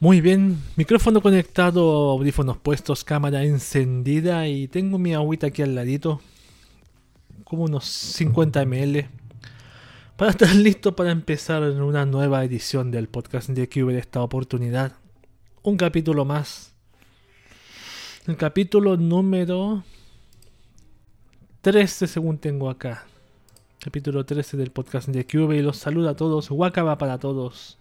Muy 0.00 0.20
bien, 0.20 0.62
micrófono 0.76 1.20
conectado, 1.20 2.10
audífonos 2.10 2.56
puestos, 2.56 3.02
cámara 3.02 3.42
encendida 3.42 4.46
y 4.46 4.68
tengo 4.68 4.96
mi 4.96 5.12
agüita 5.12 5.48
aquí 5.48 5.62
al 5.62 5.74
ladito, 5.74 6.20
como 7.42 7.64
unos 7.64 7.86
50 7.86 8.64
ml, 8.64 9.08
para 10.16 10.30
estar 10.30 10.54
listo 10.54 10.94
para 10.94 11.10
empezar 11.10 11.64
una 11.64 12.06
nueva 12.06 12.44
edición 12.44 12.92
del 12.92 13.08
podcast 13.08 13.48
de 13.48 13.66
de 13.66 13.98
esta 13.98 14.22
oportunidad. 14.22 14.92
Un 15.64 15.76
capítulo 15.76 16.24
más. 16.24 16.74
El 18.28 18.36
capítulo 18.36 18.96
número 18.96 19.82
13 21.62 22.06
según 22.06 22.38
tengo 22.38 22.70
acá. 22.70 23.04
Capítulo 23.80 24.24
13 24.24 24.58
del 24.58 24.70
podcast 24.70 25.08
de 25.08 25.26
QV 25.26 25.54
y 25.54 25.62
los 25.62 25.76
saluda 25.76 26.10
a 26.10 26.16
todos. 26.16 26.52
Wakaba 26.52 26.98
para 26.98 27.18
todos. 27.18 27.78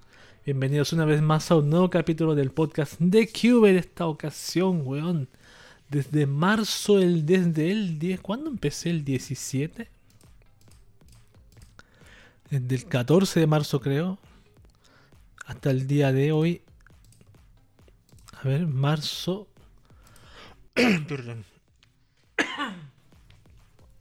Bienvenidos 0.48 0.94
una 0.94 1.04
vez 1.04 1.22
más 1.22 1.52
a 1.52 1.58
un 1.58 1.70
nuevo 1.70 1.90
capítulo 1.90 2.34
del 2.34 2.52
podcast 2.52 2.94
de 3.00 3.28
Cube 3.28 3.74
de 3.74 3.80
esta 3.80 4.08
ocasión, 4.08 4.82
weón. 4.86 5.28
Desde 5.90 6.26
marzo, 6.26 7.00
el, 7.00 7.26
desde 7.26 7.70
el 7.70 8.00
10, 8.00 8.22
¿cuándo 8.22 8.50
empecé? 8.50 8.91
¿El 8.91 9.04
17? 9.04 9.90
Desde 12.50 12.76
el 12.76 12.86
14 12.86 13.41
de 13.41 13.46
marzo 13.46 13.82
creo. 13.82 14.20
Hasta 15.46 15.70
el 15.70 15.86
día 15.86 16.14
de 16.14 16.32
hoy. 16.32 16.62
A 18.41 18.48
ver, 18.48 18.68
marzo. 18.68 19.50
Perdón. 20.74 21.44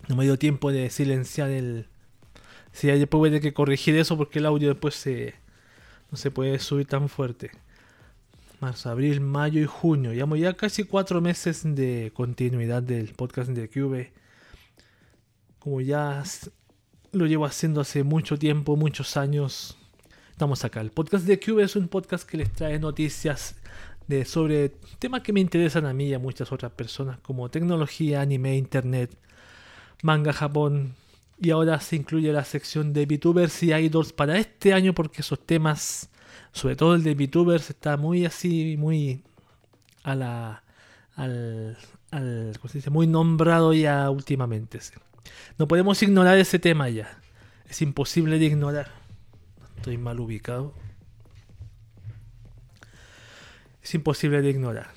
No 0.07 0.15
me 0.15 0.23
dio 0.23 0.39
tiempo 0.39 0.71
de 0.71 0.91
silenciar 0.91 1.51
el... 1.51 1.89
Si 2.71 2.83
sí, 2.83 2.87
después 2.87 3.19
voy 3.19 3.31
a 3.31 3.33
tener 3.33 3.43
que 3.43 3.53
corregir 3.53 3.97
eso 3.97 4.17
porque 4.17 4.39
el 4.39 4.47
audio 4.47 4.69
después 4.69 4.95
se 4.95 5.35
no 6.11 6.17
se 6.17 6.31
puede 6.31 6.59
subir 6.59 6.87
tan 6.87 7.09
fuerte. 7.09 7.51
Marzo, 8.61 8.91
abril, 8.91 9.21
mayo 9.21 9.61
y 9.61 9.67
junio. 9.67 10.13
Llevamos 10.13 10.39
ya 10.39 10.55
casi 10.55 10.85
cuatro 10.85 11.21
meses 11.21 11.63
de 11.65 12.11
continuidad 12.15 12.83
del 12.83 13.13
podcast 13.13 13.51
de 13.51 13.69
Cube. 13.69 14.13
Como 15.59 15.81
ya 15.81 16.23
lo 17.13 17.27
llevo 17.27 17.45
haciendo 17.45 17.81
hace 17.81 18.03
mucho 18.03 18.39
tiempo, 18.39 18.77
muchos 18.77 19.17
años. 19.17 19.77
Estamos 20.31 20.65
acá. 20.65 20.81
El 20.81 20.91
podcast 20.91 21.27
de 21.27 21.39
Cube 21.41 21.65
es 21.65 21.77
un 21.77 21.89
podcast 21.89 22.29
que 22.29 22.39
les 22.39 22.53
trae 22.53 22.79
noticias 22.79 23.57
de, 24.07 24.25
sobre 24.25 24.71
temas 24.99 25.23
que 25.23 25.33
me 25.33 25.41
interesan 25.41 25.87
a 25.87 25.93
mí 25.93 26.09
y 26.09 26.15
a 26.15 26.19
muchas 26.19 26.53
otras 26.53 26.73
personas, 26.73 27.19
como 27.21 27.51
tecnología, 27.51 28.21
anime, 28.21 28.57
internet, 28.57 29.17
manga, 30.03 30.33
Japón, 30.33 30.95
y 31.39 31.51
ahora 31.51 31.81
se 31.81 31.97
incluye 31.97 32.33
la 32.33 32.45
sección 32.45 32.93
de 32.93 33.07
VTubers 33.07 33.63
y 33.63 33.73
Idols 33.73 34.13
para 34.13 34.39
este 34.39 34.73
año 34.73 34.95
porque 34.95 35.21
esos 35.21 35.45
temas, 35.45 36.09
sobre 36.53 36.77
todo 36.77 36.95
el 36.95 37.03
de 37.03 37.15
VTubers, 37.15 37.71
está 37.71 37.97
muy 37.97 38.25
así, 38.25 38.77
muy 38.79 39.23
a 40.03 40.15
la, 40.15 40.63
al, 41.15 41.77
al 42.11 42.53
¿cómo 42.59 42.71
se 42.71 42.79
dice? 42.79 42.91
muy 42.91 43.07
nombrado 43.07 43.75
ya 43.75 44.09
últimamente. 44.11 44.79
No 45.59 45.69
podemos 45.69 46.03
ignorar 46.03 46.39
ese 46.39 46.59
tema 46.59 46.89
ya. 46.89 47.19
Es 47.69 47.83
imposible 47.83 48.39
de 48.39 48.47
ignorar. 48.47 48.91
Estoy 49.77 49.99
mal 49.99 50.21
ubicado. 50.21 50.73
Es 53.83 53.95
imposible 53.95 54.41
de 54.41 54.51
ignorar. 54.51 54.96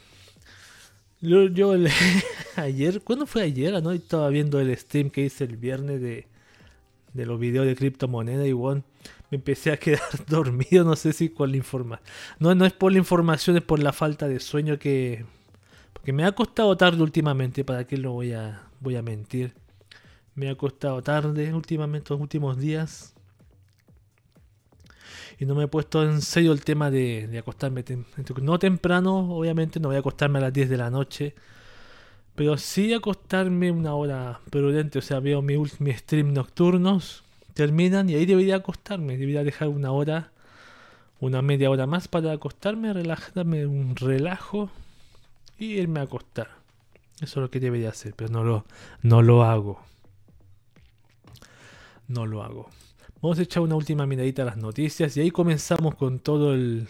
Yo, 1.21 1.47
yo 1.47 1.73
ayer, 2.55 3.01
¿cuándo 3.01 3.25
fue 3.25 3.43
ayer? 3.43 3.81
¿no? 3.83 3.91
Estaba 3.91 4.29
viendo 4.29 4.59
el 4.59 4.75
stream 4.77 5.09
que 5.09 5.21
hice 5.21 5.43
el 5.43 5.57
viernes 5.57 6.01
de, 6.01 6.27
de 7.13 7.25
los 7.25 7.39
videos 7.39 7.65
de 7.65 7.75
criptomoneda 7.75 8.47
y 8.47 8.53
bueno, 8.53 8.83
me 9.29 9.37
empecé 9.37 9.71
a 9.71 9.77
quedar 9.77 10.01
dormido, 10.27 10.83
no 10.85 10.95
sé 10.95 11.13
si 11.13 11.29
con 11.29 11.51
la 11.51 11.57
información. 11.57 12.07
No, 12.39 12.55
no 12.55 12.65
es 12.65 12.73
por 12.73 12.91
la 12.91 12.99
información, 12.99 13.57
es 13.57 13.63
por 13.63 13.79
la 13.79 13.93
falta 13.93 14.27
de 14.27 14.39
sueño 14.39 14.79
que... 14.79 15.25
Porque 15.93 16.13
me 16.13 16.23
ha 16.23 16.31
costado 16.31 16.77
tarde 16.77 17.03
últimamente, 17.03 17.65
¿para 17.65 17.85
qué 17.85 17.97
lo 17.97 18.13
voy 18.13 18.31
a, 18.31 18.63
voy 18.79 18.95
a 18.95 19.01
mentir? 19.01 19.53
Me 20.35 20.49
ha 20.49 20.55
costado 20.55 21.01
tarde 21.03 21.53
últimamente, 21.53 22.13
los 22.13 22.21
últimos 22.21 22.57
días. 22.57 23.13
Y 25.39 25.45
no 25.45 25.55
me 25.55 25.63
he 25.63 25.67
puesto 25.67 26.03
en 26.03 26.21
serio 26.21 26.51
el 26.51 26.63
tema 26.63 26.91
de, 26.91 27.37
acostarme. 27.39 27.83
No 28.41 28.59
temprano, 28.59 29.35
obviamente, 29.35 29.79
no 29.79 29.87
voy 29.87 29.95
a 29.95 29.99
acostarme 29.99 30.39
a 30.39 30.43
las 30.43 30.53
10 30.53 30.69
de 30.69 30.77
la 30.77 30.89
noche 30.89 31.35
pero 32.39 32.57
sí 32.57 32.93
acostarme 32.93 33.69
una 33.69 33.95
hora 33.95 34.39
prudente, 34.49 34.99
o 34.99 35.01
sea, 35.01 35.19
veo 35.19 35.41
mi, 35.41 35.57
mi 35.79 35.93
stream 35.93 36.31
nocturnos, 36.31 37.21
terminan 37.53 38.09
y 38.09 38.15
ahí 38.15 38.25
debería 38.25 38.55
acostarme, 38.55 39.17
debería 39.17 39.43
dejar 39.43 39.67
una 39.67 39.91
hora, 39.91 40.31
una 41.19 41.41
media 41.41 41.69
hora 41.69 41.85
más 41.85 42.07
para 42.07 42.31
acostarme, 42.31 42.93
relajarme, 42.93 43.65
un 43.65 43.93
relajo 43.97 44.69
y 45.57 45.73
irme 45.73 45.99
a 45.99 46.03
acostar. 46.03 46.47
Eso 47.15 47.25
es 47.25 47.35
lo 47.43 47.51
que 47.51 47.59
debería 47.59 47.89
hacer, 47.89 48.13
pero 48.15 48.31
no 48.31 48.45
lo, 48.45 48.63
no 49.01 49.21
lo 49.21 49.43
hago. 49.43 49.81
No 52.07 52.25
lo 52.25 52.41
hago. 52.41 52.69
Vamos 53.21 53.37
a 53.37 53.41
echar 53.41 53.63
una 53.63 53.75
última 53.75 54.05
miradita 54.05 54.43
a 54.43 54.45
las 54.45 54.55
noticias 54.55 55.17
y 55.17 55.19
ahí 55.19 55.29
comenzamos 55.29 55.95
con 55.95 56.19
todo 56.19 56.53
el, 56.53 56.87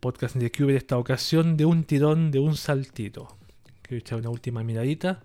podcast 0.00 0.36
de 0.36 0.50
Cube 0.50 0.72
de 0.72 0.78
esta 0.78 0.96
ocasión 0.96 1.58
de 1.58 1.66
un 1.66 1.84
tirón, 1.84 2.30
de 2.30 2.38
un 2.38 2.56
saltito. 2.56 3.36
Quiero 3.82 4.00
echar 4.00 4.18
una 4.20 4.30
última 4.30 4.64
miradita. 4.64 5.22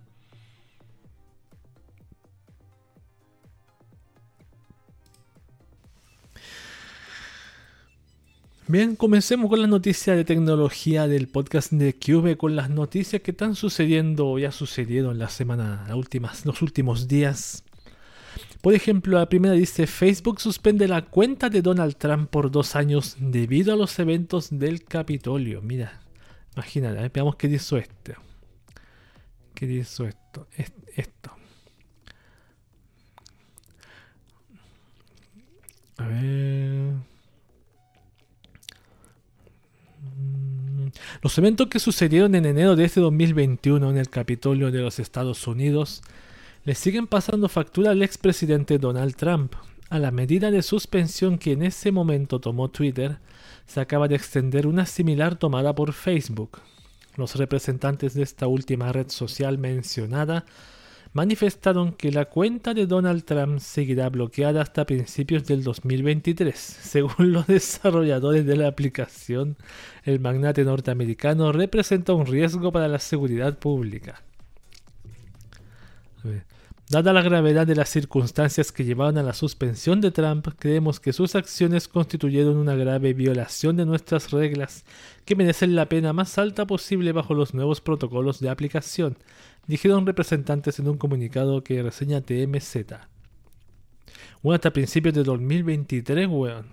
Bien, 8.67 8.97
comencemos 8.97 9.49
con 9.49 9.61
la 9.61 9.67
noticia 9.67 10.15
de 10.15 10.25
tecnología 10.25 11.07
del 11.07 11.29
podcast 11.29 11.71
de 11.71 11.93
Cube, 11.93 12.35
con 12.35 12.57
las 12.57 12.69
noticias 12.69 13.21
que 13.21 13.31
están 13.31 13.55
sucediendo 13.55 14.27
o 14.27 14.37
ya 14.37 14.51
sucedieron 14.51 15.17
la 15.17 15.29
semana, 15.29 15.85
las 15.87 15.95
últimas, 15.95 16.45
los 16.45 16.61
últimos 16.61 17.07
días. 17.07 17.63
Por 18.63 18.73
ejemplo, 18.73 19.19
la 19.19 19.27
primera 19.27 19.55
dice 19.55 19.87
Facebook 19.87 20.39
suspende 20.39 20.87
la 20.87 21.01
cuenta 21.01 21.49
de 21.49 21.61
Donald 21.61 21.97
Trump 21.97 22.29
por 22.29 22.49
dos 22.49 22.77
años 22.77 23.17
debido 23.19 23.73
a 23.73 23.75
los 23.75 23.99
eventos 23.99 24.57
del 24.57 24.85
Capitolio. 24.85 25.61
Mira, 25.61 26.01
imagínate, 26.55 27.09
veamos 27.13 27.35
qué 27.35 27.49
dice 27.49 27.79
esto. 27.79 28.13
¿Qué 29.53 29.67
dice 29.67 30.07
esto? 30.07 30.47
Esto. 30.95 31.35
A 35.97 36.07
ver. 36.07 36.93
Mm, 39.99 40.87
los 41.21 41.37
eventos 41.37 41.67
que 41.67 41.79
sucedieron 41.79 42.33
en 42.35 42.45
enero 42.45 42.77
de 42.77 42.85
este 42.85 43.01
2021 43.01 43.89
en 43.89 43.97
el 43.97 44.09
Capitolio 44.09 44.71
de 44.71 44.79
los 44.79 44.99
Estados 44.99 45.47
Unidos 45.47 46.01
le 46.65 46.75
siguen 46.75 47.07
pasando 47.07 47.49
factura 47.49 47.91
al 47.91 48.03
expresidente 48.03 48.77
Donald 48.77 49.15
Trump. 49.15 49.53
A 49.89 49.99
la 49.99 50.11
medida 50.11 50.49
de 50.49 50.61
suspensión 50.61 51.37
que 51.37 51.51
en 51.51 51.63
ese 51.63 51.91
momento 51.91 52.39
tomó 52.39 52.69
Twitter, 52.69 53.19
se 53.65 53.81
acaba 53.81 54.07
de 54.07 54.15
extender 54.15 54.65
una 54.65 54.85
similar 54.85 55.35
tomada 55.35 55.75
por 55.75 55.91
Facebook. 55.91 56.59
Los 57.17 57.35
representantes 57.35 58.13
de 58.13 58.23
esta 58.23 58.47
última 58.47 58.91
red 58.93 59.09
social 59.09 59.57
mencionada 59.57 60.45
manifestaron 61.11 61.91
que 61.91 62.11
la 62.11 62.25
cuenta 62.25 62.73
de 62.73 62.87
Donald 62.87 63.23
Trump 63.25 63.59
seguirá 63.59 64.09
bloqueada 64.09 64.61
hasta 64.61 64.85
principios 64.85 65.45
del 65.45 65.63
2023. 65.63 66.57
Según 66.81 67.33
los 67.33 67.45
desarrolladores 67.45 68.45
de 68.45 68.55
la 68.55 68.69
aplicación, 68.69 69.57
el 70.05 70.21
magnate 70.21 70.63
norteamericano 70.63 71.51
representa 71.51 72.13
un 72.13 72.25
riesgo 72.25 72.71
para 72.71 72.87
la 72.87 72.99
seguridad 72.99 73.59
pública. 73.59 74.23
Dada 76.89 77.13
la 77.13 77.21
gravedad 77.21 77.65
de 77.65 77.75
las 77.75 77.89
circunstancias 77.89 78.71
que 78.73 78.83
llevaron 78.83 79.17
a 79.17 79.23
la 79.23 79.33
suspensión 79.33 80.01
de 80.01 80.11
Trump, 80.11 80.49
creemos 80.59 80.99
que 80.99 81.13
sus 81.13 81.33
acciones 81.33 81.87
constituyeron 81.87 82.57
una 82.57 82.75
grave 82.75 83.13
violación 83.13 83.77
de 83.77 83.85
nuestras 83.85 84.31
reglas 84.31 84.83
que 85.25 85.35
merecen 85.35 85.75
la 85.75 85.87
pena 85.87 86.11
más 86.11 86.37
alta 86.37 86.67
posible 86.67 87.13
bajo 87.13 87.33
los 87.33 87.53
nuevos 87.53 87.79
protocolos 87.79 88.41
de 88.41 88.49
aplicación, 88.49 89.17
dijeron 89.65 90.05
representantes 90.05 90.77
en 90.77 90.89
un 90.89 90.97
comunicado 90.97 91.63
que 91.63 91.81
reseña 91.81 92.21
TMZ. 92.21 92.75
Hasta 94.43 94.73
principios 94.73 95.15
de 95.15 95.23
2023, 95.23 96.27
weón. 96.27 96.65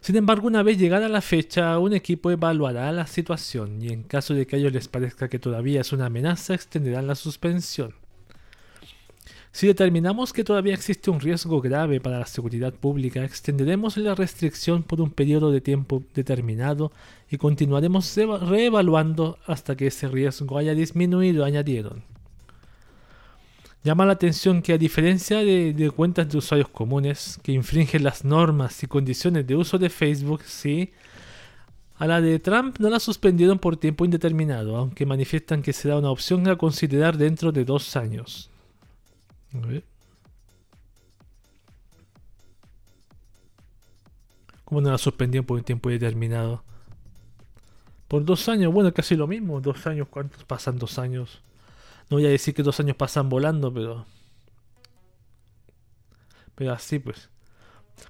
Sin 0.00 0.16
embargo, 0.16 0.46
una 0.46 0.62
vez 0.62 0.78
llegada 0.78 1.10
la 1.10 1.20
fecha, 1.20 1.78
un 1.78 1.92
equipo 1.92 2.30
evaluará 2.30 2.90
la 2.90 3.06
situación 3.06 3.82
y 3.82 3.88
en 3.88 4.02
caso 4.02 4.32
de 4.32 4.46
que 4.46 4.56
a 4.56 4.58
ellos 4.58 4.72
les 4.72 4.88
parezca 4.88 5.28
que 5.28 5.38
todavía 5.38 5.82
es 5.82 5.92
una 5.92 6.06
amenaza, 6.06 6.54
extenderán 6.54 7.06
la 7.06 7.14
suspensión. 7.14 7.99
Si 9.52 9.66
determinamos 9.66 10.32
que 10.32 10.44
todavía 10.44 10.74
existe 10.74 11.10
un 11.10 11.20
riesgo 11.20 11.60
grave 11.60 12.00
para 12.00 12.20
la 12.20 12.26
seguridad 12.26 12.72
pública, 12.72 13.24
extenderemos 13.24 13.96
la 13.96 14.14
restricción 14.14 14.84
por 14.84 15.00
un 15.00 15.10
periodo 15.10 15.50
de 15.50 15.60
tiempo 15.60 16.04
determinado 16.14 16.92
y 17.28 17.36
continuaremos 17.36 18.16
reevaluando 18.16 19.38
hasta 19.46 19.76
que 19.76 19.88
ese 19.88 20.06
riesgo 20.06 20.56
haya 20.56 20.74
disminuido, 20.74 21.44
añadieron. 21.44 22.04
Llama 23.82 24.06
la 24.06 24.12
atención 24.12 24.62
que 24.62 24.74
a 24.74 24.78
diferencia 24.78 25.38
de, 25.38 25.90
cuentas 25.96 26.28
de 26.28 26.38
usuarios 26.38 26.68
comunes 26.68 27.40
que 27.42 27.52
infringen 27.52 28.04
las 28.04 28.24
normas 28.24 28.82
y 28.82 28.86
condiciones 28.86 29.46
de 29.46 29.56
uso 29.56 29.78
de 29.78 29.88
Facebook, 29.88 30.42
sí, 30.44 30.92
A 31.98 32.06
la 32.06 32.20
de 32.20 32.38
Trump 32.38 32.78
no 32.78 32.88
la 32.88 33.00
suspendieron 33.00 33.58
por 33.58 33.76
tiempo 33.76 34.04
indeterminado, 34.04 34.76
aunque 34.76 35.06
manifiestan 35.06 35.62
que 35.62 35.72
será 35.72 35.98
una 35.98 36.10
opción 36.10 36.48
a 36.48 36.56
considerar 36.56 37.18
dentro 37.18 37.52
de 37.52 37.64
dos 37.64 37.96
años. 37.96 38.49
¿Cómo 44.64 44.80
no 44.80 44.90
la 44.90 44.98
suspendieron 44.98 45.46
por 45.46 45.58
un 45.58 45.64
tiempo 45.64 45.90
indeterminado? 45.90 46.62
Por 48.06 48.24
dos 48.24 48.48
años, 48.48 48.72
bueno, 48.72 48.92
casi 48.92 49.16
lo 49.16 49.26
mismo. 49.26 49.60
Dos 49.60 49.86
años, 49.86 50.08
¿cuántos 50.08 50.44
pasan 50.44 50.78
dos 50.78 50.98
años? 50.98 51.42
No 52.08 52.16
voy 52.16 52.26
a 52.26 52.30
decir 52.30 52.54
que 52.54 52.62
dos 52.62 52.78
años 52.80 52.96
pasan 52.96 53.28
volando, 53.28 53.72
pero. 53.72 54.04
Pero 56.54 56.72
así 56.72 56.98
pues. 56.98 57.30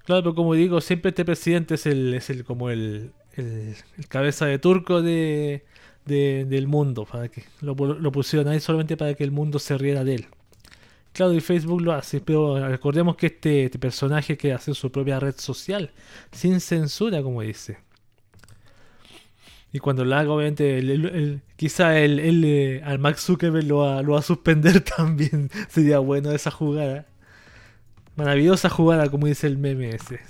Claro, 0.05 0.23
pero 0.23 0.35
como 0.35 0.55
digo, 0.55 0.81
siempre 0.81 1.11
este 1.11 1.25
presidente 1.25 1.75
es 1.75 1.87
el, 1.87 2.15
es 2.15 2.31
el 2.31 2.45
como 2.45 2.71
el, 2.71 3.13
el, 3.35 3.77
cabeza 4.09 4.47
de 4.47 4.59
turco 4.59 5.03
de, 5.03 5.65
del 6.07 6.67
mundo. 6.67 7.05
Para 7.05 7.29
que 7.29 7.45
lo, 7.61 7.75
lo, 7.75 8.13
pusieron 8.13 8.49
ahí 8.49 8.61
solamente 8.61 8.97
para 8.97 9.15
que 9.15 9.25
el 9.25 9.31
mundo 9.31 9.59
se 9.59 9.77
riera 9.77 10.05
de 10.05 10.15
él. 10.15 10.27
Claro, 11.13 11.33
y 11.33 11.41
Facebook 11.41 11.81
lo 11.81 11.93
hace, 11.93 12.21
pero 12.21 12.69
recordemos 12.69 13.17
que 13.17 13.27
este, 13.27 13.65
este 13.65 13.79
personaje 13.79 14.37
que 14.37 14.53
hace 14.53 14.75
su 14.75 14.93
propia 14.93 15.19
red 15.19 15.35
social, 15.37 15.91
sin 16.31 16.61
censura, 16.61 17.23
como 17.23 17.43
dice. 17.43 17.79
Y 19.73 19.79
cuando 19.79 20.05
lo 20.05 20.17
haga, 20.17 20.33
obviamente, 20.33 21.41
quizá 21.57 21.99
el, 21.99 22.45
eh, 22.45 22.83
al 22.85 22.99
Max 22.99 23.23
Zuckerberg 23.23 23.67
lo 23.67 23.79
va, 23.79 24.03
lo 24.03 24.13
va 24.13 24.19
a 24.19 24.23
suspender 24.23 24.81
también. 24.97 25.51
Sería 25.69 25.99
bueno 26.01 26.33
esa 26.33 26.51
jugada. 26.51 27.07
Maravillosa 28.17 28.69
jugada, 28.69 29.09
como 29.09 29.27
dice 29.27 29.47
el 29.47 29.59
meme 29.59 29.91
ese. 29.91 30.21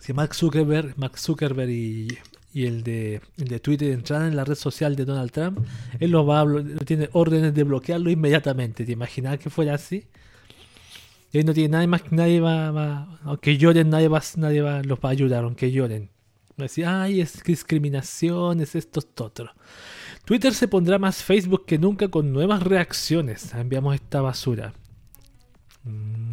Si 0.00 0.12
Max 0.12 0.38
Zuckerberg, 0.38 0.94
Max 0.98 1.22
Zuckerberg 1.22 1.70
y, 1.70 2.18
el, 2.54 2.82
de, 2.82 3.20
de 3.36 3.60
Twitter 3.60 3.92
entran 3.92 4.26
en 4.26 4.36
la 4.36 4.44
red 4.44 4.54
social 4.54 4.96
de 4.96 5.04
Donald 5.04 5.30
Trump, 5.30 5.60
él 6.00 6.10
lo 6.10 6.24
va 6.26 6.44
tiene 6.84 7.08
órdenes 7.12 7.54
de 7.54 7.62
bloquearlo 7.62 8.10
inmediatamente. 8.10 8.84
¿Te 8.84 8.92
imaginas 8.92 9.38
que 9.38 9.50
fuera 9.50 9.74
así? 9.74 10.06
Y 11.30 11.38
ahí 11.38 11.44
no 11.44 11.52
tiene 11.52 11.68
nadie 11.68 11.86
más, 11.86 12.10
nadie 12.10 12.40
va, 12.40 13.18
aunque 13.24 13.58
lloren, 13.58 13.90
nadie 13.90 14.08
va, 14.08 14.22
nadie 14.36 14.62
va, 14.62 14.82
los 14.82 14.98
va 14.98 15.10
a 15.10 15.12
ayudar, 15.12 15.44
aunque 15.44 15.70
lloren. 15.70 16.10
Va 16.52 16.62
a 16.62 16.62
decir, 16.62 16.86
ay, 16.86 17.20
es 17.20 17.42
discriminación, 17.44 18.60
es 18.60 18.74
esto, 18.74 19.00
esto, 19.00 19.26
otro. 19.26 19.52
Twitter 20.24 20.54
se 20.54 20.68
pondrá 20.68 20.98
más 20.98 21.22
Facebook 21.22 21.66
que 21.66 21.78
nunca 21.78 22.08
con 22.08 22.32
nuevas 22.32 22.62
reacciones. 22.62 23.54
Enviamos 23.54 23.94
esta 23.94 24.22
basura. 24.22 24.72
Mm. 25.84 26.27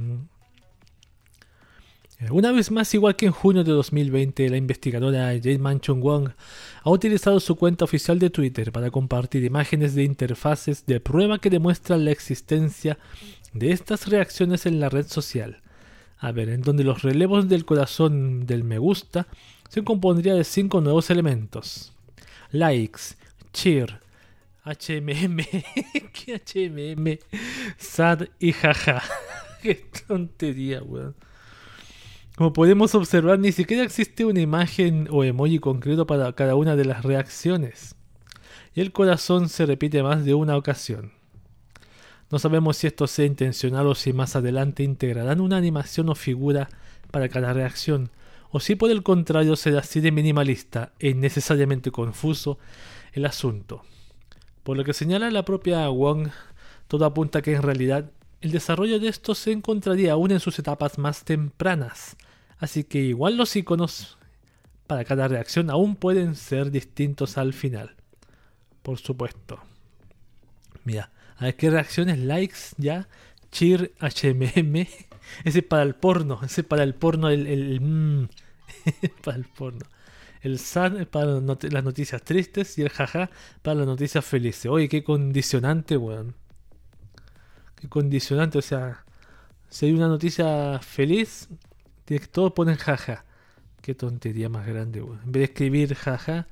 Una 2.29 2.53
vez 2.53 2.71
más, 2.71 2.93
igual 2.93 3.17
que 3.17 3.25
en 3.25 3.33
junio 3.33 3.65
de 3.65 3.73
2020, 3.73 4.49
la 4.49 4.55
investigadora 4.55 5.33
Jane 5.41 5.57
Manchon 5.57 5.99
Wong 5.99 6.29
ha 6.81 6.89
utilizado 6.89 7.41
su 7.41 7.57
cuenta 7.57 7.83
oficial 7.83 8.19
de 8.19 8.29
Twitter 8.29 8.71
para 8.71 8.89
compartir 8.89 9.43
imágenes 9.43 9.95
de 9.95 10.03
interfaces 10.03 10.85
de 10.85 11.01
prueba 11.01 11.39
que 11.39 11.49
demuestran 11.49 12.05
la 12.05 12.11
existencia 12.11 12.97
de 13.53 13.71
estas 13.71 14.07
reacciones 14.07 14.65
en 14.65 14.79
la 14.79 14.87
red 14.87 15.07
social. 15.07 15.61
A 16.17 16.31
ver, 16.31 16.47
en 16.49 16.61
donde 16.61 16.85
los 16.85 17.01
relevos 17.01 17.49
del 17.49 17.65
corazón 17.65 18.45
del 18.45 18.63
me 18.63 18.77
gusta 18.77 19.27
se 19.67 19.83
compondría 19.83 20.35
de 20.35 20.45
cinco 20.45 20.79
nuevos 20.79 21.09
elementos. 21.09 21.91
Likes, 22.51 23.15
cheer, 23.51 23.99
HMM, 24.63 25.37
¿qué 26.13 26.41
HMM? 26.45 27.19
Sad 27.77 28.27
y 28.39 28.53
jaja. 28.53 29.03
Qué 29.61 29.75
tontería, 30.07 30.81
weón. 30.81 31.15
Como 32.35 32.51
podemos 32.51 32.93
observar, 32.95 33.39
ni 33.39 33.53
siquiera 33.53 33.83
existe 33.83 34.25
una 34.25 34.41
imagen 34.41 35.07
o 35.09 35.23
emoji 35.23 35.59
concreto 35.59 36.05
para 36.05 36.33
cada 36.33 36.55
una 36.55 36.75
de 36.75 36.83
las 36.83 37.05
reacciones. 37.05 37.95
Y 38.73 38.81
el 38.81 38.91
corazón 38.91 39.47
se 39.47 39.65
repite 39.65 40.03
más 40.03 40.25
de 40.25 40.33
una 40.33 40.57
ocasión. 40.57 41.13
No 42.29 42.37
sabemos 42.37 42.75
si 42.75 42.87
esto 42.87 43.07
sea 43.07 43.25
intencional 43.25 43.87
o 43.87 43.95
si 43.95 44.11
más 44.11 44.35
adelante 44.35 44.83
integrarán 44.83 45.39
una 45.39 45.55
animación 45.55 46.09
o 46.09 46.15
figura 46.15 46.67
para 47.09 47.29
cada 47.29 47.53
reacción, 47.53 48.11
o 48.51 48.59
si 48.59 48.75
por 48.75 48.91
el 48.91 49.01
contrario 49.01 49.55
será 49.55 49.79
así 49.79 50.01
de 50.01 50.11
minimalista 50.11 50.91
e 50.99 51.11
innecesariamente 51.11 51.89
confuso 51.91 52.59
el 53.13 53.25
asunto. 53.25 53.83
Por 54.63 54.75
lo 54.75 54.83
que 54.83 54.91
señala 54.91 55.31
la 55.31 55.45
propia 55.45 55.87
Wong, 55.87 56.27
todo 56.89 57.05
apunta 57.05 57.41
que 57.41 57.53
en 57.53 57.61
realidad 57.61 58.11
el 58.41 58.51
desarrollo 58.51 58.99
de 58.99 59.07
esto 59.07 59.35
se 59.35 59.53
encontraría 59.53 60.11
aún 60.11 60.31
en 60.31 60.41
sus 60.41 60.59
etapas 60.59 60.97
más 60.97 61.23
tempranas, 61.23 62.17
así 62.59 62.83
que 62.83 62.99
igual 62.99 63.37
los 63.37 63.55
iconos 63.55 64.17
para 64.87 65.03
cada 65.03 65.27
reacción 65.27 65.69
aún 65.69 65.95
pueden 65.95 66.35
ser 66.35 66.71
distintos 66.71 67.37
al 67.37 67.53
final. 67.53 67.95
Por 68.81 68.99
supuesto. 68.99 69.59
Mira, 70.83 71.11
a 71.37 71.45
ver 71.45 71.55
qué 71.55 71.69
reacciones, 71.69 72.19
likes, 72.19 72.75
ya. 72.77 73.07
Cheer, 73.51 73.93
HMM. 73.99 74.75
Ese 75.43 75.59
es 75.59 75.63
para 75.63 75.83
el 75.83 75.95
porno. 75.95 76.39
Ese 76.43 76.61
es 76.61 76.67
para 76.67 76.83
el 76.83 76.93
porno. 76.93 77.29
El, 77.29 77.47
el, 77.47 77.81
mm, 77.81 78.27
para 79.23 79.37
el 79.37 79.45
porno. 79.45 79.85
El 80.41 80.59
sad 80.59 81.07
para 81.07 81.39
las 81.39 81.83
noticias 81.83 82.21
tristes. 82.21 82.77
Y 82.77 82.83
el 82.83 82.89
jaja 82.89 83.31
para 83.61 83.79
las 83.79 83.87
noticias 83.87 84.23
felices. 84.23 84.67
Oye, 84.67 84.87
qué 84.87 85.03
condicionante, 85.03 85.97
weón. 85.97 86.35
Qué 87.75 87.89
condicionante. 87.89 88.59
O 88.59 88.61
sea, 88.61 89.03
si 89.69 89.87
hay 89.87 89.93
una 89.93 90.07
noticia 90.07 90.79
feliz, 90.79 91.49
todos 92.31 92.53
ponen 92.53 92.77
jaja. 92.77 93.25
Qué 93.81 93.95
tontería 93.95 94.49
más 94.49 94.65
grande, 94.65 95.01
weón. 95.01 95.21
En 95.25 95.31
vez 95.31 95.41
de 95.41 95.43
escribir 95.45 95.95
jaja. 95.95 96.47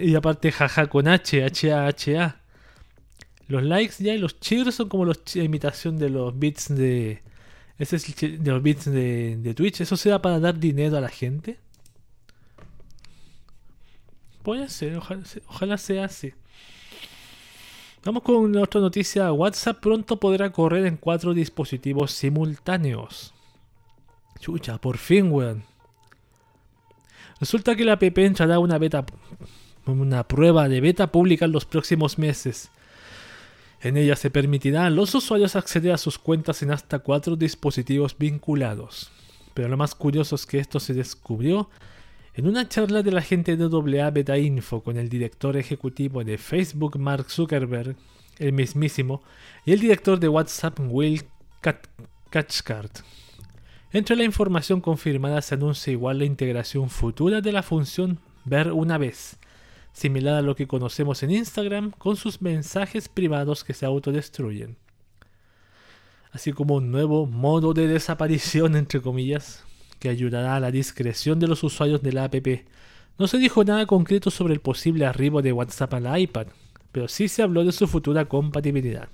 y 0.00 0.14
aparte 0.14 0.52
jaja 0.52 0.86
con 0.86 1.08
H, 1.08 1.44
H-A, 1.44 1.86
H-A. 1.86 2.40
Los 3.46 3.62
likes 3.62 4.02
ya 4.02 4.14
y 4.14 4.18
los 4.18 4.40
cheers 4.40 4.74
son 4.74 4.88
como 4.88 5.04
la 5.04 5.14
imitación 5.34 5.98
de 5.98 6.08
los 6.08 6.38
bits 6.38 6.74
de. 6.74 7.22
Ese 7.78 7.96
es 7.96 8.16
de 8.16 8.50
los 8.50 8.62
bits 8.62 8.86
de, 8.86 9.54
Twitch. 9.54 9.80
¿Eso 9.80 9.96
se 9.96 10.08
da 10.08 10.22
para 10.22 10.38
dar 10.38 10.58
dinero 10.58 10.96
a 10.96 11.00
la 11.00 11.08
gente? 11.08 11.58
Puede 14.42 14.68
ser, 14.68 15.00
ojalá, 15.46 15.78
sea 15.78 16.04
así. 16.04 16.32
Vamos 18.04 18.22
con 18.22 18.54
otra 18.56 18.80
noticia. 18.80 19.32
WhatsApp 19.32 19.80
pronto 19.80 20.20
podrá 20.20 20.52
correr 20.52 20.86
en 20.86 20.96
cuatro 20.96 21.32
dispositivos 21.32 22.12
simultáneos. 22.12 23.33
Chucha, 24.44 24.76
por 24.76 24.98
fin, 24.98 25.32
weón. 25.32 25.64
Resulta 27.40 27.74
que 27.74 27.84
la 27.86 27.94
app 27.94 28.18
entrará 28.18 28.58
una 28.58 28.76
beta, 28.76 29.06
una 29.86 30.28
prueba 30.28 30.68
de 30.68 30.82
beta 30.82 31.10
pública 31.10 31.46
en 31.46 31.52
los 31.52 31.64
próximos 31.64 32.18
meses. 32.18 32.70
En 33.80 33.96
ella 33.96 34.16
se 34.16 34.28
permitirá 34.28 34.84
a 34.84 34.90
los 34.90 35.14
usuarios 35.14 35.56
acceder 35.56 35.94
a 35.94 35.96
sus 35.96 36.18
cuentas 36.18 36.62
en 36.62 36.72
hasta 36.72 36.98
cuatro 36.98 37.36
dispositivos 37.36 38.18
vinculados. 38.18 39.10
Pero 39.54 39.68
lo 39.68 39.78
más 39.78 39.94
curioso 39.94 40.34
es 40.34 40.44
que 40.44 40.58
esto 40.58 40.78
se 40.78 40.92
descubrió 40.92 41.70
en 42.34 42.46
una 42.46 42.68
charla 42.68 43.02
de 43.02 43.12
la 43.12 43.22
gente 43.22 43.56
de 43.56 44.02
AA 44.02 44.10
Beta 44.10 44.36
Info 44.36 44.82
con 44.82 44.98
el 44.98 45.08
director 45.08 45.56
ejecutivo 45.56 46.22
de 46.22 46.36
Facebook, 46.36 46.98
Mark 46.98 47.30
Zuckerberg, 47.30 47.96
el 48.38 48.52
mismísimo, 48.52 49.22
y 49.64 49.72
el 49.72 49.80
director 49.80 50.20
de 50.20 50.28
WhatsApp, 50.28 50.80
Will 50.80 51.22
Cathcart. 52.28 52.98
Entre 53.94 54.16
la 54.16 54.24
información 54.24 54.80
confirmada 54.80 55.40
se 55.40 55.54
anuncia 55.54 55.92
igual 55.92 56.18
la 56.18 56.24
integración 56.24 56.90
futura 56.90 57.40
de 57.40 57.52
la 57.52 57.62
función 57.62 58.18
ver 58.44 58.72
una 58.72 58.98
vez, 58.98 59.38
similar 59.92 60.34
a 60.34 60.42
lo 60.42 60.56
que 60.56 60.66
conocemos 60.66 61.22
en 61.22 61.30
Instagram 61.30 61.92
con 61.92 62.16
sus 62.16 62.42
mensajes 62.42 63.08
privados 63.08 63.62
que 63.62 63.72
se 63.72 63.86
autodestruyen. 63.86 64.76
Así 66.32 66.52
como 66.52 66.74
un 66.74 66.90
nuevo 66.90 67.26
modo 67.26 67.72
de 67.72 67.86
desaparición, 67.86 68.74
entre 68.74 69.00
comillas, 69.00 69.62
que 70.00 70.08
ayudará 70.08 70.56
a 70.56 70.60
la 70.60 70.72
discreción 70.72 71.38
de 71.38 71.46
los 71.46 71.62
usuarios 71.62 72.02
de 72.02 72.12
la 72.14 72.24
app. 72.24 72.34
No 73.16 73.28
se 73.28 73.38
dijo 73.38 73.62
nada 73.62 73.86
concreto 73.86 74.32
sobre 74.32 74.54
el 74.54 74.60
posible 74.60 75.06
arribo 75.06 75.40
de 75.40 75.52
WhatsApp 75.52 75.94
a 75.94 76.00
la 76.00 76.18
iPad, 76.18 76.48
pero 76.90 77.06
sí 77.06 77.28
se 77.28 77.44
habló 77.44 77.64
de 77.64 77.70
su 77.70 77.86
futura 77.86 78.24
compatibilidad. 78.24 79.08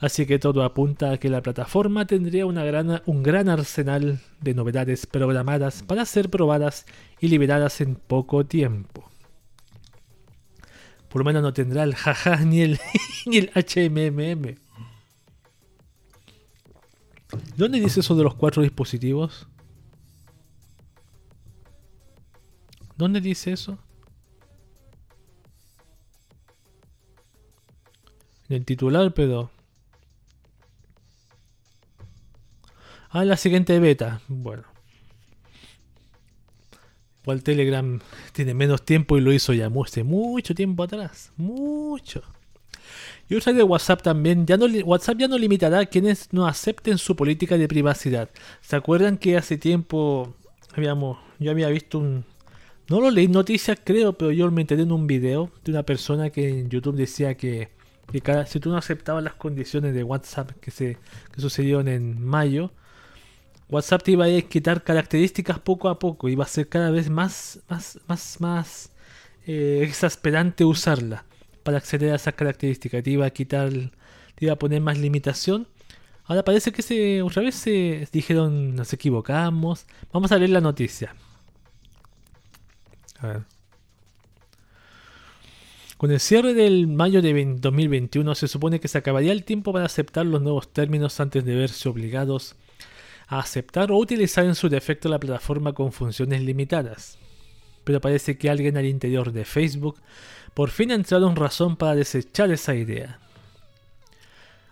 Así 0.00 0.24
que 0.24 0.38
todo 0.38 0.62
apunta 0.62 1.12
a 1.12 1.18
que 1.18 1.28
la 1.28 1.42
plataforma 1.42 2.06
tendría 2.06 2.46
un 2.46 3.22
gran 3.22 3.48
arsenal 3.50 4.18
de 4.40 4.54
novedades 4.54 5.06
programadas 5.06 5.82
para 5.82 6.06
ser 6.06 6.30
probadas 6.30 6.86
y 7.20 7.28
liberadas 7.28 7.82
en 7.82 7.96
poco 7.96 8.46
tiempo. 8.46 9.10
Por 11.10 11.20
lo 11.20 11.24
menos 11.26 11.42
no 11.42 11.52
tendrá 11.52 11.82
el 11.82 11.94
jaja 11.94 12.36
ni 12.44 12.62
el, 12.62 12.80
ni 13.26 13.36
el 13.36 13.50
HMMM. 13.54 14.56
¿Dónde 17.56 17.78
dice 17.78 18.00
eso 18.00 18.16
de 18.16 18.24
los 18.24 18.34
cuatro 18.36 18.62
dispositivos? 18.62 19.48
¿Dónde 22.96 23.20
dice 23.20 23.52
eso? 23.52 23.78
En 28.48 28.56
el 28.56 28.64
titular, 28.64 29.12
pero... 29.12 29.50
Ah, 33.10 33.24
la 33.24 33.36
siguiente 33.36 33.78
beta. 33.80 34.20
Bueno. 34.28 34.62
Igual 37.22 37.42
Telegram 37.42 38.00
tiene 38.32 38.54
menos 38.54 38.84
tiempo 38.84 39.18
y 39.18 39.20
lo 39.20 39.32
hizo 39.32 39.52
ya 39.52 39.70
hace 39.84 40.04
mucho 40.04 40.54
tiempo 40.54 40.84
atrás. 40.84 41.32
Mucho. 41.36 42.22
Y 43.28 43.34
otra 43.34 43.52
de 43.52 43.62
WhatsApp 43.64 44.02
también. 44.02 44.46
Ya 44.46 44.56
no, 44.56 44.66
WhatsApp 44.84 45.18
ya 45.18 45.28
no 45.28 45.36
limitará 45.38 45.80
a 45.80 45.86
quienes 45.86 46.32
no 46.32 46.46
acepten 46.46 46.98
su 46.98 47.16
política 47.16 47.58
de 47.58 47.68
privacidad. 47.68 48.30
¿Se 48.60 48.76
acuerdan 48.76 49.18
que 49.18 49.36
hace 49.36 49.58
tiempo 49.58 50.34
habíamos, 50.74 51.18
yo 51.38 51.50
había 51.50 51.68
visto 51.68 51.98
un... 51.98 52.24
No 52.88 53.00
lo 53.00 53.10
leí 53.10 53.28
noticias 53.28 53.78
creo, 53.84 54.14
pero 54.14 54.32
yo 54.32 54.50
me 54.50 54.62
enteré 54.62 54.82
en 54.82 54.92
un 54.92 55.06
video 55.06 55.50
de 55.64 55.72
una 55.72 55.84
persona 55.84 56.30
que 56.30 56.48
en 56.48 56.70
YouTube 56.70 56.96
decía 56.96 57.36
que, 57.36 57.70
si 58.46 58.58
tú 58.58 58.70
no 58.70 58.76
aceptabas 58.76 59.22
las 59.22 59.34
condiciones 59.34 59.94
de 59.94 60.02
WhatsApp 60.02 60.50
que, 60.60 60.72
se, 60.72 60.98
que 61.32 61.40
sucedieron 61.40 61.86
en 61.86 62.20
mayo, 62.20 62.72
WhatsApp 63.70 64.02
te 64.02 64.10
iba 64.12 64.24
a 64.24 64.42
quitar 64.42 64.82
características 64.82 65.60
poco 65.60 65.88
a 65.88 65.98
poco, 65.98 66.28
iba 66.28 66.44
a 66.44 66.48
ser 66.48 66.68
cada 66.68 66.90
vez 66.90 67.08
más, 67.08 67.60
más, 67.68 68.00
más, 68.08 68.40
más 68.40 68.90
eh, 69.46 69.80
exasperante 69.82 70.64
usarla 70.64 71.24
para 71.62 71.78
acceder 71.78 72.12
a 72.12 72.16
esas 72.16 72.34
características, 72.34 73.02
te 73.04 73.10
iba 73.10 73.26
a 73.26 73.30
quitar, 73.30 73.70
te 73.70 74.44
iba 74.44 74.54
a 74.54 74.58
poner 74.58 74.80
más 74.80 74.98
limitación. 74.98 75.68
Ahora 76.24 76.44
parece 76.44 76.72
que 76.72 76.82
se, 76.82 77.22
otra 77.22 77.42
vez 77.42 77.54
se 77.54 78.08
dijeron, 78.12 78.74
nos 78.74 78.92
equivocamos. 78.92 79.86
Vamos 80.12 80.32
a 80.32 80.38
leer 80.38 80.50
la 80.50 80.60
noticia. 80.60 81.14
A 83.18 83.26
ver. 83.26 83.42
Con 85.96 86.10
el 86.10 86.18
cierre 86.18 86.54
del 86.54 86.86
mayo 86.86 87.20
de 87.20 87.56
2021 87.58 88.34
se 88.34 88.48
supone 88.48 88.80
que 88.80 88.88
se 88.88 88.98
acabaría 88.98 89.32
el 89.32 89.44
tiempo 89.44 89.72
para 89.72 89.84
aceptar 89.84 90.24
los 90.24 90.40
nuevos 90.40 90.72
términos 90.72 91.20
antes 91.20 91.44
de 91.44 91.54
verse 91.54 91.88
obligados 91.88 92.56
aceptar 93.38 93.92
o 93.92 93.96
utilizar 93.96 94.44
en 94.44 94.54
su 94.54 94.68
defecto 94.68 95.08
la 95.08 95.20
plataforma 95.20 95.72
con 95.72 95.92
funciones 95.92 96.42
limitadas. 96.42 97.18
Pero 97.84 98.00
parece 98.00 98.36
que 98.36 98.50
alguien 98.50 98.76
al 98.76 98.86
interior 98.86 99.32
de 99.32 99.44
Facebook 99.44 99.96
por 100.54 100.70
fin 100.70 100.90
ha 100.90 100.94
entrado 100.94 101.28
en 101.28 101.36
razón 101.36 101.76
para 101.76 101.94
desechar 101.94 102.50
esa 102.50 102.74
idea. 102.74 103.20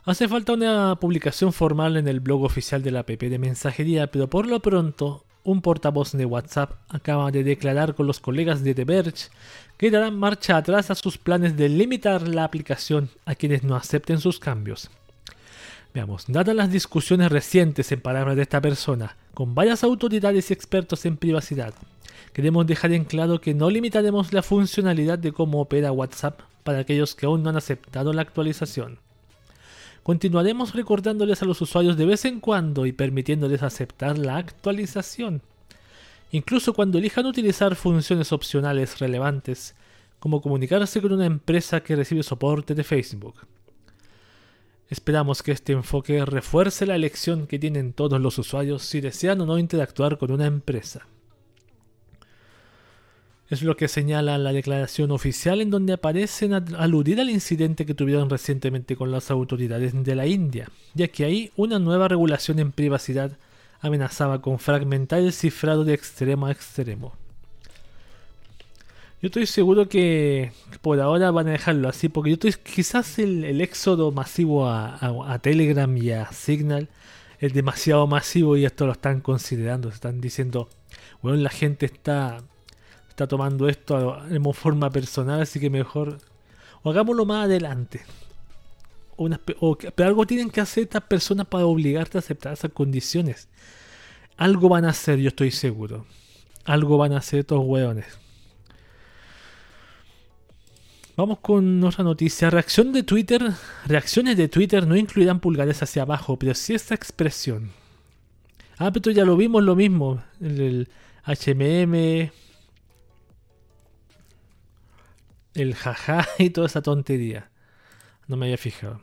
Hace 0.05 0.27
falta 0.27 0.55
una 0.55 0.97
publicación 0.97 1.53
formal 1.53 1.97
en 1.97 2.09
el 2.09 2.21
blog 2.21 2.43
oficial 2.43 2.83
de 2.83 2.91
la 2.91 3.00
app 3.00 3.11
de 3.11 3.38
mensajería, 3.38 4.09
pero 4.09 4.29
por 4.29 4.47
lo 4.47 4.61
pronto 4.61 5.25
un 5.45 5.62
portavoz 5.62 6.12
de 6.12 6.25
WhatsApp 6.25 6.73
acaba 6.88 7.31
de 7.31 7.45
declarar 7.45 7.95
con 7.95 8.07
los 8.07 8.21
colegas 8.21 8.65
de 8.65 8.75
The 8.75 8.85
Verge 8.85 9.29
que 9.77 9.91
darán 9.91 10.19
marcha 10.19 10.57
atrás 10.57 10.91
a 10.91 10.95
sus 10.95 11.17
planes 11.17 11.57
de 11.57 11.69
limitar 11.69 12.27
la 12.27 12.45
aplicación 12.45 13.11
a 13.25 13.35
quienes 13.35 13.62
no 13.62 13.77
acepten 13.77 14.19
sus 14.19 14.38
cambios. 14.38 14.91
Dadas 16.28 16.55
las 16.55 16.71
discusiones 16.71 17.33
recientes 17.33 17.90
en 17.90 18.00
palabras 18.00 18.37
de 18.37 18.43
esta 18.43 18.61
persona, 18.61 19.17
con 19.35 19.55
varias 19.55 19.83
autoridades 19.83 20.50
y 20.50 20.52
expertos 20.52 21.05
en 21.07 21.17
privacidad, 21.17 21.75
queremos 22.33 22.67
dejar 22.67 22.93
en 22.93 23.05
claro 23.05 23.40
que 23.40 23.52
no 23.55 23.69
limitaremos 23.69 24.33
la 24.33 24.43
funcionalidad 24.43 25.19
de 25.19 25.33
cómo 25.33 25.61
opera 25.61 25.90
WhatsApp 25.90 26.40
para 26.62 26.81
aquellos 26.81 27.17
que 27.17 27.26
aún 27.26 27.43
no 27.43 27.50
han 27.50 27.57
aceptado 27.57 28.12
la 28.12 28.23
actualización. 28.23 29.00
Continuaremos 30.05 30.75
recordándoles 30.75 31.43
a 31.43 31.47
los 31.47 31.61
usuarios 31.61 31.97
de 31.97 32.07
vez 32.07 32.25
en 32.25 32.38
cuando 32.38 32.87
y 32.87 32.93
permitiéndoles 32.93 33.62
aceptar 33.62 34.19
la 34.19 34.37
actualización. 34.37 35.43
Incluso 36.31 36.75
cuando 36.75 36.99
elijan 36.99 37.26
utilizar 37.26 37.75
funciones 37.75 38.33
opcionales 38.33 39.00
relevantes, 39.00 39.75
como 40.21 40.40
comunicarse 40.40 41.00
con 41.02 41.12
una 41.12 41.26
empresa 41.26 41.81
que 41.81 41.97
recibe 41.97 42.23
soporte 42.23 42.75
de 42.75 42.85
Facebook. 42.85 43.35
Esperamos 44.88 45.42
que 45.42 45.52
este 45.52 45.73
enfoque 45.73 46.25
refuerce 46.25 46.87
la 46.87 46.97
elección 46.97 47.47
que 47.47 47.59
tienen 47.59 47.92
todos 47.92 48.21
los 48.21 48.38
usuarios 48.38 48.83
si 48.83 49.00
desean 49.00 49.40
o 49.42 49.47
no 49.47 49.59
interactuar 49.59 50.16
con 50.16 50.30
una 50.30 50.47
empresa. 50.47 51.07
Es 53.50 53.62
lo 53.62 53.76
que 53.76 53.88
señala 53.88 54.37
la 54.37 54.52
declaración 54.52 55.11
oficial 55.11 55.61
en 55.61 55.71
donde 55.71 55.95
aparecen 55.95 56.52
aludir 56.52 57.21
al 57.21 57.30
incidente 57.30 57.87
que 57.87 57.95
tuvieron 57.95 58.28
recientemente 58.28 58.97
con 58.97 59.11
las 59.11 59.30
autoridades 59.30 59.92
de 60.04 60.14
la 60.14 60.26
India, 60.26 60.71
ya 60.95 61.09
que 61.09 61.25
ahí 61.25 61.52
una 61.57 61.78
nueva 61.78 62.09
regulación 62.09 62.59
en 62.59 62.73
privacidad 62.73 63.38
amenazaba 63.80 64.42
con 64.42 64.59
fragmentar 64.59 65.21
el 65.21 65.33
cifrado 65.33 65.85
de 65.85 65.95
extremo 65.95 66.47
a 66.47 66.52
extremo. 66.52 67.14
Yo 69.21 69.27
estoy 69.27 69.47
seguro 69.47 69.89
que 69.89 70.53
por 70.81 71.01
ahora 71.01 71.33
van 71.33 71.49
a 71.49 71.53
dejarlo 71.53 71.89
así, 71.89 72.09
porque 72.09 72.31
yo 72.31 72.35
estoy 72.35 72.53
quizás 72.53 73.19
el, 73.19 73.61
éxodo 73.61 74.13
masivo 74.13 74.69
a, 74.69 75.39
Telegram 75.43 75.97
y 75.97 76.13
a 76.13 76.31
Signal 76.31 76.89
es 77.41 77.53
demasiado 77.53 78.07
masivo 78.07 78.57
y 78.57 78.65
esto 78.65 78.87
lo 78.87 78.93
están 78.93 79.21
considerando, 79.21 79.89
están 79.89 80.21
diciendo, 80.21 80.69
bueno, 81.21 81.39
la 81.39 81.51
gente 81.51 81.87
está 81.87 82.45
está 83.09 83.27
tomando 83.27 83.69
esto 83.69 84.25
en 84.31 84.45
forma 84.55 84.91
personal, 84.91 85.43
así 85.43 85.59
que 85.59 85.71
mejor 85.71 86.19
o 86.83 86.91
hagámoslo 86.91 87.27
más 87.27 87.47
adelante. 87.47 88.03
pero 89.97 90.09
algo 90.09 90.27
tienen 90.27 90.51
que 90.51 90.61
hacer 90.61 90.85
estas 90.85 91.03
personas 91.03 91.49
para 91.49 91.67
obligarte 91.67 92.19
a 92.19 92.21
aceptar 92.21 92.53
esas 92.53 92.71
condiciones. 92.71 93.49
Algo 94.37 94.69
van 94.69 94.85
a 94.85 94.91
hacer, 94.91 95.19
yo 95.19 95.29
estoy 95.29 95.51
seguro. 95.51 96.07
Algo 96.65 96.99
van 96.99 97.13
a 97.13 97.19
hacer 97.19 97.41
estos 97.41 97.59
hueones. 97.65 98.07
Vamos 101.19 101.41
con 101.41 101.83
otra 101.83 102.05
noticia. 102.05 102.49
Reacción 102.49 102.93
de 102.93 103.03
Twitter. 103.03 103.43
Reacciones 103.87 104.37
de 104.37 104.47
Twitter 104.47 104.87
no 104.87 104.97
incluirán 104.97 105.41
pulgares 105.41 105.83
hacia 105.83 106.03
abajo, 106.03 106.39
pero 106.39 106.55
sí 106.55 106.75
esta 106.75 106.95
expresión. 106.95 107.73
Ah, 108.77 108.93
pero 108.93 109.11
ya 109.11 109.25
lo 109.25 109.37
vimos 109.37 109.65
lo 109.65 109.75
mismo. 109.75 110.23
El, 110.41 110.89
HMM. 111.25 112.31
El 115.55 115.75
jaja 115.75 116.25
y 116.39 116.51
toda 116.51 116.69
esa 116.69 116.83
tontería. 116.83 117.51
No 118.29 118.37
me 118.37 118.47
había 118.47 118.57
fijado. 118.57 119.01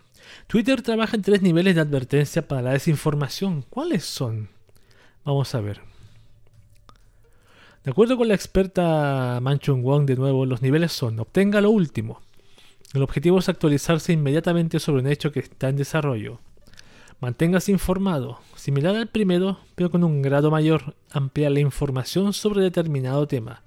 Twitter 0.48 0.81
trabaja 0.84 1.17
en 1.17 1.22
tres 1.22 1.41
niveles 1.41 1.75
de 1.75 1.81
advertencia 1.81 2.48
para 2.48 2.62
la 2.62 2.72
desinformación. 2.72 3.63
¿Cuáles 3.63 4.05
son? 4.05 4.48
Vamos 5.25 5.53
a 5.53 5.60
ver. 5.60 5.81
De 7.85 7.91
acuerdo 7.91 8.17
con 8.17 8.27
la 8.27 8.33
experta 8.33 9.37
Manchun 9.43 9.83
Wong, 9.83 10.07
de 10.07 10.15
nuevo, 10.15 10.47
los 10.47 10.63
niveles 10.63 10.91
son, 10.91 11.19
obtenga 11.19 11.61
lo 11.61 11.69
último. 11.69 12.19
El 12.95 13.03
objetivo 13.03 13.37
es 13.37 13.47
actualizarse 13.47 14.11
inmediatamente 14.11 14.79
sobre 14.79 15.03
un 15.03 15.07
hecho 15.07 15.31
que 15.31 15.41
está 15.41 15.69
en 15.69 15.75
desarrollo. 15.75 16.39
Manténgase 17.21 17.71
informado, 17.71 18.39
similar 18.55 18.95
al 18.95 19.05
primero, 19.05 19.59
pero 19.75 19.91
con 19.91 20.03
un 20.03 20.23
grado 20.23 20.49
mayor, 20.49 20.95
ampliar 21.11 21.51
la 21.51 21.59
información 21.59 22.33
sobre 22.33 22.63
determinado 22.63 23.27
tema. 23.27 23.61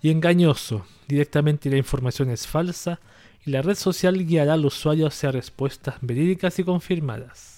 Y 0.00 0.10
engañoso, 0.10 0.84
directamente 1.06 1.70
la 1.70 1.76
información 1.76 2.28
es 2.28 2.48
falsa 2.48 2.98
y 3.46 3.52
la 3.52 3.62
red 3.62 3.76
social 3.76 4.26
guiará 4.26 4.54
al 4.54 4.66
usuario 4.66 5.06
hacia 5.06 5.30
respuestas 5.30 5.94
verídicas 6.00 6.58
y 6.58 6.64
confirmadas. 6.64 7.51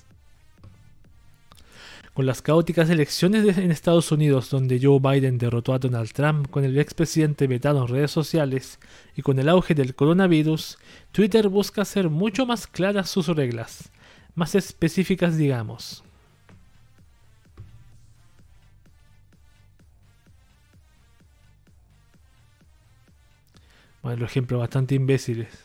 Con 2.14 2.26
las 2.26 2.42
caóticas 2.42 2.90
elecciones 2.90 3.58
en 3.58 3.72
Estados 3.72 4.12
Unidos 4.12 4.48
donde 4.48 4.78
Joe 4.80 5.00
Biden 5.00 5.36
derrotó 5.36 5.74
a 5.74 5.80
Donald 5.80 6.12
Trump 6.12 6.48
con 6.48 6.62
el 6.62 6.78
expresidente 6.78 7.48
vetado 7.48 7.82
en 7.82 7.88
redes 7.88 8.12
sociales 8.12 8.78
y 9.16 9.22
con 9.22 9.40
el 9.40 9.48
auge 9.48 9.74
del 9.74 9.96
coronavirus, 9.96 10.78
Twitter 11.10 11.48
busca 11.48 11.82
hacer 11.82 12.10
mucho 12.10 12.46
más 12.46 12.68
claras 12.68 13.10
sus 13.10 13.26
reglas, 13.26 13.90
más 14.36 14.54
específicas 14.54 15.36
digamos. 15.36 16.04
Bueno, 24.02 24.24
ejemplos 24.24 24.60
bastante 24.60 24.94
imbéciles. 24.94 25.63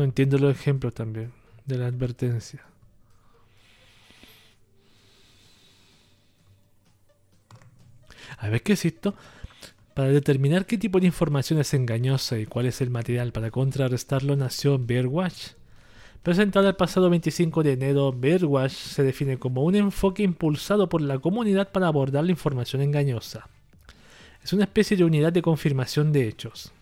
No 0.00 0.04
entiendo 0.04 0.38
los 0.38 0.56
ejemplos 0.56 0.94
también 0.94 1.30
de 1.66 1.76
la 1.76 1.86
advertencia. 1.86 2.64
A 8.38 8.48
ver 8.48 8.62
qué 8.62 8.72
es 8.72 8.86
esto. 8.86 9.14
Para 9.92 10.08
determinar 10.08 10.64
qué 10.64 10.78
tipo 10.78 11.00
de 11.00 11.06
información 11.06 11.60
es 11.60 11.74
engañosa 11.74 12.38
y 12.38 12.46
cuál 12.46 12.64
es 12.64 12.80
el 12.80 12.88
material 12.88 13.32
para 13.32 13.50
contrarrestarlo 13.50 14.36
nació 14.36 14.78
Bearwatch. 14.78 15.48
Presentada 16.22 16.70
el 16.70 16.76
pasado 16.76 17.10
25 17.10 17.62
de 17.62 17.72
enero, 17.72 18.10
Bearwatch 18.10 18.72
se 18.72 19.02
define 19.02 19.38
como 19.38 19.64
un 19.64 19.74
enfoque 19.74 20.22
impulsado 20.22 20.88
por 20.88 21.02
la 21.02 21.18
comunidad 21.18 21.72
para 21.72 21.88
abordar 21.88 22.24
la 22.24 22.30
información 22.30 22.80
engañosa. 22.80 23.50
Es 24.42 24.54
una 24.54 24.64
especie 24.64 24.96
de 24.96 25.04
unidad 25.04 25.34
de 25.34 25.42
confirmación 25.42 26.10
de 26.10 26.26
hechos. 26.26 26.72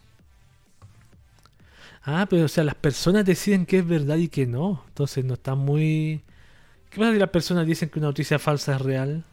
Ah, 2.11 2.27
pero 2.27 2.47
o 2.47 2.49
sea, 2.49 2.65
las 2.65 2.75
personas 2.75 3.27
deciden 3.27 3.67
que 3.67 3.81
es 3.81 3.87
verdad 3.87 4.17
y 4.17 4.29
que 4.29 4.47
no. 4.47 4.83
Entonces 4.88 5.27
no 5.27 5.35
está 5.35 5.55
muy... 5.55 6.23
¿Qué 6.88 6.99
pasa 6.99 7.12
si 7.12 7.19
las 7.19 7.29
personas 7.29 7.67
dicen 7.67 7.91
que 7.91 7.99
una 7.99 8.09
noticia 8.09 8.38
falsa 8.38 8.77
es 8.77 8.81
real? 8.81 9.25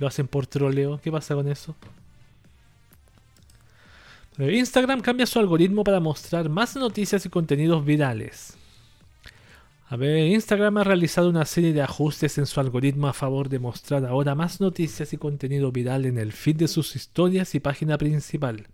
Lo 0.00 0.08
hacen 0.08 0.26
por 0.26 0.48
troleo. 0.48 1.00
¿Qué 1.00 1.12
pasa 1.12 1.36
con 1.36 1.46
eso? 1.46 1.76
Instagram 4.36 5.00
cambia 5.00 5.26
su 5.26 5.38
algoritmo 5.38 5.84
para 5.84 6.00
mostrar 6.00 6.48
más 6.48 6.74
noticias 6.74 7.24
y 7.24 7.28
contenidos 7.28 7.84
virales. 7.84 8.56
A 9.86 9.96
ver, 9.96 10.26
Instagram 10.26 10.78
ha 10.78 10.84
realizado 10.84 11.28
una 11.28 11.44
serie 11.44 11.72
de 11.72 11.82
ajustes 11.82 12.36
en 12.36 12.46
su 12.46 12.58
algoritmo 12.58 13.06
a 13.06 13.12
favor 13.12 13.48
de 13.48 13.60
mostrar 13.60 14.04
ahora 14.06 14.34
más 14.34 14.60
noticias 14.60 15.12
y 15.12 15.18
contenido 15.18 15.70
viral 15.70 16.04
en 16.04 16.18
el 16.18 16.32
feed 16.32 16.56
de 16.56 16.66
sus 16.66 16.96
historias 16.96 17.54
y 17.54 17.60
página 17.60 17.96
principal. 17.96 18.66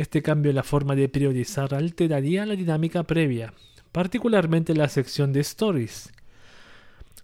Este 0.00 0.22
cambio 0.22 0.48
en 0.48 0.56
la 0.56 0.62
forma 0.62 0.94
de 0.94 1.10
priorizar 1.10 1.74
alteraría 1.74 2.46
la 2.46 2.56
dinámica 2.56 3.02
previa, 3.02 3.52
particularmente 3.92 4.72
en 4.72 4.78
la 4.78 4.88
sección 4.88 5.34
de 5.34 5.40
Stories, 5.40 6.10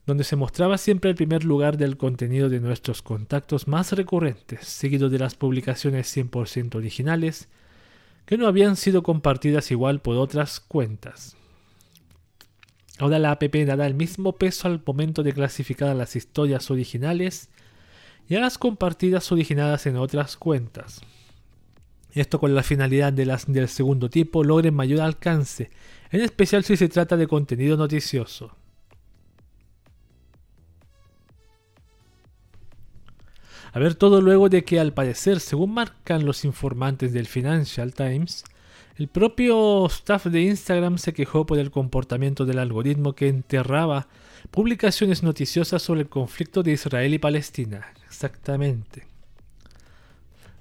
donde 0.05 0.25
se 0.25 0.37
mostraba 0.37 0.77
siempre 0.77 1.09
el 1.09 1.17
primer 1.17 1.43
lugar 1.43 1.79
del 1.79 1.97
contenido 1.97 2.51
de 2.51 2.61
nuestros 2.61 3.01
contactos 3.01 3.67
más 3.67 3.93
recurrentes, 3.93 4.67
seguido 4.69 5.09
de 5.09 5.19
las 5.19 5.37
publicaciones 5.37 6.15
100% 6.15 6.75
originales, 6.75 7.49
que 8.27 8.37
no 8.37 8.47
habían 8.47 8.77
sido 8.77 9.03
compartidas 9.03 9.71
igual 9.71 10.03
por 10.03 10.17
otras 10.19 10.61
cuentas. 10.61 11.35
Ahora 12.99 13.19
la 13.19 13.31
app 13.31 13.43
dará 13.43 13.87
el 13.87 13.95
mismo 13.95 14.33
peso 14.33 14.69
al 14.69 14.83
momento 14.85 15.23
de 15.23 15.33
clasificar 15.33 15.89
a 15.89 15.95
las 15.95 16.15
historias 16.15 16.71
originales 16.71 17.49
y 18.29 18.35
a 18.35 18.41
las 18.41 18.59
compartidas 18.59 19.33
originadas 19.33 19.87
en 19.87 19.97
otras 19.97 20.37
cuentas. 20.37 21.01
Esto 22.17 22.41
con 22.41 22.55
la 22.55 22.63
finalidad 22.63 23.13
de 23.13 23.27
las 23.27 23.45
del 23.45 23.69
segundo 23.69 24.09
tipo 24.09 24.43
logren 24.43 24.75
mayor 24.75 25.03
alcance, 25.03 25.71
en 26.11 26.23
especial 26.23 26.65
si 26.65 26.75
se 26.79 26.89
trata 26.89 27.15
de 27.19 27.27
contenido 27.27 27.77
noticioso. 27.77 28.57
A 33.71 33.79
ver 33.79 33.97
todo 33.97 34.23
luego 34.23 34.49
de 34.49 34.65
que 34.65 34.81
al 34.81 34.95
parecer, 34.95 35.41
según 35.41 35.75
marcan 35.75 36.25
los 36.25 36.47
informantes 36.47 37.13
del 37.13 37.27
Financial 37.27 37.93
Times, 37.93 38.45
el 38.97 39.09
propio 39.09 39.85
staff 39.85 40.25
de 40.25 40.41
Instagram 40.41 40.97
se 40.97 41.13
quejó 41.13 41.45
por 41.45 41.59
el 41.59 41.71
comportamiento 41.71 42.47
del 42.47 42.61
algoritmo 42.61 43.13
que 43.13 43.29
enterraba 43.29 44.09
publicaciones 44.51 45.23
noticiosas 45.23 45.83
sobre 45.83 46.01
el 46.01 46.09
conflicto 46.09 46.63
de 46.63 46.73
Israel 46.73 47.13
y 47.13 47.19
Palestina. 47.19 47.93
Exactamente. 48.07 49.16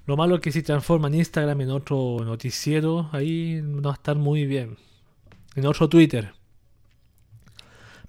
Lo 0.06 0.16
malo 0.16 0.36
es 0.36 0.40
que 0.40 0.52
si 0.52 0.62
transforman 0.62 1.14
Instagram 1.14 1.60
en 1.62 1.70
otro 1.70 2.18
noticiero, 2.24 3.08
ahí 3.12 3.60
no 3.62 3.82
va 3.82 3.90
a 3.90 3.94
estar 3.94 4.16
muy 4.16 4.46
bien. 4.46 4.76
En 5.56 5.66
otro 5.66 5.88
Twitter. 5.88 6.32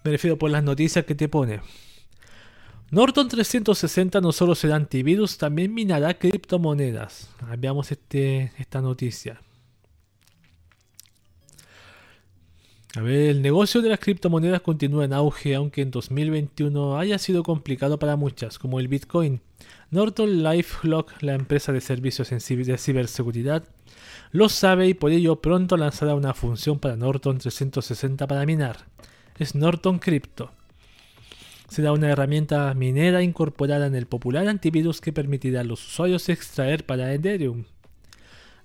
Me 0.03 0.11
refiero 0.11 0.37
por 0.37 0.51
las 0.51 0.63
noticias 0.63 1.05
que 1.05 1.15
te 1.15 1.27
pone. 1.27 1.61
Norton 2.91 3.27
360 3.27 4.21
no 4.21 4.31
solo 4.31 4.55
será 4.55 4.75
antivirus, 4.75 5.37
también 5.37 5.73
minará 5.73 6.13
criptomonedas. 6.13 7.29
Veamos 7.57 7.91
este, 7.91 8.53
esta 8.57 8.79
noticia. 8.79 9.41
A 12.95 13.01
ver, 13.01 13.29
el 13.29 13.41
negocio 13.41 13.81
de 13.81 13.89
las 13.89 13.99
criptomonedas 13.99 14.61
continúa 14.61 15.05
en 15.05 15.13
auge, 15.13 15.55
aunque 15.55 15.81
en 15.81 15.91
2021 15.91 16.97
haya 16.97 17.17
sido 17.17 17.43
complicado 17.43 17.99
para 17.99 18.15
muchas, 18.15 18.57
como 18.57 18.79
el 18.79 18.87
Bitcoin. 18.87 19.41
Norton 19.91 20.43
LifeLock, 20.43 21.21
la 21.21 21.35
empresa 21.35 21.71
de 21.71 21.81
servicios 21.81 22.29
de 22.29 22.77
ciberseguridad, 22.77 23.63
lo 24.31 24.49
sabe 24.49 24.87
y 24.87 24.93
por 24.93 25.11
ello 25.11 25.41
pronto 25.41 25.77
lanzará 25.77 26.15
una 26.15 26.33
función 26.33 26.79
para 26.79 26.95
Norton 26.95 27.37
360 27.37 28.25
para 28.25 28.45
minar. 28.45 28.87
Es 29.37 29.53
Norton 29.53 29.99
Crypto 29.99 30.51
será 31.67 31.91
una 31.91 32.09
herramienta 32.09 32.73
minera 32.73 33.21
incorporada 33.21 33.87
en 33.87 33.95
el 33.95 34.07
popular 34.07 34.47
antivirus 34.47 35.01
que 35.01 35.13
permitirá 35.13 35.61
a 35.61 35.65
los 35.65 35.85
usuarios 35.85 36.29
extraer 36.29 36.85
para 36.85 37.13
Ethereum. 37.13 37.65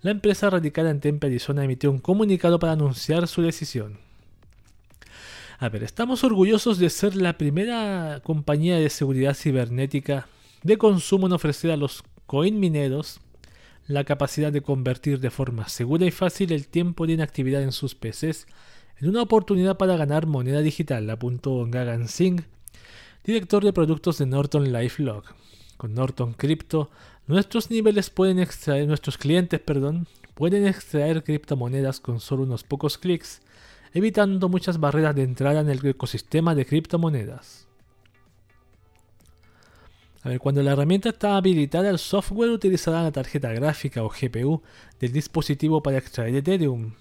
La 0.02 0.10
empresa 0.10 0.50
radicada 0.50 0.90
en 0.90 1.00
Tempe, 1.00 1.26
Arizona 1.26 1.64
emitió 1.64 1.90
un 1.90 1.98
comunicado 1.98 2.58
para 2.58 2.72
anunciar 2.72 3.28
su 3.28 3.42
decisión. 3.42 3.98
A 5.62 5.68
ver, 5.68 5.84
estamos 5.84 6.24
orgullosos 6.24 6.78
de 6.78 6.90
ser 6.90 7.14
la 7.14 7.38
primera 7.38 8.20
compañía 8.24 8.80
de 8.80 8.90
seguridad 8.90 9.34
cibernética 9.34 10.26
de 10.64 10.76
consumo 10.76 11.28
en 11.28 11.34
ofrecer 11.34 11.70
a 11.70 11.76
los 11.76 12.02
coin 12.26 12.58
mineros 12.58 13.20
la 13.86 14.02
capacidad 14.02 14.50
de 14.50 14.62
convertir 14.62 15.20
de 15.20 15.30
forma 15.30 15.68
segura 15.68 16.04
y 16.04 16.10
fácil 16.10 16.50
el 16.50 16.66
tiempo 16.66 17.06
de 17.06 17.12
inactividad 17.12 17.62
en 17.62 17.70
sus 17.70 17.94
PCs 17.94 18.48
en 18.96 19.08
una 19.08 19.22
oportunidad 19.22 19.76
para 19.76 19.96
ganar 19.96 20.26
moneda 20.26 20.62
digital, 20.62 21.08
apuntó 21.08 21.64
Gagan 21.70 22.08
Singh, 22.08 22.42
director 23.22 23.64
de 23.64 23.72
productos 23.72 24.18
de 24.18 24.26
Norton 24.26 24.72
LifeLock. 24.72 25.32
Con 25.76 25.94
Norton 25.94 26.34
Crypto, 26.34 26.90
nuestros 27.28 27.70
niveles 27.70 28.10
pueden 28.10 28.40
extraer, 28.40 28.88
nuestros 28.88 29.16
clientes, 29.16 29.60
pueden 30.34 30.66
extraer 30.66 31.22
criptomonedas 31.22 32.00
con 32.00 32.18
solo 32.18 32.42
unos 32.42 32.64
pocos 32.64 32.98
clics, 32.98 33.42
evitando 33.92 34.48
muchas 34.48 34.78
barreras 34.78 35.14
de 35.14 35.22
entrada 35.22 35.60
en 35.60 35.68
el 35.68 35.84
ecosistema 35.86 36.54
de 36.54 36.66
criptomonedas. 36.66 37.66
A 40.24 40.28
ver, 40.28 40.38
cuando 40.38 40.62
la 40.62 40.72
herramienta 40.72 41.08
está 41.08 41.36
habilitada, 41.36 41.90
el 41.90 41.98
software 41.98 42.50
utilizará 42.50 43.02
la 43.02 43.10
tarjeta 43.10 43.52
gráfica 43.52 44.04
o 44.04 44.08
GPU 44.08 44.62
del 45.00 45.12
dispositivo 45.12 45.82
para 45.82 45.98
extraer 45.98 46.34
Ethereum. 46.36 46.92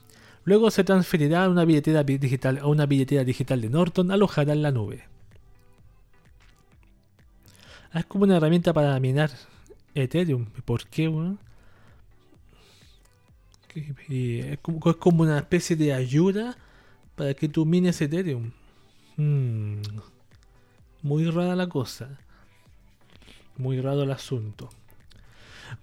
Luego 0.44 0.72
se 0.72 0.84
transferirá 0.84 1.46
a 1.46 1.50
una 1.50 1.66
billetera 1.66 2.04
digital, 2.04 2.58
a 2.58 2.66
una 2.66 2.88
billetera 2.88 3.24
digital 3.24 3.62
de 3.62 3.70
Norton 3.70 4.10
alojada 4.10 4.54
en 4.54 4.64
la 4.64 4.72
nube. 4.72 5.04
Ah, 7.92 8.00
es 8.00 8.06
como 8.06 8.24
una 8.24 8.38
herramienta 8.38 8.74
para 8.74 9.00
minar 9.00 9.30
Ethereum. 9.94 10.46
¿Por 10.66 10.88
qué, 10.88 11.12
es, 13.76 14.60
como, 14.98 15.24
una 15.24 15.38
especie 15.38 15.76
de 15.76 15.94
ayuda 15.94 16.58
para 17.22 17.36
que 17.36 17.48
tú 17.48 17.68
mines 17.68 18.02
Ethereum. 18.02 18.50
Hmm. 19.16 19.80
Muy 21.04 21.30
rara 21.30 21.56
la 21.56 21.70
cosa. 21.70 22.18
Muy 23.58 23.80
raro 23.80 24.02
el 24.02 24.12
asunto. 24.12 24.72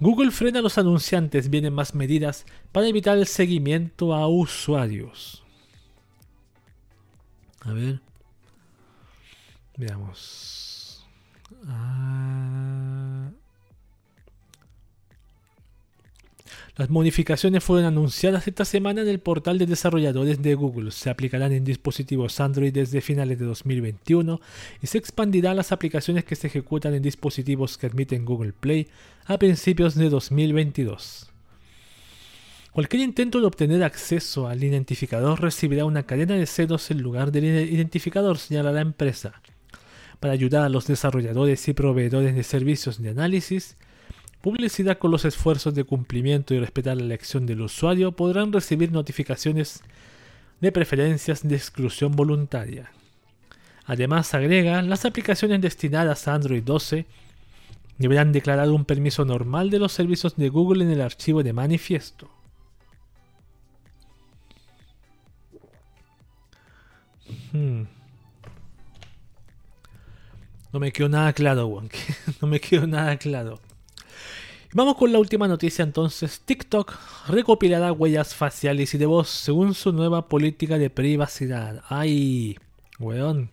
Google 0.01 0.33
frena 0.33 0.59
a 0.59 0.62
los 0.62 0.79
anunciantes, 0.79 1.48
vienen 1.48 1.74
más 1.74 1.94
medidas 1.94 2.44
para 2.72 2.88
evitar 2.88 3.16
el 3.18 3.29
seguimiento 3.29 4.16
a 4.16 4.27
usuarios. 4.27 5.44
A 7.61 7.72
ver. 7.72 8.01
Veamos. 9.77 11.07
Ah. 11.68 12.88
Las 16.78 16.90
modificaciones 16.90 17.64
fueron 17.64 17.86
anunciadas 17.86 18.46
esta 18.46 18.64
semana 18.64 19.00
en 19.00 19.08
el 19.08 19.18
portal 19.18 19.58
de 19.58 19.66
desarrolladores 19.66 20.40
de 20.40 20.54
Google. 20.54 20.92
Se 20.92 21.10
aplicarán 21.10 21.50
en 21.50 21.64
dispositivos 21.64 22.38
Android 22.38 22.72
desde 22.72 23.00
finales 23.00 23.36
de 23.40 23.46
2021 23.46 24.40
y 24.80 24.86
se 24.86 24.96
expandirá 24.96 25.50
a 25.50 25.54
las 25.54 25.72
aplicaciones 25.72 26.24
que 26.24 26.36
se 26.36 26.46
ejecutan 26.46 26.94
en 26.94 27.02
dispositivos 27.02 27.76
que 27.76 27.88
admiten 27.88 28.24
Google 28.24 28.52
Play 28.52 28.86
a 29.26 29.38
principios 29.38 29.96
de 29.96 30.08
2022. 30.08 31.28
Cualquier 32.70 33.02
intento 33.02 33.40
de 33.40 33.46
obtener 33.46 33.82
acceso 33.82 34.46
al 34.46 34.62
identificador 34.62 35.42
recibirá 35.42 35.84
una 35.84 36.04
cadena 36.04 36.36
de 36.36 36.46
ceros 36.46 36.92
en 36.92 37.02
lugar 37.02 37.32
del 37.32 37.44
identificador, 37.72 38.38
señala 38.38 38.70
la 38.70 38.82
empresa 38.82 39.42
para 40.20 40.32
ayudar 40.32 40.62
a 40.62 40.68
los 40.68 40.86
desarrolladores 40.86 41.66
y 41.66 41.72
proveedores 41.72 42.36
de 42.36 42.44
servicios 42.44 43.02
de 43.02 43.10
análisis, 43.10 43.76
publicidad 44.40 44.98
con 44.98 45.11
los 45.11 45.24
esfuerzos 45.24 45.74
de 45.74 45.85
cumplimiento 45.85 46.55
y 46.55 46.61
respetar 46.61 46.96
la 46.96 47.05
elección 47.05 47.46
del 47.46 47.62
usuario 47.62 48.12
podrán 48.12 48.53
recibir 48.53 48.92
notificaciones 48.92 49.83
de 50.61 50.72
preferencias 50.72 51.46
de 51.46 51.57
exclusión 51.57 52.12
voluntaria. 52.12 52.90
Además, 53.87 54.35
agrega, 54.35 54.83
las 54.83 55.05
aplicaciones 55.05 55.61
destinadas 55.61 56.29
a 56.29 56.35
Android 56.35 56.62
12 56.62 57.07
deberán 57.96 58.33
declarar 58.33 58.68
un 58.68 58.85
permiso 58.85 59.24
normal 59.24 59.70
de 59.70 59.79
los 59.79 59.92
servicios 59.92 60.37
de 60.37 60.48
Google 60.48 60.85
en 60.85 60.90
el 60.90 61.01
archivo 61.01 61.42
de 61.42 61.53
manifiesto. 61.53 62.31
Hmm. 67.53 67.85
No 70.72 70.81
me 70.81 70.92
quedó 70.92 71.09
nada 71.09 71.33
claro, 71.33 71.66
weón. 71.66 71.90
no 72.42 72.48
me 72.48 72.61
quedó 72.61 72.87
nada 72.87 73.16
claro. 73.16 73.59
Vamos 74.74 74.96
con 74.96 75.11
la 75.11 75.18
última 75.18 75.48
noticia 75.48 75.83
entonces. 75.83 76.40
TikTok 76.44 76.92
recopilará 77.28 77.90
huellas 77.90 78.35
faciales 78.35 78.92
y 78.92 78.98
de 78.98 79.07
voz 79.07 79.31
según 79.31 79.72
su 79.72 79.92
nueva 79.92 80.28
política 80.28 80.76
de 80.76 80.90
privacidad. 80.90 81.83
¡Ay! 81.88 82.59
Weón. 82.98 83.50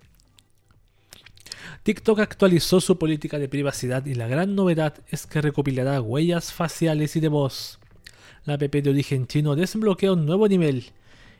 TikTok 1.83 2.19
actualizó 2.19 2.81
su 2.81 2.97
política 2.97 3.39
de 3.39 3.47
privacidad 3.47 4.05
y 4.05 4.15
la 4.15 4.27
gran 4.27 4.55
novedad 4.55 4.95
es 5.09 5.25
que 5.25 5.39
recopilará 5.39 6.01
huellas 6.01 6.51
faciales 6.51 7.15
y 7.15 7.21
de 7.21 7.29
voz. 7.29 7.79
La 8.43 8.55
app 8.55 8.63
de 8.63 8.89
origen 8.89 9.25
chino 9.25 9.55
desbloquea 9.55 10.11
un 10.11 10.25
nuevo 10.25 10.49
nivel 10.49 10.91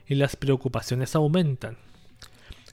y 0.07 0.15
las 0.15 0.37
preocupaciones 0.37 1.15
aumentan. 1.15 1.77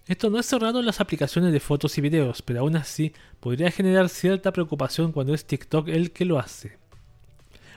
Esto 0.06 0.30
no 0.30 0.38
es 0.38 0.46
cerrado 0.46 0.78
en 0.78 0.86
las 0.86 1.00
aplicaciones 1.00 1.52
de 1.52 1.60
fotos 1.60 1.98
y 1.98 2.00
videos, 2.00 2.42
pero 2.42 2.60
aún 2.60 2.76
así 2.76 3.12
podría 3.40 3.72
generar 3.72 4.08
cierta 4.08 4.52
preocupación 4.52 5.10
cuando 5.10 5.34
es 5.34 5.46
TikTok 5.46 5.88
el 5.88 6.12
que 6.12 6.24
lo 6.24 6.38
hace. 6.38 6.81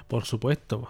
Por 0.08 0.26
supuesto. 0.26 0.90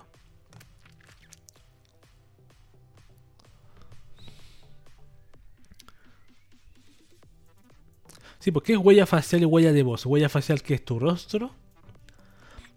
Sí, 8.39 8.51
porque 8.51 8.73
es 8.73 8.77
huella 8.77 9.07
facial 9.07 9.41
y 9.41 9.45
huella 9.45 9.73
de 9.73 9.81
voz. 9.81 10.05
Huella 10.05 10.29
facial 10.29 10.61
que 10.61 10.75
es 10.75 10.85
tu 10.85 10.99
rostro. 10.99 11.51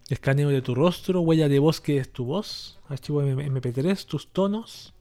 Escaneo 0.09 0.49
de 0.49 0.63
tu 0.63 0.73
rostro. 0.73 1.21
Huella 1.21 1.47
de 1.47 1.59
voz 1.59 1.79
que 1.79 1.97
es 1.97 2.11
tu 2.11 2.25
voz. 2.25 2.79
Archivo 2.87 3.21
MP3, 3.21 4.05
tus 4.05 4.31
tonos. 4.31 4.95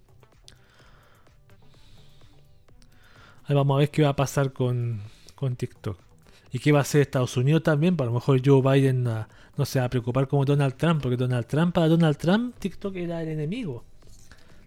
Ahí 3.44 3.54
vamos 3.54 3.76
a 3.76 3.78
ver 3.78 3.90
qué 3.90 4.02
va 4.02 4.10
a 4.10 4.16
pasar 4.16 4.52
con, 4.52 5.00
con 5.34 5.56
TikTok. 5.56 6.07
¿Y 6.50 6.58
qué 6.58 6.72
va 6.72 6.78
a 6.78 6.82
hacer 6.82 7.02
Estados 7.02 7.36
Unidos 7.36 7.62
también? 7.62 7.96
Para 7.96 8.10
pues 8.10 8.28
lo 8.28 8.34
mejor 8.36 8.62
Joe 8.62 8.80
Biden 8.80 9.04
no 9.04 9.64
se 9.64 9.78
va 9.80 9.86
a 9.86 9.90
preocupar 9.90 10.28
como 10.28 10.44
Donald 10.44 10.74
Trump, 10.76 11.02
porque 11.02 11.16
Donald 11.16 11.46
Trump, 11.46 11.74
para 11.74 11.88
Donald 11.88 12.16
Trump, 12.16 12.56
TikTok 12.58 12.96
era 12.96 13.22
el 13.22 13.28
enemigo 13.28 13.84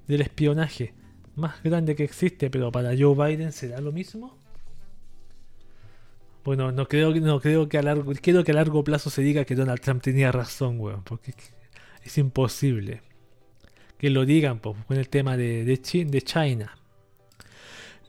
del 0.07 0.21
espionaje 0.21 0.93
más 1.35 1.63
grande 1.63 1.95
que 1.95 2.03
existe, 2.03 2.49
pero 2.49 2.71
para 2.71 2.91
Joe 2.97 3.15
Biden 3.15 3.51
será 3.51 3.81
lo 3.81 3.91
mismo. 3.91 4.37
Bueno, 6.43 6.71
no 6.71 6.87
creo, 6.87 7.13
no 7.15 7.39
creo 7.39 7.69
que 7.69 7.77
a 7.77 7.83
largo, 7.83 8.11
quiero 8.21 8.43
que 8.43 8.51
a 8.51 8.55
largo 8.55 8.83
plazo 8.83 9.09
se 9.09 9.21
diga 9.21 9.45
que 9.45 9.55
Donald 9.55 9.79
Trump 9.79 10.01
tenía 10.01 10.31
razón, 10.31 10.79
weón, 10.79 11.03
porque 11.03 11.33
es 12.03 12.17
imposible 12.17 13.01
que 13.97 14.09
lo 14.09 14.25
digan 14.25 14.59
pues, 14.59 14.75
con 14.85 14.97
el 14.97 15.09
tema 15.09 15.37
de, 15.37 15.63
de 15.63 16.21
China. 16.23 16.75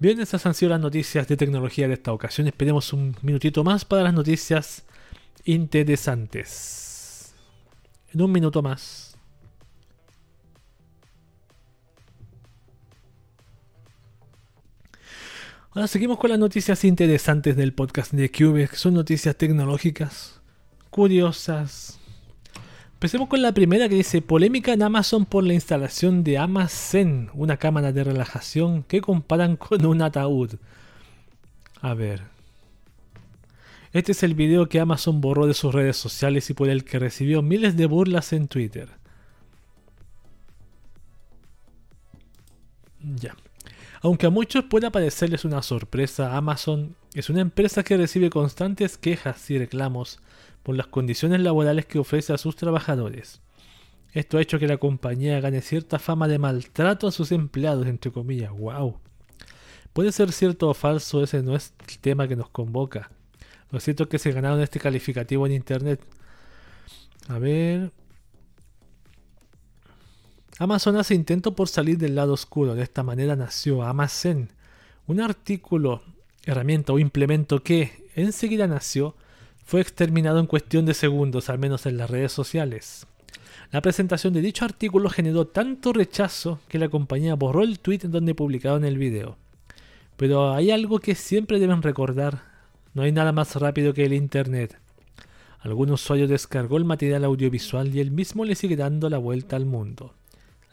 Bien, 0.03 0.19
esas 0.19 0.45
han 0.47 0.55
sido 0.55 0.71
las 0.71 0.81
noticias 0.81 1.29
de 1.29 1.37
tecnología 1.37 1.87
de 1.87 1.95
esta 1.95 2.13
ocasión. 2.13 2.49
Esperemos 2.49 2.93
un 2.93 3.15
minutito 3.23 3.63
más 3.63 3.85
para 3.85 4.03
las 4.03 4.13
noticias 4.13 4.83
interesantes. 5.45 7.33
En 8.13 8.21
un 8.21 8.33
minuto 8.33 8.63
más. 8.63 9.17
Ahora 15.71 15.87
seguimos 15.87 16.19
con 16.19 16.31
las 16.31 16.39
noticias 16.41 16.83
interesantes 16.83 17.55
del 17.55 17.73
podcast 17.73 18.11
de 18.11 18.29
Cube, 18.29 18.67
que 18.67 18.75
son 18.75 18.95
noticias 18.95 19.37
tecnológicas, 19.37 20.41
curiosas. 20.91 22.02
Empecemos 23.03 23.29
con 23.29 23.43
la 23.43 23.51
primera 23.51 23.89
que 23.89 23.97
dice 23.97 24.23
polémica 24.23 24.73
en 24.73 24.81
Amazon 24.81 25.27
por 25.27 25.43
la 25.43 25.55
instalación 25.55 26.23
de 26.23 26.39
Amazon, 26.39 27.31
una 27.35 27.57
cámara 27.57 27.91
de 27.91 28.05
relajación 28.05 28.85
que 28.85 29.01
comparan 29.01 29.57
con 29.57 29.85
un 29.85 30.03
ataúd. 30.03 30.53
A 31.81 31.95
ver. 31.95 32.23
Este 33.93 34.13
es 34.13 34.23
el 34.23 34.37
video 34.37 34.69
que 34.69 34.79
Amazon 34.79 35.21
borró 35.21 35.49
de 35.49 35.55
sus 35.55 35.75
redes 35.75 35.97
sociales 35.97 36.49
y 36.51 36.55
por 36.55 36.69
el 36.69 36.85
que 36.85 37.01
recibió 37.01 37.43
miles 37.43 37.77
de 37.77 37.87
burlas 37.87 38.33
en 38.33 38.47
Twitter. 38.47 38.89
Ya. 43.01 43.35
Aunque 44.01 44.27
a 44.27 44.31
muchos 44.31 44.67
pueda 44.67 44.93
parecerles 44.93 45.45
una 45.45 45.63
sorpresa, 45.63 46.37
Amazon 46.37 46.95
es 47.15 47.31
una 47.31 47.41
empresa 47.41 47.83
que 47.83 47.97
recibe 47.97 48.31
constantes 48.31 48.97
quejas 48.97 49.51
y 49.51 49.59
reclamos 49.59 50.21
por 50.63 50.77
las 50.77 50.87
condiciones 50.87 51.41
laborales 51.41 51.87
que 51.87 51.99
ofrece 51.99 52.33
a 52.33 52.39
sus 52.39 52.57
trabajadores. 52.57 53.41
Esto 54.13 54.37
ha 54.37 54.43
hecho 54.43 54.59
que 54.59 54.69
la 54.69 54.77
compañía 54.77 55.41
gane 55.41 55.63
cierta 55.63 55.99
fama 55.99 56.29
de 56.29 56.39
maltrato 56.39 57.07
a 57.07 57.13
sus 57.13 57.33
empleados, 57.33 57.87
entre 57.87 58.13
comillas. 58.13 58.53
¡Wow! 58.53 58.99
Puede 59.93 60.13
ser 60.13 60.33
cierto 60.33 60.69
o 60.69 60.75
falso, 60.75 61.23
ese 61.23 61.43
no 61.43 61.57
es 61.57 61.73
el 61.89 61.99
tema 61.99 62.29
que 62.29 62.37
nos 62.37 62.51
convoca. 62.51 63.11
Lo 63.71 63.81
cierto 63.81 64.05
es 64.05 64.09
que 64.11 64.19
se 64.19 64.33
ganaron 64.33 64.61
este 64.61 64.79
calificativo 64.79 65.47
en 65.47 65.53
internet. 65.53 66.01
A 67.29 67.39
ver. 67.39 67.91
Amazon 70.59 70.97
hace 70.97 71.15
intento 71.15 71.57
por 71.57 71.69
salir 71.69 71.97
del 71.97 72.15
lado 72.15 72.35
oscuro. 72.35 72.75
De 72.75 72.83
esta 72.83 73.03
manera 73.03 73.35
nació 73.35 73.83
Amazon, 73.83 74.51
un 75.07 75.21
artículo, 75.21 76.03
herramienta 76.45 76.93
o 76.93 76.99
implemento 76.99 77.63
que 77.63 78.09
enseguida 78.15 78.67
nació, 78.67 79.17
fue 79.65 79.81
exterminado 79.81 80.39
en 80.39 80.47
cuestión 80.47 80.87
de 80.87 80.95
segundos, 80.95 81.49
al 81.49 81.59
menos 81.59 81.87
en 81.87 81.97
las 81.97 82.11
redes 82.11 82.33
sociales. 82.33 83.07
La 83.71 83.81
presentación 83.81 84.35
de 84.35 84.43
dicho 84.43 84.65
artículo 84.65 85.09
generó 85.09 85.47
tanto 85.47 85.93
rechazo 85.93 86.61
que 86.69 86.79
la 86.79 86.89
compañía 86.89 87.35
borró 87.35 87.63
el 87.63 87.79
tweet 87.79 88.01
donde 88.05 88.35
publicaron 88.35 88.85
el 88.85 88.99
video. 88.99 89.37
Pero 90.17 90.53
hay 90.53 90.71
algo 90.71 90.99
que 90.99 91.15
siempre 91.15 91.59
deben 91.59 91.83
recordar, 91.83 92.43
no 92.95 93.03
hay 93.03 93.13
nada 93.13 93.33
más 93.33 93.57
rápido 93.57 93.95
que 93.95 94.05
el 94.05 94.13
Internet. 94.13 94.79
Algún 95.61 95.91
usuario 95.91 96.29
descargó 96.29 96.77
el 96.77 96.85
material 96.85 97.25
audiovisual 97.25 97.95
y 97.95 98.01
él 98.01 98.11
mismo 98.11 98.45
le 98.45 98.57
sigue 98.57 98.77
dando 98.77 99.09
la 99.09 99.19
vuelta 99.19 99.57
al 99.57 99.65
mundo. 99.65 100.13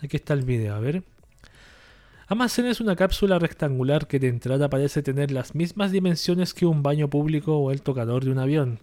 Aquí 0.01 0.17
está 0.17 0.33
el 0.33 0.43
video, 0.43 0.75
a 0.75 0.79
ver. 0.79 1.03
Amazon 2.31 2.67
es 2.67 2.79
una 2.79 2.95
cápsula 2.95 3.39
rectangular 3.39 4.05
que 4.05 4.19
de 4.19 4.27
entrada 4.27 4.69
parece 4.69 5.01
tener 5.01 5.31
las 5.31 5.55
mismas 5.55 5.91
dimensiones 5.91 6.53
que 6.53 6.67
un 6.67 6.83
baño 6.83 7.09
público 7.09 7.57
o 7.57 7.71
el 7.71 7.81
tocador 7.81 8.23
de 8.23 8.29
un 8.29 8.37
avión. 8.37 8.81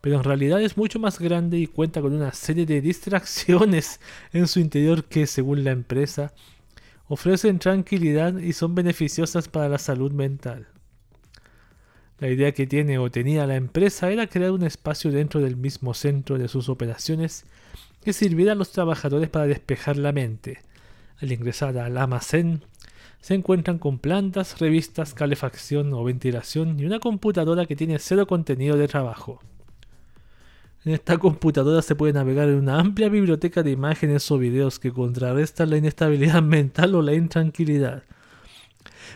Pero 0.00 0.16
en 0.16 0.24
realidad 0.24 0.60
es 0.60 0.76
mucho 0.76 0.98
más 0.98 1.20
grande 1.20 1.58
y 1.58 1.68
cuenta 1.68 2.00
con 2.00 2.12
una 2.12 2.32
serie 2.32 2.66
de 2.66 2.80
distracciones 2.80 4.00
en 4.32 4.48
su 4.48 4.58
interior 4.58 5.04
que, 5.04 5.28
según 5.28 5.62
la 5.62 5.70
empresa, 5.70 6.32
ofrecen 7.06 7.60
tranquilidad 7.60 8.36
y 8.38 8.52
son 8.52 8.74
beneficiosas 8.74 9.46
para 9.46 9.68
la 9.68 9.78
salud 9.78 10.10
mental. 10.10 10.66
La 12.18 12.30
idea 12.30 12.50
que 12.50 12.66
tiene 12.66 12.98
o 12.98 13.12
tenía 13.12 13.46
la 13.46 13.54
empresa 13.54 14.10
era 14.10 14.26
crear 14.26 14.50
un 14.50 14.64
espacio 14.64 15.12
dentro 15.12 15.40
del 15.40 15.56
mismo 15.56 15.94
centro 15.94 16.36
de 16.36 16.48
sus 16.48 16.68
operaciones 16.68 17.44
que 18.02 18.12
sirviera 18.12 18.52
a 18.52 18.56
los 18.56 18.72
trabajadores 18.72 19.28
para 19.28 19.46
despejar 19.46 19.98
la 19.98 20.10
mente. 20.10 20.58
Al 21.20 21.30
ingresar 21.30 21.78
al 21.78 21.96
almacén, 21.96 22.64
se 23.22 23.34
encuentran 23.34 23.78
con 23.78 23.98
plantas, 23.98 24.58
revistas, 24.58 25.14
calefacción 25.14 25.94
o 25.94 26.02
ventilación 26.02 26.78
y 26.78 26.84
una 26.84 26.98
computadora 26.98 27.66
que 27.66 27.76
tiene 27.76 28.00
cero 28.00 28.26
contenido 28.26 28.76
de 28.76 28.88
trabajo. 28.88 29.40
En 30.84 30.92
esta 30.92 31.16
computadora 31.16 31.80
se 31.82 31.94
puede 31.94 32.12
navegar 32.12 32.48
en 32.48 32.56
una 32.56 32.80
amplia 32.80 33.08
biblioteca 33.08 33.62
de 33.62 33.70
imágenes 33.70 34.28
o 34.32 34.38
videos 34.38 34.80
que 34.80 34.92
contrarrestan 34.92 35.70
la 35.70 35.76
inestabilidad 35.76 36.42
mental 36.42 36.96
o 36.96 37.02
la 37.02 37.14
intranquilidad. 37.14 38.02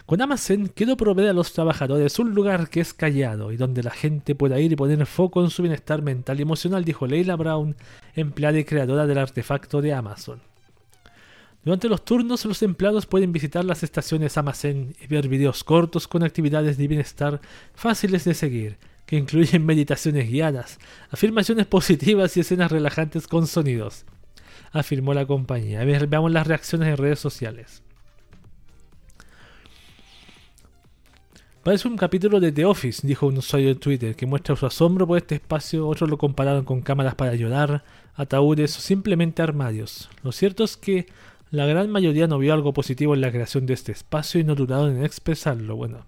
Con 0.07 0.23
Amazon 0.23 0.71
quiero 0.73 0.97
proveer 0.97 1.31
a 1.31 1.33
los 1.33 1.53
trabajadores 1.53 2.21
un 2.21 2.33
lugar 2.33 2.71
que 2.71 2.79
es 2.79 2.95
callado 2.95 3.51
y 3.51 3.57
donde 3.57 3.83
la 3.83 3.91
gente 3.91 4.37
pueda 4.37 4.61
ir 4.61 4.71
y 4.71 4.77
poner 4.77 5.05
foco 5.07 5.43
en 5.43 5.51
su 5.51 5.63
bienestar 5.63 6.03
mental 6.03 6.39
y 6.39 6.43
emocional, 6.43 6.85
dijo 6.85 7.09
Leila 7.09 7.35
Brown, 7.35 7.75
empleada 8.15 8.61
y 8.61 8.65
creadora 8.65 9.09
del 9.09 9.19
artefacto 9.19 9.83
de 9.83 9.95
Amazon. 9.95 10.41
Durante 11.67 11.89
los 11.89 12.05
turnos, 12.05 12.45
los 12.45 12.63
empleados 12.63 13.07
pueden 13.07 13.33
visitar 13.33 13.65
las 13.65 13.83
estaciones 13.83 14.39
Amazon 14.39 14.95
y 15.03 15.07
ver 15.09 15.27
videos 15.27 15.65
cortos 15.65 16.07
con 16.07 16.23
actividades 16.23 16.79
de 16.79 16.87
bienestar 16.87 17.41
fáciles 17.75 18.25
de 18.25 18.35
seguir, 18.35 18.79
que 19.05 19.17
incluyen 19.17 19.67
meditaciones 19.67 20.31
guiadas, 20.31 20.79
afirmaciones 21.11 21.67
positivas 21.67 22.37
y 22.37 22.41
escenas 22.41 22.71
relajantes 22.71 23.27
con 23.27 23.49
sonidos, 23.49 24.05
afirmó 24.71 25.13
la 25.13 25.27
compañía. 25.27 25.85
veamos 25.85 26.31
las 26.31 26.47
reacciones 26.47 26.89
en 26.89 26.99
redes 26.99 27.19
sociales. 27.19 27.83
Parece 31.65 31.89
un 31.89 31.97
capítulo 31.97 32.39
de 32.39 32.53
The 32.53 32.65
Office, 32.65 33.05
dijo 33.05 33.27
un 33.27 33.39
usuario 33.39 33.71
de 33.71 33.75
Twitter, 33.75 34.15
que 34.15 34.25
muestra 34.25 34.55
su 34.55 34.67
asombro 34.67 35.05
por 35.05 35.19
este 35.19 35.35
espacio. 35.35 35.89
Otros 35.89 36.09
lo 36.09 36.17
compararon 36.17 36.65
con 36.65 36.81
cámaras 36.81 37.17
para 37.17 37.33
ayudar, 37.33 37.83
ataúdes 38.15 38.79
o 38.79 38.81
simplemente 38.81 39.43
armarios. 39.43 40.09
Lo 40.23 40.31
cierto 40.31 40.63
es 40.63 40.77
que 40.77 41.09
la 41.51 41.67
gran 41.67 41.91
mayoría 41.91 42.27
no 42.27 42.39
vio 42.39 42.53
algo 42.53 42.73
positivo 42.73 43.15
en 43.15 43.21
la 43.21 43.31
creación 43.31 43.67
de 43.67 43.75
este 43.75 43.93
espacio 43.93 44.41
y 44.41 44.45
no 44.45 44.55
dudaron 44.55 44.97
en 44.97 45.05
expresarlo. 45.05 45.77
Bueno. 45.77 46.05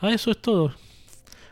Ah, 0.00 0.10
eso 0.12 0.30
es 0.30 0.40
todo. 0.40 0.72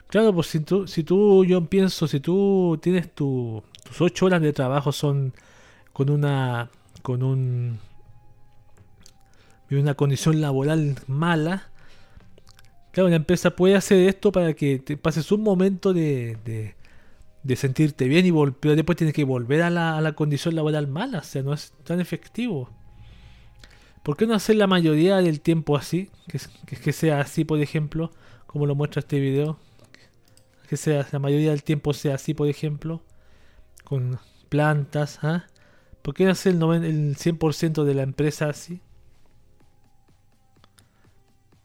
Claro, 0.08 0.32
pues 0.32 0.46
si 0.46 0.60
tú, 0.60 0.86
si 0.86 1.04
tú 1.04 1.44
yo 1.44 1.64
pienso, 1.66 2.08
si 2.08 2.20
tú 2.20 2.78
tienes 2.80 3.14
tu, 3.14 3.62
tus 3.84 4.00
ocho 4.00 4.26
horas 4.26 4.40
de 4.40 4.52
trabajo 4.52 4.90
son 4.90 5.34
con 5.92 6.08
una, 6.08 6.70
con 7.02 7.22
un 7.22 7.78
una 9.70 9.94
condición 9.94 10.40
laboral 10.40 10.96
mala, 11.06 11.68
claro, 12.92 13.10
la 13.10 13.16
empresa 13.16 13.50
puede 13.50 13.76
hacer 13.76 14.08
esto 14.08 14.32
para 14.32 14.54
que 14.54 14.78
te 14.78 14.96
pases 14.96 15.30
un 15.30 15.42
momento 15.42 15.92
de, 15.92 16.38
de, 16.44 16.74
sentirte 17.56 18.08
bien, 18.08 18.26
y 18.26 18.32
pero 18.60 18.76
después 18.76 18.96
tienes 18.96 19.14
que 19.14 19.24
volver 19.24 19.62
a 19.62 19.70
la, 19.70 19.96
a 19.96 20.00
la, 20.00 20.12
condición 20.12 20.54
laboral 20.54 20.86
mala, 20.86 21.18
o 21.18 21.22
sea, 21.22 21.42
no 21.42 21.52
es 21.52 21.72
tan 21.84 22.00
efectivo. 22.00 22.70
¿Por 24.02 24.16
qué 24.16 24.26
no 24.26 24.34
hacer 24.34 24.56
la 24.56 24.66
mayoría 24.66 25.16
del 25.18 25.40
tiempo 25.40 25.76
así? 25.76 26.10
Que, 26.28 26.40
que, 26.76 26.92
sea 26.92 27.20
así, 27.20 27.44
por 27.44 27.60
ejemplo, 27.60 28.10
como 28.46 28.66
lo 28.66 28.74
muestra 28.74 29.00
este 29.00 29.20
video. 29.20 29.58
Que 30.68 30.76
sea 30.76 31.06
la 31.12 31.18
mayoría 31.18 31.50
del 31.50 31.62
tiempo 31.62 31.92
sea 31.94 32.14
así, 32.14 32.34
por 32.34 32.48
ejemplo, 32.48 33.02
con 33.84 34.18
plantas. 34.48 35.18
¿ah? 35.22 35.46
¿Por 36.02 36.14
qué 36.14 36.24
no 36.24 36.30
hacer 36.32 36.54
el, 36.54 36.84
el 36.84 37.16
100% 37.16 37.84
de 37.84 37.94
la 37.94 38.02
empresa 38.02 38.48
así? 38.48 38.80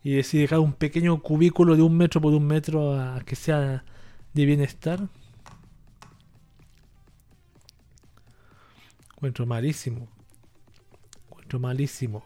y 0.04 0.16
decir 0.16 0.42
dejar 0.42 0.60
un 0.60 0.74
pequeño 0.74 1.22
cubículo 1.22 1.76
de 1.76 1.82
un 1.82 1.96
metro 1.96 2.20
por 2.20 2.34
un 2.34 2.46
metro 2.46 3.00
a 3.00 3.22
que 3.22 3.36
sea 3.36 3.86
de 4.34 4.46
bienestar. 4.46 5.08
Encuentro 9.24 9.46
malísimo. 9.46 10.10
Encuentro 11.30 11.58
malísimo. 11.58 12.26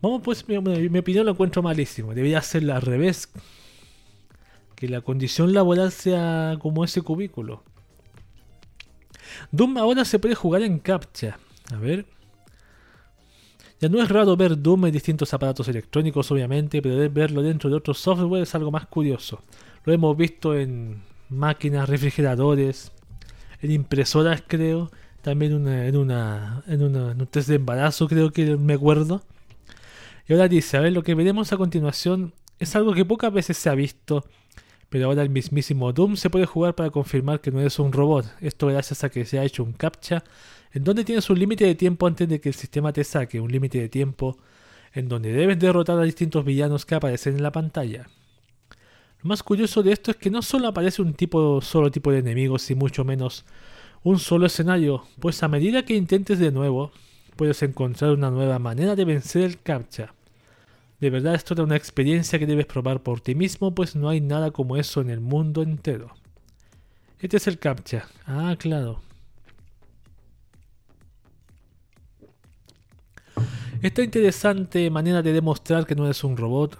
Vamos 0.00 0.22
pues, 0.22 0.46
mi, 0.46 0.56
mi 0.60 0.98
opinión 1.00 1.26
lo 1.26 1.32
encuentro 1.32 1.64
malísimo. 1.64 2.14
Debería 2.14 2.40
ser 2.42 2.70
al 2.70 2.80
revés. 2.80 3.28
Que 4.76 4.88
la 4.88 5.00
condición 5.00 5.52
laboral 5.52 5.90
sea 5.90 6.58
como 6.60 6.84
ese 6.84 7.02
cubículo. 7.02 7.64
Doom 9.50 9.78
ahora 9.78 10.04
se 10.04 10.20
puede 10.20 10.36
jugar 10.36 10.62
en 10.62 10.78
captcha. 10.78 11.40
A 11.72 11.76
ver. 11.76 12.06
Ya 13.80 13.88
no 13.88 14.00
es 14.00 14.08
raro 14.08 14.36
ver 14.36 14.62
Doom 14.62 14.86
en 14.86 14.92
distintos 14.92 15.34
aparatos 15.34 15.66
electrónicos, 15.66 16.30
obviamente, 16.30 16.80
pero 16.80 17.10
verlo 17.10 17.42
dentro 17.42 17.68
de 17.68 17.74
otro 17.74 17.94
software 17.94 18.44
es 18.44 18.54
algo 18.54 18.70
más 18.70 18.86
curioso. 18.86 19.42
Lo 19.82 19.92
hemos 19.92 20.16
visto 20.16 20.56
en 20.56 21.02
máquinas, 21.30 21.88
refrigeradores, 21.88 22.92
en 23.64 23.70
impresoras, 23.70 24.42
creo. 24.46 24.90
También 25.22 25.52
en, 25.52 25.96
una, 25.96 26.62
en, 26.66 26.82
un 26.82 27.26
test 27.28 27.48
de 27.48 27.54
embarazo, 27.54 28.08
creo 28.08 28.30
que 28.30 28.56
me 28.56 28.74
acuerdo. 28.74 29.22
Y 30.28 30.34
ahora 30.34 30.48
dice, 30.48 30.76
a 30.76 30.80
ver, 30.80 30.92
lo 30.92 31.02
que 31.02 31.14
veremos 31.14 31.52
a 31.52 31.56
continuación 31.56 32.34
es 32.58 32.76
algo 32.76 32.92
que 32.92 33.06
pocas 33.06 33.32
veces 33.32 33.56
se 33.56 33.70
ha 33.70 33.74
visto, 33.74 34.24
pero 34.90 35.06
ahora 35.06 35.22
el 35.22 35.30
mismísimo 35.30 35.92
Doom 35.94 36.16
se 36.16 36.28
puede 36.28 36.44
jugar 36.44 36.74
para 36.74 36.90
confirmar 36.90 37.40
que 37.40 37.50
no 37.50 37.60
es 37.60 37.78
un 37.78 37.92
robot. 37.92 38.26
Esto 38.40 38.66
gracias 38.66 39.02
a 39.02 39.08
que 39.08 39.24
se 39.24 39.38
ha 39.38 39.44
hecho 39.44 39.64
un 39.64 39.72
captcha 39.72 40.22
en 40.72 40.84
donde 40.84 41.04
tienes 41.04 41.30
un 41.30 41.38
límite 41.38 41.64
de 41.64 41.74
tiempo 41.74 42.06
antes 42.06 42.28
de 42.28 42.40
que 42.40 42.50
el 42.50 42.54
sistema 42.54 42.92
te 42.92 43.02
saque, 43.02 43.40
un 43.40 43.50
límite 43.50 43.80
de 43.80 43.88
tiempo 43.88 44.36
en 44.92 45.08
donde 45.08 45.32
debes 45.32 45.58
derrotar 45.58 45.98
a 45.98 46.02
distintos 46.02 46.44
villanos 46.44 46.84
que 46.84 46.96
aparecen 46.96 47.36
en 47.36 47.42
la 47.42 47.52
pantalla. 47.52 48.08
Más 49.24 49.42
curioso 49.42 49.82
de 49.82 49.90
esto 49.90 50.10
es 50.10 50.18
que 50.18 50.28
no 50.28 50.42
solo 50.42 50.68
aparece 50.68 51.00
un 51.00 51.14
tipo, 51.14 51.62
solo 51.62 51.90
tipo 51.90 52.12
de 52.12 52.18
enemigos 52.18 52.70
y 52.70 52.74
mucho 52.74 53.04
menos 53.04 53.46
un 54.02 54.18
solo 54.18 54.44
escenario, 54.44 55.06
pues 55.18 55.42
a 55.42 55.48
medida 55.48 55.82
que 55.82 55.96
intentes 55.96 56.38
de 56.38 56.52
nuevo, 56.52 56.92
puedes 57.34 57.62
encontrar 57.62 58.10
una 58.10 58.30
nueva 58.30 58.58
manera 58.58 58.94
de 58.94 59.06
vencer 59.06 59.40
el 59.44 59.58
captcha. 59.58 60.12
De 61.00 61.08
verdad 61.08 61.34
esto 61.34 61.54
es 61.54 61.60
una 61.60 61.74
experiencia 61.74 62.38
que 62.38 62.44
debes 62.44 62.66
probar 62.66 63.02
por 63.02 63.22
ti 63.22 63.34
mismo, 63.34 63.74
pues 63.74 63.96
no 63.96 64.10
hay 64.10 64.20
nada 64.20 64.50
como 64.50 64.76
eso 64.76 65.00
en 65.00 65.08
el 65.08 65.20
mundo 65.20 65.62
entero. 65.62 66.14
Este 67.18 67.38
es 67.38 67.46
el 67.46 67.58
captcha. 67.58 68.06
Ah, 68.26 68.54
claro. 68.58 69.00
Esta 73.80 74.02
interesante 74.02 74.90
manera 74.90 75.22
de 75.22 75.32
demostrar 75.32 75.86
que 75.86 75.94
no 75.94 76.04
eres 76.04 76.22
un 76.24 76.36
robot 76.36 76.78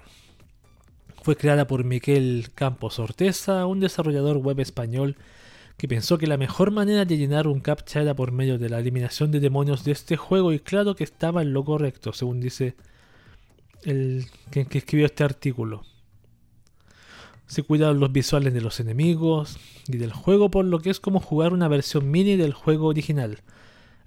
fue 1.25 1.37
creada 1.37 1.67
por 1.67 1.85
Miquel 1.85 2.49
Campos 2.55 2.99
Orteza, 2.99 3.65
un 3.65 3.81
desarrollador 3.81 4.37
web 4.37 4.61
español 4.61 5.17
que 5.79 5.89
pensó 5.89 6.19
que 6.19 6.27
la 6.27 6.37
mejor 6.37 6.71
manera 6.71 7.07
de 7.07 7.17
llenar 7.17 7.49
un 7.49 7.61
captcha 7.61 8.03
era 8.03 8.13
por 8.15 8.31
medio 8.31 8.59
de 8.59 8.69
la 8.69 8.79
eliminación 8.79 9.31
de 9.31 9.41
demonios 9.41 9.85
de 9.85 9.93
este 9.93 10.19
juego 10.19 10.53
y 10.53 10.61
claro 10.61 10.95
que 10.95 11.03
estaba 11.03 11.41
en 11.41 11.55
lo 11.55 11.65
correcto, 11.65 12.13
según 12.13 12.41
dice 12.41 12.77
el 13.85 14.27
que, 14.51 14.67
escribió 14.71 15.07
este 15.07 15.25
artículo. 15.25 15.87
Se 17.47 17.63
cuidaron 17.63 18.01
los 18.01 18.13
visuales 18.13 18.53
de 18.53 18.61
los 18.61 18.79
enemigos 18.79 19.57
y 19.89 19.97
del 19.97 20.13
juego 20.13 20.51
por 20.51 20.67
lo 20.67 20.81
que 20.81 20.91
es 20.91 21.01
como 21.01 21.21
jugar 21.21 21.55
una 21.55 21.69
versión 21.69 22.11
mini 22.11 22.37
del 22.37 22.53
juego 22.53 22.89
original. 22.89 23.39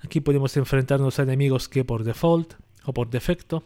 Aquí 0.03 0.21
podemos 0.21 0.55
enfrentarnos 0.55 1.17
a 1.17 1.23
enemigos 1.23 1.67
que 1.67 1.83
por 1.83 2.03
default 2.03 2.53
o 2.85 2.93
por 2.93 3.09
defecto, 3.09 3.63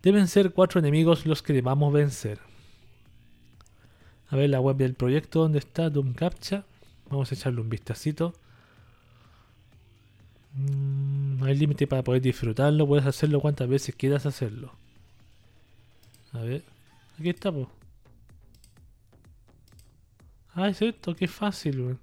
deben 0.00 0.28
ser 0.28 0.52
cuatro 0.52 0.78
enemigos 0.78 1.26
los 1.26 1.42
que 1.42 1.54
debamos 1.54 1.92
vencer. 1.92 2.53
A 4.34 4.36
ver 4.36 4.50
la 4.50 4.60
web 4.60 4.76
del 4.76 4.94
proyecto 4.94 5.42
donde 5.42 5.60
está 5.60 5.88
Doom 5.90 6.12
Captcha. 6.12 6.64
Vamos 7.08 7.30
a 7.30 7.36
echarle 7.36 7.60
un 7.60 7.68
vistacito. 7.68 8.34
Mm, 10.54 11.38
no 11.38 11.44
hay 11.46 11.54
límite 11.54 11.86
para 11.86 12.02
poder 12.02 12.20
disfrutarlo. 12.20 12.84
Puedes 12.84 13.06
hacerlo 13.06 13.40
cuantas 13.40 13.68
veces 13.68 13.94
quieras 13.94 14.26
hacerlo. 14.26 14.72
A 16.32 16.40
ver. 16.40 16.64
Aquí 17.16 17.30
está, 17.30 17.52
Ah, 20.54 20.68
es 20.68 20.82
esto, 20.82 21.14
qué 21.14 21.28
fácil, 21.28 21.80
weón. 21.80 22.00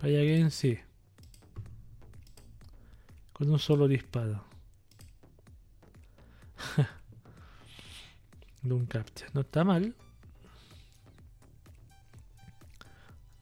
Vaya 0.00 0.22
en 0.22 0.50
sí. 0.50 0.78
Con 3.34 3.50
un 3.50 3.58
solo 3.58 3.88
disparo. 3.88 4.42
de 8.62 8.72
un 8.72 8.86
captcha. 8.86 9.26
No 9.34 9.42
está 9.42 9.64
mal. 9.64 9.94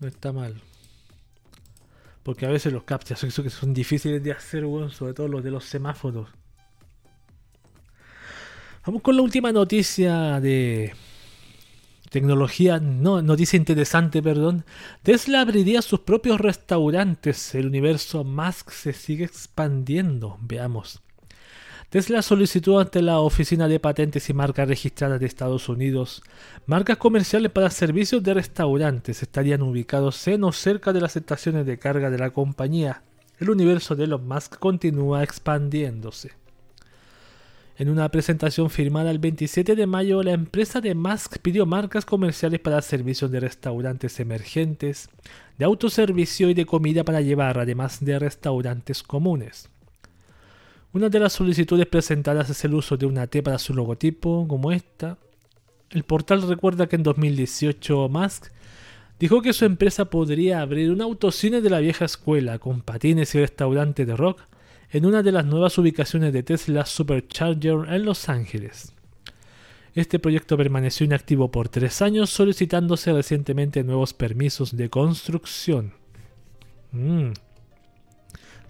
No 0.03 0.09
está 0.09 0.33
mal. 0.33 0.61
Porque 2.25 2.45
a 2.45 2.49
veces 2.49 2.73
los 2.73 2.83
captchas 2.83 3.21
son, 3.21 3.31
son 3.31 3.73
difíciles 3.73 4.21
de 4.21 4.33
hacer, 4.33 4.65
sobre 4.91 5.15
todo 5.15 5.29
los 5.29 5.45
de 5.45 5.53
los 5.53 5.65
semáforos. 5.65 6.29
Vamos 8.85 9.01
con 9.03 9.15
la 9.15 9.23
última 9.23 9.53
noticia 9.53 10.41
de 10.41 10.93
tecnología, 12.11 12.81
no, 12.81 13.23
noticia 13.23 13.57
interesante, 13.57 14.21
perdón. 14.21 14.65
Tesla 15.05 15.41
abriría 15.41 15.83
sus 15.83 16.01
propios 16.01 16.41
restaurantes. 16.41 17.55
El 17.55 17.69
universo 17.69 18.25
Musk 18.25 18.71
se 18.73 18.93
sigue 18.93 19.25
expandiendo. 19.25 20.37
Veamos. 20.41 21.01
Tesla 21.93 22.23
solicitó 22.23 22.81
ante 22.81 23.03
la 23.03 23.19
Oficina 23.21 23.69
de 23.69 23.79
Patentes 23.79 24.31
y 24.31 24.33
Marcas 24.33 24.67
Registradas 24.67 25.21
de 25.21 25.27
Estados 25.27 25.69
Unidos 25.69 26.23
marcas 26.65 26.97
comerciales 26.97 27.53
para 27.53 27.69
servicios 27.69 28.23
de 28.23 28.33
restaurantes. 28.33 29.23
Estarían 29.23 29.61
ubicados 29.61 30.27
en 30.27 30.43
o 30.45 30.53
cerca 30.53 30.95
de 30.95 31.03
las 31.03 31.17
estaciones 31.17 31.67
de 31.67 31.79
carga 31.79 32.09
de 32.09 32.17
la 32.17 32.31
compañía. 32.31 33.03
El 33.39 33.51
universo 33.51 33.95
de 33.95 34.05
Elon 34.05 34.27
Musk 34.27 34.59
continúa 34.59 35.23
expandiéndose. 35.23 36.31
En 37.77 37.91
una 37.91 38.09
presentación 38.09 38.71
firmada 38.71 39.11
el 39.11 39.19
27 39.19 39.77
de 39.77 39.87
mayo, 39.87 40.23
la 40.23 40.33
empresa 40.33 40.81
de 40.81 40.95
Musk 40.95 41.41
pidió 41.43 41.67
marcas 41.67 42.07
comerciales 42.07 42.61
para 42.61 42.81
servicios 42.81 43.31
de 43.31 43.41
restaurantes 43.41 44.19
emergentes, 44.19 45.11
de 45.59 45.67
autoservicio 45.67 46.49
y 46.49 46.55
de 46.55 46.65
comida 46.65 47.05
para 47.05 47.21
llevar, 47.21 47.59
además 47.59 48.03
de 48.03 48.19
restaurantes 48.19 49.03
comunes. 49.03 49.69
Una 50.95 51.09
de 51.09 51.21
las 51.21 51.33
solicitudes 51.33 51.87
presentadas 51.87 52.51
es 52.51 52.65
el 52.67 52.75
uso 52.75 52.99
de 52.99 53.07
una 53.07 53.27
T 53.27 53.43
para 53.43 53.59
su 53.59 53.73
logotipo, 53.73 54.47
como 54.47 54.73
esta. 54.73 55.17
El 55.91 56.03
portal 56.05 56.43
recuerda 56.47 56.87
que 56.87 56.97
en 56.97 57.03
2018 57.03 58.11
Musk 58.11 58.49
dijo 59.19 59.41
que 59.41 59.55
su 59.55 59.65
empresa 59.65 60.07
podría 60.07 60.61
abrir 60.61 60.91
un 60.91 61.01
autocine 61.01 61.63
de 61.63 61.71
la 61.71 61.79
vieja 61.79 62.05
escuela 62.05 62.59
con 62.59 62.83
patines 62.83 63.35
y 63.35 63.41
restaurante 63.41 64.05
de 64.05 64.17
rock 64.17 64.43
en 64.91 65.07
una 65.07 65.23
de 65.23 65.33
las 65.33 65.47
nuevas 65.47 65.79
ubicaciones 65.79 66.31
de 66.35 66.43
Tesla 66.43 66.85
Supercharger 66.85 67.89
en 67.89 68.05
Los 68.05 68.29
Ángeles. 68.29 68.95
Este 69.95 70.19
proyecto 70.19 70.59
permaneció 70.59 71.07
inactivo 71.07 71.51
por 71.51 71.71
tres 71.71 72.03
años, 72.03 72.29
solicitándose 72.29 73.15
recientemente 73.15 73.83
nuevos 73.83 74.13
permisos 74.13 74.77
de 74.77 74.91
construcción. 74.91 75.95
Mm. 76.93 77.33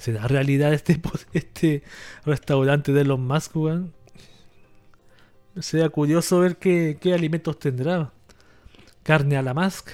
¿Será 0.02 0.26
realidad 0.26 0.74
este, 0.74 1.00
este 1.32 1.84
restaurante 2.24 2.92
de 2.92 3.04
los 3.04 3.20
Musk, 3.20 3.54
Sería 5.60 5.88
curioso 5.90 6.40
ver 6.40 6.56
qué, 6.56 6.98
alimentos 7.14 7.56
tendrá. 7.60 8.12
Carne 9.04 9.36
a 9.36 9.42
la 9.42 9.54
Musk, 9.54 9.90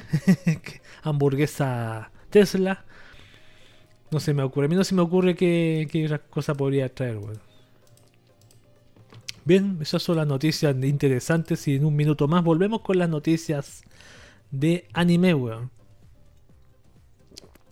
hamburguesa 1.03 2.11
Tesla. 2.31 2.87
No 4.11 4.19
se 4.19 4.33
me 4.33 4.43
ocurre. 4.43 4.65
A 4.65 4.69
mí 4.71 4.77
no 4.77 4.85
se 4.85 4.95
me 4.95 5.03
ocurre 5.03 5.35
qué, 5.35 5.87
qué 5.91 6.19
cosa 6.31 6.55
podría 6.55 6.89
traer, 6.89 7.19
Bien, 9.45 9.77
esas 9.83 10.03
son 10.03 10.17
las 10.17 10.27
noticias 10.27 10.75
interesantes 10.83 11.69
y 11.69 11.77
en 11.77 11.85
un 11.85 11.95
minuto 11.95 12.29
más 12.29 12.43
volvemos 12.43 12.81
con 12.81 12.99
las 12.99 13.11
noticias 13.11 13.83
de 14.51 14.89
anime, 14.95 15.35
weón. 15.35 15.71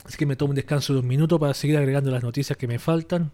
Así 0.06 0.16
que 0.16 0.26
me 0.26 0.36
tomo 0.36 0.50
un 0.50 0.56
descanso 0.56 0.92
de 0.92 1.00
un 1.00 1.06
minuto 1.08 1.38
para 1.38 1.52
seguir 1.52 1.76
agregando 1.76 2.12
las 2.12 2.22
noticias 2.22 2.56
que 2.56 2.68
me 2.68 2.78
faltan. 2.78 3.32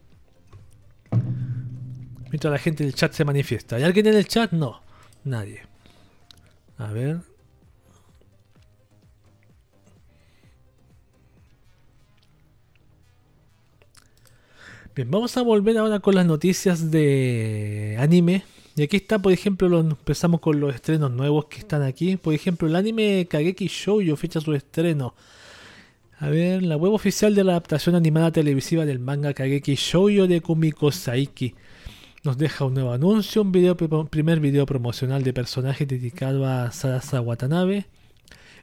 Mientras 2.30 2.50
la 2.50 2.58
gente 2.58 2.82
del 2.82 2.94
chat 2.94 3.12
se 3.12 3.26
manifiesta. 3.26 3.76
¿Hay 3.76 3.82
alguien 3.82 4.06
en 4.06 4.14
el 4.14 4.26
chat? 4.26 4.52
No. 4.52 4.80
Nadie. 5.22 5.61
A 6.78 6.90
ver. 6.90 7.20
Bien, 14.94 15.11
vamos 15.11 15.37
a 15.37 15.42
volver 15.42 15.76
ahora 15.76 16.00
con 16.00 16.14
las 16.14 16.24
noticias 16.24 16.90
de 16.90 17.98
anime. 18.00 18.44
Y 18.76 18.82
aquí 18.82 18.96
está, 18.96 19.18
por 19.18 19.32
ejemplo, 19.32 19.78
empezamos 19.78 20.40
con 20.40 20.58
los 20.58 20.74
estrenos 20.74 21.11
nuevos 21.11 21.46
que 21.46 21.58
están 21.58 21.82
aquí. 21.82 22.16
Por 22.16 22.32
ejemplo, 22.32 22.66
el 22.66 22.76
anime 22.76 23.26
Kageki 23.28 23.66
Shoujo 23.66 24.16
fecha 24.16 24.40
su 24.40 24.54
estreno 24.54 25.14
a 26.22 26.28
ver, 26.28 26.62
la 26.62 26.76
web 26.76 26.92
oficial 26.92 27.35
de 27.35 27.42
la 27.42 27.50
adaptación 27.50 27.96
animada 27.96 28.30
televisiva 28.30 28.85
del 28.85 29.00
manga 29.00 29.35
Kageki 29.35 29.74
Shoujo 29.74 30.28
de 30.28 30.40
Kumiko 30.40 30.92
Saiki 30.92 31.56
nos 32.22 32.38
deja 32.38 32.64
un 32.64 32.74
nuevo 32.74 32.92
anuncio, 32.92 33.42
un 33.42 34.06
primer 34.06 34.38
video 34.38 34.64
promocional 34.64 35.24
de 35.24 35.32
personaje 35.32 35.85
dedicado 35.85 36.46
a 36.46 36.70
Sarasa 36.70 37.20
Watanabe. 37.20 37.87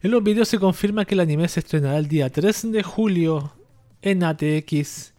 En 0.01 0.11
los 0.11 0.23
videos 0.23 0.47
se 0.47 0.57
confirma 0.57 1.03
que 1.03 1.15
el 1.15 1.19
anime 1.19 1.49
se 1.49 1.59
estrenará 1.59 1.97
el 1.97 2.07
día 2.07 2.29
3 2.29 2.71
de 2.71 2.81
julio 2.81 3.51
en 4.01 4.23
ATX, 4.23 5.11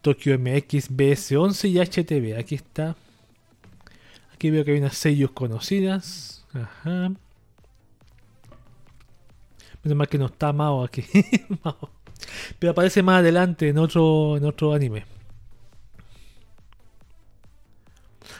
Tokyo 0.00 0.38
MX, 0.38 0.90
BS11 0.90 1.68
y 1.68 1.80
HTV. 1.80 2.38
Aquí 2.38 2.54
está. 2.54 2.96
Aquí 4.32 4.48
veo 4.48 4.64
que 4.64 4.70
hay 4.70 4.78
unas 4.78 4.96
sellos 4.96 5.32
conocidas. 5.32 6.46
Ajá. 6.54 7.12
Menos 9.84 9.96
mal 9.96 10.08
que 10.08 10.18
no 10.18 10.26
está 10.26 10.52
Mao 10.52 10.82
aquí. 10.82 11.04
Pero 12.58 12.72
aparece 12.72 13.02
más 13.02 13.20
adelante 13.20 13.68
en 13.68 13.78
otro, 13.78 14.36
en 14.36 14.44
otro 14.44 14.72
anime. 14.72 15.04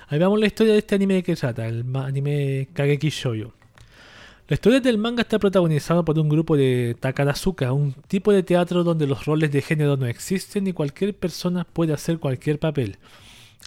Ahí 0.09 0.19
vemos 0.19 0.39
la 0.39 0.47
historia 0.47 0.73
de 0.73 0.79
este 0.79 0.95
anime 0.95 1.15
de 1.15 1.23
que 1.23 1.37
trata, 1.37 1.67
el 1.67 1.85
anime 1.97 2.69
Kageki 2.73 3.09
Shoujo. 3.09 3.53
La 4.47 4.55
historia 4.55 4.81
del 4.81 4.99
manga 4.99 5.23
está 5.23 5.39
protagonizada 5.39 6.05
por 6.05 6.19
un 6.19 6.29
grupo 6.29 6.55
de 6.55 6.97
Takarazuka, 7.01 7.73
un 7.73 7.95
tipo 8.09 8.31
de 8.31 8.43
teatro 8.43 8.85
donde 8.85 9.07
los 9.07 9.25
roles 9.25 9.51
de 9.51 9.63
género 9.63 9.97
no 9.97 10.05
existen 10.05 10.67
y 10.67 10.75
cualquier 10.75 11.17
persona 11.17 11.65
puede 11.65 11.95
hacer 11.95 12.19
cualquier 12.19 12.59
papel. 12.59 12.99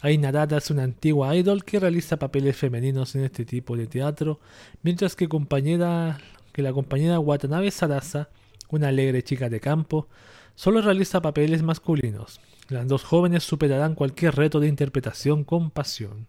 Hay 0.02 0.20
Narada 0.20 0.58
es 0.58 0.70
una 0.70 0.84
antigua 0.84 1.36
idol 1.36 1.64
que 1.64 1.80
realiza 1.80 2.18
papeles 2.18 2.56
femeninos 2.56 3.16
en 3.16 3.24
este 3.24 3.44
tipo 3.44 3.76
de 3.76 3.88
teatro, 3.88 4.40
mientras 4.84 5.16
que 5.16 5.28
compañera 5.28 6.20
que 6.58 6.64
la 6.64 6.74
compañera 6.74 7.20
Watanabe 7.20 7.70
Sarasa, 7.70 8.30
una 8.70 8.88
alegre 8.88 9.22
chica 9.22 9.48
de 9.48 9.60
campo, 9.60 10.08
solo 10.56 10.82
realiza 10.82 11.22
papeles 11.22 11.62
masculinos. 11.62 12.42
Las 12.70 12.88
dos 12.88 13.04
jóvenes 13.04 13.44
superarán 13.44 13.94
cualquier 13.94 14.36
reto 14.36 14.60
de 14.60 14.68
interpretación 14.68 15.44
con 15.44 15.70
pasión. 15.70 16.26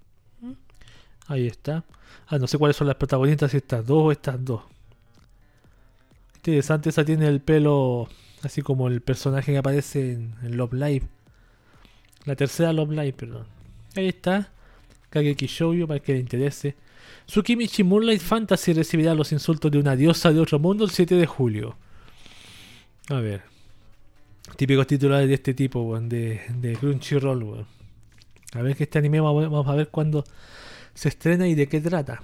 Ahí 1.29 1.47
está. 1.47 1.87
Ah, 2.27 2.37
no 2.37 2.47
sé 2.47 2.59
cuáles 2.59 2.77
son 2.77 2.89
las 2.89 2.97
protagonistas, 2.97 3.53
si 3.53 3.57
estas 3.57 3.87
dos 3.87 4.03
o 4.03 4.13
estas 4.13 4.45
dos. 4.45 4.65
Interesante, 6.37 6.91
esa 6.91 7.07
tiene 7.07 7.27
el 7.27 7.41
pelo 7.41 8.07
así 8.43 8.61
como 8.61 8.89
el 8.89 9.01
personaje 9.01 9.53
que 9.53 9.59
aparece 9.59 10.13
en, 10.13 10.59
Love 10.59 10.75
Live. 10.75 11.07
La 12.27 12.37
tercera 12.37 12.75
Love 12.75 12.91
Live, 12.91 13.15
perdón. 13.15 13.47
Ahí 13.97 14.09
está. 14.09 14.53
Kageki 15.09 15.47
Shoujo 15.47 15.87
para 15.87 16.01
que 16.01 16.13
le 16.13 16.19
interese. 16.19 16.77
Tsukimichi 17.29 17.85
Moonlight 17.85 18.23
Fantasy 18.23 18.73
recibirá 18.73 19.15
los 19.15 19.33
insultos 19.33 19.71
de 19.71 19.79
una 19.79 19.95
diosa 19.95 20.33
de 20.33 20.41
otro 20.41 20.59
mundo 20.59 20.85
el 20.85 20.91
7 20.91 21.15
de 21.15 21.27
julio. 21.27 21.77
A 23.11 23.21
ver. 23.21 23.43
Típicos 24.57 24.87
titulares 24.87 25.29
de 25.29 25.35
este 25.35 25.53
tipo, 25.53 26.01
de, 26.01 26.41
de 26.49 26.77
Crunchyroll, 26.77 27.67
A 28.55 28.63
ver 28.63 28.75
que 28.75 28.85
este 28.85 28.99
anime 28.99 29.21
vamos 29.21 29.69
a 29.69 29.75
ver 29.75 29.89
cuándo 29.89 30.25
se 30.95 31.11
estrena 31.11 31.47
y 31.47 31.55
de 31.55 31.69
qué 31.69 31.83
trata. 31.83 32.23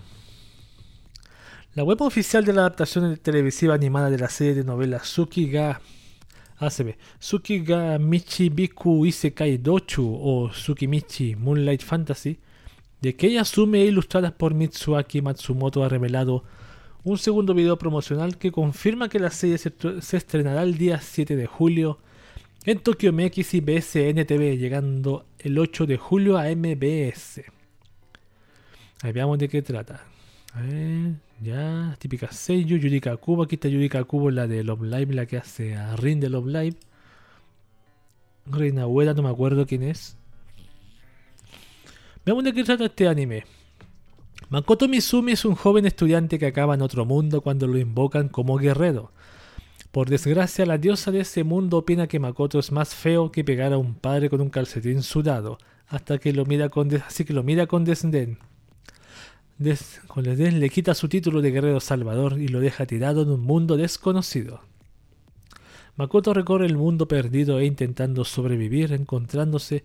La 1.74 1.84
web 1.84 2.00
oficial 2.00 2.46
de 2.46 2.54
la 2.54 2.62
adaptación 2.62 3.18
televisiva 3.18 3.74
animada 3.74 4.08
de 4.08 4.18
la 4.18 4.30
serie 4.30 4.54
de 4.54 4.64
novelas 4.64 5.06
Suki 5.06 5.50
ga 5.50 5.82
ACB, 6.56 6.94
Suki 7.18 7.62
ga 7.62 7.98
Michibiku 7.98 9.04
Isekai 9.04 9.58
Dochu 9.58 10.18
o 10.18 10.48
Tsukimichi 10.48 11.36
Moonlight 11.36 11.82
Fantasy 11.82 12.38
de 13.04 13.14
que 13.14 13.26
ella 13.26 13.42
asume 13.42 13.82
e 13.82 13.86
ilustradas 13.86 14.32
por 14.32 14.54
Mitsuaki 14.54 15.20
Matsumoto 15.20 15.84
ha 15.84 15.90
revelado 15.90 16.42
un 17.02 17.18
segundo 17.18 17.52
video 17.52 17.76
promocional 17.76 18.38
que 18.38 18.50
confirma 18.50 19.10
que 19.10 19.18
la 19.18 19.28
serie 19.28 19.58
se, 19.58 19.74
estrenará 20.16 20.62
el 20.62 20.78
día 20.78 20.98
7 21.02 21.36
de 21.36 21.46
julio 21.46 21.98
en 22.64 22.78
Tokyo 22.78 23.12
MX 23.12 23.52
y 23.54 23.60
BSN 23.60 24.24
TV, 24.24 24.56
llegando 24.56 25.26
el 25.38 25.58
8 25.58 25.84
de 25.84 25.98
julio 25.98 26.38
a 26.38 26.44
MBS. 26.44 27.42
Ahí 29.02 29.12
veamos 29.12 29.36
de 29.38 29.50
qué 29.50 29.60
trata. 29.60 30.06
A 30.54 30.62
ver, 30.62 31.16
ya, 31.42 31.94
típica 31.98 32.32
Seiyu, 32.32 32.78
Yurika 32.78 33.14
Kubo. 33.18 33.42
Aquí 33.42 33.56
está 33.56 33.68
Yurika 33.68 34.02
Kubo, 34.04 34.30
la 34.30 34.46
de 34.46 34.64
Love 34.64 34.84
Live, 34.84 35.12
la 35.12 35.26
que 35.26 35.36
hace 35.36 35.76
a 35.76 35.94
Rin 35.96 36.20
de 36.20 36.30
Love 36.30 36.46
Live. 36.46 36.76
Reina 38.46 38.84
Abuela, 38.84 39.12
no 39.12 39.22
me 39.22 39.28
acuerdo 39.28 39.66
quién 39.66 39.82
es. 39.82 40.16
Veamos 42.24 42.42
de 42.44 42.54
qué 42.54 42.62
este 42.62 43.06
anime. 43.06 43.44
Makoto 44.48 44.88
Mizumi 44.88 45.32
es 45.32 45.44
un 45.44 45.54
joven 45.54 45.84
estudiante 45.84 46.38
que 46.38 46.46
acaba 46.46 46.74
en 46.74 46.80
otro 46.80 47.04
mundo 47.04 47.42
cuando 47.42 47.66
lo 47.66 47.76
invocan 47.76 48.30
como 48.30 48.56
guerrero. 48.56 49.12
Por 49.92 50.08
desgracia, 50.08 50.64
la 50.64 50.78
diosa 50.78 51.10
de 51.10 51.20
ese 51.20 51.44
mundo 51.44 51.76
opina 51.76 52.06
que 52.06 52.18
Makoto 52.18 52.58
es 52.58 52.72
más 52.72 52.94
feo 52.94 53.30
que 53.30 53.44
pegar 53.44 53.74
a 53.74 53.78
un 53.78 53.94
padre 53.94 54.30
con 54.30 54.40
un 54.40 54.48
calcetín 54.48 55.02
sudado, 55.02 55.58
hasta 55.86 56.16
que 56.16 56.32
lo 56.32 56.46
mira 56.46 56.70
con 56.70 56.94
así 56.94 57.26
que 57.26 57.34
lo 57.34 57.42
mira 57.42 57.66
con 57.66 57.84
desdén. 57.84 58.38
con 60.06 60.24
desdén 60.24 60.60
le 60.60 60.70
quita 60.70 60.94
su 60.94 61.10
título 61.10 61.42
de 61.42 61.50
guerrero 61.50 61.80
salvador 61.80 62.40
y 62.40 62.48
lo 62.48 62.60
deja 62.60 62.86
tirado 62.86 63.20
en 63.22 63.32
un 63.32 63.42
mundo 63.42 63.76
desconocido. 63.76 64.60
Makoto 65.96 66.32
recorre 66.32 66.64
el 66.64 66.78
mundo 66.78 67.06
perdido 67.06 67.58
e 67.58 67.66
intentando 67.66 68.24
sobrevivir, 68.24 68.94
encontrándose 68.94 69.84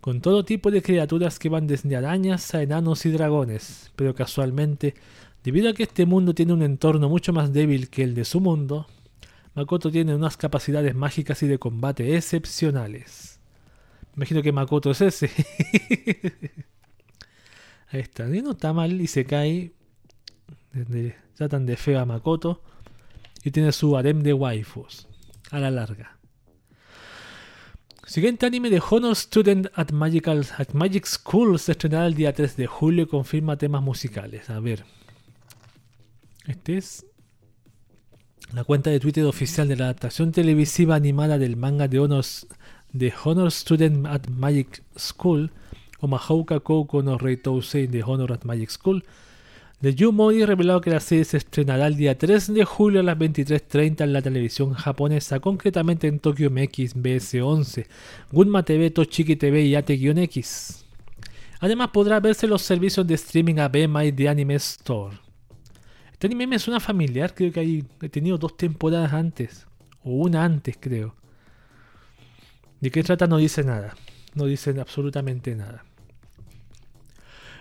con 0.00 0.20
todo 0.20 0.44
tipo 0.44 0.70
de 0.70 0.82
criaturas 0.82 1.38
que 1.38 1.48
van 1.48 1.66
desde 1.66 1.96
arañas 1.96 2.54
a 2.54 2.62
enanos 2.62 3.04
y 3.06 3.10
dragones, 3.10 3.90
pero 3.96 4.14
casualmente, 4.14 4.94
debido 5.42 5.70
a 5.70 5.74
que 5.74 5.82
este 5.84 6.06
mundo 6.06 6.34
tiene 6.34 6.52
un 6.52 6.62
entorno 6.62 7.08
mucho 7.08 7.32
más 7.32 7.52
débil 7.52 7.88
que 7.88 8.04
el 8.04 8.14
de 8.14 8.24
su 8.24 8.40
mundo, 8.40 8.86
Makoto 9.54 9.90
tiene 9.90 10.14
unas 10.14 10.36
capacidades 10.36 10.94
mágicas 10.94 11.42
y 11.42 11.48
de 11.48 11.58
combate 11.58 12.16
excepcionales. 12.16 13.40
imagino 14.14 14.40
que 14.40 14.52
Makoto 14.52 14.92
es 14.92 15.00
ese. 15.00 15.30
Ahí 17.90 18.00
está, 18.00 18.26
no 18.26 18.52
está 18.52 18.72
mal 18.72 19.00
y 19.00 19.06
se 19.06 19.24
cae. 19.24 19.72
Tratan 21.34 21.66
de 21.66 21.76
feo 21.76 21.98
a 21.98 22.04
Makoto 22.04 22.62
y 23.42 23.50
tiene 23.50 23.72
su 23.72 23.96
harem 23.96 24.22
de 24.22 24.32
waifus 24.32 25.08
a 25.50 25.58
la 25.58 25.70
larga. 25.70 26.17
Siguiente 28.08 28.46
anime 28.46 28.70
de 28.70 28.80
Honor 28.90 29.14
Student 29.14 29.66
at, 29.74 29.92
Magical, 29.92 30.46
at 30.56 30.72
Magic 30.72 31.04
School 31.04 31.58
se 31.58 31.72
estrenará 31.72 32.06
el 32.06 32.14
día 32.14 32.32
3 32.32 32.56
de 32.56 32.66
julio 32.66 33.04
y 33.04 33.06
confirma 33.06 33.58
temas 33.58 33.82
musicales. 33.82 34.48
A 34.48 34.60
ver. 34.60 34.86
Este 36.46 36.78
es 36.78 37.04
la 38.54 38.64
cuenta 38.64 38.88
de 38.88 38.98
Twitter 38.98 39.26
oficial 39.26 39.68
de 39.68 39.76
la 39.76 39.84
adaptación 39.84 40.32
televisiva 40.32 40.94
animada 40.94 41.36
del 41.36 41.58
manga 41.58 41.86
de 41.86 41.98
Honor, 41.98 42.24
de 42.94 43.12
Honor 43.24 43.52
Student 43.52 44.06
at 44.06 44.26
Magic 44.30 44.82
School 44.96 45.50
o 46.00 46.08
Mahouka 46.08 46.60
Kouko 46.60 47.02
no 47.02 47.18
Rei 47.18 47.36
Tousei 47.36 47.88
de 47.88 48.02
Honor 48.02 48.32
at 48.32 48.44
Magic 48.44 48.70
School 48.70 49.04
The 49.80 49.94
Yu-Modi 49.94 50.44
revelado 50.44 50.80
que 50.80 50.90
la 50.90 50.98
serie 50.98 51.24
se 51.24 51.36
estrenará 51.36 51.86
el 51.86 51.96
día 51.96 52.18
3 52.18 52.52
de 52.52 52.64
julio 52.64 52.98
a 52.98 53.04
las 53.04 53.16
23.30 53.16 54.02
en 54.02 54.12
la 54.12 54.20
televisión 54.20 54.74
japonesa, 54.74 55.38
concretamente 55.38 56.08
en 56.08 56.18
Tokyo 56.18 56.50
MX 56.50 56.96
BS11, 56.96 57.86
Gunma 58.32 58.64
TV, 58.64 58.90
Tochiki 58.90 59.36
TV 59.36 59.62
y 59.62 59.76
Ate-X. 59.76 60.84
Además 61.60 61.90
podrá 61.92 62.18
verse 62.18 62.48
los 62.48 62.62
servicios 62.62 63.06
de 63.06 63.14
streaming 63.14 63.60
ABEMA 63.60 64.04
y 64.04 64.10
de 64.10 64.28
Anime 64.28 64.56
Store. 64.56 65.16
Este 66.10 66.26
anime 66.26 66.48
me 66.48 66.58
suena 66.58 66.80
familiar, 66.80 67.32
creo 67.32 67.52
que 67.52 67.84
he 68.02 68.08
tenido 68.08 68.36
dos 68.36 68.56
temporadas 68.56 69.12
antes, 69.12 69.68
o 70.02 70.10
una 70.10 70.44
antes 70.44 70.76
creo. 70.80 71.14
¿De 72.80 72.90
qué 72.90 73.04
trata? 73.04 73.28
No 73.28 73.36
dice 73.36 73.62
nada, 73.62 73.94
no 74.34 74.46
dice 74.46 74.74
absolutamente 74.80 75.54
nada. 75.54 75.84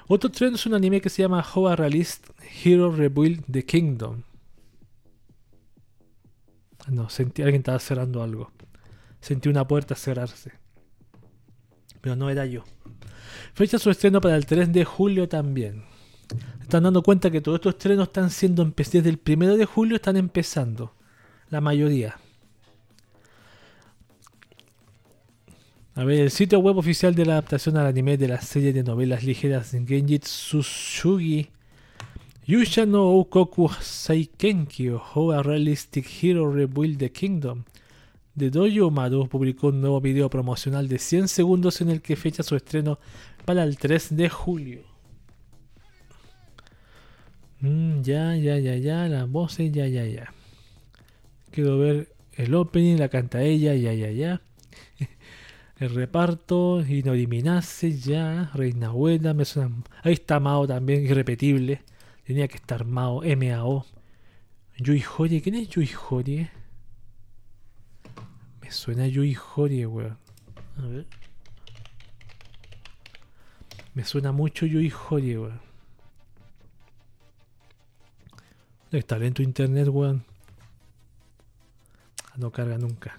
Otro 0.10 0.32
tren 0.32 0.56
es 0.56 0.65
un 0.65 0.74
anime 0.74 1.02
que 1.02 1.10
se 1.10 1.22
llama 1.22 1.46
How 1.54 1.67
a 1.67 1.76
Realist 1.76 2.30
Hero 2.63 2.91
Rebuild 2.91 3.43
the 3.52 3.65
Kingdom. 3.65 4.24
No, 6.88 7.10
sentí 7.10 7.41
alguien 7.41 7.60
estaba 7.60 7.80
cerrando 7.80 8.24
algo. 8.24 8.52
Sentí 9.20 9.50
una 9.50 9.67
puerta 9.67 9.96
cerrarse. 9.96 10.54
Pero 12.00 12.15
no 12.15 12.30
era 12.30 12.46
yo. 12.46 12.63
Fecha 13.54 13.78
su 13.78 13.89
estreno 13.89 14.22
para 14.22 14.38
el 14.38 14.46
3 14.46 14.71
de 14.71 14.86
julio 14.86 15.27
también. 15.27 15.84
Están 16.62 16.84
dando 16.84 17.04
cuenta 17.04 17.29
que 17.29 17.42
todos 17.42 17.58
estos 17.58 17.75
estrenos 17.75 18.08
están 18.08 18.29
siendo 18.29 18.63
desde 18.65 19.10
el 19.10 19.19
1 19.25 19.58
de 19.58 19.65
julio 19.65 19.98
están 19.98 20.15
empezando. 20.15 20.94
La 21.50 21.60
mayoría. 21.60 22.17
A 25.98 26.04
ver, 26.04 26.19
el 26.19 26.29
sitio 26.29 26.60
web 26.60 26.77
oficial 26.77 27.15
de 27.15 27.25
la 27.25 27.33
adaptación 27.33 27.75
al 27.75 27.87
anime 27.87 28.17
de 28.17 28.27
la 28.27 28.39
serie 28.39 28.71
de 28.71 28.83
novelas 28.83 29.23
ligeras 29.23 29.71
Genjitsu 29.71 30.60
Tsushugi 30.60 31.50
Yusha 32.45 32.85
no 32.85 33.17
Ukoku 33.17 33.67
Saikenki 33.81 34.89
o 34.89 35.00
How 35.00 35.31
a 35.31 35.41
Realistic 35.41 36.08
Hero 36.21 36.54
Rebuild 36.54 37.00
the 37.00 37.12
Kingdom 37.12 37.63
de 38.35 38.52
Dojo 38.52 38.91
Maru 38.91 39.27
publicó 39.27 39.69
un 39.69 39.81
nuevo 39.81 40.00
video 40.00 40.29
promocional 40.29 40.87
de 40.87 41.00
100 41.00 41.29
segundos 41.29 41.81
en 41.81 41.89
el 41.89 42.04
que 42.04 42.15
fecha 42.15 42.43
su 42.43 42.56
estreno 42.56 43.00
para 43.43 43.63
el 43.63 43.79
3 43.79 44.15
de 44.15 44.29
julio. 44.29 44.81
Mm, 47.62 48.04
ya, 48.04 48.35
ya, 48.35 48.60
ya, 48.60 48.75
ya, 48.75 49.08
las 49.08 49.27
voces, 49.27 49.71
ya, 49.71 49.87
ya, 49.87 50.06
ya. 50.06 50.31
Quiero 51.50 51.79
ver 51.79 52.10
el 52.35 52.54
opening, 52.54 52.98
la 52.98 53.10
canta 53.10 53.41
ella, 53.41 53.73
ya, 53.73 53.93
ya, 53.93 54.12
ya. 54.12 54.41
el 55.80 55.94
reparto, 55.94 56.84
y 56.86 57.04
no 57.04 57.13
eliminase 57.13 57.98
ya, 57.98 58.52
Reina 58.54 58.88
Abuela, 58.88 59.34
me 59.34 59.46
suena, 59.46 59.75
ahí 60.04 60.13
está 60.13 60.40
Mao 60.40 60.67
también, 60.67 61.04
irrepetible, 61.06 61.84
tenía 62.25 62.48
que 62.48 62.58
estar 62.58 62.86
Mao, 62.86 63.23
M-A-O, 63.23 63.86
Yui 64.78 65.04
Horie, 65.17 65.42
¿quién 65.42 65.56
es 65.56 65.69
Yui 65.69 65.90
Horie? 66.10 66.50
Me 68.62 68.71
suena 68.71 69.08
Yui 69.08 69.38
Horie, 69.56 69.86
weón, 69.86 70.17
a 70.78 70.82
ver, 70.82 71.08
me 73.94 74.04
suena 74.04 74.32
mucho 74.32 74.65
Yui 74.65 74.94
Horie, 75.10 75.40
weón. 75.40 75.67
El 78.92 79.04
talento 79.06 79.42
internet, 79.42 79.90
weón. 79.90 80.23
Ah, 82.32 82.36
no 82.38 82.52
carga 82.52 82.78
nunca. 82.78 83.17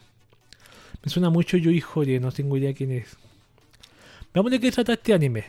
Suena 1.08 1.30
mucho 1.30 1.56
Yui 1.56 1.82
Horie, 1.94 2.20
no 2.20 2.32
tengo 2.32 2.56
idea 2.56 2.74
quién 2.74 2.92
es. 2.92 3.16
Vamos 4.34 4.50
de 4.50 4.60
qué 4.60 4.70
trata 4.70 4.92
este 4.92 5.14
anime. 5.14 5.44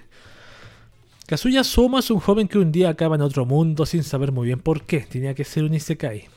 Kazuya 1.27 1.63
Soma 1.63 1.99
es 1.99 2.09
un 2.09 2.19
joven 2.19 2.47
que 2.47 2.57
un 2.57 2.71
día 2.71 2.89
acaba 2.89 3.15
en 3.15 3.21
otro 3.21 3.45
mundo 3.45 3.85
sin 3.85 4.03
saber 4.03 4.31
muy 4.31 4.47
bien 4.47 4.59
por 4.59 4.85
qué. 4.85 5.01
Tenía 5.01 5.35
que 5.35 5.43
ser 5.43 5.63
un 5.63 5.73
Isekai. 5.73 6.27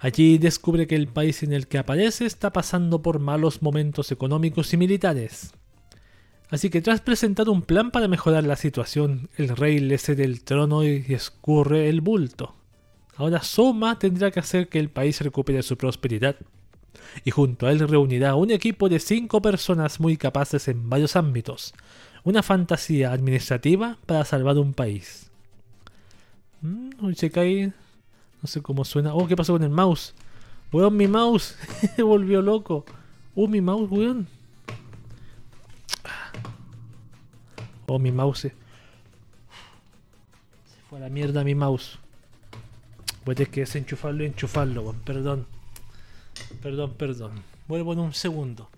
Allí 0.00 0.38
descubre 0.38 0.86
que 0.86 0.96
el 0.96 1.08
país 1.08 1.42
en 1.42 1.52
el 1.52 1.68
que 1.68 1.78
aparece 1.78 2.24
está 2.24 2.52
pasando 2.52 3.02
por 3.02 3.18
malos 3.18 3.62
momentos 3.62 4.10
económicos 4.10 4.72
y 4.72 4.76
militares. 4.76 5.52
Así 6.48 6.68
que 6.68 6.80
tras 6.80 7.00
presentar 7.00 7.48
un 7.48 7.62
plan 7.62 7.92
para 7.92 8.08
mejorar 8.08 8.42
la 8.44 8.56
situación, 8.56 9.28
el 9.36 9.50
rey 9.50 9.78
le 9.78 9.98
cede 9.98 10.24
el 10.24 10.42
trono 10.42 10.82
y 10.82 11.04
escurre 11.10 11.88
el 11.88 12.00
bulto. 12.00 12.56
Ahora 13.14 13.42
Soma 13.42 13.98
tendrá 13.98 14.30
que 14.30 14.40
hacer 14.40 14.68
que 14.68 14.80
el 14.80 14.90
país 14.90 15.20
recupere 15.20 15.62
su 15.62 15.76
prosperidad. 15.76 16.36
Y 17.24 17.30
junto 17.30 17.66
a 17.66 17.72
él 17.72 17.80
reunirá 17.80 18.34
un 18.34 18.50
equipo 18.50 18.88
de 18.88 18.98
cinco 18.98 19.42
personas 19.42 20.00
muy 20.00 20.16
capaces 20.16 20.68
en 20.68 20.88
varios 20.88 21.16
ámbitos. 21.16 21.74
Una 22.24 22.42
fantasía 22.42 23.12
administrativa 23.12 23.98
para 24.06 24.24
salvar 24.24 24.58
un 24.58 24.74
país. 24.74 25.30
Mm, 26.60 26.90
no 27.00 27.14
sé 27.14 28.62
cómo 28.62 28.84
suena. 28.84 29.14
Oh, 29.14 29.26
¿qué 29.26 29.36
pasó 29.36 29.52
con 29.52 29.62
el 29.62 29.70
mouse? 29.70 30.14
Weón, 30.72 30.96
mi 30.96 31.08
mouse. 31.08 31.56
Volvió 31.98 32.42
loco. 32.42 32.84
Oh, 33.34 33.48
mi 33.48 33.60
mouse, 33.60 33.90
weón. 33.90 34.26
Oh, 37.86 37.98
mi 37.98 38.12
mouse. 38.12 38.42
Se 38.42 38.52
fue 40.88 40.98
a 40.98 41.02
la 41.02 41.08
mierda 41.08 41.42
mi 41.42 41.54
mouse. 41.54 41.98
Voy 43.24 43.32
a 43.32 43.36
tener 43.36 43.50
que 43.50 43.60
desenchufarlo 43.60 44.22
y 44.22 44.26
enchufarlo, 44.26 44.94
Perdón. 45.04 45.46
Perdón, 46.62 46.94
perdón. 46.94 47.42
Vuelvo 47.68 47.92
en 47.92 48.00
un 48.00 48.12
segundo. 48.12 48.68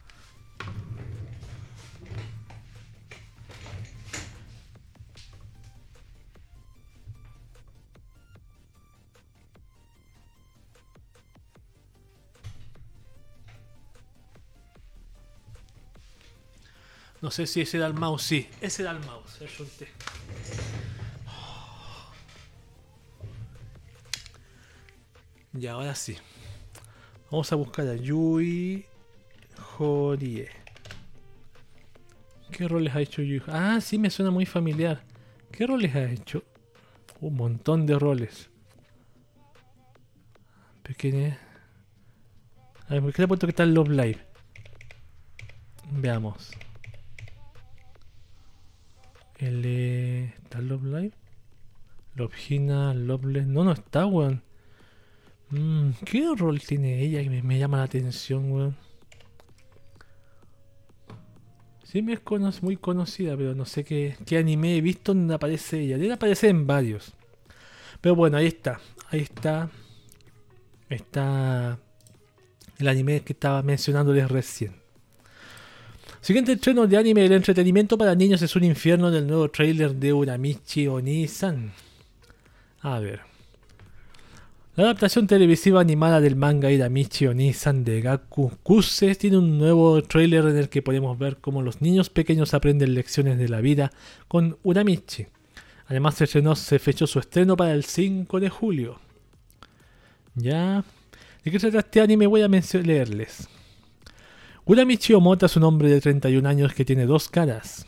No 17.22 17.30
sé 17.30 17.46
si 17.46 17.60
ese 17.60 17.76
era 17.76 17.86
el 17.86 17.94
mouse, 17.94 18.22
sí, 18.24 18.48
ese 18.60 18.82
era 18.82 18.90
el 18.90 18.98
mouse, 19.06 19.40
el 19.40 19.48
solté. 19.48 19.88
Y 25.54 25.66
ahora 25.68 25.94
sí. 25.94 26.16
Vamos 27.32 27.50
a 27.50 27.56
buscar 27.56 27.88
a 27.88 27.96
Yui 27.96 28.84
Horie. 29.78 30.50
¿Qué 32.50 32.68
roles 32.68 32.94
ha 32.94 33.00
hecho 33.00 33.22
Yui? 33.22 33.40
Ah, 33.46 33.80
sí, 33.80 33.96
me 33.96 34.10
suena 34.10 34.30
muy 34.30 34.44
familiar. 34.44 35.02
¿Qué 35.50 35.66
roles 35.66 35.94
ha 35.94 36.10
hecho? 36.10 36.44
Un 37.22 37.36
montón 37.36 37.86
de 37.86 37.98
roles. 37.98 38.50
Pequeña. 40.82 41.38
A 42.88 42.94
ver, 42.94 43.02
¿por 43.02 43.14
qué 43.14 43.22
le 43.22 43.28
puesto 43.28 43.46
que 43.46 43.52
está 43.52 43.62
en 43.62 43.72
Love 43.72 43.88
Live? 43.88 44.18
Veamos. 45.90 46.50
El 49.38 49.64
¿Está 49.64 50.60
Love 50.60 50.84
Live? 50.84 51.12
Lovegina, 52.14 52.92
Loveless. 52.92 53.46
No, 53.46 53.64
no 53.64 53.72
está, 53.72 54.04
weón. 54.04 54.42
Mm, 55.52 55.90
¿Qué 56.06 56.26
rol 56.34 56.60
tiene 56.60 57.02
ella 57.02 57.22
que 57.22 57.42
me, 57.42 57.58
llama 57.58 57.76
la 57.76 57.82
atención, 57.84 58.50
weón? 58.50 58.76
Sí, 61.84 62.00
me 62.00 62.14
es 62.14 62.62
muy 62.62 62.78
conocida, 62.78 63.36
pero 63.36 63.54
no 63.54 63.66
sé 63.66 63.84
qué, 63.84 64.16
anime 64.38 64.78
he 64.78 64.80
visto 64.80 65.12
donde 65.12 65.34
aparece 65.34 65.80
ella. 65.80 65.98
Debe 65.98 66.14
aparecer 66.14 66.48
en 66.48 66.66
varios. 66.66 67.12
Pero 68.00 68.16
bueno, 68.16 68.38
ahí 68.38 68.46
está. 68.46 68.80
Ahí 69.10 69.20
está. 69.20 69.70
Está 70.88 71.78
el 72.78 72.88
anime 72.88 73.20
que 73.20 73.34
estaba 73.34 73.62
mencionándoles 73.62 74.30
recién. 74.30 74.74
Siguiente 76.22 76.52
estreno 76.52 76.86
de 76.86 76.96
anime 76.96 77.22
del 77.22 77.32
entretenimiento 77.32 77.98
para 77.98 78.14
niños 78.14 78.40
es 78.40 78.56
un 78.56 78.64
infierno 78.64 79.10
del 79.10 79.26
nuevo 79.26 79.50
trailer 79.50 79.94
de 79.94 80.14
Uramichi 80.14 80.86
Onisan. 80.86 81.72
A 82.80 82.98
ver. 83.00 83.31
La 84.74 84.84
adaptación 84.84 85.26
televisiva 85.26 85.82
animada 85.82 86.18
del 86.22 86.34
manga 86.34 86.70
Uramichi 86.70 87.26
Onisan 87.26 87.84
de 87.84 88.00
Gaku 88.00 88.52
Kuse 88.62 89.14
tiene 89.16 89.36
un 89.36 89.58
nuevo 89.58 90.02
trailer 90.02 90.46
en 90.46 90.56
el 90.56 90.70
que 90.70 90.80
podemos 90.80 91.18
ver 91.18 91.36
cómo 91.42 91.60
los 91.60 91.82
niños 91.82 92.08
pequeños 92.08 92.54
aprenden 92.54 92.94
lecciones 92.94 93.36
de 93.36 93.50
la 93.50 93.60
vida 93.60 93.92
con 94.28 94.56
Uramichi. 94.62 95.26
Además 95.88 96.14
se, 96.14 96.24
estrenó, 96.24 96.56
se 96.56 96.78
fechó 96.78 97.06
su 97.06 97.18
estreno 97.18 97.54
para 97.54 97.74
el 97.74 97.84
5 97.84 98.40
de 98.40 98.48
julio. 98.48 98.98
Ya. 100.36 100.82
¿De 101.44 101.50
qué 101.50 101.58
trata 101.58 101.80
este 101.80 102.00
anime? 102.00 102.26
Voy 102.26 102.40
a 102.40 102.48
leerles. 102.48 103.50
Uramichi 104.64 105.12
Omota 105.12 105.44
es 105.44 105.56
un 105.58 105.64
hombre 105.64 105.90
de 105.90 106.00
31 106.00 106.48
años 106.48 106.72
que 106.72 106.86
tiene 106.86 107.04
dos 107.04 107.28
caras. 107.28 107.86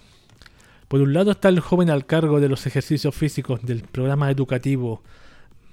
Por 0.88 1.00
un 1.00 1.14
lado 1.14 1.30
está 1.30 1.48
el 1.48 1.60
joven 1.60 1.88
al 1.88 2.04
cargo 2.04 2.40
de 2.40 2.50
los 2.50 2.66
ejercicios 2.66 3.14
físicos 3.14 3.62
del 3.62 3.84
programa 3.84 4.30
educativo 4.30 5.02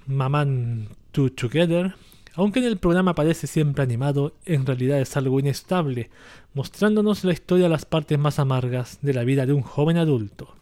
Maman 0.07 0.89
to 1.11 1.31
Together. 1.31 1.95
Aunque 2.33 2.59
en 2.59 2.65
el 2.65 2.77
programa 2.77 3.15
parece 3.15 3.47
siempre 3.47 3.83
animado, 3.83 4.33
en 4.45 4.65
realidad 4.65 4.99
es 5.01 5.17
algo 5.17 5.39
inestable, 5.39 6.09
mostrándonos 6.53 7.23
la 7.23 7.33
historia 7.33 7.65
de 7.65 7.69
las 7.69 7.85
partes 7.85 8.17
más 8.17 8.39
amargas 8.39 8.99
de 9.01 9.13
la 9.13 9.23
vida 9.23 9.45
de 9.45 9.53
un 9.53 9.61
joven 9.61 9.97
adulto. 9.97 10.55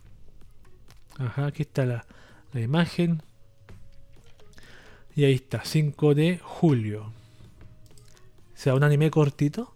Ajá, 1.17 1.47
aquí 1.47 1.63
está 1.63 1.85
la, 1.85 2.05
la 2.53 2.61
imagen. 2.61 3.21
Y 5.15 5.25
ahí 5.25 5.33
está, 5.33 5.63
5 5.63 6.15
de 6.15 6.39
julio. 6.41 7.11
¿Será 8.55 8.75
un 8.75 8.83
anime 8.83 9.11
cortito? 9.11 9.73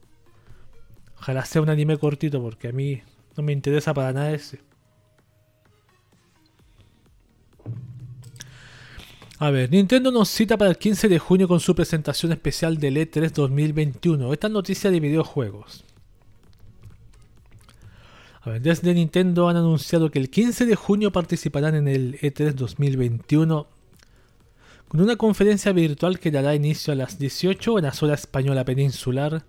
Ojalá 1.18 1.46
sea 1.46 1.62
un 1.62 1.70
anime 1.70 1.98
cortito 1.98 2.42
porque 2.42 2.70
a 2.70 2.72
mí 2.72 3.02
no 3.38 3.44
me 3.44 3.54
interesa 3.54 3.94
para 3.94 4.14
nada 4.14 4.34
ese. 4.34 4.60
A 9.40 9.50
ver, 9.50 9.72
Nintendo 9.72 10.12
nos 10.12 10.30
cita 10.30 10.58
para 10.58 10.70
el 10.70 10.78
15 10.78 11.10
de 11.10 11.20
junio 11.20 11.48
con 11.48 11.60
su 11.60 11.74
presentación 11.74 12.32
especial 12.32 12.78
del 12.78 12.98
E3 12.98 13.32
2021. 13.32 14.32
Esta 14.32 14.48
noticia 14.48 14.92
de 14.92 15.00
videojuegos. 15.00 15.84
A 18.42 18.52
ver, 18.52 18.62
desde 18.62 18.94
Nintendo 18.94 19.50
han 19.50 19.58
anunciado 19.58 20.12
que 20.12 20.20
el 20.20 20.30
15 20.30 20.66
de 20.66 20.76
junio 20.76 21.12
participarán 21.12 21.76
en 21.76 21.88
el 21.88 22.20
E3 22.20 22.54
2021 22.54 23.68
con 24.88 25.02
una 25.02 25.16
conferencia 25.16 25.72
virtual 25.72 26.20
que 26.20 26.30
dará 26.30 26.54
inicio 26.54 26.94
a 26.94 26.96
las 26.96 27.18
18 27.18 27.74
horas 27.74 28.04
hora 28.04 28.14
española 28.14 28.64
peninsular, 28.64 29.44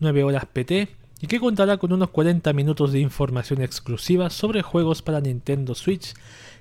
9 0.00 0.24
horas 0.24 0.44
PT 0.52 0.88
y 1.22 1.26
que 1.26 1.40
contará 1.40 1.78
con 1.78 1.92
unos 1.92 2.10
40 2.10 2.52
minutos 2.52 2.92
de 2.92 3.00
información 3.00 3.62
exclusiva 3.62 4.28
sobre 4.28 4.60
juegos 4.60 5.00
para 5.00 5.22
Nintendo 5.22 5.74
Switch 5.74 6.12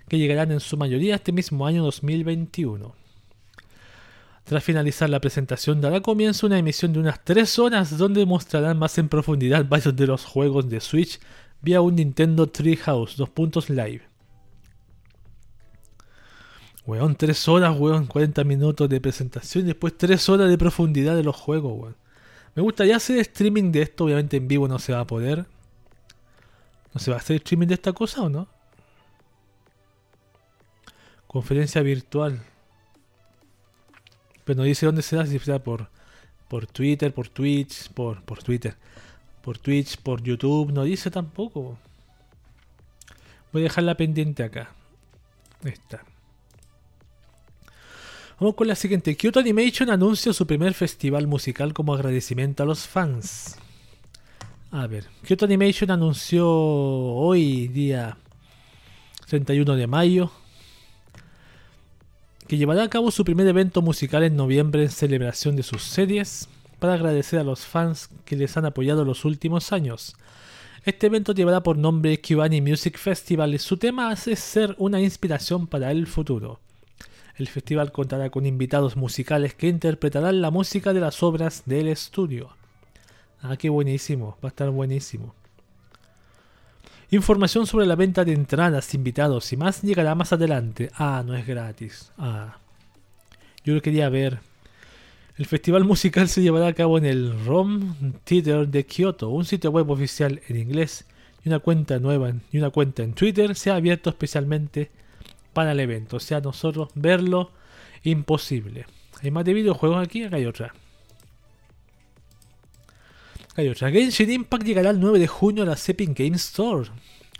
que 0.07 0.17
llegarán 0.17 0.51
en 0.51 0.59
su 0.59 0.77
mayoría 0.77 1.15
este 1.15 1.31
mismo 1.31 1.65
año 1.65 1.83
2021. 1.83 2.95
Tras 4.43 4.63
finalizar 4.63 5.09
la 5.09 5.21
presentación 5.21 5.79
dará 5.79 6.01
comienzo 6.01 6.47
una 6.47 6.59
emisión 6.59 6.91
de 6.91 6.99
unas 6.99 7.23
3 7.23 7.59
horas 7.59 7.97
donde 7.97 8.25
mostrarán 8.25 8.77
más 8.77 8.97
en 8.97 9.07
profundidad 9.07 9.65
varios 9.67 9.95
de 9.95 10.07
los 10.07 10.25
juegos 10.25 10.69
de 10.69 10.81
Switch 10.81 11.19
vía 11.61 11.79
un 11.79 11.95
Nintendo 11.95 12.47
Treehouse 12.47 13.15
2. 13.15 13.69
Live. 13.69 14.01
Weón, 16.85 17.15
3 17.15 17.47
horas, 17.47 17.79
weón, 17.79 18.05
40 18.05 18.43
minutos 18.43 18.89
de 18.89 18.99
presentación 18.99 19.63
y 19.63 19.67
después 19.67 19.97
3 19.97 20.27
horas 20.27 20.49
de 20.49 20.57
profundidad 20.57 21.15
de 21.15 21.23
los 21.23 21.37
juegos, 21.37 21.73
weón. 21.79 21.95
Me 22.55 22.61
gustaría 22.61 22.97
hacer 22.97 23.17
streaming 23.19 23.71
de 23.71 23.83
esto, 23.83 24.03
obviamente 24.03 24.37
en 24.37 24.47
vivo 24.47 24.67
no 24.67 24.77
se 24.77 24.91
va 24.91 24.99
a 24.99 25.07
poder. 25.07 25.45
¿No 26.93 26.99
se 26.99 27.09
va 27.09 27.17
a 27.17 27.19
hacer 27.19 27.37
streaming 27.37 27.67
de 27.67 27.75
esta 27.75 27.93
cosa 27.93 28.21
o 28.21 28.29
no? 28.29 28.47
Conferencia 31.33 31.81
virtual. 31.81 32.39
Pero 34.45 34.57
no 34.57 34.63
dice 34.63 34.85
dónde 34.85 35.01
será, 35.01 35.25
si 35.25 35.39
será 35.39 35.57
por, 35.57 35.89
por 36.47 36.67
Twitter, 36.67 37.11
por 37.11 37.27
Twitch, 37.27 37.89
por, 37.89 38.21
por 38.21 38.43
Twitter, 38.43 38.75
por 39.41 39.57
Twitch, 39.57 39.97
por 39.97 40.21
YouTube, 40.21 40.71
no 40.71 40.83
dice 40.83 41.09
tampoco. 41.09 41.79
Voy 43.51 43.63
a 43.63 43.65
dejarla 43.65 43.97
pendiente 43.97 44.43
acá. 44.43 44.73
Esta. 45.63 46.03
Vamos 48.39 48.53
con 48.53 48.67
la 48.67 48.75
siguiente. 48.75 49.17
Kyoto 49.17 49.39
Animation 49.39 49.89
anuncia 49.89 50.33
su 50.33 50.45
primer 50.45 50.75
festival 50.75 51.25
musical 51.25 51.73
como 51.73 51.95
agradecimiento 51.95 52.61
a 52.61 52.67
los 52.67 52.87
fans. 52.87 53.57
A 54.69 54.85
ver, 54.85 55.07
Kyoto 55.25 55.45
Animation 55.45 55.89
anunció 55.89 56.47
hoy, 56.47 57.69
día 57.69 58.17
31 59.27 59.75
de 59.75 59.87
mayo, 59.87 60.31
que 62.47 62.57
llevará 62.57 62.83
a 62.83 62.89
cabo 62.89 63.11
su 63.11 63.23
primer 63.23 63.47
evento 63.47 63.81
musical 63.81 64.23
en 64.23 64.35
noviembre 64.35 64.83
en 64.83 64.89
celebración 64.89 65.55
de 65.55 65.63
sus 65.63 65.83
series 65.83 66.49
para 66.79 66.95
agradecer 66.95 67.39
a 67.39 67.43
los 67.43 67.65
fans 67.65 68.09
que 68.25 68.35
les 68.35 68.57
han 68.57 68.65
apoyado 68.65 69.05
los 69.05 69.25
últimos 69.25 69.71
años. 69.71 70.15
Este 70.83 71.07
evento 71.07 71.33
llevará 71.33 71.63
por 71.63 71.77
nombre 71.77 72.19
Kibani 72.19 72.61
Music 72.61 72.97
Festival 72.97 73.53
y 73.53 73.59
su 73.59 73.77
tema 73.77 74.11
es 74.11 74.39
ser 74.39 74.75
una 74.77 74.99
inspiración 74.99 75.67
para 75.67 75.91
el 75.91 76.07
futuro. 76.07 76.59
El 77.35 77.47
festival 77.47 77.91
contará 77.91 78.29
con 78.29 78.45
invitados 78.45 78.97
musicales 78.97 79.55
que 79.55 79.67
interpretarán 79.67 80.41
la 80.41 80.51
música 80.51 80.93
de 80.93 80.99
las 80.99 81.23
obras 81.23 81.63
del 81.65 81.87
estudio. 81.87 82.49
Ah, 83.41 83.57
qué 83.57 83.69
buenísimo, 83.69 84.37
va 84.43 84.47
a 84.47 84.51
estar 84.51 84.69
buenísimo. 84.69 85.33
Información 87.13 87.67
sobre 87.67 87.85
la 87.85 87.95
venta 87.95 88.25
de 88.25 88.33
entradas, 88.33 88.95
invitados 88.95 89.53
y 89.53 89.55
más 89.55 89.83
llegará 89.83 90.15
más 90.15 90.33
adelante. 90.33 90.89
Ah, 90.95 91.21
no 91.23 91.35
es 91.35 91.45
gratis. 91.45 92.11
Ah. 92.17 92.57
Yo 93.63 93.75
lo 93.75 93.83
quería 93.83 94.09
ver. 94.09 94.39
El 95.37 95.45
festival 95.45 95.83
musical 95.83 96.27
se 96.27 96.41
llevará 96.41 96.65
a 96.65 96.73
cabo 96.73 96.97
en 96.97 97.05
el 97.05 97.45
ROM 97.45 97.93
Theater 98.23 98.67
de 98.67 98.87
Kyoto, 98.87 99.29
un 99.29 99.45
sitio 99.45 99.69
web 99.69 99.91
oficial 99.91 100.41
en 100.47 100.57
inglés 100.57 101.05
y 101.45 101.49
una 101.49 101.59
cuenta 101.59 101.99
nueva 101.99 102.33
y 102.51 102.57
una 102.57 102.71
cuenta 102.71 103.03
en 103.03 103.13
Twitter 103.13 103.53
se 103.53 103.69
ha 103.69 103.75
abierto 103.75 104.09
especialmente 104.09 104.89
para 105.53 105.73
el 105.73 105.81
evento. 105.81 106.17
O 106.17 106.19
sea, 106.19 106.41
nosotros 106.41 106.89
verlo 106.95 107.51
imposible. 108.01 108.87
Hay 109.21 109.29
más 109.29 109.45
de 109.45 109.53
videojuegos 109.53 110.03
aquí, 110.03 110.23
acá 110.23 110.37
hay 110.37 110.47
otra. 110.47 110.73
Hay 113.55 113.69
otra. 113.69 113.91
Genshin 113.91 114.31
Impact 114.31 114.65
llegará 114.65 114.89
el 114.89 114.99
9 114.99 115.19
de 115.19 115.27
junio 115.27 115.63
a 115.63 115.67
la 115.67 115.77
Epic 115.87 116.17
Game 116.17 116.35
Store. 116.35 116.89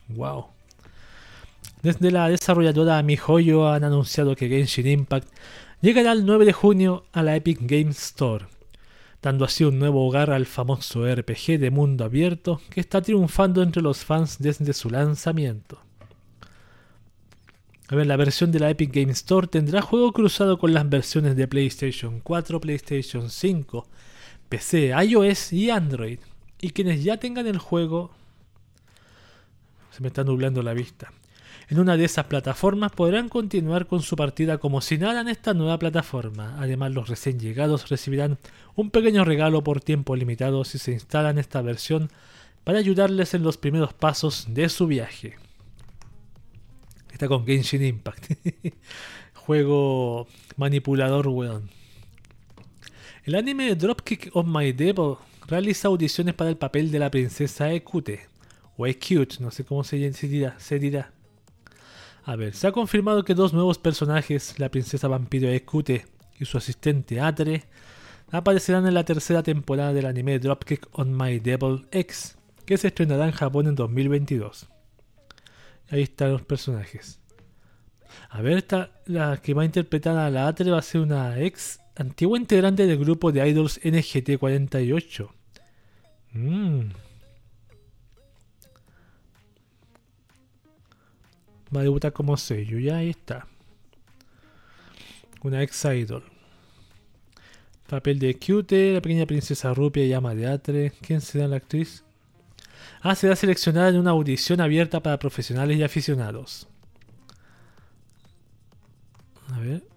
Wow. 0.10 0.48
Desde 1.82 2.12
la 2.12 2.30
desarrolladora 2.30 3.02
MiHoYo 3.02 3.68
han 3.68 3.84
anunciado 3.84 4.36
que 4.36 4.48
Genshin 4.48 4.88
Impact 4.88 5.28
llegará 5.82 6.12
el 6.12 6.26
9 6.26 6.46
de 6.46 6.54
junio 6.54 7.06
a 7.12 7.24
la 7.24 7.36
Epic 7.36 7.60
Games 7.62 7.98
Store, 7.98 8.46
dando 9.22 9.44
así 9.44 9.64
un 9.64 9.80
nuevo 9.80 10.08
hogar 10.08 10.30
al 10.30 10.46
famoso 10.46 11.04
RPG 11.06 11.60
de 11.60 11.72
mundo 11.72 12.06
abierto 12.06 12.62
que 12.70 12.80
está 12.80 13.02
triunfando 13.02 13.64
entre 13.64 13.82
los 13.82 14.06
fans 14.06 14.38
desde 14.40 14.72
su 14.74 14.90
lanzamiento. 14.90 15.82
A 17.90 17.96
ver, 17.96 18.08
la 18.08 18.16
versión 18.16 18.52
de 18.52 18.60
la 18.60 18.70
Epic 18.70 18.94
Games 18.94 19.18
Store 19.18 19.48
tendrá 19.48 19.82
juego 19.82 20.14
cruzado 20.14 20.58
con 20.58 20.74
las 20.74 20.88
versiones 20.88 21.36
de 21.36 21.48
PlayStation 21.48 22.22
4, 22.22 22.62
PlayStation 22.62 23.30
5, 23.30 23.88
PC, 24.54 24.94
iOS 25.06 25.54
y 25.54 25.70
Android. 25.70 26.20
Y 26.62 26.70
quienes 26.70 27.04
ya 27.04 27.18
tengan 27.18 27.48
el 27.48 27.58
juego... 27.58 28.12
Se 29.92 30.02
me 30.02 30.08
está 30.08 30.24
nublando 30.24 30.62
la 30.62 30.74
vista 30.74 31.12
en 31.70 31.80
una 31.80 31.98
de 31.98 32.06
esas 32.06 32.26
plataformas 32.26 32.92
podrán 32.92 33.30
continuar 33.30 33.88
con 33.88 34.02
su 34.04 34.16
partida 34.16 34.60
como 34.60 34.82
si 34.82 34.98
nada 34.98 35.22
en 35.22 35.28
esta 35.28 35.54
nueva 35.54 35.80
plataforma. 35.80 36.56
Además, 36.60 36.92
los 36.92 37.10
recién 37.10 37.40
llegados 37.40 37.90
recibirán 37.90 38.38
un 38.76 38.92
pequeño 38.92 39.24
regalo 39.26 39.64
por 39.64 39.82
tiempo 39.82 40.16
limitado 40.16 40.66
si 40.66 40.78
se 40.78 40.92
instalan 40.92 41.40
esta 41.40 41.62
versión 41.62 42.10
para 42.64 42.80
ayudarles 42.80 43.34
en 43.34 43.42
los 43.42 43.58
primeros 43.58 43.94
pasos 43.94 44.46
de 44.50 44.70
su 44.70 44.88
viaje. 44.88 45.36
Está 47.12 47.28
con 47.28 47.46
Genshin 47.46 47.84
Impact. 47.84 48.34
Juego 49.34 50.28
manipulador, 50.58 51.28
weón. 51.28 51.70
El 53.26 53.36
anime 53.36 53.74
Dropkick 53.74 54.32
of 54.34 54.46
My 54.46 54.74
Devil 54.74 55.16
realiza 55.48 55.88
audiciones 55.88 56.34
para 56.34 56.50
el 56.50 56.58
papel 56.58 56.92
de 56.92 57.00
la 57.00 57.10
princesa 57.10 57.72
Ekute. 57.72 58.28
O 58.76 58.86
Ekute, 58.86 59.38
no 59.40 59.50
sé 59.50 59.64
cómo 59.64 59.86
se 59.86 59.96
dirá. 59.96 60.60
Se 60.60 60.78
dirá. 60.78 61.14
A 62.26 62.36
ver, 62.36 62.54
se 62.54 62.68
ha 62.68 62.74
confirmado 62.74 63.24
que 63.24 63.34
dos 63.34 63.54
nuevos 63.54 63.78
personajes, 63.78 64.60
la 64.60 64.68
princesa 64.68 65.08
vampiro 65.08 65.48
Ekute 65.48 66.06
y 66.38 66.44
su 66.44 66.58
asistente 66.58 67.22
Atre, 67.22 67.64
aparecerán 68.30 68.88
en 68.88 68.94
la 68.94 69.06
tercera 69.06 69.42
temporada 69.42 69.94
del 69.94 70.06
anime 70.06 70.40
Dropkick 70.40 70.90
on 70.92 71.16
My 71.16 71.40
Devil 71.40 71.88
X, 71.92 72.38
que 72.66 72.78
se 72.78 72.90
estrenará 72.90 73.26
en 73.26 73.32
Japón 73.32 73.68
en 73.68 73.76
2022. 73.76 74.68
Ahí 75.90 76.02
están 76.02 76.34
los 76.34 76.42
personajes. 76.42 77.22
A 78.30 78.42
ver, 78.42 78.58
esta, 78.58 78.92
la 79.06 79.38
que 79.38 79.54
va 79.54 79.62
a 79.62 79.66
interpretar 79.66 80.18
a 80.18 80.30
la 80.30 80.50
Atre 80.50 80.72
va 80.72 80.80
a 80.80 80.82
ser 80.82 81.00
una 81.00 81.40
ex 81.40 81.80
antigua 81.96 82.38
integrante 82.38 82.86
del 82.88 82.98
grupo 82.98 83.32
de 83.32 83.48
idols 83.48 83.80
NGT48. 83.82 85.30
Mmm. 86.34 86.90
Va 91.76 91.80
a 91.80 91.84
debutar 91.84 92.14
como 92.14 92.38
sello, 92.38 92.78
ya 92.78 92.98
ahí 92.98 93.10
está. 93.10 93.48
Una 95.42 95.62
ex 95.64 95.86
idol. 95.86 96.24
Papel 97.88 98.20
de 98.20 98.38
Cute, 98.40 98.94
la 98.94 99.02
pequeña 99.02 99.26
princesa 99.26 99.74
rupia 99.74 100.06
y 100.06 100.14
ama 100.14 100.36
de 100.36 100.48
Atre. 100.48 100.94
¿Quién 101.02 101.22
será 101.22 101.48
la 101.48 101.58
actriz? 101.58 102.04
Ah, 103.02 103.16
será 103.16 103.36
seleccionada 103.36 103.90
en 103.90 103.98
una 103.98 104.12
audición 104.12 104.62
abierta 104.62 105.02
para 105.02 105.20
profesionales 105.20 105.78
y 105.78 105.84
aficionados. 105.84 106.68
A 109.52 109.60
ver. 109.60 109.93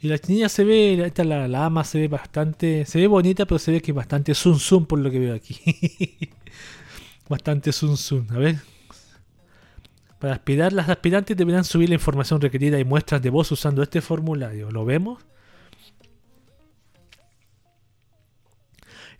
Y 0.00 0.08
la 0.08 0.16
niña 0.28 0.48
se 0.48 0.62
ve, 0.64 1.04
esta 1.04 1.24
la, 1.24 1.48
la, 1.48 1.64
ama 1.66 1.82
se 1.82 1.98
ve 1.98 2.08
bastante, 2.08 2.84
se 2.86 3.00
ve 3.00 3.08
bonita, 3.08 3.46
pero 3.46 3.58
se 3.58 3.72
ve 3.72 3.82
que 3.82 3.90
es 3.90 3.94
bastante 3.96 4.32
zoom 4.34 4.58
zoom 4.58 4.86
por 4.86 5.00
lo 5.00 5.10
que 5.10 5.18
veo 5.18 5.34
aquí. 5.34 5.58
bastante 7.28 7.72
zoom 7.72 7.96
zoom. 7.96 8.26
A 8.30 8.38
ver. 8.38 8.56
Para 10.20 10.34
aspirar, 10.34 10.72
las 10.72 10.88
aspirantes 10.88 11.36
deberán 11.36 11.64
subir 11.64 11.88
la 11.88 11.96
información 11.96 12.40
requerida 12.40 12.78
y 12.78 12.84
muestras 12.84 13.22
de 13.22 13.30
voz 13.30 13.50
usando 13.50 13.82
este 13.82 14.00
formulario. 14.00 14.70
¿Lo 14.70 14.84
vemos? 14.84 15.24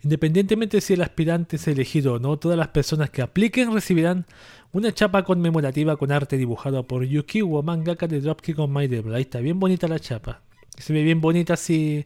Independientemente 0.01 0.77
de 0.77 0.81
si 0.81 0.93
el 0.93 1.01
aspirante 1.01 1.57
es 1.57 1.67
elegido 1.67 2.13
o 2.13 2.19
no, 2.19 2.37
todas 2.39 2.57
las 2.57 2.69
personas 2.69 3.09
que 3.09 3.21
apliquen 3.21 3.73
recibirán 3.73 4.25
una 4.71 4.93
chapa 4.93 5.23
conmemorativa 5.23 5.97
con 5.97 6.13
arte 6.13 6.37
dibujado 6.37 6.87
por 6.87 7.03
Yukiwo, 7.03 7.63
mangaka 7.63 8.07
de 8.07 8.21
Dropkick 8.21 8.59
on 8.59 8.73
My 8.73 8.87
Devil. 8.87 9.13
Ahí 9.13 9.23
está, 9.23 9.39
bien 9.39 9.59
bonita 9.59 9.89
la 9.89 9.99
chapa 9.99 10.41
se 10.81 10.93
ve 10.93 11.03
bien 11.03 11.21
bonita 11.21 11.53
así 11.53 12.05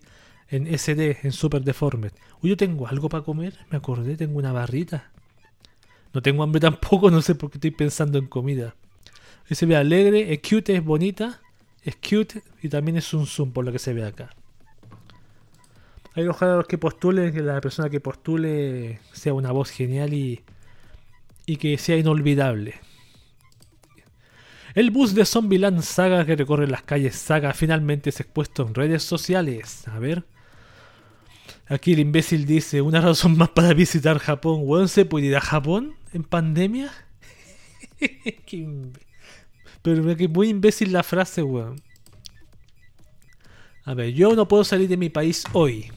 en 0.49 0.67
SD, 0.67 1.19
en 1.23 1.31
Super 1.31 1.63
Deformed. 1.63 2.11
Uy, 2.41 2.51
yo 2.51 2.57
tengo 2.57 2.87
algo 2.87 3.09
para 3.09 3.23
comer, 3.23 3.57
me 3.69 3.77
acordé, 3.77 4.15
tengo 4.15 4.37
una 4.37 4.51
barrita. 4.51 5.11
No 6.13 6.21
tengo 6.21 6.43
hambre 6.43 6.61
tampoco, 6.61 7.09
no 7.11 7.21
sé 7.21 7.35
por 7.35 7.49
qué 7.49 7.57
estoy 7.57 7.71
pensando 7.71 8.17
en 8.17 8.27
comida. 8.27 8.75
Y 9.49 9.55
se 9.55 9.65
ve 9.65 9.75
alegre, 9.75 10.33
es 10.33 10.39
cute, 10.47 10.75
es 10.75 10.83
bonita, 10.83 11.41
es 11.83 11.95
cute 11.95 12.43
y 12.61 12.69
también 12.69 12.97
es 12.97 13.13
un 13.13 13.25
zoom 13.25 13.51
por 13.51 13.65
lo 13.65 13.71
que 13.71 13.79
se 13.79 13.93
ve 13.93 14.05
acá. 14.05 14.29
Hay 16.15 16.27
ojalá 16.27 16.57
los 16.57 16.67
que 16.67 16.77
postulen, 16.77 17.33
que 17.33 17.41
la 17.41 17.59
persona 17.59 17.89
que 17.89 17.99
postule 17.99 18.99
sea 19.11 19.33
una 19.33 19.51
voz 19.51 19.71
genial 19.71 20.13
y, 20.13 20.41
y 21.47 21.57
que 21.57 21.77
sea 21.79 21.97
inolvidable. 21.97 22.75
El 24.75 24.89
bus 24.89 25.13
de 25.13 25.25
Zombieland 25.25 25.81
Saga 25.83 26.25
que 26.25 26.35
recorre 26.35 26.67
las 26.67 26.81
calles 26.81 27.15
Saga 27.15 27.53
finalmente 27.53 28.09
es 28.09 28.19
expuesto 28.19 28.65
en 28.67 28.73
redes 28.73 29.03
sociales. 29.03 29.87
A 29.87 29.99
ver. 29.99 30.25
Aquí 31.67 31.93
el 31.93 31.99
imbécil 31.99 32.45
dice, 32.45 32.81
una 32.81 32.99
razón 32.99 33.37
más 33.37 33.49
para 33.49 33.73
visitar 33.73 34.17
Japón. 34.17 34.61
Weón, 34.63 34.89
¿se 34.89 35.05
puede 35.05 35.27
ir 35.27 35.35
a 35.35 35.41
Japón 35.41 35.95
en 36.11 36.23
pandemia? 36.23 36.91
Pero 39.83 40.17
que 40.17 40.27
muy 40.27 40.49
imbécil 40.49 40.91
la 40.91 41.03
frase, 41.03 41.43
weón. 41.43 41.81
A 43.85 43.93
ver, 43.93 44.13
yo 44.13 44.35
no 44.35 44.47
puedo 44.47 44.63
salir 44.63 44.87
de 44.89 44.97
mi 44.97 45.09
país 45.09 45.43
hoy. 45.53 45.91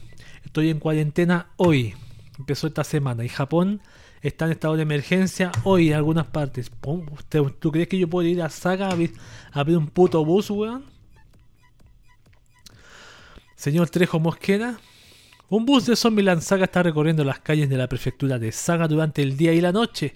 Estoy 0.45 0.69
en 0.69 0.79
cuarentena 0.79 1.51
hoy. 1.57 1.95
Empezó 2.37 2.67
esta 2.67 2.83
semana. 2.83 3.25
Y 3.25 3.29
Japón 3.29 3.81
está 4.21 4.45
en 4.45 4.51
estado 4.51 4.75
de 4.75 4.83
emergencia 4.83 5.51
hoy 5.63 5.89
en 5.89 5.95
algunas 5.95 6.27
partes. 6.27 6.71
¿Tú 7.59 7.71
crees 7.71 7.87
que 7.87 7.97
yo 7.97 8.07
puedo 8.07 8.27
ir 8.27 8.41
a 8.41 8.49
Saga 8.49 8.87
a 8.87 8.91
abrir, 8.91 9.77
un 9.77 9.87
puto 9.87 10.23
bus, 10.23 10.49
weón? 10.49 10.85
Señor 13.55 13.89
Trejo 13.89 14.19
Mosquera. 14.19 14.77
Un 15.49 15.65
bus 15.65 15.85
de 15.85 15.95
Zombieland 15.95 16.41
Saga 16.41 16.65
está 16.65 16.83
recorriendo 16.83 17.23
las 17.23 17.39
calles 17.39 17.69
de 17.69 17.77
la 17.77 17.87
prefectura 17.87 18.37
de 18.37 18.51
Saga 18.51 18.87
durante 18.87 19.21
el 19.21 19.37
día 19.37 19.53
y 19.53 19.61
la 19.61 19.71
noche. 19.71 20.13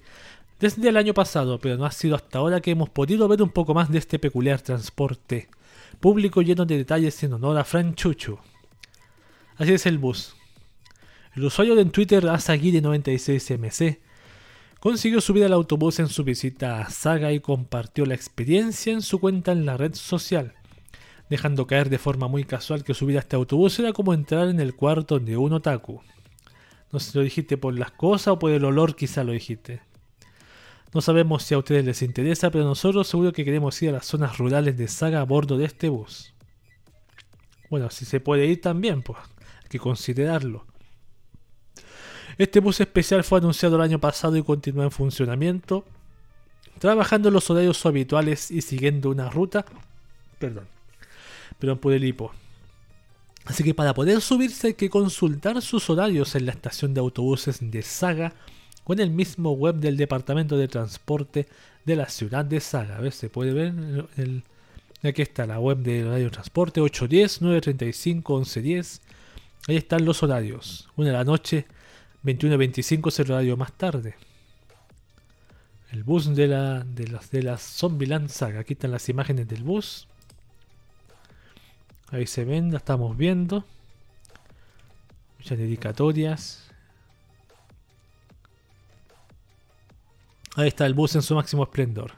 Desde 0.59 0.89
el 0.89 0.97
año 0.97 1.13
pasado, 1.13 1.59
pero 1.59 1.77
no 1.77 1.85
ha 1.85 1.91
sido 1.91 2.15
hasta 2.15 2.39
ahora 2.39 2.61
que 2.61 2.71
hemos 2.71 2.89
podido 2.89 3.27
ver 3.27 3.41
un 3.41 3.49
poco 3.49 3.73
más 3.73 3.89
de 3.89 3.97
este 3.97 4.19
peculiar 4.19 4.61
transporte 4.61 5.49
público 5.99 6.41
lleno 6.41 6.65
de 6.65 6.77
detalles 6.77 7.23
en 7.23 7.33
honor 7.33 7.57
a 7.57 7.63
Frank 7.63 7.95
Chuchu. 7.95 8.37
Así 9.57 9.73
es 9.73 9.85
el 9.85 9.97
bus. 9.97 10.35
El 11.33 11.45
usuario 11.45 11.75
de 11.75 11.85
Twitter 11.85 12.25
Asagiri96MC 12.25 13.99
consiguió 14.81 15.21
subir 15.21 15.45
al 15.45 15.53
autobús 15.53 15.99
en 15.99 16.09
su 16.09 16.25
visita 16.25 16.81
a 16.81 16.89
Saga 16.89 17.31
y 17.31 17.39
compartió 17.39 18.05
la 18.05 18.15
experiencia 18.15 18.91
en 18.91 19.01
su 19.01 19.17
cuenta 19.19 19.53
en 19.53 19.65
la 19.65 19.77
red 19.77 19.93
social, 19.93 20.55
dejando 21.29 21.67
caer 21.67 21.89
de 21.89 21.99
forma 21.99 22.27
muy 22.27 22.43
casual 22.43 22.83
que 22.83 22.93
subir 22.93 23.15
a 23.15 23.21
este 23.21 23.37
autobús 23.37 23.79
era 23.79 23.93
como 23.93 24.13
entrar 24.13 24.49
en 24.49 24.59
el 24.59 24.75
cuarto 24.75 25.19
de 25.19 25.37
un 25.37 25.53
otaku. 25.53 26.01
No 26.91 26.99
sé 26.99 27.11
si 27.11 27.17
lo 27.17 27.23
dijiste 27.23 27.55
por 27.55 27.79
las 27.79 27.91
cosas 27.91 28.33
o 28.33 28.39
por 28.39 28.51
el 28.51 28.65
olor, 28.65 28.97
quizá 28.97 29.23
lo 29.23 29.31
dijiste. 29.31 29.79
No 30.93 30.99
sabemos 30.99 31.43
si 31.43 31.53
a 31.53 31.59
ustedes 31.59 31.85
les 31.85 32.01
interesa, 32.01 32.51
pero 32.51 32.65
nosotros 32.65 33.07
seguro 33.07 33.31
que 33.31 33.45
queremos 33.45 33.81
ir 33.81 33.87
a 33.91 33.93
las 33.93 34.05
zonas 34.05 34.37
rurales 34.37 34.77
de 34.77 34.89
Saga 34.89 35.21
a 35.21 35.23
bordo 35.23 35.57
de 35.57 35.63
este 35.63 35.87
bus. 35.87 36.33
Bueno, 37.69 37.89
si 37.89 38.03
se 38.03 38.19
puede 38.19 38.47
ir 38.47 38.59
también, 38.59 39.01
pues 39.01 39.17
hay 39.63 39.69
que 39.69 39.79
considerarlo. 39.79 40.69
Este 42.41 42.59
bus 42.59 42.79
especial 42.81 43.23
fue 43.23 43.37
anunciado 43.37 43.75
el 43.75 43.83
año 43.83 43.99
pasado 43.99 44.35
y 44.35 44.41
continúa 44.41 44.85
en 44.85 44.89
funcionamiento, 44.89 45.85
trabajando 46.79 47.27
en 47.27 47.35
los 47.35 47.47
horarios 47.51 47.85
habituales 47.85 48.49
y 48.49 48.63
siguiendo 48.63 49.11
una 49.11 49.29
ruta. 49.29 49.63
Perdón, 50.39 50.67
perdón 51.59 51.77
por 51.77 51.93
el 51.93 52.03
hipo. 52.03 52.31
Así 53.45 53.63
que 53.63 53.75
para 53.75 53.93
poder 53.93 54.21
subirse 54.21 54.69
hay 54.69 54.73
que 54.73 54.89
consultar 54.89 55.61
sus 55.61 55.87
horarios 55.91 56.33
en 56.33 56.47
la 56.47 56.53
estación 56.53 56.95
de 56.95 57.01
autobuses 57.01 57.59
de 57.61 57.83
Saga 57.83 58.33
con 58.83 58.99
el 58.99 59.11
mismo 59.11 59.51
web 59.51 59.75
del 59.75 59.95
Departamento 59.95 60.57
de 60.57 60.67
Transporte 60.67 61.47
de 61.85 61.95
la 61.95 62.09
ciudad 62.09 62.43
de 62.43 62.59
Saga. 62.59 62.97
A 62.97 63.01
ver, 63.01 63.11
se 63.11 63.29
puede 63.29 63.53
ver 63.53 63.71
el, 64.17 64.41
aquí 65.03 65.21
está 65.21 65.45
la 65.45 65.59
web 65.59 65.77
del 65.77 66.07
horario 66.07 66.25
de 66.25 66.31
transporte 66.31 66.81
810, 66.81 67.43
935, 67.43 68.33
1110. 68.33 69.01
Ahí 69.67 69.77
están 69.77 70.05
los 70.05 70.23
horarios. 70.23 70.89
Una 70.95 71.09
de 71.09 71.13
la 71.13 71.23
noche, 71.23 71.67
21.25 72.23 73.07
es 73.07 73.19
el 73.19 73.31
horario 73.31 73.57
más 73.57 73.73
tarde. 73.73 74.15
El 75.91 76.03
bus 76.03 76.33
de 76.35 76.47
la 76.47 76.83
de 76.83 77.07
las 77.07 77.31
de 77.31 77.43
la 77.43 77.57
Zombieland 77.57 78.29
Saga. 78.29 78.61
Aquí 78.61 78.73
están 78.73 78.91
las 78.91 79.09
imágenes 79.09 79.47
del 79.47 79.63
bus. 79.63 80.07
Ahí 82.11 82.27
se 82.27 82.45
ven, 82.45 82.71
la 82.71 82.77
estamos 82.77 83.17
viendo. 83.17 83.65
Muchas 85.39 85.57
dedicatorias. 85.57 86.71
Ahí 90.55 90.67
está 90.67 90.85
el 90.85 90.93
bus 90.93 91.15
en 91.15 91.23
su 91.23 91.33
máximo 91.33 91.63
esplendor. 91.63 92.13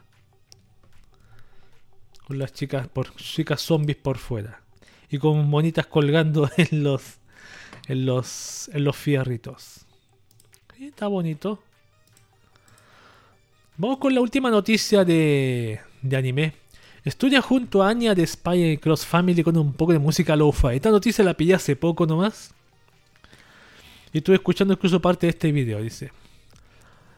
Con 2.26 2.38
las 2.38 2.52
chicas 2.52 2.88
por 2.88 3.14
chicas 3.16 3.62
zombies 3.62 3.96
por 3.96 4.18
fuera. 4.18 4.60
Y 5.08 5.18
con 5.18 5.48
monitas 5.48 5.86
colgando 5.86 6.50
en 6.58 6.84
los 6.84 7.18
en 7.88 8.04
los 8.04 8.68
en 8.72 8.84
los 8.84 8.96
fierritos. 8.96 9.86
Está 10.86 11.06
bonito. 11.06 11.58
Vamos 13.76 13.98
con 13.98 14.14
la 14.14 14.20
última 14.20 14.50
noticia 14.50 15.04
de, 15.04 15.80
de 16.02 16.16
anime. 16.16 16.52
Estudia 17.04 17.42
junto 17.42 17.82
a 17.82 17.88
Anya 17.88 18.14
de 18.14 18.26
Spy 18.26 18.78
Cross 18.78 19.04
Family 19.04 19.42
con 19.42 19.56
un 19.56 19.72
poco 19.72 19.92
de 19.92 19.98
música 19.98 20.36
lo-fi. 20.36 20.76
Esta 20.76 20.90
noticia 20.90 21.24
la 21.24 21.34
pillé 21.34 21.54
hace 21.54 21.76
poco 21.76 22.06
nomás. 22.06 22.54
Y 24.12 24.18
estuve 24.18 24.36
escuchando 24.36 24.74
incluso 24.74 25.00
parte 25.00 25.26
de 25.26 25.30
este 25.30 25.52
video, 25.52 25.82
dice. 25.82 26.12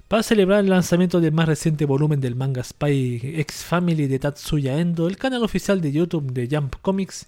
Para 0.08 0.22
celebrar 0.22 0.60
el 0.60 0.70
lanzamiento 0.70 1.20
del 1.20 1.32
más 1.32 1.46
reciente 1.46 1.84
volumen 1.84 2.20
del 2.20 2.36
manga 2.36 2.62
Spy 2.62 3.20
X 3.40 3.64
Family 3.64 4.06
de 4.06 4.18
Tatsuya 4.18 4.78
Endo, 4.78 5.08
el 5.08 5.16
canal 5.16 5.42
oficial 5.42 5.80
de 5.80 5.92
YouTube 5.92 6.32
de 6.32 6.48
Jump 6.50 6.76
Comics 6.80 7.26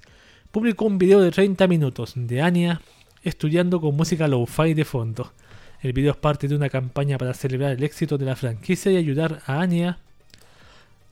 publicó 0.51 0.85
un 0.87 0.99
video 0.99 1.21
de 1.21 1.31
30 1.31 1.67
minutos 1.67 2.13
de 2.17 2.41
Anya 2.41 2.81
estudiando 3.23 3.81
con 3.81 3.97
música 3.97 4.29
lo-fi 4.29 4.75
de 4.75 4.85
fondo. 4.85 5.33
El 5.81 5.93
video 5.93 6.11
es 6.11 6.17
parte 6.17 6.49
de 6.49 6.57
una 6.57 6.69
campaña 6.69 7.19
para 7.19 7.35
celebrar 7.35 7.73
el 7.73 7.85
éxito 7.85 8.19
de 8.19 8.27
la 8.27 8.35
franquicia 8.35 8.91
y 8.91 8.97
ayudar 8.97 9.43
a 9.47 9.61
Anya 9.61 9.99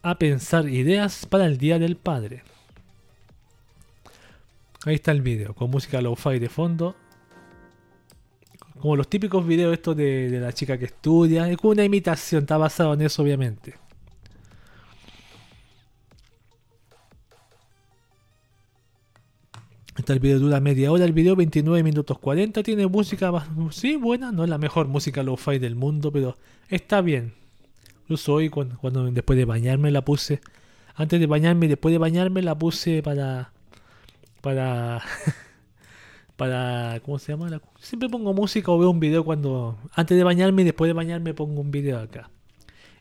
a 0.02 0.18
pensar 0.18 0.68
ideas 0.68 1.24
para 1.26 1.46
el 1.46 1.56
Día 1.56 1.78
del 1.78 1.96
Padre. 1.96 2.42
Ahí 4.84 4.96
está 4.96 5.12
el 5.12 5.22
video, 5.22 5.54
con 5.54 5.70
música 5.70 6.00
lo-fi 6.00 6.38
de 6.38 6.48
fondo. 6.48 6.96
Como 8.80 8.96
los 8.96 9.08
típicos 9.08 9.46
videos 9.46 9.72
estos 9.72 9.96
de, 9.96 10.38
la 10.40 10.52
chica 10.52 10.78
que 10.78 10.86
estudia. 10.86 11.48
Es 11.48 11.56
como 11.56 11.72
una 11.72 11.84
imitación, 11.84 12.42
está 12.42 12.56
basado 12.56 12.94
en 12.94 13.02
eso 13.02 13.22
obviamente. 13.22 13.74
Está 19.96 20.12
el 20.12 20.20
video 20.20 20.38
dura 20.38 20.60
media 20.60 20.92
hora, 20.92 21.04
el 21.06 21.12
video 21.12 21.36
29 21.36 21.82
minutos 21.82 22.18
40, 22.18 22.62
tiene 22.62 22.86
música, 22.86 23.32
sí, 23.70 23.96
buena, 23.96 24.30
no 24.30 24.44
es 24.44 24.50
la 24.50 24.58
mejor 24.58 24.88
música 24.88 25.22
lo-fi 25.22 25.58
del 25.58 25.74
mundo, 25.74 26.12
pero 26.12 26.36
está 26.68 27.00
bien. 27.00 27.32
Incluso 28.02 28.34
hoy 28.34 28.50
cuando, 28.50 29.10
después 29.10 29.38
de 29.38 29.46
bañarme 29.46 29.90
la 29.90 30.02
puse. 30.02 30.40
Antes 30.94 31.18
de 31.18 31.26
bañarme 31.26 31.66
y 31.66 31.70
después 31.70 31.92
de 31.92 31.98
bañarme 31.98 32.42
la 32.42 32.56
puse 32.56 33.02
para. 33.02 33.52
Para. 34.42 35.02
para. 36.36 37.00
¿Cómo 37.00 37.18
se 37.18 37.32
llama? 37.32 37.60
Siempre 37.80 38.08
pongo 38.08 38.32
música 38.32 38.70
o 38.70 38.78
veo 38.78 38.90
un 38.90 39.00
video 39.00 39.24
cuando. 39.24 39.78
Antes 39.92 40.16
de 40.16 40.24
bañarme 40.24 40.62
y 40.62 40.66
después 40.66 40.88
de 40.88 40.92
bañarme 40.92 41.34
pongo 41.34 41.60
un 41.60 41.70
video 41.70 41.98
acá. 41.98 42.30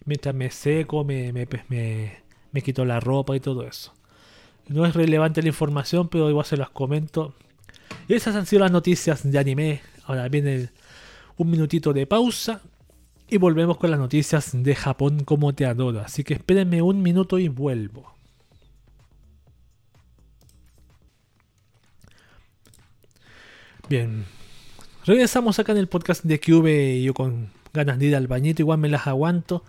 Mientras 0.06 0.34
me 0.34 0.50
seco, 0.50 1.04
me, 1.04 1.32
me, 1.34 1.48
me, 1.70 2.24
me 2.52 2.62
quito 2.62 2.86
la 2.86 3.00
ropa 3.00 3.36
y 3.36 3.40
todo 3.40 3.68
eso. 3.68 3.95
No 4.68 4.86
es 4.86 4.96
relevante 4.96 5.42
la 5.42 5.50
información, 5.50 6.10
pero 6.10 6.30
igual 6.30 6.46
se 6.46 6.58
las 6.58 6.70
comento. 6.70 7.34
Y 8.08 8.14
esas 8.14 8.36
han 8.36 8.46
sido 8.46 8.62
las 8.62 8.72
noticias 8.72 9.30
de 9.30 9.38
anime. 9.38 9.82
Ahora 10.06 10.28
viene 10.28 10.70
un 11.38 11.50
minutito 11.50 11.94
de 11.94 12.08
pausa 12.08 12.62
y 13.28 13.38
volvemos 13.38 13.78
con 13.78 13.92
las 13.92 14.00
noticias 14.00 14.52
de 14.54 14.76
Japón 14.76 15.24
como 15.24 15.54
te 15.54 15.66
adoro. 15.66 16.02
Así 16.02 16.24
que 16.24 16.36
espérenme 16.36 16.82
un 16.82 17.02
minuto 17.02 17.40
y 17.40 17.48
vuelvo. 17.48 18.14
Bien. 23.90 24.26
Regresamos 25.06 25.60
acá 25.60 25.72
en 25.72 25.78
el 25.78 25.88
podcast 25.88 26.24
de 26.24 26.42
y 26.44 27.04
yo 27.04 27.14
con 27.14 27.52
ganas 27.74 28.00
de 28.00 28.08
ir 28.08 28.16
al 28.16 28.28
bañito, 28.28 28.64
igual 28.64 28.80
me 28.80 28.90
las 28.90 29.06
aguanto. 29.06 29.64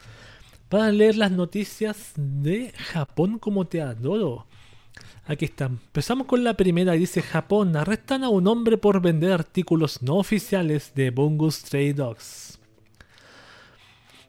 Para 0.70 0.90
leer 0.90 1.16
las 1.16 1.30
noticias 1.30 2.12
de 2.16 2.72
Japón 2.76 3.38
como 3.38 3.66
te 3.66 3.82
adoro. 3.82 4.47
Aquí 5.27 5.47
están. 5.47 5.81
Empezamos 5.87 6.27
con 6.27 6.45
la 6.45 6.55
primera. 6.55 6.93
Dice 6.93 7.20
Japón. 7.20 7.77
Arrestan 7.77 8.22
a 8.22 8.29
un 8.29 8.47
hombre 8.47 8.77
por 8.77 9.01
vender 9.01 9.33
artículos 9.33 10.03
no 10.03 10.16
oficiales 10.16 10.93
de 10.95 11.11
Bungus 11.11 11.57
Stray 11.57 11.93
Dogs. 11.93 12.59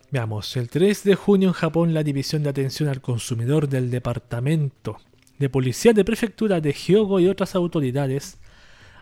Veamos, 0.10 0.56
el 0.58 0.70
3 0.70 1.04
de 1.04 1.16
junio 1.16 1.50
en 1.50 1.54
Japón 1.54 1.94
la 1.94 2.02
División 2.02 2.42
de 2.42 2.50
Atención 2.50 2.88
al 2.88 3.02
Consumidor 3.02 3.68
del 3.68 3.92
Departamento 3.92 4.98
de 5.38 5.50
Policía 5.50 5.94
de 5.94 6.06
Prefectura 6.06 6.62
de 6.62 6.74
Hyogo 6.74 7.20
y 7.20 7.28
otras 7.28 7.56
autoridades 7.56 8.40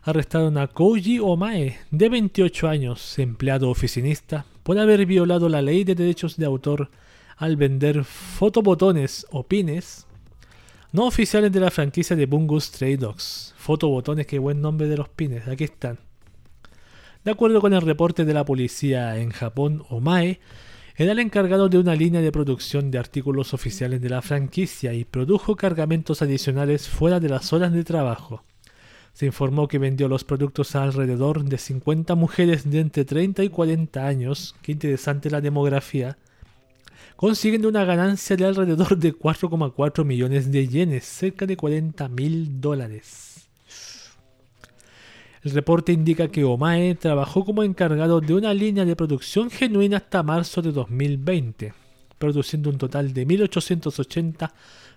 arrestaron 0.01 0.57
a 0.57 0.67
Koji 0.67 1.19
Omae, 1.19 1.77
de 1.91 2.09
28 2.09 2.67
años, 2.67 3.19
empleado 3.19 3.69
oficinista, 3.69 4.45
por 4.63 4.77
haber 4.77 5.05
violado 5.05 5.47
la 5.47 5.61
ley 5.61 5.83
de 5.83 5.95
derechos 5.95 6.37
de 6.37 6.45
autor 6.45 6.89
al 7.37 7.55
vender 7.55 8.03
fotobotones 8.03 9.25
o 9.31 9.43
pines 9.43 10.07
no 10.95 11.07
oficiales 11.07 11.51
de 11.51 11.59
la 11.59 11.71
franquicia 11.71 12.15
de 12.15 12.25
Bungus 12.25 12.63
Stray 12.63 12.95
Dogs. 12.95 13.53
Fotobotones, 13.57 14.25
qué 14.25 14.39
buen 14.39 14.61
nombre 14.61 14.87
de 14.87 14.95
los 14.95 15.09
pines, 15.09 15.45
aquí 15.45 15.65
están. 15.65 15.99
De 17.25 17.31
acuerdo 17.31 17.59
con 17.59 17.73
el 17.73 17.81
reporte 17.81 18.23
de 18.23 18.33
la 18.33 18.45
policía 18.45 19.17
en 19.17 19.31
Japón, 19.31 19.83
Omae 19.89 20.39
era 20.95 21.11
el 21.11 21.19
encargado 21.19 21.67
de 21.67 21.79
una 21.79 21.95
línea 21.95 22.21
de 22.21 22.31
producción 22.31 22.91
de 22.91 22.97
artículos 22.97 23.53
oficiales 23.53 23.99
de 23.99 24.07
la 24.07 24.21
franquicia 24.21 24.93
y 24.93 25.03
produjo 25.03 25.57
cargamentos 25.57 26.21
adicionales 26.21 26.87
fuera 26.87 27.19
de 27.19 27.27
las 27.27 27.51
horas 27.51 27.73
de 27.73 27.83
trabajo. 27.83 28.43
Se 29.11 29.25
informó 29.25 29.67
que 29.67 29.79
vendió 29.79 30.07
los 30.07 30.23
productos 30.23 30.77
a 30.77 30.83
alrededor 30.83 31.43
de 31.43 31.57
50 31.57 32.15
mujeres 32.15 32.71
de 32.71 32.79
entre 32.79 33.03
30 33.03 33.43
y 33.43 33.49
40 33.49 34.07
años, 34.07 34.55
qué 34.61 34.71
interesante 34.71 35.29
la 35.29 35.41
demografía, 35.41 36.17
consiguiendo 37.15 37.69
una 37.69 37.85
ganancia 37.85 38.35
de 38.35 38.45
alrededor 38.45 38.97
de 38.97 39.13
4,4 39.13 40.03
millones 40.03 40.51
de 40.51 40.67
yenes, 40.67 41.05
cerca 41.05 41.45
de 41.45 41.57
40 41.57 42.07
mil 42.09 42.61
dólares. 42.61 43.47
El 45.43 45.51
reporte 45.51 45.91
indica 45.91 46.27
que 46.27 46.43
Omae 46.43 46.95
trabajó 46.95 47.45
como 47.45 47.63
encargado 47.63 48.19
de 48.19 48.33
una 48.33 48.53
línea 48.53 48.83
de 48.83 48.95
producción 48.95 49.51
genuina 49.51 49.97
hasta 49.97 50.23
marzo 50.23 50.61
de 50.61 50.71
2020, 50.71 51.73
produciendo 52.17 52.71
un 52.71 52.79
total 52.79 53.13
de 53.13 53.25
1880 53.27 54.53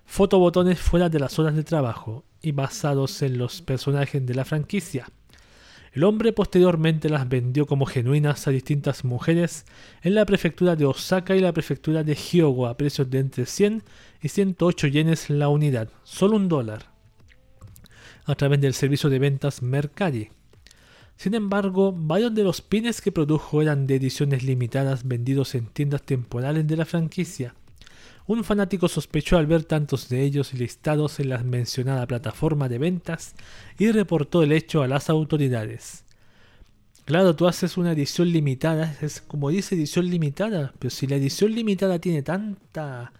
fotobotones 0.06 0.80
fuera 0.80 1.10
de 1.10 1.18
las 1.20 1.38
horas 1.38 1.54
de 1.54 1.64
trabajo 1.64 2.24
y 2.40 2.52
basados 2.52 3.20
en 3.20 3.36
los 3.36 3.60
personajes 3.60 4.24
de 4.24 4.34
la 4.34 4.46
franquicia. 4.46 5.06
El 5.92 6.04
hombre 6.04 6.32
posteriormente 6.32 7.08
las 7.08 7.28
vendió 7.28 7.66
como 7.66 7.86
genuinas 7.86 8.46
a 8.46 8.50
distintas 8.50 9.04
mujeres 9.04 9.64
en 10.02 10.14
la 10.14 10.26
prefectura 10.26 10.76
de 10.76 10.84
Osaka 10.84 11.34
y 11.34 11.40
la 11.40 11.52
prefectura 11.52 12.04
de 12.04 12.14
Hyogo 12.14 12.66
a 12.66 12.76
precios 12.76 13.08
de 13.10 13.18
entre 13.20 13.46
100 13.46 13.82
y 14.22 14.28
108 14.28 14.86
yenes 14.88 15.30
la 15.30 15.48
unidad, 15.48 15.88
solo 16.04 16.36
un 16.36 16.48
dólar, 16.48 16.90
a 18.26 18.34
través 18.34 18.60
del 18.60 18.74
servicio 18.74 19.08
de 19.08 19.18
ventas 19.18 19.62
Mercari. 19.62 20.30
Sin 21.16 21.34
embargo, 21.34 21.92
varios 21.92 22.34
de 22.34 22.44
los 22.44 22.60
pines 22.60 23.00
que 23.00 23.10
produjo 23.10 23.60
eran 23.62 23.86
de 23.86 23.96
ediciones 23.96 24.44
limitadas 24.44 25.08
vendidos 25.08 25.54
en 25.54 25.66
tiendas 25.66 26.02
temporales 26.02 26.66
de 26.66 26.76
la 26.76 26.84
franquicia. 26.84 27.54
Un 28.28 28.44
fanático 28.44 28.88
sospechó 28.88 29.38
al 29.38 29.46
ver 29.46 29.64
tantos 29.64 30.10
de 30.10 30.22
ellos 30.22 30.52
listados 30.52 31.18
en 31.18 31.30
la 31.30 31.38
mencionada 31.38 32.06
plataforma 32.06 32.68
de 32.68 32.76
ventas 32.76 33.34
y 33.78 33.90
reportó 33.90 34.42
el 34.42 34.52
hecho 34.52 34.82
a 34.82 34.86
las 34.86 35.08
autoridades. 35.08 36.04
Claro, 37.06 37.34
tú 37.34 37.48
haces 37.48 37.78
una 37.78 37.92
edición 37.92 38.30
limitada, 38.30 38.98
es 39.00 39.22
como 39.22 39.48
dice 39.48 39.76
edición 39.76 40.10
limitada, 40.10 40.74
pero 40.78 40.90
si 40.90 41.06
la 41.06 41.16
edición 41.16 41.54
limitada 41.54 41.98
tiene 42.00 42.22
tanta 42.22 43.14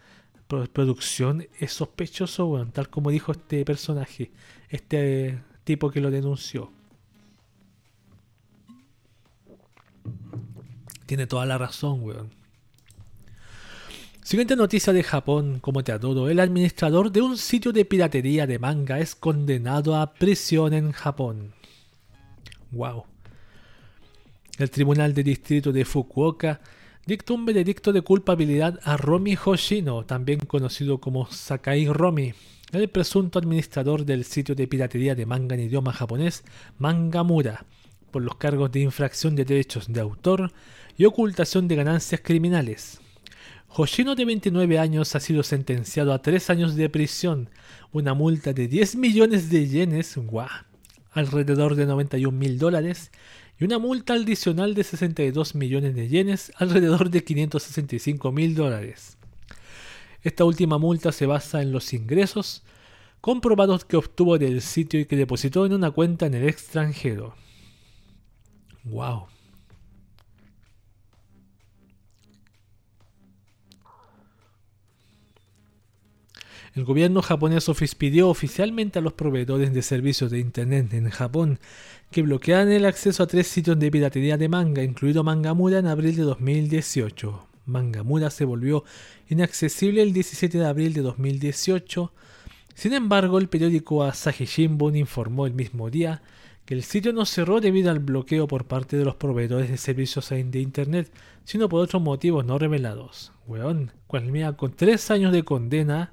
producción, 0.47 1.49
es 1.59 1.73
sospechoso, 1.73 2.45
weón, 2.45 2.71
tal 2.71 2.91
como 2.91 3.11
dijo 3.11 3.33
este 3.33 3.65
personaje, 3.65 4.31
este 4.69 5.43
tipo 5.65 5.91
que 5.91 6.03
lo 6.03 6.11
denunció. 6.11 6.71
Tiene 11.07 11.27
toda 11.27 11.47
la 11.47 11.57
razón, 11.57 12.03
weón. 12.03 12.38
Siguiente 14.29 14.57
noticia 14.57 14.93
de 14.93 15.03
Japón, 15.03 15.59
como 15.59 15.83
te 15.83 15.91
adoro, 15.91 16.29
el 16.29 16.39
administrador 16.39 17.11
de 17.11 17.22
un 17.22 17.39
sitio 17.39 17.72
de 17.72 17.87
piratería 17.87 18.47
de 18.47 18.59
manga 18.59 18.99
es 18.99 19.14
condenado 19.14 19.97
a 19.97 20.12
prisión 20.12 20.74
en 20.74 20.93
Japón. 20.93 21.55
Wow. 22.70 23.05
El 24.59 24.70
Tribunal 24.70 25.14
de 25.14 25.22
Distrito 25.22 25.72
de 25.72 25.87
Fukuoka 25.87 26.61
dictó 27.07 27.33
un 27.33 27.47
veredicto 27.47 27.91
de 27.91 28.03
culpabilidad 28.03 28.79
a 28.83 28.99
Romi 28.99 29.35
Hoshino, 29.35 30.05
también 30.05 30.41
conocido 30.41 30.99
como 30.99 31.24
Sakai 31.31 31.87
Romi, 31.87 32.35
el 32.72 32.89
presunto 32.91 33.39
administrador 33.39 34.05
del 34.05 34.26
sitio 34.26 34.55
de 34.55 34.68
piratería 34.68 35.14
de 35.14 35.24
manga 35.24 35.55
en 35.55 35.62
idioma 35.62 35.95
japonés 35.95 36.45
Mangamura, 36.76 37.64
por 38.11 38.20
los 38.20 38.35
cargos 38.35 38.70
de 38.72 38.81
infracción 38.81 39.35
de 39.37 39.47
derechos 39.47 39.91
de 39.91 40.01
autor 40.01 40.53
y 40.99 41.07
ocultación 41.07 41.66
de 41.66 41.76
ganancias 41.76 42.20
criminales. 42.22 43.01
Hoshino 43.71 44.14
de 44.14 44.25
29 44.25 44.79
años 44.79 45.14
ha 45.14 45.21
sido 45.21 45.43
sentenciado 45.43 46.12
a 46.12 46.23
3 46.23 46.51
años 46.51 46.75
de 46.75 46.89
prisión, 46.89 47.51
una 47.93 48.14
multa 48.14 48.53
de 48.53 48.66
10 48.66 48.97
millones 48.97 49.51
de 49.51 49.69
yenes, 49.69 50.19
alrededor 51.12 51.75
de 51.77 51.87
91 51.87 52.37
mil 52.37 52.59
dólares, 52.59 53.12
y 53.59 53.64
una 53.64 53.79
multa 53.79 54.14
adicional 54.14 54.75
de 54.75 54.85
62 54.85 55.55
millones 55.55 55.95
de 55.95 56.09
yenes, 56.09 56.51
alrededor 56.57 57.11
de 57.11 57.23
565 57.23 58.33
mil 58.33 58.55
dólares. 58.55 59.19
Esta 60.23 60.45
última 60.45 60.79
multa 60.79 61.12
se 61.12 61.27
basa 61.27 61.62
en 61.62 61.71
los 61.71 61.93
ingresos 61.93 62.62
comprobados 63.21 63.85
que 63.85 63.97
obtuvo 63.97 64.39
del 64.39 64.62
sitio 64.62 64.99
y 64.99 65.05
que 65.07 65.16
depositó 65.16 65.66
en 65.66 65.75
una 65.75 65.91
cuenta 65.91 66.27
en 66.27 66.35
el 66.35 66.49
extranjero. 66.49 67.35
Wow. 68.85 69.27
El 76.79 76.85
gobierno 76.85 77.22
japonés 77.22 77.68
pidió 77.99 78.29
oficialmente 78.29 79.01
a 79.01 79.03
los 79.03 79.12
proveedores 79.12 79.74
de 79.74 79.83
servicios 79.83 80.31
de 80.31 80.39
Internet 80.39 80.95
en 80.95 81.11
Japón 81.11 81.59
que 82.12 82.22
bloquearan 82.22 82.70
el 82.70 82.85
acceso 82.85 83.24
a 83.24 83.26
tres 83.26 83.49
sitios 83.49 83.81
de 83.81 83.91
piratería 83.91 84.39
de 84.39 84.49
manga, 84.49 84.85
incluido 84.85 85.24
Mangamura, 85.24 85.81
en 85.81 85.89
abril 85.89 86.14
de 86.14 86.22
2018. 86.22 87.49
Mangamura 87.66 88.31
se 88.31 88.45
volvió 88.45 88.85
inaccesible 89.29 90.03
el 90.03 90.12
17 90.12 90.57
de 90.57 90.66
abril 90.66 90.93
de 90.93 91.01
2018. 91.01 92.12
Sin 92.76 92.93
embargo, 92.93 93.41
el 93.41 93.49
periódico 93.49 94.05
Asahi 94.05 94.45
Shimbun 94.45 94.95
informó 94.95 95.47
el 95.47 95.55
mismo 95.55 95.91
día 95.91 96.22
que 96.64 96.74
el 96.74 96.85
sitio 96.85 97.12
no 97.12 97.26
cerró 97.26 97.61
debido 97.61 97.91
al 97.91 97.99
bloqueo 97.99 98.47
por 98.47 98.66
parte 98.66 98.97
de 98.97 99.05
los 99.05 99.16
proveedores 99.16 99.68
de 99.68 99.79
servicios 99.79 100.29
de 100.29 100.61
Internet, 100.61 101.11
sino 101.43 101.68
por 101.68 101.83
otros 101.83 102.01
motivos 102.01 102.47
no 102.47 102.57
revelados. 102.57 103.33
Weón, 103.49 103.91
con 104.07 104.72
tres 104.76 105.11
años 105.11 105.33
de 105.33 105.43
condena 105.43 106.12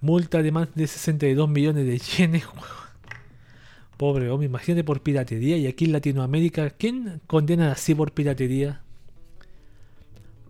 Multa 0.00 0.42
de 0.42 0.52
más 0.52 0.74
de 0.74 0.86
62 0.86 1.48
millones 1.48 1.86
de 1.86 1.98
yenes. 1.98 2.44
Pobre 3.96 4.30
hombre, 4.30 4.46
imagínate 4.46 4.84
por 4.84 5.02
piratería. 5.02 5.56
Y 5.56 5.66
aquí 5.66 5.86
en 5.86 5.92
Latinoamérica, 5.92 6.70
¿quién 6.70 7.20
condena 7.26 7.72
así 7.72 7.94
por 7.94 8.12
piratería? 8.12 8.82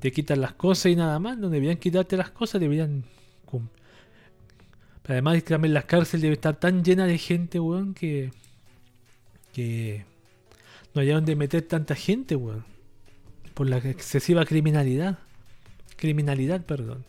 Te 0.00 0.12
quitan 0.12 0.40
las 0.40 0.52
cosas 0.52 0.92
y 0.92 0.96
nada 0.96 1.18
más. 1.18 1.38
No 1.38 1.48
deberían 1.48 1.78
quitarte 1.78 2.16
las 2.16 2.30
cosas, 2.30 2.60
deberían. 2.60 3.04
Además, 5.08 5.42
en 5.48 5.72
las 5.72 5.86
cárceles 5.86 6.20
debe 6.20 6.34
estar 6.34 6.60
tan 6.60 6.84
llena 6.84 7.06
de 7.06 7.16
gente, 7.16 7.58
weón, 7.58 7.94
que. 7.94 8.30
que. 9.54 10.04
no 10.94 11.00
hay 11.00 11.08
donde 11.08 11.34
meter 11.34 11.62
tanta 11.62 11.94
gente, 11.94 12.36
weón. 12.36 12.64
Por 13.54 13.70
la 13.70 13.78
excesiva 13.78 14.44
criminalidad. 14.44 15.18
Criminalidad, 15.96 16.64
perdón. 16.64 17.04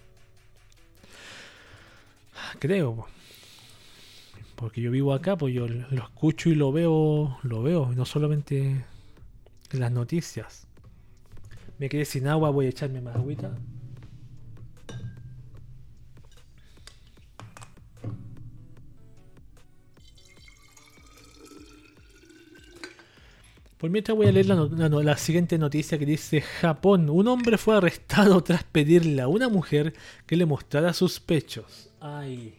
Creo. 2.59 3.07
Porque 4.55 4.81
yo 4.81 4.91
vivo 4.91 5.13
acá, 5.13 5.37
pues 5.37 5.53
yo 5.53 5.67
lo 5.67 6.03
escucho 6.03 6.49
y 6.49 6.55
lo 6.55 6.71
veo, 6.71 7.37
lo 7.43 7.63
veo, 7.63 7.93
no 7.95 8.05
solamente 8.05 8.85
en 9.71 9.79
las 9.79 9.91
noticias. 9.91 10.67
Me 11.77 11.87
quedé 11.87 12.03
sin 12.05 12.27
agua, 12.27 12.49
voy 12.49 12.65
a 12.65 12.69
echarme 12.69 12.99
más 12.99 13.15
agüita. 13.15 13.51
Por 23.79 23.89
mientras 23.89 24.17
voy 24.17 24.27
a 24.27 24.31
leer 24.33 24.47
la, 24.47 25.17
siguiente 25.17 25.57
noticia 25.57 25.97
que 25.97 26.05
dice 26.05 26.41
Japón. 26.41 27.09
Un 27.09 27.29
hombre 27.29 27.57
fue 27.57 27.77
arrestado 27.77 28.43
tras 28.43 28.65
pedirle 28.65 29.21
a 29.21 29.29
una 29.29 29.47
mujer 29.47 29.93
que 30.25 30.35
le 30.35 30.45
mostrara 30.45 30.91
sus 30.91 31.21
pechos. 31.21 31.88
Ay, 32.01 32.53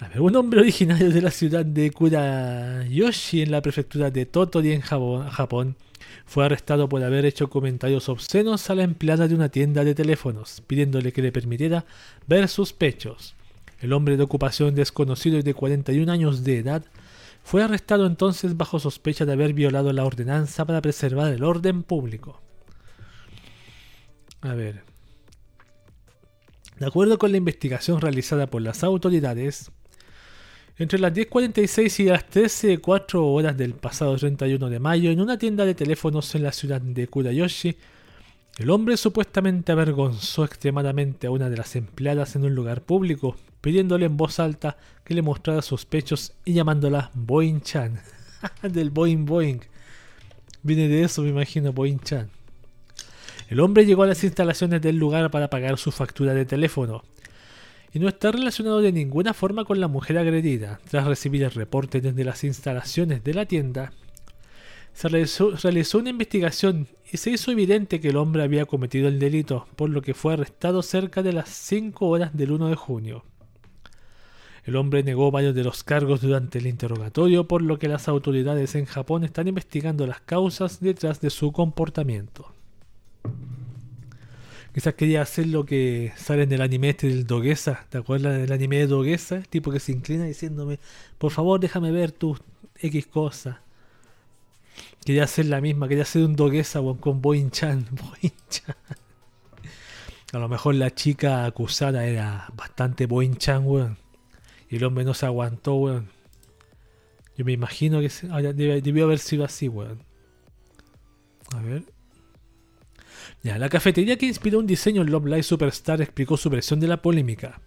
A 0.00 0.08
ver, 0.08 0.20
un 0.20 0.34
hombre 0.34 0.60
originario 0.60 1.10
de 1.10 1.22
la 1.22 1.30
ciudad 1.30 1.64
de 1.64 1.92
Kurayoshi 1.92 3.42
en 3.42 3.52
la 3.52 3.62
prefectura 3.62 4.10
de 4.10 4.26
Tottori 4.26 4.72
en 4.72 4.80
Japón 4.80 5.76
fue 6.26 6.44
arrestado 6.44 6.88
por 6.88 7.04
haber 7.04 7.26
hecho 7.26 7.48
comentarios 7.48 8.08
obscenos 8.08 8.70
a 8.70 8.74
la 8.74 8.82
empleada 8.82 9.28
de 9.28 9.36
una 9.36 9.50
tienda 9.50 9.84
de 9.84 9.94
teléfonos, 9.94 10.62
pidiéndole 10.66 11.12
que 11.12 11.22
le 11.22 11.30
permitiera 11.30 11.84
ver 12.26 12.48
sus 12.48 12.72
pechos. 12.72 13.36
El 13.78 13.92
hombre 13.92 14.16
de 14.16 14.24
ocupación 14.24 14.74
desconocido 14.74 15.38
y 15.38 15.42
de 15.42 15.54
41 15.54 16.10
años 16.10 16.42
de 16.42 16.58
edad 16.58 16.84
fue 17.44 17.62
arrestado 17.62 18.06
entonces 18.06 18.56
bajo 18.56 18.80
sospecha 18.80 19.24
de 19.24 19.32
haber 19.32 19.54
violado 19.54 19.92
la 19.92 20.04
ordenanza 20.04 20.64
para 20.64 20.82
preservar 20.82 21.32
el 21.32 21.44
orden 21.44 21.84
público. 21.84 22.40
A 24.40 24.54
ver, 24.54 24.89
de 26.80 26.86
acuerdo 26.86 27.18
con 27.18 27.30
la 27.30 27.36
investigación 27.36 28.00
realizada 28.00 28.46
por 28.46 28.62
las 28.62 28.82
autoridades, 28.82 29.70
entre 30.78 30.98
las 30.98 31.12
10.46 31.12 32.00
y 32.00 32.04
las 32.04 32.26
13.04 32.30 33.16
horas 33.16 33.54
del 33.54 33.74
pasado 33.74 34.16
31 34.16 34.70
de 34.70 34.78
mayo, 34.80 35.10
en 35.10 35.20
una 35.20 35.36
tienda 35.36 35.66
de 35.66 35.74
teléfonos 35.74 36.34
en 36.34 36.42
la 36.42 36.52
ciudad 36.52 36.80
de 36.80 37.06
Kurayoshi, 37.06 37.76
el 38.56 38.70
hombre 38.70 38.96
supuestamente 38.96 39.72
avergonzó 39.72 40.44
extremadamente 40.44 41.26
a 41.26 41.30
una 41.30 41.50
de 41.50 41.58
las 41.58 41.76
empleadas 41.76 42.34
en 42.34 42.46
un 42.46 42.54
lugar 42.54 42.80
público, 42.80 43.36
pidiéndole 43.60 44.06
en 44.06 44.16
voz 44.16 44.40
alta 44.40 44.78
que 45.04 45.12
le 45.12 45.20
mostrara 45.20 45.60
sus 45.60 45.84
pechos 45.84 46.32
y 46.46 46.54
llamándola 46.54 47.10
Boing 47.12 47.60
Chan. 47.60 48.00
del 48.62 48.88
Boing 48.88 49.26
Boing. 49.26 49.60
Viene 50.62 50.88
de 50.88 51.02
eso, 51.04 51.20
me 51.20 51.28
imagino, 51.28 51.74
Boing 51.74 52.00
Chan. 52.00 52.30
El 53.50 53.58
hombre 53.58 53.84
llegó 53.84 54.04
a 54.04 54.06
las 54.06 54.22
instalaciones 54.22 54.80
del 54.80 54.96
lugar 54.96 55.28
para 55.32 55.50
pagar 55.50 55.76
su 55.76 55.90
factura 55.90 56.34
de 56.34 56.46
teléfono 56.46 57.02
y 57.92 57.98
no 57.98 58.06
está 58.06 58.30
relacionado 58.30 58.80
de 58.80 58.92
ninguna 58.92 59.34
forma 59.34 59.64
con 59.64 59.80
la 59.80 59.88
mujer 59.88 60.18
agredida. 60.18 60.78
Tras 60.88 61.04
recibir 61.04 61.42
el 61.42 61.50
reporte 61.50 62.00
desde 62.00 62.22
las 62.22 62.44
instalaciones 62.44 63.24
de 63.24 63.34
la 63.34 63.46
tienda, 63.46 63.92
se 64.92 65.08
realizó, 65.08 65.98
una 65.98 66.10
investigación 66.10 66.86
y 67.10 67.16
se 67.16 67.30
hizo 67.30 67.50
evidente 67.50 68.00
que 68.00 68.10
el 68.10 68.18
hombre 68.18 68.44
había 68.44 68.66
cometido 68.66 69.08
el 69.08 69.18
delito, 69.18 69.66
por 69.74 69.90
lo 69.90 70.00
que 70.00 70.14
fue 70.14 70.34
arrestado 70.34 70.80
cerca 70.84 71.24
de 71.24 71.32
las 71.32 71.48
5 71.48 72.06
horas 72.06 72.36
del 72.36 72.52
1 72.52 72.68
de 72.68 72.76
junio. 72.76 73.24
El 74.62 74.76
hombre 74.76 75.02
negó 75.02 75.32
varios 75.32 75.56
de 75.56 75.64
los 75.64 75.82
cargos 75.82 76.20
durante 76.20 76.60
el 76.60 76.68
interrogatorio, 76.68 77.48
por 77.48 77.62
lo 77.62 77.80
que 77.80 77.88
las 77.88 78.06
autoridades 78.06 78.76
en 78.76 78.84
Japón 78.84 79.24
están 79.24 79.48
investigando 79.48 80.06
las 80.06 80.20
causas 80.20 80.78
detrás 80.78 81.20
de 81.20 81.30
su 81.30 81.50
comportamiento. 81.50 82.52
Quizás 84.72 84.94
quería 84.94 85.22
hacer 85.22 85.48
lo 85.48 85.66
que 85.66 86.12
sale 86.16 86.44
en 86.44 86.52
el 86.52 86.62
anime 86.62 86.90
este 86.90 87.08
del 87.08 87.26
Doguesa. 87.26 87.86
¿Te 87.88 87.98
acuerdas 87.98 88.38
del 88.38 88.52
anime 88.52 88.78
de 88.78 88.86
Doguesa? 88.86 89.36
El 89.36 89.48
tipo 89.48 89.72
que 89.72 89.80
se 89.80 89.90
inclina 89.92 90.24
diciéndome, 90.24 90.78
por 91.18 91.32
favor 91.32 91.58
déjame 91.58 91.90
ver 91.90 92.12
tus 92.12 92.40
X 92.76 93.06
cosas. 93.06 93.56
Quería 95.04 95.24
hacer 95.24 95.46
la 95.46 95.60
misma, 95.60 95.88
quería 95.88 96.04
hacer 96.04 96.24
un 96.24 96.36
Doguesa 96.36 96.80
con 97.00 97.20
Boin-chan. 97.20 97.86
Boin-chan. 97.90 98.76
A 100.32 100.38
lo 100.38 100.48
mejor 100.48 100.76
la 100.76 100.94
chica 100.94 101.44
acusada 101.44 102.06
era 102.06 102.46
bastante 102.54 103.06
Boin-chan, 103.06 103.66
weón. 103.66 103.98
Y 104.68 104.76
el 104.76 104.84
hombre 104.84 105.04
no 105.04 105.14
se 105.14 105.26
aguantó, 105.26 105.74
weón. 105.74 106.10
Yo 107.36 107.44
me 107.44 107.52
imagino 107.52 108.00
que 108.00 108.08
debió 108.82 109.04
haber 109.04 109.18
sido 109.18 109.44
así, 109.44 109.68
weón. 109.68 110.04
A 111.56 111.60
ver. 111.60 111.84
Ya, 113.42 113.58
la 113.58 113.70
cafetería 113.70 114.18
que 114.18 114.26
inspiró 114.26 114.58
un 114.58 114.66
diseño 114.66 115.00
en 115.00 115.10
Love 115.10 115.26
Live 115.26 115.42
Superstar 115.44 116.02
explicó 116.02 116.36
su 116.36 116.50
versión 116.50 116.78
de 116.78 116.88
la 116.88 117.00
polémica. 117.00 117.60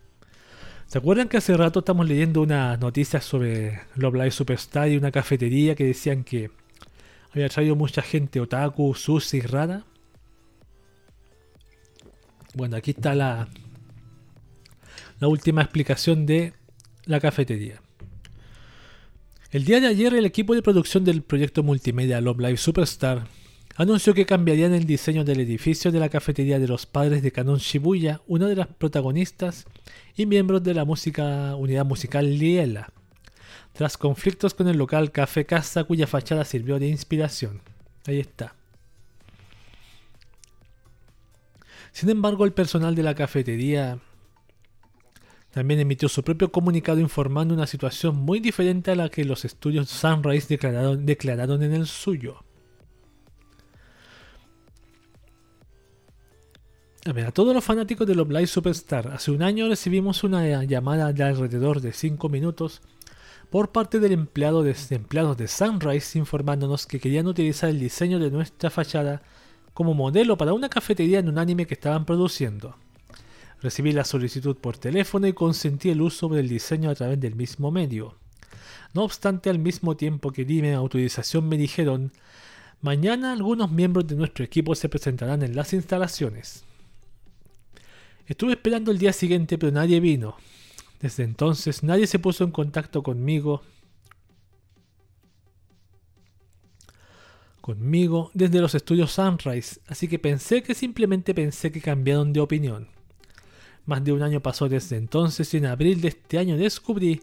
¿Se 0.86 1.00
acuerdan 1.00 1.28
que 1.28 1.38
hace 1.38 1.58
rato 1.58 1.80
estamos 1.80 2.08
leyendo 2.08 2.42
unas 2.42 2.80
noticias 2.80 3.26
sobre 3.26 3.82
Love 3.96 4.14
Live 4.16 4.32
Superstar 4.32 4.90
y 4.90 4.98
una 4.98 5.12
cafetería 5.12 5.74
que 5.74 5.86
decían 5.86 6.24
que 6.24 6.52
había 7.32 7.50
traído 7.50 7.76
mucha 7.76 8.04
gente 8.04 8.40
otaku, 8.40 8.94
sushi, 8.94 9.42
rara? 9.42 9.84
Bueno, 12.54 12.78
aquí 12.78 12.92
está 12.92 13.16
la, 13.16 13.48
la 15.20 15.28
última 15.28 15.64
explicación 15.64 16.28
de 16.28 16.54
la 17.06 17.20
cafetería. 17.20 17.82
El 19.50 19.66
día 19.66 19.80
de 19.80 19.88
ayer 19.88 20.14
el 20.14 20.26
equipo 20.26 20.54
de 20.54 20.62
producción 20.62 21.04
del 21.04 21.24
proyecto 21.24 21.64
multimedia 21.64 22.22
Love 22.22 22.40
Live 22.40 22.58
Superstar 22.58 23.28
anunció 23.76 24.14
que 24.14 24.26
cambiarían 24.26 24.74
el 24.74 24.86
diseño 24.86 25.24
del 25.24 25.40
edificio 25.40 25.92
de 25.92 26.00
la 26.00 26.10
cafetería 26.10 26.60
de 26.60 26.68
los 26.68 26.86
padres 26.86 27.24
de 27.24 27.32
Canon 27.32 27.58
Shibuya, 27.58 28.22
una 28.28 28.48
de 28.48 28.56
las 28.56 28.68
protagonistas 28.68 29.66
y 30.16 30.26
miembros 30.26 30.64
de 30.64 30.74
la 30.74 30.86
música, 30.86 31.56
unidad 31.56 31.86
musical 31.86 32.38
Liela, 32.38 32.92
tras 33.74 33.98
conflictos 33.98 34.54
con 34.54 34.68
el 34.68 34.78
local 34.78 35.12
Café 35.12 35.46
Casa 35.46 35.84
cuya 35.84 36.08
fachada 36.08 36.46
sirvió 36.46 36.80
de 36.80 36.88
inspiración. 36.88 37.62
Ahí 38.06 38.20
está. 38.20 38.56
Sin 41.92 42.10
embargo, 42.10 42.46
el 42.46 42.54
personal 42.54 42.96
de 42.96 43.04
la 43.04 43.16
cafetería 43.16 44.00
también 45.52 45.80
emitió 45.80 46.10
su 46.10 46.24
propio 46.24 46.52
comunicado 46.52 47.00
informando 47.00 47.54
una 47.54 47.68
situación 47.68 48.16
muy 48.16 48.40
diferente 48.40 48.90
a 48.92 48.96
la 48.96 49.10
que 49.10 49.24
los 49.24 49.46
estudios 49.46 49.90
Sunrise 49.90 50.48
declararon, 50.48 51.06
declararon 51.06 51.62
en 51.62 51.74
el 51.74 51.86
suyo. 51.86 52.44
A 57.06 57.12
ver, 57.12 57.26
a 57.26 57.32
todos 57.34 57.54
los 57.54 57.66
fanáticos 57.66 58.08
de 58.08 58.16
los 58.16 58.30
Live 58.30 58.48
Superstar, 58.48 59.10
hace 59.10 59.30
un 59.30 59.44
año 59.44 59.68
recibimos 59.68 60.24
una 60.24 60.64
llamada 60.64 61.12
de 61.12 61.22
alrededor 61.22 61.82
de 61.82 61.92
5 61.92 62.30
minutos 62.30 62.82
por 63.50 63.74
parte 63.74 64.00
del 64.00 64.14
empleado 64.14 64.64
de, 64.64 64.74
empleados 64.92 65.36
de 65.36 65.50
Sunrise 65.50 66.18
informándonos 66.18 66.88
que 66.88 67.02
querían 67.02 67.28
utilizar 67.28 67.70
el 67.70 67.82
diseño 67.82 68.20
de 68.20 68.32
nuestra 68.32 68.70
fachada 68.70 69.22
como 69.74 69.94
modelo 69.94 70.38
para 70.38 70.54
una 70.54 70.70
cafetería 70.70 71.20
en 71.20 71.28
un 71.28 71.40
anime 71.40 71.68
que 71.68 71.74
estaban 71.74 72.06
produciendo. 72.06 72.78
Recibí 73.62 73.92
la 73.92 74.06
solicitud 74.06 74.56
por 74.56 74.78
teléfono 74.78 75.28
y 75.28 75.34
consentí 75.34 75.90
el 75.90 76.02
uso 76.02 76.30
del 76.30 76.48
diseño 76.48 76.90
a 76.90 76.96
través 76.96 77.20
del 77.20 77.36
mismo 77.36 77.70
medio. 77.70 78.16
No 78.94 79.04
obstante, 79.04 79.50
al 79.50 79.60
mismo 79.60 79.98
tiempo 79.98 80.32
que 80.32 80.46
di 80.46 80.66
autorización 80.70 81.50
me 81.50 81.58
dijeron, 81.58 82.14
mañana 82.80 83.34
algunos 83.34 83.70
miembros 83.70 84.08
de 84.08 84.16
nuestro 84.16 84.46
equipo 84.46 84.74
se 84.74 84.88
presentarán 84.88 85.44
en 85.44 85.54
las 85.54 85.74
instalaciones. 85.74 86.64
Estuve 88.26 88.54
esperando 88.54 88.92
el 88.92 88.98
día 88.98 89.14
siguiente, 89.14 89.58
pero 89.58 89.72
nadie 89.72 90.00
vino. 90.00 90.36
Desde 91.00 91.24
entonces 91.24 91.84
nadie 91.84 92.08
se 92.08 92.20
puso 92.20 92.44
en 92.44 92.52
contacto 92.52 93.04
conmigo 93.04 93.62
conmigo 97.64 98.30
desde 98.34 98.60
los 98.60 98.76
estudios 98.76 99.14
Sunrise, 99.14 99.80
así 99.88 100.10
que 100.10 100.20
pensé 100.20 100.62
que 100.62 100.74
simplemente 100.74 101.34
pensé 101.34 101.72
que 101.72 101.80
cambiaron 101.80 102.34
de 102.34 102.42
opinión. 102.42 102.90
Más 103.86 104.04
de 104.04 104.12
un 104.12 104.22
año 104.22 104.42
pasó 104.42 104.68
desde 104.68 104.98
entonces 104.98 105.54
y 105.54 105.58
en 105.58 105.68
abril 105.68 106.02
de 106.02 106.10
este 106.10 106.38
año 106.38 106.58
descubrí 106.58 107.22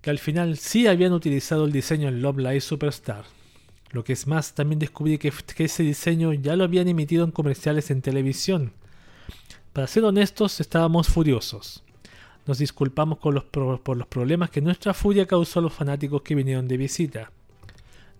que 0.00 0.08
al 0.08 0.18
final 0.18 0.56
sí 0.56 0.86
habían 0.86 1.12
utilizado 1.12 1.66
el 1.66 1.72
diseño 1.72 2.08
en 2.08 2.22
Love 2.22 2.38
Live 2.38 2.62
Superstar. 2.62 3.26
Lo 3.90 4.04
que 4.04 4.14
es 4.14 4.26
más, 4.26 4.54
también 4.54 4.78
descubrí 4.78 5.18
que, 5.18 5.32
ese 5.58 5.82
diseño 5.82 6.32
ya 6.32 6.56
lo 6.56 6.64
habían 6.64 6.88
emitido 6.88 7.24
en 7.24 7.30
comerciales 7.30 7.90
en 7.90 8.00
televisión. 8.00 8.72
Para 9.78 9.86
ser 9.86 10.02
honestos, 10.02 10.58
estábamos 10.58 11.06
furiosos. 11.06 11.84
Nos 12.46 12.58
disculpamos 12.58 13.18
por 13.18 13.96
los 13.96 14.06
problemas 14.08 14.50
que 14.50 14.60
nuestra 14.60 14.92
furia 14.92 15.24
causó 15.24 15.60
a 15.60 15.62
los 15.62 15.72
fanáticos 15.72 16.22
que 16.22 16.34
vinieron 16.34 16.66
de 16.66 16.76
visita. 16.76 17.30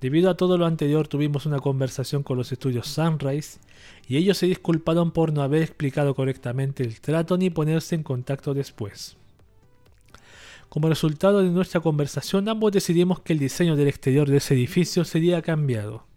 Debido 0.01 0.31
a 0.31 0.37
todo 0.37 0.57
lo 0.57 0.67
anterior 0.67 1.09
tuvimos 1.09 1.47
una 1.47 1.59
conversación 1.59 2.23
con 2.23 2.39
los 2.39 2.53
estudios 2.53 2.87
Sunrise 2.87 3.59
y 4.07 4.19
ellos 4.19 4.39
se 4.39 4.47
disculparon 4.47 5.11
por 5.11 5.33
no 5.33 5.43
haber 5.43 5.63
explicado 5.63 6.15
correctamente 6.15 6.85
el 6.85 7.01
trato 7.01 7.37
ni 7.37 7.51
ponerse 7.51 7.97
en 7.97 8.05
contacto 8.05 8.55
después. 8.55 9.17
Como 10.69 10.89
resultado 10.89 11.43
de 11.43 11.51
nuestra 11.51 11.81
conversación 11.81 12.49
ambos 12.49 12.71
decidimos 12.71 13.19
que 13.19 13.33
el 13.33 13.41
diseño 13.41 13.75
del 13.75 13.89
exterior 13.89 14.31
de 14.31 14.37
ese 14.37 14.55
edificio 14.55 15.05
sería 15.05 15.43
cambiado. 15.43 16.08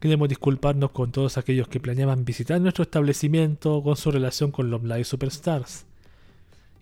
Queremos 0.00 0.28
disculparnos 0.28 0.92
con 0.92 1.10
todos 1.10 1.38
aquellos 1.38 1.66
que 1.66 1.80
planeaban 1.80 2.24
visitar 2.24 2.60
nuestro 2.60 2.82
establecimiento 2.82 3.82
con 3.82 3.96
su 3.96 4.10
relación 4.12 4.52
con 4.52 4.70
los 4.70 4.82
Live 4.82 5.04
Superstars. 5.04 5.86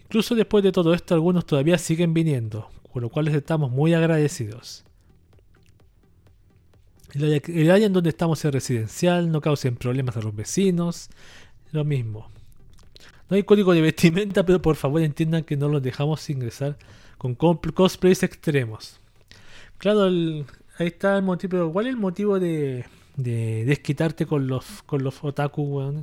Incluso 0.05 0.35
después 0.35 0.63
de 0.63 0.73
todo 0.73 0.93
esto 0.93 1.15
algunos 1.15 1.47
todavía 1.47 1.79
siguen 1.79 2.13
viniendo, 2.13 2.69
con 2.93 3.03
lo 3.03 3.09
cual 3.09 3.25
les 3.25 3.35
estamos 3.35 3.71
muy 3.71 3.95
agradecidos. 3.95 4.85
El 7.15 7.71
área 7.71 7.87
en 7.87 7.93
donde 7.95 8.11
estamos 8.11 8.45
es 8.45 8.53
residencial, 8.53 9.31
no 9.33 9.41
causen 9.41 9.77
problemas 9.77 10.17
a 10.19 10.21
los 10.21 10.37
vecinos. 10.37 11.09
Lo 11.73 11.85
mismo. 11.85 12.29
No 13.31 13.37
hay 13.37 13.43
código 13.43 13.73
de 13.73 13.81
vestimenta, 13.81 14.45
pero 14.45 14.61
por 14.61 14.77
favor 14.77 15.01
entiendan 15.01 15.45
que 15.45 15.57
no 15.57 15.69
los 15.69 15.83
dejamos 15.83 16.29
ingresar 16.29 16.77
con 17.17 17.35
cosplays 17.35 18.23
extremos. 18.23 19.01
Claro, 19.79 20.05
ahí 20.05 20.87
está 20.87 21.17
el 21.17 21.23
motivo. 21.23 21.73
¿cuál 21.73 21.87
es 21.87 21.95
el 21.95 21.99
motivo 21.99 22.39
de, 22.39 22.85
desquitarte 23.17 24.27
con 24.27 24.47
los, 24.47 24.83
con 24.85 25.03
los 25.03 25.23
otaku, 25.25 26.03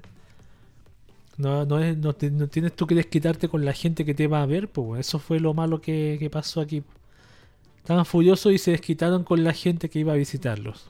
No, 1.38 1.66
no, 1.66 1.80
es, 1.80 1.98
no, 1.98 2.14
tienes 2.14 2.76
tú 2.76 2.88
que 2.88 2.96
desquitarte 2.96 3.48
con 3.50 3.66
la 3.66 3.74
gente 3.74 4.06
que 4.06 4.14
te 4.14 4.28
va 4.28 4.42
a 4.42 4.46
ver, 4.46 4.68
pues 4.70 5.08
eso 5.08 5.20
fue 5.20 5.40
lo 5.40 5.54
malo 5.54 5.82
que, 5.82 6.30
pasó 6.32 6.62
aquí. 6.62 6.84
Estaban 7.78 8.06
furiosos 8.06 8.54
y 8.54 8.58
se 8.58 8.72
desquitaron 8.72 9.24
con 9.24 9.44
la 9.44 9.54
gente 9.54 9.90
que 9.90 10.00
iba 10.00 10.14
a 10.14 10.16
visitarlos. 10.16 10.90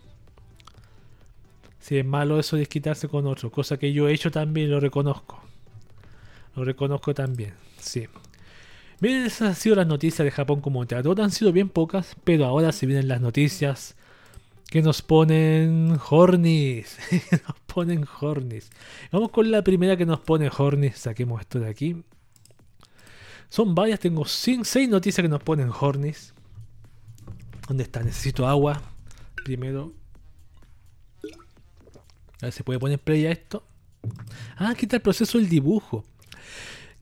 Si 1.79 1.97
es 1.97 2.05
malo 2.05 2.39
eso 2.39 2.55
de 2.55 2.65
quitarse 2.65 3.09
con 3.09 3.27
otro, 3.27 3.51
cosa 3.51 3.77
que 3.77 3.91
yo 3.91 4.07
he 4.07 4.13
hecho 4.13 4.31
también, 4.31 4.71
lo 4.71 4.79
reconozco. 4.79 5.41
Lo 6.55 6.63
reconozco 6.63 7.13
también, 7.13 7.53
sí. 7.79 8.07
Miren, 8.99 9.25
esas 9.25 9.49
han 9.49 9.55
sido 9.55 9.75
las 9.75 9.87
noticias 9.87 10.23
de 10.23 10.31
Japón 10.31 10.61
como 10.61 10.85
teatro. 10.85 11.13
Han 11.21 11.31
sido 11.31 11.51
bien 11.51 11.67
pocas, 11.67 12.15
pero 12.23 12.45
ahora 12.45 12.71
se 12.71 12.85
vienen 12.85 13.09
las 13.09 13.19
noticias 13.19 13.95
que 14.73 14.81
nos 14.81 15.03
ponen 15.03 15.99
Hornis. 16.09 16.97
nos 17.47 17.59
ponen 17.67 18.07
Hornis. 18.19 18.71
Vamos 19.11 19.29
con 19.29 19.51
la 19.51 19.63
primera 19.63 19.95
que 19.95 20.07
nos 20.07 20.21
pone 20.21 20.49
Hornis. 20.49 20.97
Saquemos 20.97 21.41
esto 21.41 21.59
de 21.59 21.69
aquí. 21.69 22.03
Son 23.49 23.75
varias, 23.75 23.99
tengo 23.99 24.25
seis 24.25 24.89
noticias 24.89 25.23
que 25.23 25.29
nos 25.29 25.43
ponen 25.43 25.69
Hornis. 25.69 26.33
¿Dónde 27.67 27.83
está? 27.83 28.01
Necesito 28.01 28.47
agua. 28.47 28.81
Primero 29.45 29.93
a 32.41 32.45
ver, 32.47 32.51
¿se 32.51 32.63
puede 32.63 32.79
poner 32.79 32.97
play 32.97 33.27
a 33.27 33.31
esto? 33.31 33.63
Ah, 34.57 34.71
aquí 34.71 34.85
está 34.85 34.95
el 34.95 35.03
proceso 35.03 35.37
del 35.37 35.49
dibujo. 35.49 36.03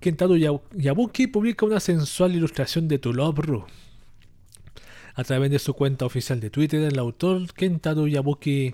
Kentaro 0.01 0.35
Yabuki 0.35 1.27
publica 1.27 1.65
una 1.65 1.79
sensual 1.79 2.35
ilustración 2.35 2.89
de 2.89 2.99
Tulobru. 2.99 3.65
A 5.15 5.23
través 5.23 5.51
de 5.51 5.59
su 5.59 5.73
cuenta 5.73 6.05
oficial 6.05 6.39
de 6.39 6.49
Twitter, 6.49 6.81
el 6.81 6.99
autor 6.99 7.53
Kentaro 7.53 8.07
Yabuki 8.07 8.73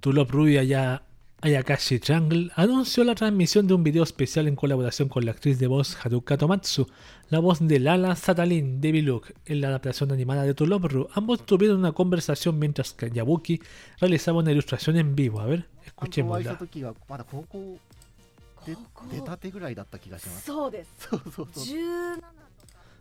Tulobru 0.00 0.48
y 0.48 0.58
allá 0.58 1.02
Ayakashi 1.40 2.00
Jungle 2.04 2.50
anunció 2.56 3.04
la 3.04 3.14
transmisión 3.14 3.68
de 3.68 3.74
un 3.74 3.84
video 3.84 4.02
especial 4.02 4.48
en 4.48 4.56
colaboración 4.56 5.08
con 5.08 5.24
la 5.24 5.30
actriz 5.30 5.60
de 5.60 5.68
voz 5.68 5.96
Haruka 6.04 6.36
Tomatsu, 6.36 6.88
la 7.28 7.38
voz 7.38 7.60
de 7.60 7.78
Lala 7.78 8.16
Satalin 8.16 8.80
de 8.80 9.02
Look 9.02 9.34
en 9.46 9.60
la 9.60 9.68
adaptación 9.68 10.10
animada 10.10 10.42
de 10.42 10.54
Tulobru. 10.54 11.08
Ambos 11.14 11.46
tuvieron 11.46 11.78
una 11.78 11.92
conversación 11.92 12.58
mientras 12.58 12.92
que 12.92 13.10
Yabuki 13.10 13.60
realizaba 14.00 14.38
una 14.38 14.50
ilustración 14.50 14.96
en 14.96 15.14
vivo. 15.14 15.40
A 15.40 15.46
ver, 15.46 15.68
escuchémosla. 15.86 16.58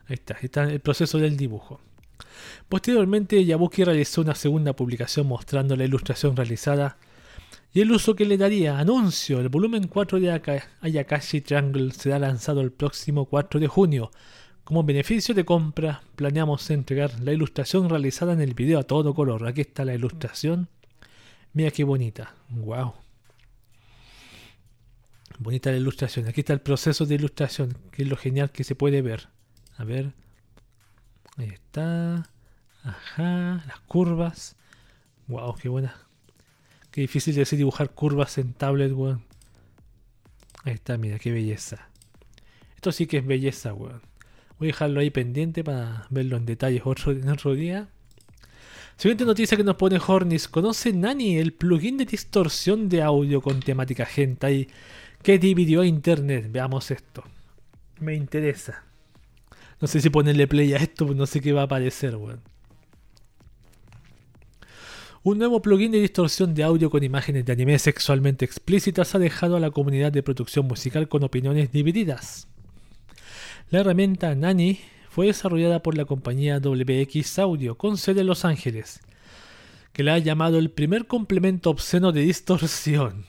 Ahí 0.07 0.13
está, 0.13 0.35
ahí 0.35 0.45
está 0.45 0.63
el 0.63 0.79
proceso 0.79 1.17
del 1.17 1.35
dibujo. 1.35 1.81
Posteriormente, 2.69 3.43
Yabuki 3.43 3.83
realizó 3.83 4.21
una 4.21 4.35
segunda 4.35 4.73
publicación 4.73 5.27
mostrando 5.27 5.75
la 5.75 5.85
ilustración 5.85 6.35
realizada 6.35 6.97
y 7.73 7.81
el 7.81 7.91
uso 7.91 8.15
que 8.15 8.25
le 8.25 8.37
daría. 8.37 8.79
Anuncio, 8.79 9.39
el 9.39 9.49
volumen 9.49 9.87
4 9.87 10.19
de 10.19 10.61
Ayakashi 10.81 11.41
Triangle 11.41 11.91
será 11.91 12.19
lanzado 12.19 12.61
el 12.61 12.71
próximo 12.71 13.25
4 13.25 13.59
de 13.59 13.67
junio. 13.67 14.11
Como 14.63 14.83
beneficio 14.83 15.33
de 15.33 15.45
compra, 15.45 16.01
planeamos 16.15 16.69
entregar 16.71 17.21
la 17.21 17.31
ilustración 17.31 17.89
realizada 17.89 18.33
en 18.33 18.41
el 18.41 18.53
video 18.53 18.79
a 18.79 18.83
todo 18.83 19.13
color. 19.13 19.47
Aquí 19.47 19.61
está 19.61 19.85
la 19.85 19.93
ilustración. 19.93 20.67
Mira 21.53 21.71
qué 21.71 21.83
bonita. 21.83 22.35
Wow. 22.49 22.93
Bonita 25.39 25.71
la 25.71 25.77
ilustración. 25.77 26.27
Aquí 26.27 26.41
está 26.41 26.53
el 26.53 26.61
proceso 26.61 27.05
de 27.05 27.15
ilustración, 27.15 27.77
que 27.91 28.03
es 28.03 28.09
lo 28.09 28.17
genial 28.17 28.51
que 28.51 28.63
se 28.63 28.75
puede 28.75 29.01
ver. 29.01 29.29
A 29.77 29.83
ver. 29.83 30.11
Ahí 31.37 31.49
está. 31.49 32.29
Ajá. 32.83 33.63
Las 33.67 33.79
curvas. 33.87 34.55
Wow, 35.27 35.55
qué 35.55 35.69
buena. 35.69 35.95
Qué 36.91 37.01
difícil 37.01 37.35
de 37.35 37.41
decir 37.41 37.57
dibujar 37.57 37.91
curvas 37.91 38.37
en 38.37 38.53
tablet, 38.53 38.91
weón. 38.91 39.23
Ahí 40.63 40.73
está, 40.73 40.97
mira, 40.97 41.19
qué 41.19 41.31
belleza. 41.31 41.89
Esto 42.75 42.91
sí 42.91 43.07
que 43.07 43.17
es 43.17 43.25
belleza, 43.25 43.73
weón. 43.73 44.01
Voy 44.57 44.69
a 44.69 44.71
dejarlo 44.71 44.99
ahí 44.99 45.11
pendiente 45.11 45.63
para 45.63 46.07
verlo 46.09 46.37
en 46.37 46.45
detalles 46.45 46.81
otro, 46.85 47.11
en 47.11 47.29
otro 47.29 47.53
día. 47.53 47.87
Siguiente 48.97 49.25
noticia 49.25 49.55
que 49.55 49.63
nos 49.63 49.75
pone 49.75 49.99
Hornis. 50.05 50.47
¿Conoce 50.47 50.91
Nani 50.91 51.37
el 51.37 51.53
plugin 51.53 51.97
de 51.97 52.05
distorsión 52.05 52.89
de 52.89 53.03
audio 53.03 53.41
con 53.41 53.59
temática 53.59 54.07
hentai 54.15 54.67
que 55.21 55.37
dividió 55.37 55.81
a 55.81 55.85
internet? 55.85 56.47
Veamos 56.51 56.89
esto. 56.89 57.23
Me 57.99 58.15
interesa. 58.15 58.86
No 59.79 59.87
sé 59.87 60.01
si 60.01 60.09
ponerle 60.09 60.47
play 60.47 60.73
a 60.73 60.77
esto, 60.77 61.05
no 61.13 61.25
sé 61.25 61.41
qué 61.41 61.53
va 61.53 61.61
a 61.61 61.65
aparecer, 61.65 62.15
weón. 62.15 62.41
Un 65.23 65.39
nuevo 65.39 65.61
plugin 65.61 65.91
de 65.91 65.99
distorsión 65.99 66.53
de 66.53 66.63
audio 66.63 66.89
con 66.89 67.03
imágenes 67.03 67.45
de 67.45 67.51
anime 67.51 67.77
sexualmente 67.79 68.45
explícitas 68.45 69.13
ha 69.13 69.19
dejado 69.19 69.57
a 69.57 69.59
la 69.59 69.71
comunidad 69.71 70.11
de 70.11 70.23
producción 70.23 70.67
musical 70.67 71.09
con 71.09 71.23
opiniones 71.23 71.71
divididas. 71.71 72.47
La 73.69 73.81
herramienta 73.81 74.33
Nani 74.35 74.79
fue 75.09 75.25
desarrollada 75.25 75.83
por 75.83 75.97
la 75.97 76.05
compañía 76.05 76.59
WX 76.59 77.39
Audio 77.39 77.75
con 77.75 77.97
sede 77.97 78.21
en 78.21 78.27
Los 78.27 78.45
Ángeles, 78.45 79.01
que 79.91 80.03
la 80.03 80.13
ha 80.13 80.19
llamado 80.19 80.59
el 80.59 80.71
primer 80.71 81.07
complemento 81.07 81.71
obsceno 81.71 82.13
de 82.13 82.21
distorsión. 82.21 83.25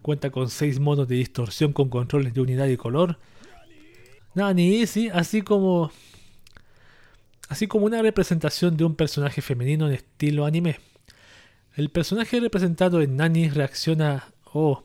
Cuenta 0.00 0.30
con 0.30 0.48
6 0.48 0.80
modos 0.80 1.06
de 1.06 1.16
distorsión 1.16 1.74
con 1.74 1.90
controles 1.90 2.32
de 2.32 2.40
unidad 2.40 2.68
y 2.68 2.76
color. 2.78 3.18
Nani, 4.36 4.86
sí, 4.86 5.08
así 5.12 5.40
como 5.40 5.90
así 7.48 7.66
como 7.66 7.86
una 7.86 8.02
representación 8.02 8.76
de 8.76 8.84
un 8.84 8.94
personaje 8.94 9.40
femenino 9.40 9.86
en 9.86 9.94
estilo 9.94 10.44
anime. 10.44 10.78
El 11.74 11.88
personaje 11.88 12.38
representado 12.38 13.00
en 13.00 13.16
Nani 13.16 13.48
reacciona 13.48 14.28
oh, 14.52 14.82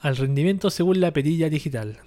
al 0.00 0.16
rendimiento 0.16 0.70
según 0.70 1.00
la 1.00 1.12
perilla 1.12 1.48
digital. 1.48 1.98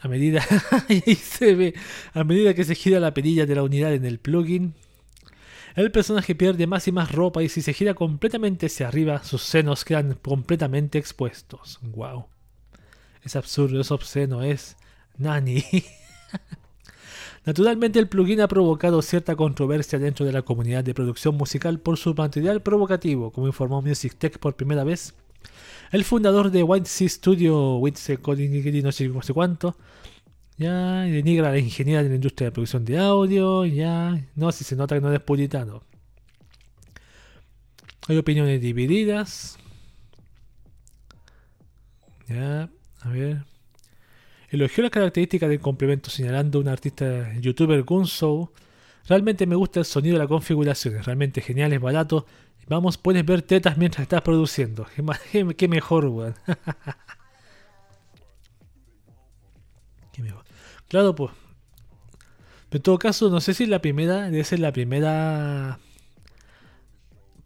A 0.00 0.06
medida, 0.06 0.46
se 1.22 1.56
ve, 1.56 1.74
a 2.14 2.22
medida 2.22 2.54
que 2.54 2.62
se 2.62 2.76
gira 2.76 3.00
la 3.00 3.14
perilla 3.14 3.44
de 3.44 3.56
la 3.56 3.64
unidad 3.64 3.92
en 3.92 4.04
el 4.04 4.20
plugin, 4.20 4.74
el 5.74 5.90
personaje 5.90 6.36
pierde 6.36 6.68
más 6.68 6.86
y 6.86 6.92
más 6.92 7.10
ropa 7.10 7.42
y 7.42 7.48
si 7.48 7.62
se 7.62 7.72
gira 7.72 7.94
completamente 7.94 8.66
hacia 8.66 8.86
arriba, 8.86 9.24
sus 9.24 9.42
senos 9.42 9.84
quedan 9.84 10.14
completamente 10.14 10.98
expuestos. 10.98 11.80
Wow. 11.82 12.26
Es 13.24 13.34
absurdo, 13.34 13.80
es 13.80 13.90
obsceno, 13.90 14.44
es 14.44 14.76
nani. 15.16 15.64
Naturalmente 17.44 17.98
el 17.98 18.08
plugin 18.08 18.40
ha 18.40 18.48
provocado 18.48 19.00
cierta 19.02 19.36
controversia 19.36 19.98
dentro 19.98 20.26
de 20.26 20.32
la 20.32 20.42
comunidad 20.42 20.84
de 20.84 20.94
producción 20.94 21.36
musical 21.36 21.80
por 21.80 21.96
su 21.96 22.14
material 22.14 22.62
provocativo, 22.62 23.30
como 23.30 23.46
informó 23.46 23.80
Music 23.80 24.16
Tech 24.18 24.38
por 24.38 24.56
primera 24.56 24.84
vez 24.84 25.14
el 25.90 26.04
fundador 26.04 26.50
de 26.50 26.62
White 26.62 26.88
Sea 26.88 27.08
Studio, 27.08 27.76
White 27.76 28.18
Coding, 28.18 28.82
no 28.82 28.92
sé, 28.92 29.10
cuánto, 29.32 29.76
ya 30.56 31.00
denigra 31.02 31.48
a 31.48 31.52
la 31.52 31.58
ingeniera 31.58 32.02
de 32.02 32.10
la 32.10 32.14
industria 32.16 32.46
de 32.46 32.52
producción 32.52 32.84
de 32.84 32.98
audio, 32.98 33.64
ya, 33.64 34.20
no, 34.34 34.52
si 34.52 34.64
se 34.64 34.76
nota 34.76 34.96
que 34.96 35.00
no 35.00 35.12
es 35.12 35.20
puritano. 35.20 35.82
Hay 38.08 38.16
opiniones 38.16 38.60
divididas. 38.60 39.58
Ya, 42.26 42.70
a 43.00 43.08
ver. 43.10 43.44
Elogió 44.48 44.82
las 44.82 44.90
características 44.90 45.48
del 45.48 45.60
complemento 45.60 46.10
señalando 46.10 46.58
a 46.58 46.62
un 46.62 46.68
artista 46.68 47.34
youtuber 47.38 47.82
Gunso. 47.82 48.52
Realmente 49.06 49.46
me 49.46 49.56
gusta 49.56 49.80
el 49.80 49.86
sonido 49.86 50.14
de 50.14 50.20
la 50.20 50.28
configuración, 50.28 50.96
es 50.96 51.06
realmente 51.06 51.40
genial, 51.40 51.72
es 51.72 51.80
barato 51.80 52.26
Vamos, 52.68 52.98
puedes 52.98 53.24
ver 53.24 53.42
tetas 53.42 53.78
mientras 53.78 54.02
estás 54.02 54.22
produciendo. 54.22 54.86
Qué, 55.56 55.68
mejor, 55.68 56.06
weón. 56.06 56.34
qué 60.12 60.22
mejor. 60.22 60.44
Claro, 60.88 61.14
pues. 61.14 61.32
en 62.70 62.82
todo 62.82 62.98
caso, 62.98 63.30
no 63.30 63.40
sé 63.40 63.54
si 63.54 63.66
la 63.66 63.80
primera, 63.80 64.30
debe 64.30 64.44
ser 64.44 64.60
la 64.60 64.72
primera 64.72 65.78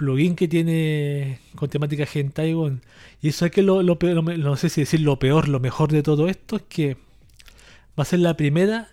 plugin 0.03 0.35
que 0.35 0.49
tiene 0.49 1.39
con 1.55 1.69
temática 1.69 2.05
hentai. 2.13 2.57
Y 3.21 3.29
eso 3.29 3.47
es 3.47 3.53
que 3.53 3.63
lo, 3.63 3.99
peor, 4.01 4.37
no 4.37 4.57
sé 4.57 4.69
si 4.69 4.81
decir 4.81 5.01
lo 5.01 5.21
peor, 5.21 5.49
lo 5.49 5.61
mejor 5.61 5.93
de 5.93 6.03
todo 6.03 6.29
esto 6.29 6.57
es 6.57 6.63
que 6.63 6.97
va 7.99 8.03
a 8.03 8.05
ser 8.05 8.19
la 8.19 8.37
primera 8.37 8.89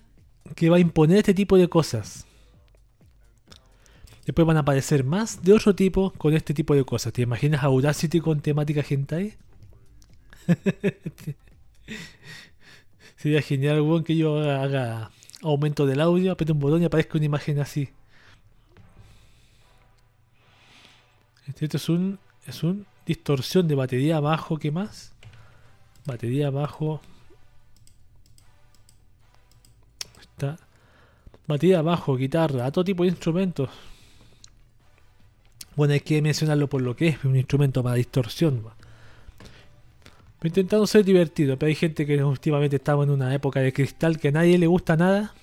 que 0.55 0.69
va 0.69 0.77
a 0.77 0.79
imponer 0.79 1.17
este 1.17 1.33
tipo 1.33 1.57
de 1.57 1.67
cosas. 1.67 2.27
Después 4.27 4.45
van 4.45 4.57
a 4.57 4.59
aparecer 4.59 5.03
más 5.03 5.41
de 5.41 5.53
otro 5.53 5.73
tipo 5.73 6.11
con 6.11 6.35
este 6.35 6.53
tipo 6.53 6.75
de 6.75 6.83
cosas. 6.83 7.11
¿Te 7.11 7.23
imaginas 7.23 7.63
Audacity 7.63 8.19
con 8.19 8.41
temática 8.41 8.85
hentai? 8.87 9.33
Sería 13.17 13.41
genial, 13.41 13.83
que 14.05 14.15
yo 14.15 14.37
haga 14.39 15.09
aumento 15.41 15.87
del 15.87 16.01
audio, 16.01 16.33
apriete 16.33 16.51
un 16.51 16.59
botón 16.59 16.83
y 16.83 16.85
aparezca 16.85 17.17
una 17.17 17.25
imagen 17.25 17.59
así. 17.59 17.89
Esto 21.57 21.77
es 21.77 21.89
un, 21.89 22.19
es 22.45 22.63
un 22.63 22.85
distorsión 23.05 23.67
de 23.67 23.75
batería 23.75 24.19
bajo, 24.19 24.57
¿qué 24.57 24.71
más? 24.71 25.13
Batería 26.05 26.49
bajo. 26.51 27.01
Está. 30.19 30.57
Batería 31.47 31.81
bajo, 31.81 32.15
guitarra, 32.15 32.65
a 32.65 32.71
todo 32.71 32.83
tipo 32.83 33.03
de 33.03 33.09
instrumentos. 33.09 33.69
Bueno, 35.75 35.93
hay 35.93 36.01
que 36.01 36.21
mencionarlo 36.21 36.67
por 36.67 36.81
lo 36.81 36.95
que 36.95 37.07
es, 37.07 37.23
un 37.23 37.35
instrumento 37.35 37.81
para 37.81 37.95
distorsión. 37.95 38.63
Intentando 40.43 40.85
ser 40.87 41.03
divertido, 41.03 41.57
pero 41.57 41.67
hay 41.67 41.75
gente 41.75 42.05
que 42.05 42.23
últimamente 42.23 42.77
estamos 42.77 43.07
en 43.07 43.11
una 43.11 43.33
época 43.33 43.59
de 43.59 43.73
cristal 43.73 44.19
que 44.19 44.29
a 44.29 44.31
nadie 44.31 44.57
le 44.57 44.67
gusta 44.67 44.95
nada. 44.95 45.33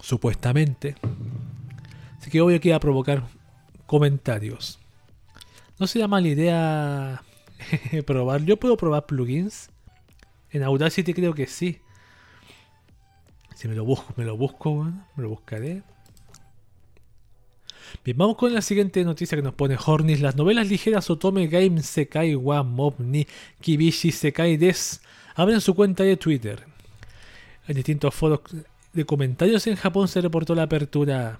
Supuestamente. 0.00 0.94
Así 2.18 2.30
que 2.30 2.40
hoy 2.40 2.54
aquí 2.54 2.70
a 2.70 2.80
provocar 2.80 3.24
comentarios. 3.88 4.78
No 5.78 5.86
sería 5.86 6.06
mala 6.06 6.28
idea 6.28 7.22
probar. 8.06 8.44
Yo 8.44 8.58
puedo 8.58 8.76
probar 8.76 9.06
plugins. 9.06 9.70
En 10.50 10.62
Audacity 10.62 11.14
creo 11.14 11.34
que 11.34 11.46
sí. 11.46 11.80
Si 13.56 13.66
me 13.66 13.74
lo 13.74 13.84
busco, 13.84 14.12
me 14.16 14.24
lo 14.24 14.36
busco, 14.36 14.84
me 15.16 15.22
lo 15.22 15.30
buscaré. 15.30 15.82
Bien, 18.04 18.16
vamos 18.16 18.36
con 18.36 18.52
la 18.52 18.60
siguiente 18.60 19.02
noticia 19.04 19.36
que 19.36 19.42
nos 19.42 19.54
pone 19.54 19.78
Hornis. 19.82 20.20
Las 20.20 20.36
novelas 20.36 20.68
ligeras 20.68 21.08
Otome 21.08 21.48
Game 21.48 21.82
Sekai 21.82 22.34
wa 22.34 22.62
Mob 22.62 22.94
ni 22.98 23.26
Kibishi 23.60 24.12
Sekai 24.12 24.58
Des 24.58 25.00
abren 25.34 25.62
su 25.62 25.74
cuenta 25.74 26.04
de 26.04 26.18
Twitter. 26.18 26.66
En 27.66 27.76
distintos 27.76 28.14
foros 28.14 28.40
de 28.92 29.04
comentarios 29.06 29.66
en 29.66 29.76
Japón 29.76 30.08
se 30.08 30.20
reportó 30.20 30.54
la 30.54 30.64
apertura 30.64 31.38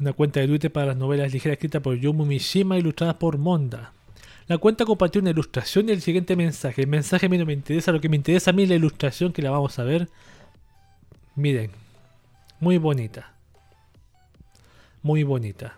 una 0.00 0.12
cuenta 0.12 0.40
de 0.40 0.48
Twitter 0.48 0.72
para 0.72 0.86
las 0.86 0.96
novelas 0.96 1.32
ligeras 1.32 1.56
escritas 1.56 1.82
por 1.82 1.96
Yumu 1.96 2.24
Mishima 2.24 2.78
ilustradas 2.78 3.16
por 3.16 3.38
Monda. 3.38 3.92
La 4.46 4.58
cuenta 4.58 4.84
compartió 4.84 5.20
una 5.20 5.30
ilustración 5.30 5.88
y 5.88 5.92
el 5.92 6.02
siguiente 6.02 6.36
mensaje. 6.36 6.82
El 6.82 6.88
mensaje 6.88 7.26
a 7.26 7.28
mí 7.28 7.38
no 7.38 7.46
me 7.46 7.52
interesa, 7.52 7.92
lo 7.92 8.00
que 8.00 8.08
me 8.08 8.16
interesa 8.16 8.50
a 8.50 8.52
mí 8.52 8.64
es 8.64 8.68
la 8.68 8.74
ilustración 8.74 9.32
que 9.32 9.42
la 9.42 9.50
vamos 9.50 9.78
a 9.78 9.84
ver. 9.84 10.08
Miren, 11.34 11.70
muy 12.60 12.78
bonita 12.78 13.34
muy 15.04 15.22
bonita. 15.22 15.76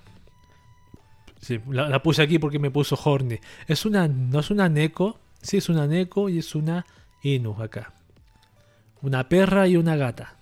la, 1.68 2.02
puse 2.02 2.22
aquí 2.22 2.38
porque 2.38 2.58
me 2.58 2.70
puso 2.70 2.98
Horny. 3.02 3.38
Es 3.66 3.84
una, 3.84 4.08
no 4.08 4.40
es 4.40 4.50
una 4.50 4.68
Neko, 4.70 5.18
sí 5.42 5.58
es 5.58 5.68
una 5.68 5.86
Neko 5.86 6.30
y 6.30 6.38
es 6.38 6.54
una 6.54 6.86
Inu 7.22 7.60
acá. 7.60 7.92
Una 9.02 9.28
perra 9.28 9.66
y 9.66 9.76
una 9.76 9.96
gata. 9.96 10.35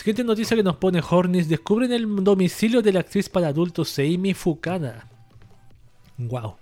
Siguiente 0.00 0.24
noticia 0.24 0.56
que 0.56 0.62
nos 0.62 0.76
pone 0.76 1.02
Hornis. 1.06 1.46
Descubren 1.46 1.92
el 1.92 2.24
domicilio 2.24 2.80
de 2.80 2.90
la 2.90 3.00
actriz 3.00 3.28
para 3.28 3.48
adultos 3.48 3.98
Amy 3.98 4.32
Fukada. 4.32 5.06
Wow. 6.16 6.56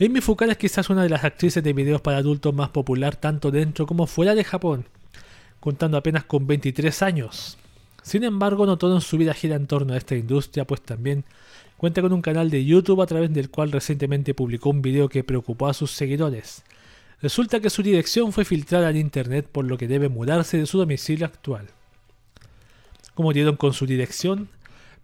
Amy 0.00 0.20
Fukada 0.20 0.50
es 0.50 0.58
quizás 0.58 0.90
una 0.90 1.04
de 1.04 1.10
las 1.10 1.22
actrices 1.22 1.62
de 1.62 1.72
videos 1.72 2.00
para 2.00 2.16
adultos 2.16 2.52
más 2.52 2.70
popular 2.70 3.14
tanto 3.14 3.52
dentro 3.52 3.86
como 3.86 4.08
fuera 4.08 4.34
de 4.34 4.42
Japón, 4.42 4.84
contando 5.60 5.96
apenas 5.96 6.24
con 6.24 6.44
23 6.48 7.02
años. 7.02 7.56
Sin 8.02 8.24
embargo, 8.24 8.66
no 8.66 8.78
todo 8.78 8.96
en 8.96 9.00
su 9.00 9.16
vida 9.16 9.32
gira 9.32 9.54
en 9.54 9.68
torno 9.68 9.94
a 9.94 9.96
esta 9.96 10.16
industria, 10.16 10.64
pues 10.64 10.82
también 10.82 11.24
cuenta 11.76 12.02
con 12.02 12.12
un 12.12 12.20
canal 12.20 12.50
de 12.50 12.64
YouTube 12.64 13.00
a 13.00 13.06
través 13.06 13.32
del 13.32 13.48
cual 13.48 13.70
recientemente 13.70 14.34
publicó 14.34 14.70
un 14.70 14.82
video 14.82 15.08
que 15.08 15.22
preocupó 15.22 15.68
a 15.68 15.72
sus 15.72 15.92
seguidores. 15.92 16.64
Resulta 17.22 17.60
que 17.60 17.70
su 17.70 17.84
dirección 17.84 18.32
fue 18.32 18.44
filtrada 18.44 18.90
en 18.90 18.96
internet 18.96 19.46
por 19.46 19.66
lo 19.66 19.78
que 19.78 19.86
debe 19.86 20.08
mudarse 20.08 20.58
de 20.58 20.66
su 20.66 20.78
domicilio 20.78 21.26
actual. 21.26 21.68
Como 23.14 23.32
dieron 23.32 23.56
con 23.56 23.72
su 23.72 23.86
dirección, 23.86 24.48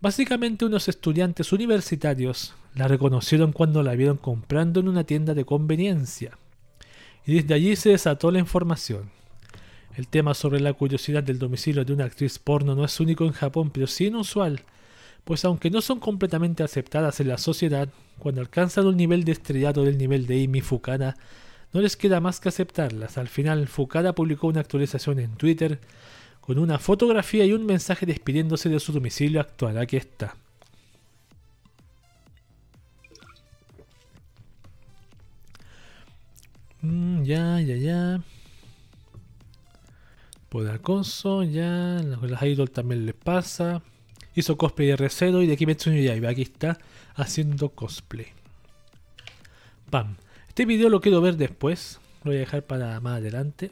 básicamente 0.00 0.64
unos 0.64 0.88
estudiantes 0.88 1.52
universitarios 1.52 2.54
la 2.74 2.88
reconocieron 2.88 3.52
cuando 3.52 3.82
la 3.82 3.94
vieron 3.94 4.16
comprando 4.16 4.80
en 4.80 4.88
una 4.88 5.04
tienda 5.04 5.34
de 5.34 5.44
conveniencia. 5.44 6.36
Y 7.26 7.34
desde 7.34 7.54
allí 7.54 7.76
se 7.76 7.90
desató 7.90 8.30
la 8.30 8.38
información. 8.38 9.10
El 9.96 10.08
tema 10.08 10.34
sobre 10.34 10.60
la 10.60 10.72
curiosidad 10.72 11.22
del 11.22 11.38
domicilio 11.38 11.84
de 11.84 11.92
una 11.92 12.04
actriz 12.04 12.38
porno 12.38 12.74
no 12.74 12.84
es 12.84 12.98
único 13.00 13.24
en 13.24 13.32
Japón, 13.32 13.70
pero 13.70 13.86
sí 13.86 14.06
inusual, 14.06 14.62
pues 15.24 15.44
aunque 15.44 15.70
no 15.70 15.80
son 15.80 16.00
completamente 16.00 16.62
aceptadas 16.62 17.20
en 17.20 17.28
la 17.28 17.38
sociedad, 17.38 17.88
cuando 18.18 18.40
alcanzan 18.40 18.86
un 18.86 18.96
nivel 18.96 19.24
de 19.24 19.34
del 19.34 19.98
nivel 19.98 20.26
de 20.26 20.44
Amy 20.44 20.60
Fukada, 20.60 21.16
no 21.72 21.80
les 21.80 21.96
queda 21.96 22.20
más 22.20 22.40
que 22.40 22.48
aceptarlas. 22.48 23.18
Al 23.18 23.28
final, 23.28 23.68
Fukada 23.68 24.14
publicó 24.14 24.48
una 24.48 24.60
actualización 24.60 25.18
en 25.20 25.36
Twitter 25.36 25.80
con 26.50 26.58
una 26.58 26.80
fotografía 26.80 27.44
y 27.46 27.52
un 27.52 27.64
mensaje 27.64 28.06
despidiéndose 28.06 28.68
de 28.68 28.80
su 28.80 28.92
domicilio 28.92 29.40
actual. 29.40 29.78
Aquí 29.78 29.96
está. 29.96 30.34
Mm, 36.82 37.22
ya, 37.22 37.60
ya, 37.60 37.76
ya. 37.76 38.20
Por 40.48 40.68
acoso, 40.68 41.44
ya. 41.44 42.02
Las 42.20 42.42
idols 42.42 42.72
también 42.72 43.06
les 43.06 43.14
pasa. 43.14 43.80
Hizo 44.34 44.56
cosplay 44.56 44.88
de 44.88 44.96
Recedo 44.96 45.42
y 45.42 45.46
de 45.46 45.56
Kimetsu 45.56 45.90
no 45.90 45.96
Yaiba. 45.98 46.30
Aquí 46.30 46.42
está 46.42 46.78
haciendo 47.14 47.68
cosplay. 47.68 48.26
Pam. 49.88 50.16
Este 50.48 50.64
video 50.64 50.88
lo 50.88 51.00
quiero 51.00 51.20
ver 51.20 51.36
después. 51.36 52.00
Lo 52.24 52.30
voy 52.32 52.38
a 52.38 52.40
dejar 52.40 52.64
para 52.64 52.98
más 52.98 53.18
adelante. 53.18 53.70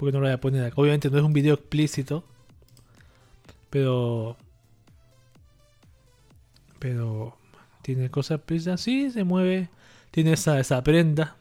Porque 0.00 0.12
no 0.14 0.20
lo 0.20 0.28
voy 0.28 0.32
a 0.32 0.40
poner 0.40 0.64
acá. 0.64 0.76
Obviamente 0.80 1.10
no 1.10 1.18
es 1.18 1.24
un 1.24 1.34
video 1.34 1.52
explícito. 1.52 2.24
Pero. 3.68 4.34
Pero. 6.78 7.36
Tiene 7.82 8.10
cosas 8.10 8.38
explícitas. 8.38 8.80
Sí, 8.80 9.10
se 9.10 9.24
mueve. 9.24 9.68
Tiene 10.10 10.32
esa, 10.32 10.58
esa 10.58 10.82
prenda. 10.82 11.36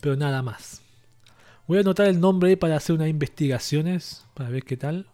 Pero 0.00 0.14
nada 0.14 0.42
más. 0.42 0.80
Voy 1.66 1.78
a 1.78 1.80
anotar 1.80 2.06
el 2.06 2.20
nombre 2.20 2.56
para 2.56 2.76
hacer 2.76 2.94
unas 2.94 3.08
investigaciones. 3.08 4.24
Para 4.34 4.48
ver 4.48 4.62
qué 4.62 4.76
tal. 4.76 5.08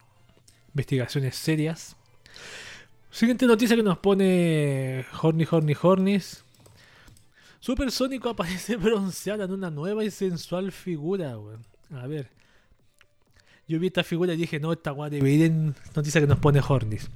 Investigaciones 0.75 1.37
serias. 1.37 1.97
Siguiente 3.11 3.47
noticia 3.47 3.77
que 3.77 3.83
nos 3.83 3.97
pone 3.97 5.07
Horny 5.23 5.47
Horny 5.51 5.75
Hornis. 5.81 6.45
Supersónico 7.67 8.29
aparece 8.31 8.77
bronceada 8.77 9.45
en 9.45 9.51
una 9.51 9.71
nueva 9.71 10.05
y 10.05 10.11
sensual 10.13 10.71
figura, 10.71 11.37
A 11.93 12.07
ver. 12.07 12.29
Yo 13.67 13.81
vi 13.81 13.89
esta 13.89 14.05
figura 14.05 14.35
y 14.35 14.37
dije, 14.37 14.61
no, 14.61 14.73
esta 14.73 14.93
guay 14.93 15.11
de 15.11 15.75
noticia 15.93 16.21
que 16.21 16.29
nos 16.29 16.39
pone 16.39 16.61
Hornis. 16.61 17.11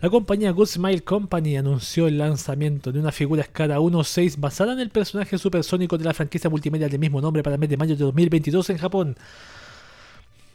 La 0.00 0.10
compañía 0.10 0.50
Good 0.50 0.66
Smile 0.66 1.02
Company 1.02 1.56
anunció 1.56 2.08
el 2.08 2.18
lanzamiento 2.18 2.90
de 2.90 2.98
una 2.98 3.12
figura 3.12 3.42
escala 3.42 3.78
1.6 3.78 4.40
basada 4.40 4.72
en 4.72 4.80
el 4.80 4.90
personaje 4.90 5.38
supersónico 5.38 5.96
de 5.96 6.06
la 6.06 6.14
franquicia 6.14 6.50
multimedia 6.50 6.88
del 6.88 6.98
mismo 6.98 7.20
nombre 7.20 7.44
para 7.44 7.54
el 7.54 7.60
mes 7.60 7.70
de 7.70 7.76
mayo 7.76 7.94
de 7.94 8.02
2022 8.02 8.70
en 8.70 8.78
Japón. 8.78 9.16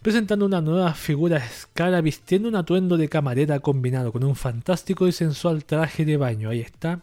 Presentando 0.01 0.45
una 0.45 0.59
nueva 0.59 0.93
figura 0.95 1.37
escala 1.37 2.01
vistiendo 2.01 2.49
un 2.49 2.57
atuendo 2.57 2.97
de 2.97 3.07
camarera 3.07 3.61
combinado 3.61 4.11
con 4.11 4.25
un 4.25 4.35
fantástico 4.35 5.07
y 5.07 5.13
sensual 5.13 5.63
traje 5.63 6.03
de 6.03 6.17
baño. 6.17 6.49
Ahí 6.49 6.59
está 6.59 6.99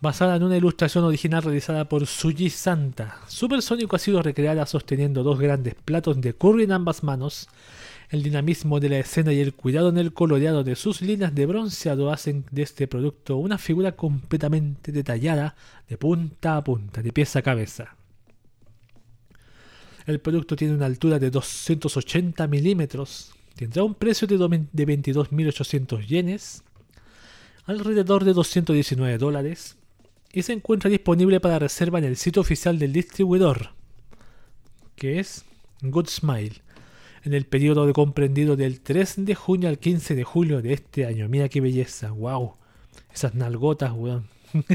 basada 0.00 0.36
en 0.36 0.44
una 0.44 0.56
ilustración 0.56 1.04
original 1.04 1.42
realizada 1.42 1.88
por 1.88 2.06
Suji 2.06 2.50
Santa. 2.50 3.20
Supersónico 3.26 3.96
ha 3.96 3.98
sido 3.98 4.22
recreada 4.22 4.64
sosteniendo 4.66 5.22
dos 5.22 5.38
grandes 5.40 5.74
platos 5.74 6.20
de 6.20 6.34
curry 6.34 6.64
en 6.64 6.72
ambas 6.72 7.02
manos. 7.02 7.48
El 8.10 8.22
dinamismo 8.22 8.80
de 8.80 8.88
la 8.88 8.98
escena 8.98 9.32
y 9.32 9.40
el 9.40 9.54
cuidado 9.54 9.90
en 9.90 9.98
el 9.98 10.14
coloreado 10.14 10.64
de 10.64 10.76
sus 10.76 11.02
líneas 11.02 11.34
de 11.34 11.46
bronceado 11.46 12.10
hacen 12.10 12.44
de 12.50 12.62
este 12.62 12.86
producto 12.86 13.36
una 13.36 13.58
figura 13.58 13.92
completamente 13.92 14.92
detallada 14.92 15.56
de 15.88 15.98
punta 15.98 16.56
a 16.56 16.64
punta, 16.64 17.02
de 17.02 17.12
pieza 17.12 17.40
a 17.40 17.42
cabeza. 17.42 17.96
El 20.06 20.20
producto 20.20 20.56
tiene 20.56 20.74
una 20.74 20.86
altura 20.86 21.18
de 21.18 21.30
280 21.30 22.46
milímetros, 22.46 23.34
tendrá 23.54 23.82
un 23.84 23.94
precio 23.94 24.26
de 24.26 24.38
22.800 24.38 26.06
yenes, 26.06 26.62
alrededor 27.66 28.24
de 28.24 28.32
219 28.32 29.18
dólares, 29.18 29.77
y 30.32 30.42
se 30.42 30.52
encuentra 30.52 30.90
disponible 30.90 31.40
para 31.40 31.58
reserva 31.58 31.98
en 31.98 32.04
el 32.04 32.16
sitio 32.16 32.42
oficial 32.42 32.78
del 32.78 32.92
distribuidor, 32.92 33.70
que 34.94 35.18
es 35.18 35.44
Good 35.82 36.08
Smile, 36.08 36.62
en 37.24 37.34
el 37.34 37.46
periodo 37.46 37.86
de 37.86 37.92
comprendido 37.92 38.56
del 38.56 38.80
3 38.80 39.24
de 39.24 39.34
junio 39.34 39.68
al 39.68 39.78
15 39.78 40.14
de 40.14 40.24
julio 40.24 40.62
de 40.62 40.72
este 40.72 41.06
año. 41.06 41.28
Mira 41.28 41.48
qué 41.48 41.60
belleza, 41.60 42.10
wow, 42.10 42.54
esas 43.12 43.34
nalgotas, 43.34 43.92
weón. 43.92 44.28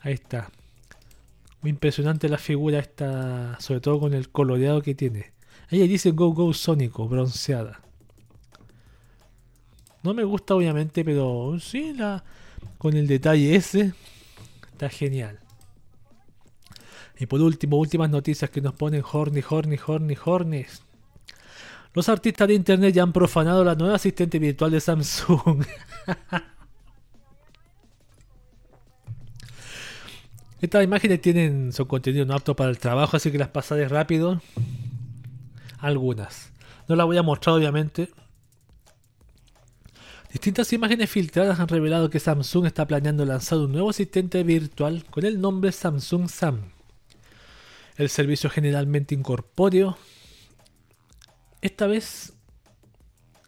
Ahí 0.00 0.14
está. 0.14 0.50
Muy 1.60 1.70
impresionante 1.70 2.28
la 2.28 2.38
figura 2.38 2.78
esta, 2.78 3.58
sobre 3.60 3.80
todo 3.80 3.98
con 3.98 4.14
el 4.14 4.28
coloreado 4.28 4.80
que 4.80 4.94
tiene. 4.94 5.32
Ella 5.70 5.84
dice 5.84 6.12
Go 6.12 6.32
Go 6.32 6.54
Sónico, 6.54 7.08
bronceada. 7.08 7.80
No 10.02 10.14
me 10.14 10.22
gusta 10.22 10.54
obviamente, 10.54 11.04
pero 11.04 11.58
sí, 11.58 11.92
la, 11.92 12.22
con 12.78 12.96
el 12.96 13.06
detalle 13.06 13.54
ese. 13.56 13.92
Está 14.72 14.88
genial. 14.88 15.40
Y 17.18 17.26
por 17.26 17.40
último, 17.40 17.76
últimas 17.78 18.10
noticias 18.10 18.50
que 18.50 18.60
nos 18.60 18.74
ponen 18.74 19.02
Horny, 19.10 19.42
Horny, 19.48 19.78
Horny, 19.84 20.16
Hornies. 20.24 20.82
Los 21.94 22.08
artistas 22.08 22.46
de 22.46 22.54
internet 22.54 22.94
ya 22.94 23.02
han 23.02 23.12
profanado 23.12 23.64
la 23.64 23.74
nueva 23.74 23.96
asistente 23.96 24.38
virtual 24.38 24.70
de 24.70 24.80
Samsung. 24.80 25.64
Estas 30.60 30.82
imágenes 30.84 31.20
tienen 31.20 31.72
son 31.72 31.86
contenido 31.86 32.26
no 32.26 32.34
apto 32.34 32.56
para 32.56 32.70
el 32.70 32.78
trabajo, 32.78 33.16
así 33.16 33.32
que 33.32 33.38
las 33.38 33.48
pasaré 33.48 33.88
rápido. 33.88 34.40
Algunas. 35.78 36.52
No 36.88 36.96
las 36.96 37.06
voy 37.06 37.16
a 37.16 37.22
mostrar 37.22 37.56
obviamente, 37.56 38.10
Distintas 40.30 40.72
imágenes 40.74 41.08
filtradas 41.08 41.58
han 41.58 41.68
revelado 41.68 42.10
que 42.10 42.20
Samsung 42.20 42.66
está 42.66 42.86
planeando 42.86 43.24
lanzar 43.24 43.58
un 43.58 43.72
nuevo 43.72 43.90
asistente 43.90 44.42
virtual 44.42 45.04
con 45.06 45.24
el 45.24 45.40
nombre 45.40 45.72
Samsung 45.72 46.28
Sam. 46.28 46.72
El 47.96 48.10
servicio 48.10 48.50
generalmente 48.50 49.14
incorpóreo 49.14 49.96
esta 51.60 51.86
vez 51.86 52.34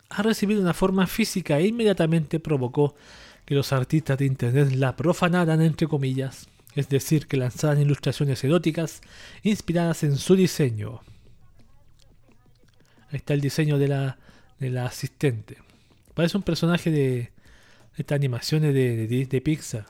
ha 0.09 0.23
recibido 0.23 0.61
una 0.61 0.75
forma 0.75 1.07
física 1.07 1.59
e 1.59 1.69
inmediatamente 1.69 2.41
provocó 2.41 2.97
que 3.45 3.55
los 3.55 3.73
artistas 3.73 4.19
de 4.19 4.27
internet 4.27 4.73
la 4.73 4.97
profanaran 4.97 5.61
entre 5.61 5.87
comillas, 5.87 6.49
es 6.75 6.89
decir, 6.89 7.27
que 7.27 7.37
lanzaran 7.37 7.81
ilustraciones 7.81 8.43
eróticas 8.43 9.01
inspiradas 9.43 10.03
en 10.03 10.17
su 10.17 10.35
diseño. 10.35 11.01
Ahí 13.11 13.17
está 13.17 13.35
el 13.35 13.41
diseño 13.41 13.79
de 13.79 13.89
la, 13.89 14.19
de 14.59 14.71
la 14.71 14.87
asistente. 14.87 15.59
Parece 16.21 16.37
un 16.37 16.43
personaje 16.43 16.91
de 16.91 17.33
estas 17.97 18.17
animaciones 18.17 18.75
de, 18.75 19.41
Pixar. 19.43 19.87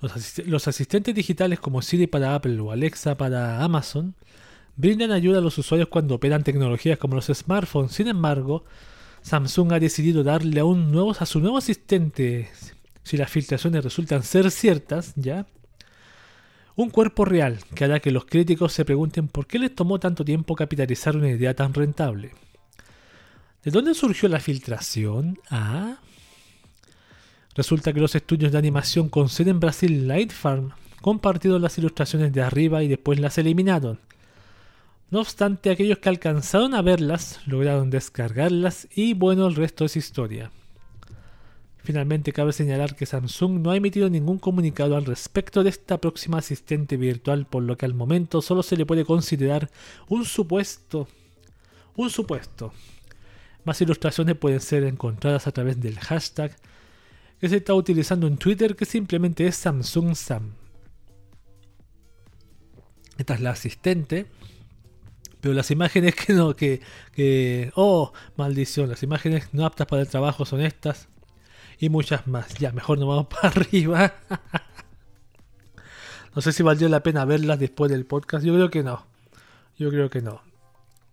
Los, 0.00 0.66
asistentes 0.66 1.14
digitales 1.14 1.60
como 1.60 1.80
Siri 1.80 2.08
para 2.08 2.34
Apple 2.34 2.58
o 2.58 2.72
Alexa 2.72 3.16
para 3.16 3.62
Amazon 3.62 4.16
brindan 4.74 5.12
ayuda 5.12 5.38
a 5.38 5.40
los 5.40 5.58
usuarios 5.58 5.88
cuando 5.88 6.16
operan 6.16 6.42
tecnologías 6.42 6.98
como 6.98 7.14
los 7.14 7.26
smartphones. 7.26 7.92
Sin 7.92 8.08
embargo, 8.08 8.64
Samsung 9.22 9.72
ha 9.72 9.78
decidido 9.78 10.24
darle 10.24 10.58
a, 10.58 10.64
un 10.64 10.90
nuevo, 10.90 11.14
a 11.16 11.24
su 11.24 11.38
nuevo 11.38 11.58
asistente, 11.58 12.50
si 13.04 13.16
las 13.16 13.30
filtraciones 13.30 13.84
resultan 13.84 14.24
ser 14.24 14.50
ciertas, 14.50 15.12
ya, 15.14 15.46
un 16.74 16.90
cuerpo 16.90 17.24
real 17.24 17.60
que 17.76 17.84
hará 17.84 18.00
que 18.00 18.10
los 18.10 18.24
críticos 18.24 18.72
se 18.72 18.84
pregunten 18.84 19.28
por 19.28 19.46
qué 19.46 19.60
les 19.60 19.72
tomó 19.72 20.00
tanto 20.00 20.24
tiempo 20.24 20.56
capitalizar 20.56 21.16
una 21.16 21.30
idea 21.30 21.54
tan 21.54 21.72
rentable. 21.72 22.32
¿De 23.64 23.70
dónde 23.70 23.94
surgió 23.94 24.28
la 24.28 24.40
filtración? 24.40 25.38
Ah. 25.50 25.98
Resulta 27.54 27.92
que 27.92 28.00
los 28.00 28.14
estudios 28.14 28.52
de 28.52 28.58
animación 28.58 29.08
con 29.08 29.28
sede 29.28 29.50
en 29.50 29.58
Brasil, 29.58 30.06
Light 30.06 30.30
Farm, 30.30 30.70
compartieron 31.00 31.60
las 31.60 31.76
ilustraciones 31.76 32.32
de 32.32 32.42
arriba 32.42 32.82
y 32.82 32.88
después 32.88 33.18
las 33.18 33.36
eliminaron. 33.36 33.98
No 35.10 35.20
obstante, 35.20 35.70
aquellos 35.70 35.98
que 35.98 36.08
alcanzaron 36.08 36.74
a 36.74 36.82
verlas 36.82 37.40
lograron 37.46 37.90
descargarlas 37.90 38.86
y 38.94 39.14
bueno, 39.14 39.46
el 39.46 39.56
resto 39.56 39.84
es 39.84 39.96
historia. 39.96 40.52
Finalmente 41.78 42.34
cabe 42.34 42.52
señalar 42.52 42.94
que 42.94 43.06
Samsung 43.06 43.60
no 43.60 43.70
ha 43.70 43.76
emitido 43.76 44.10
ningún 44.10 44.38
comunicado 44.38 44.94
al 44.94 45.06
respecto 45.06 45.64
de 45.64 45.70
esta 45.70 45.98
próxima 45.98 46.38
asistente 46.38 46.98
virtual, 46.98 47.46
por 47.46 47.62
lo 47.62 47.78
que 47.78 47.86
al 47.86 47.94
momento 47.94 48.42
solo 48.42 48.62
se 48.62 48.76
le 48.76 48.84
puede 48.84 49.06
considerar 49.06 49.70
un 50.08 50.26
supuesto. 50.26 51.08
Un 51.96 52.10
supuesto. 52.10 52.72
Más 53.68 53.82
ilustraciones 53.82 54.34
pueden 54.34 54.60
ser 54.60 54.82
encontradas 54.84 55.46
a 55.46 55.52
través 55.52 55.78
del 55.78 55.98
hashtag 55.98 56.56
que 57.38 57.50
se 57.50 57.58
está 57.58 57.74
utilizando 57.74 58.26
en 58.26 58.38
Twitter 58.38 58.74
que 58.74 58.86
simplemente 58.86 59.46
es 59.46 59.56
Samsung 59.56 60.14
Sam. 60.14 60.54
Esta 63.18 63.34
es 63.34 63.42
la 63.42 63.50
asistente. 63.50 64.24
Pero 65.42 65.52
las 65.52 65.70
imágenes 65.70 66.14
que 66.14 66.32
no, 66.32 66.56
que, 66.56 66.80
que, 67.12 67.70
oh, 67.74 68.14
maldición, 68.38 68.88
las 68.88 69.02
imágenes 69.02 69.50
no 69.52 69.66
aptas 69.66 69.86
para 69.86 70.00
el 70.00 70.08
trabajo 70.08 70.46
son 70.46 70.62
estas 70.62 71.08
y 71.78 71.90
muchas 71.90 72.26
más. 72.26 72.54
Ya, 72.54 72.72
mejor 72.72 72.98
nos 72.98 73.08
vamos 73.08 73.26
para 73.30 73.48
arriba. 73.48 74.14
no 76.34 76.40
sé 76.40 76.54
si 76.54 76.62
valdría 76.62 76.88
la 76.88 77.02
pena 77.02 77.26
verlas 77.26 77.58
después 77.58 77.90
del 77.90 78.06
podcast. 78.06 78.46
Yo 78.46 78.54
creo 78.54 78.70
que 78.70 78.82
no. 78.82 79.04
Yo 79.76 79.90
creo 79.90 80.08
que 80.08 80.22
no. 80.22 80.40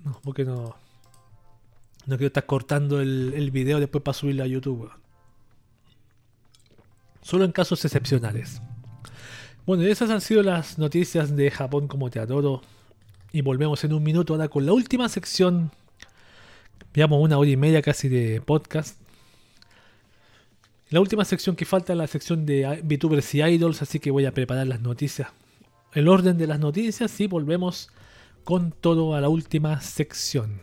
No, 0.05 0.21
porque 0.23 0.45
no. 0.45 0.84
No 2.05 2.17
quiero 2.17 2.27
estar 2.27 2.45
cortando 2.45 3.01
el, 3.01 3.49
video 3.51 3.79
después 3.79 4.03
para 4.03 4.13
subirlo 4.13 4.43
a 4.43 4.47
YouTube. 4.47 4.91
Solo 7.21 7.45
en 7.45 7.51
casos 7.51 7.83
excepcionales. 7.83 8.61
Bueno, 9.65 9.83
esas 9.83 10.11
han 10.11 10.21
sido 10.21 10.43
las 10.43 10.77
noticias 10.77 11.35
de 11.35 11.49
Japón 11.49 11.87
como 11.87 12.11
te 12.11 12.19
adoro. 12.19 12.61
Y 13.31 13.41
volvemos 13.41 13.83
en 13.83 13.93
un 13.93 14.03
minuto 14.03 14.33
ahora 14.33 14.47
con 14.47 14.65
la 14.65 14.73
última 14.73 15.09
sección. 15.09 15.71
Veamos 16.93 17.19
una 17.21 17.39
hora 17.39 17.49
y 17.49 17.57
media 17.57 17.81
casi 17.81 18.07
de 18.07 18.39
podcast. 18.39 18.99
La 20.91 21.01
última 21.01 21.25
sección 21.25 21.55
que 21.55 21.65
falta 21.65 21.93
es 21.93 21.97
la 21.97 22.07
sección 22.07 22.45
de 22.45 22.81
VTubers 22.83 23.33
y 23.33 23.41
Idols, 23.41 23.81
así 23.81 23.99
que 23.99 24.11
voy 24.11 24.25
a 24.25 24.33
preparar 24.33 24.67
las 24.67 24.81
noticias. 24.81 25.29
El 25.93 26.07
orden 26.07 26.37
de 26.37 26.45
las 26.45 26.59
noticias 26.59 27.19
y 27.19 27.25
volvemos 27.25 27.89
con 28.43 28.71
todo 28.71 29.15
a 29.15 29.21
la 29.21 29.27
última 29.27 29.81
sección. 29.81 30.61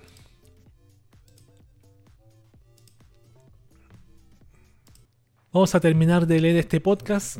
Vamos 5.52 5.74
a 5.74 5.80
terminar 5.80 6.26
de 6.26 6.40
leer 6.40 6.56
este 6.56 6.80
podcast 6.80 7.36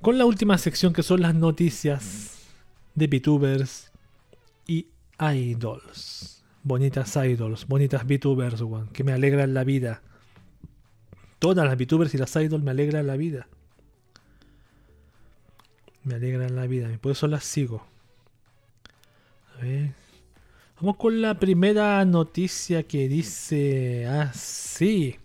con 0.00 0.16
la 0.18 0.24
última 0.24 0.56
sección 0.56 0.92
que 0.92 1.02
son 1.02 1.20
las 1.20 1.34
noticias 1.34 2.46
de 2.94 3.08
VTubers 3.08 3.90
y 4.68 4.86
Idols. 5.18 6.44
Bonitas 6.62 7.16
Idols, 7.16 7.66
bonitas 7.66 8.06
VTubers, 8.06 8.62
que 8.92 9.02
me 9.02 9.12
alegran 9.12 9.52
la 9.52 9.64
vida. 9.64 10.00
Todas 11.40 11.66
las 11.66 11.76
VTubers 11.76 12.14
y 12.14 12.18
las 12.18 12.36
idols 12.36 12.62
me 12.62 12.70
alegran 12.70 13.04
la 13.04 13.16
vida. 13.16 13.48
Me 16.04 16.14
alegran 16.14 16.54
la 16.54 16.68
vida, 16.68 16.88
por 17.00 17.10
eso 17.10 17.26
las 17.26 17.42
sigo. 17.42 17.84
A 19.56 19.62
ver. 19.62 19.92
Vamos 20.80 20.98
con 20.98 21.20
la 21.20 21.36
primera 21.40 22.04
noticia 22.04 22.84
que 22.84 23.08
dice 23.08 24.06
así. 24.06 25.16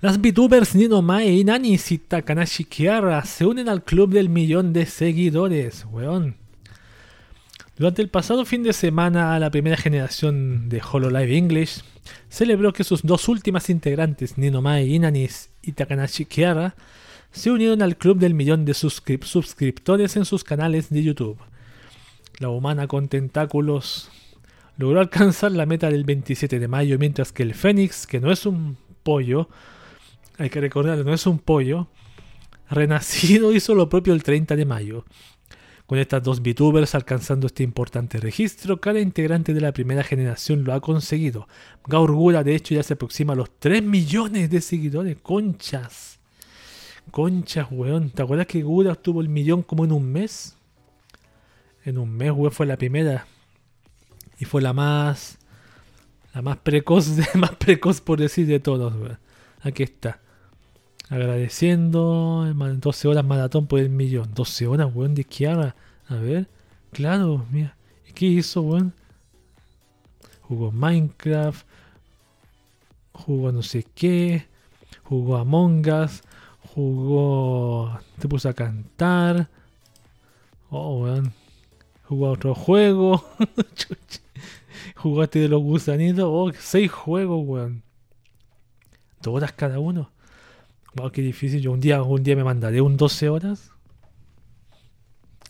Las 0.00 0.18
VTubers 0.18 0.74
Nino 0.74 1.02
Mae 1.02 1.32
y 1.32 1.44
Nani 1.44 1.78
y 1.88 1.98
Takanashi 1.98 2.64
Kiara 2.64 3.24
se 3.24 3.46
unen 3.46 3.68
al 3.68 3.84
club 3.84 4.10
del 4.10 4.28
millón 4.28 4.72
de 4.72 4.86
seguidores, 4.86 5.86
weón. 5.90 6.36
Durante 7.76 8.02
el 8.02 8.08
pasado 8.08 8.44
fin 8.44 8.64
de 8.64 8.72
semana, 8.72 9.38
la 9.38 9.50
primera 9.50 9.76
generación 9.76 10.68
de 10.68 10.82
HoloLive 10.82 11.36
English 11.36 11.82
celebró 12.28 12.72
que 12.72 12.82
sus 12.82 13.02
dos 13.02 13.28
últimas 13.28 13.70
integrantes, 13.70 14.36
Ninomae 14.36 14.84
Inanis 14.86 15.50
y 15.62 15.72
Takanashi 15.72 16.24
Kiara, 16.24 16.74
se 17.30 17.50
unieron 17.50 17.82
al 17.82 17.96
club 17.96 18.18
del 18.18 18.34
millón 18.34 18.64
de 18.64 18.74
suscriptores 18.74 20.16
en 20.16 20.24
sus 20.24 20.42
canales 20.42 20.90
de 20.90 21.02
YouTube. 21.02 21.38
La 22.38 22.48
humana 22.48 22.86
con 22.88 23.08
tentáculos 23.08 24.10
logró 24.76 25.00
alcanzar 25.00 25.52
la 25.52 25.66
meta 25.66 25.90
del 25.90 26.04
27 26.04 26.58
de 26.58 26.68
mayo, 26.68 26.98
mientras 26.98 27.32
que 27.32 27.42
el 27.42 27.54
Fénix, 27.54 28.06
que 28.06 28.20
no 28.20 28.32
es 28.32 28.46
un 28.46 28.76
pollo, 29.02 29.48
hay 30.38 30.50
que 30.50 30.60
recordarlo, 30.60 31.04
no 31.04 31.14
es 31.14 31.26
un 31.26 31.38
pollo, 31.38 31.88
renacido 32.70 33.52
hizo 33.54 33.74
lo 33.74 33.88
propio 33.88 34.14
el 34.14 34.22
30 34.22 34.56
de 34.56 34.64
mayo. 34.64 35.04
Con 35.86 35.98
estas 35.98 36.22
dos 36.22 36.42
VTubers 36.42 36.94
alcanzando 36.94 37.46
este 37.46 37.62
importante 37.62 38.18
registro, 38.18 38.78
cada 38.78 39.00
integrante 39.00 39.54
de 39.54 39.62
la 39.62 39.72
primera 39.72 40.04
generación 40.04 40.62
lo 40.62 40.74
ha 40.74 40.82
conseguido. 40.82 41.48
Gaurgura, 41.86 42.44
de 42.44 42.54
hecho, 42.54 42.74
ya 42.74 42.82
se 42.82 42.92
aproxima 42.92 43.32
a 43.32 43.36
los 43.36 43.58
3 43.58 43.82
millones 43.82 44.50
de 44.50 44.60
seguidores. 44.60 45.16
Conchas. 45.22 46.18
Conchas, 47.10 47.68
weón. 47.70 48.10
¿Te 48.10 48.20
acuerdas 48.20 48.46
que 48.46 48.60
Gura 48.60 48.96
tuvo 48.96 49.22
el 49.22 49.30
millón 49.30 49.62
como 49.62 49.86
en 49.86 49.92
un 49.92 50.12
mes? 50.12 50.56
En 51.86 51.96
un 51.96 52.10
mes, 52.14 52.32
weón, 52.32 52.52
fue 52.52 52.66
la 52.66 52.76
primera. 52.76 53.26
Y 54.38 54.44
fue 54.44 54.60
la 54.60 54.74
más. 54.74 55.37
La 56.34 56.42
más 56.42 56.58
precoz, 56.58 57.08
más 57.34 57.56
precoz 57.56 58.00
por 58.00 58.18
decir 58.18 58.46
de 58.46 58.60
todos. 58.60 58.92
Aquí 59.62 59.82
está. 59.82 60.20
Agradeciendo 61.10 62.52
12 62.54 63.08
horas 63.08 63.24
maratón 63.24 63.66
por 63.66 63.80
el 63.80 63.88
millón. 63.88 64.34
12 64.34 64.66
horas, 64.66 64.90
weón, 64.94 65.14
de 65.14 65.22
izquierda. 65.22 65.74
A 66.08 66.16
ver. 66.16 66.48
Claro, 66.92 67.46
mira. 67.50 67.76
¿Y 68.08 68.12
qué 68.12 68.26
hizo, 68.26 68.60
weón? 68.62 68.92
Jugó 70.42 70.70
Minecraft. 70.70 71.66
Jugó 73.12 73.52
no 73.52 73.62
sé 73.62 73.84
qué. 73.94 74.46
Jugó 75.04 75.36
Among 75.36 75.86
Us. 75.88 76.22
Jugó. 76.74 77.98
Te 78.18 78.28
puso 78.28 78.50
a 78.50 78.52
cantar. 78.52 79.48
Oh, 80.70 81.04
weón. 81.04 81.32
Jugó 82.04 82.28
a 82.28 82.30
otro 82.32 82.54
juego. 82.54 83.24
Jugaste 84.96 85.40
de 85.40 85.48
los 85.48 85.62
gusanitos. 85.62 86.24
Oh, 86.26 86.50
seis 86.58 86.90
juegos, 86.90 87.44
weón. 87.46 87.82
Dos 89.22 89.34
horas 89.34 89.52
cada 89.52 89.78
uno. 89.78 90.10
Wow, 90.94 91.10
qué 91.10 91.22
difícil. 91.22 91.60
Yo 91.60 91.72
un 91.72 91.80
día, 91.80 92.02
un 92.02 92.22
día 92.22 92.36
me 92.36 92.44
mandaré 92.44 92.80
un 92.80 92.96
12 92.96 93.28
horas. 93.28 93.72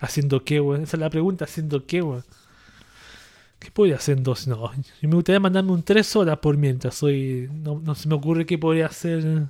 ¿Haciendo 0.01 0.45
qué, 0.45 0.61
weón? 0.61 0.83
Esa 0.83 0.97
es 0.97 1.01
la 1.01 1.11
pregunta, 1.11 1.45
¿haciendo 1.45 1.87
qué, 1.87 2.03
weón? 2.03 2.25
¿Qué 3.59 3.71
podría 3.71 3.97
hacer 3.97 4.19
en 4.19 4.25
12? 4.25 4.51
No, 4.51 4.73
yo 4.75 5.09
me 5.09 5.15
gustaría 5.17 5.41
mandarme 5.41 5.73
un 5.73 5.83
3 5.83 6.17
horas 6.17 6.39
por 6.39 6.57
mientras. 6.57 6.95
Soy. 6.95 7.49
No, 7.53 7.95
se 7.95 8.09
me 8.09 8.15
ocurre 8.15 8.47
que 8.47 8.59
podría 8.59 8.87
hacer 8.87 9.47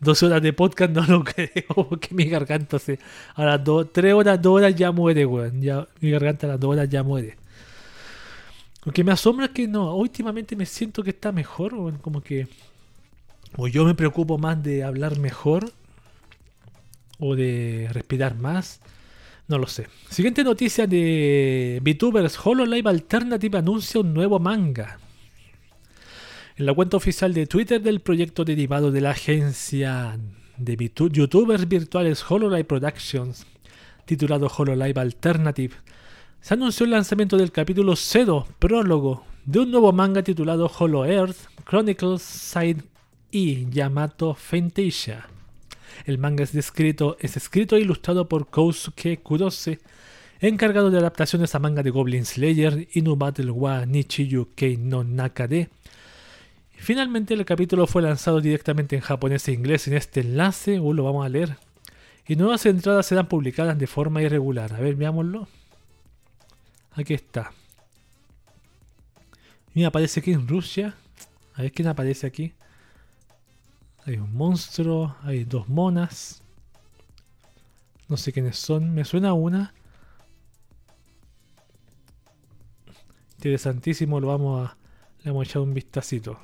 12 0.00 0.26
horas 0.26 0.42
de 0.42 0.52
podcast, 0.52 0.90
no 0.94 1.06
lo 1.06 1.24
creo, 1.24 1.88
porque 1.88 2.14
mi 2.14 2.24
garganta 2.24 2.78
se. 2.78 2.98
A 3.34 3.44
las 3.44 3.60
3 3.92 4.14
horas, 4.14 4.40
2 4.40 4.52
horas 4.52 4.74
ya 4.74 4.92
muere, 4.92 5.26
weón. 5.26 5.60
Ya, 5.60 5.86
mi 6.00 6.10
garganta 6.10 6.46
a 6.46 6.50
las 6.50 6.60
2 6.60 6.70
horas 6.70 6.88
ya 6.88 7.02
muere. 7.02 7.36
Lo 8.84 8.92
que 8.92 9.04
me 9.04 9.12
asombra 9.12 9.46
es 9.46 9.52
que 9.52 9.68
no, 9.68 9.94
últimamente 9.94 10.56
me 10.56 10.66
siento 10.66 11.02
que 11.02 11.10
está 11.10 11.30
mejor, 11.32 11.74
weón. 11.74 11.98
Como 11.98 12.20
que 12.20 12.48
o 13.56 13.68
yo 13.68 13.84
me 13.84 13.94
preocupo 13.94 14.38
más 14.38 14.62
de 14.62 14.82
hablar 14.82 15.18
mejor 15.18 15.72
o 17.18 17.36
de 17.36 17.88
respirar 17.92 18.34
más. 18.36 18.80
No 19.48 19.58
lo 19.58 19.66
sé. 19.66 19.88
Siguiente 20.08 20.44
noticia 20.44 20.86
de 20.86 21.80
VTubers 21.82 22.38
HoloLive 22.44 22.88
Alternative 22.88 23.58
anuncia 23.58 24.00
un 24.00 24.14
nuevo 24.14 24.38
manga. 24.38 24.98
En 26.56 26.66
la 26.66 26.74
cuenta 26.74 26.96
oficial 26.96 27.34
de 27.34 27.46
Twitter 27.46 27.82
del 27.82 28.00
proyecto 28.00 28.44
derivado 28.44 28.90
de 28.90 29.00
la 29.00 29.10
agencia 29.10 30.18
de 30.56 30.76
YouTubers 30.76 31.68
virtuales 31.68 32.24
HoloLive 32.28 32.64
Productions, 32.64 33.46
titulado 34.04 34.46
HoloLive 34.46 35.00
Alternative, 35.00 35.74
se 36.42 36.54
anunció 36.54 36.84
el 36.84 36.90
lanzamiento 36.90 37.36
del 37.36 37.52
capítulo 37.52 37.94
0, 37.94 38.48
prólogo, 38.58 39.24
de 39.46 39.60
un 39.60 39.70
nuevo 39.70 39.92
manga 39.92 40.24
titulado 40.24 40.68
Holo 40.76 41.06
Earth 41.06 41.36
Chronicles 41.64 42.20
Side 42.20 42.82
y 43.30 43.70
Yamato 43.70 44.34
Fantasia. 44.34 45.28
El 46.04 46.18
manga 46.18 46.42
es, 46.42 46.52
descrito, 46.52 47.16
es 47.20 47.36
escrito 47.36 47.76
e 47.76 47.80
ilustrado 47.80 48.28
por 48.28 48.48
Kousuke 48.48 49.20
Kurose, 49.22 49.78
encargado 50.40 50.90
de 50.90 50.98
adaptaciones 50.98 51.54
a 51.54 51.60
manga 51.60 51.84
de 51.84 51.90
Goblin 51.90 52.26
Slayer, 52.26 52.88
Inu 52.92 53.14
Battle 53.14 53.52
wa 53.52 53.86
Nichiyu 53.86 54.48
Kei 54.56 54.76
no 54.76 55.04
Nakade. 55.04 55.70
Finalmente 56.74 57.34
el 57.34 57.44
capítulo 57.44 57.86
fue 57.86 58.02
lanzado 58.02 58.40
directamente 58.40 58.96
en 58.96 59.02
japonés 59.02 59.46
e 59.46 59.52
inglés 59.52 59.86
en 59.86 59.94
este 59.94 60.22
enlace, 60.22 60.80
uh, 60.80 60.92
lo 60.92 61.04
vamos 61.04 61.24
a 61.24 61.28
leer. 61.28 61.56
Y 62.26 62.34
nuevas 62.34 62.66
entradas 62.66 63.06
serán 63.06 63.28
publicadas 63.28 63.78
de 63.78 63.86
forma 63.86 64.22
irregular. 64.22 64.74
A 64.74 64.80
ver, 64.80 64.96
veámoslo. 64.96 65.46
Aquí 66.94 67.14
está. 67.14 67.52
Mira, 69.74 69.88
aparece 69.88 70.20
aquí 70.20 70.32
en 70.32 70.46
Rusia. 70.46 70.94
A 71.54 71.62
ver 71.62 71.72
quién 71.72 71.88
aparece 71.88 72.26
aquí. 72.26 72.54
Hay 74.04 74.16
un 74.16 74.34
monstruo, 74.34 75.16
hay 75.22 75.44
dos 75.44 75.68
monas. 75.68 76.42
No 78.08 78.16
sé 78.16 78.32
quiénes 78.32 78.58
son, 78.58 78.92
me 78.92 79.04
suena 79.04 79.32
una. 79.32 79.72
Interesantísimo, 83.36 84.20
lo 84.20 84.28
vamos 84.28 84.68
a, 84.68 84.76
le 85.22 85.30
vamos 85.30 85.46
a 85.46 85.50
echar 85.50 85.62
un 85.62 85.72
vistacito. 85.72 86.38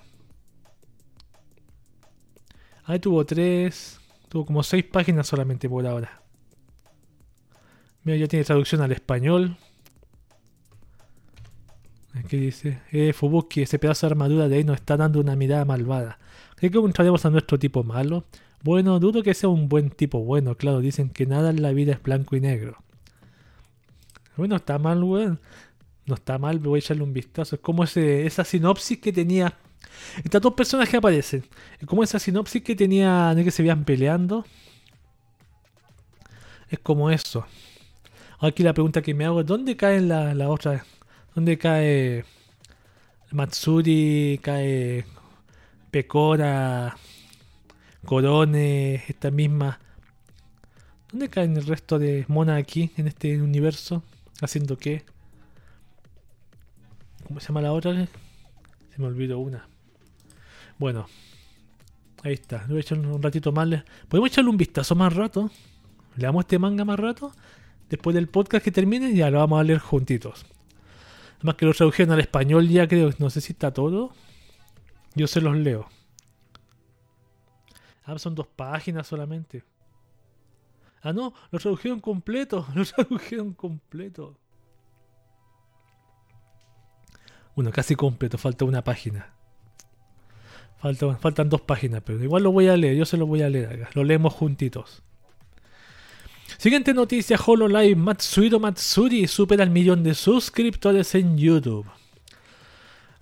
Ahí 2.84 2.98
tuvo 2.98 3.26
tres, 3.26 4.00
tuvo 4.28 4.46
como 4.46 4.62
seis 4.62 4.84
páginas 4.84 5.26
solamente 5.26 5.68
por 5.68 5.86
ahora. 5.86 6.22
Mira, 8.02 8.16
ya 8.16 8.28
tiene 8.28 8.44
traducción 8.44 8.80
al 8.80 8.92
español. 8.92 9.58
Aquí 12.18 12.36
dice, 12.36 12.80
eh, 12.90 13.12
Fubuki, 13.12 13.62
ese 13.62 13.78
pedazo 13.78 14.06
de 14.06 14.12
armadura 14.12 14.48
de 14.48 14.56
ahí 14.56 14.64
nos 14.64 14.76
está 14.76 14.96
dando 14.96 15.20
una 15.20 15.36
mirada 15.36 15.64
malvada. 15.64 16.18
¿Qué 16.56 16.70
que 16.70 16.78
encontraremos 16.78 17.24
a 17.24 17.30
nuestro 17.30 17.58
tipo 17.58 17.84
malo? 17.84 18.24
Bueno, 18.62 18.98
dudo 18.98 19.22
que 19.22 19.34
sea 19.34 19.48
un 19.48 19.68
buen 19.68 19.90
tipo 19.90 20.20
bueno, 20.24 20.56
claro, 20.56 20.80
dicen 20.80 21.10
que 21.10 21.26
nada 21.26 21.50
en 21.50 21.62
la 21.62 21.72
vida 21.72 21.92
es 21.92 22.02
blanco 22.02 22.34
y 22.34 22.40
negro. 22.40 22.82
Bueno, 24.36 24.56
está 24.56 24.78
mal, 24.78 25.02
weón. 25.02 25.40
No 26.06 26.14
está 26.14 26.38
mal, 26.38 26.58
voy 26.58 26.78
a 26.78 26.80
echarle 26.80 27.02
un 27.02 27.12
vistazo. 27.12 27.56
Es 27.56 27.60
como 27.60 27.84
esa 27.84 28.44
sinopsis 28.44 28.98
que 28.98 29.12
tenía. 29.12 29.54
Estas 30.24 30.40
dos 30.40 30.54
personas 30.54 30.88
que 30.88 30.96
aparecen. 30.96 31.44
Es 31.78 31.86
como 31.86 32.02
esa 32.02 32.18
sinopsis 32.18 32.62
que 32.62 32.74
tenía 32.74 33.34
de 33.34 33.44
que 33.44 33.50
se 33.50 33.62
veían 33.62 33.84
peleando. 33.84 34.44
Es 36.70 36.78
como 36.78 37.10
eso. 37.10 37.44
Aquí 38.40 38.62
la 38.62 38.72
pregunta 38.74 39.02
que 39.02 39.14
me 39.14 39.24
hago 39.24 39.40
es: 39.40 39.46
¿dónde 39.46 39.76
cae 39.76 40.00
la, 40.00 40.34
la 40.34 40.48
otra? 40.48 40.84
¿Dónde 41.38 41.56
cae 41.56 42.24
Matsuri? 43.30 44.40
¿Cae 44.42 45.04
Pecora, 45.92 46.96
corones, 48.04 49.08
esta 49.08 49.30
misma... 49.30 49.78
¿Dónde 51.12 51.28
caen 51.28 51.56
el 51.56 51.64
resto 51.64 52.00
de 52.00 52.24
monas 52.26 52.60
aquí 52.60 52.90
en 52.96 53.06
este 53.06 53.40
universo? 53.40 54.02
¿Haciendo 54.42 54.78
qué? 54.78 55.04
¿Cómo 57.28 57.38
se 57.38 57.46
llama 57.46 57.62
la 57.62 57.72
otra? 57.72 58.08
Se 58.90 59.00
me 59.00 59.06
olvidó 59.06 59.38
una. 59.38 59.68
Bueno, 60.76 61.06
ahí 62.24 62.32
está. 62.32 62.64
Voy 62.66 62.78
a 62.78 62.80
echar 62.80 62.98
un 62.98 63.22
ratito 63.22 63.52
más. 63.52 63.68
Podemos 64.08 64.28
echarle 64.28 64.50
un 64.50 64.56
vistazo 64.56 64.96
más 64.96 65.14
rato. 65.14 65.52
Le 66.16 66.24
damos 66.24 66.40
este 66.40 66.58
manga 66.58 66.84
más 66.84 66.98
rato. 66.98 67.30
Después 67.88 68.12
del 68.14 68.26
podcast 68.26 68.64
que 68.64 68.72
termine, 68.72 69.14
ya 69.14 69.30
lo 69.30 69.38
vamos 69.38 69.60
a 69.60 69.62
leer 69.62 69.78
juntitos. 69.78 70.44
Además 71.38 71.54
que 71.54 71.66
lo 71.66 71.72
tradujeron 71.72 72.12
al 72.12 72.20
español 72.20 72.68
ya 72.68 72.86
creo. 72.88 73.10
No 73.18 73.30
sé 73.30 73.40
si 73.40 73.52
está 73.52 73.72
todo. 73.72 74.12
Yo 75.14 75.26
se 75.26 75.40
los 75.40 75.56
leo. 75.56 75.88
Ah, 78.04 78.18
son 78.18 78.34
dos 78.34 78.46
páginas 78.46 79.06
solamente. 79.06 79.64
Ah, 81.02 81.12
no, 81.12 81.32
lo 81.50 81.58
tradujeron 81.58 82.00
completo. 82.00 82.66
Lo 82.74 82.84
tradujeron 82.84 83.52
completo. 83.52 84.36
Bueno, 87.54 87.70
casi 87.72 87.96
completo, 87.96 88.38
falta 88.38 88.64
una 88.64 88.82
página. 88.84 89.34
faltan 91.20 91.48
dos 91.48 91.60
páginas, 91.60 92.02
pero 92.04 92.22
igual 92.22 92.44
lo 92.44 92.52
voy 92.52 92.68
a 92.68 92.76
leer, 92.76 92.96
yo 92.96 93.04
se 93.04 93.16
lo 93.16 93.26
voy 93.26 93.42
a 93.42 93.48
leer 93.48 93.72
acá. 93.72 93.90
Lo 93.94 94.04
leemos 94.04 94.32
juntitos. 94.32 95.02
Siguiente 96.58 96.92
noticia, 96.92 97.38
HoloLive 97.38 97.94
Matsuhiro 97.94 98.58
Matsuri 98.58 99.28
supera 99.28 99.62
el 99.62 99.70
millón 99.70 100.02
de 100.02 100.12
suscriptores 100.12 101.14
en 101.14 101.38
YouTube. 101.38 101.86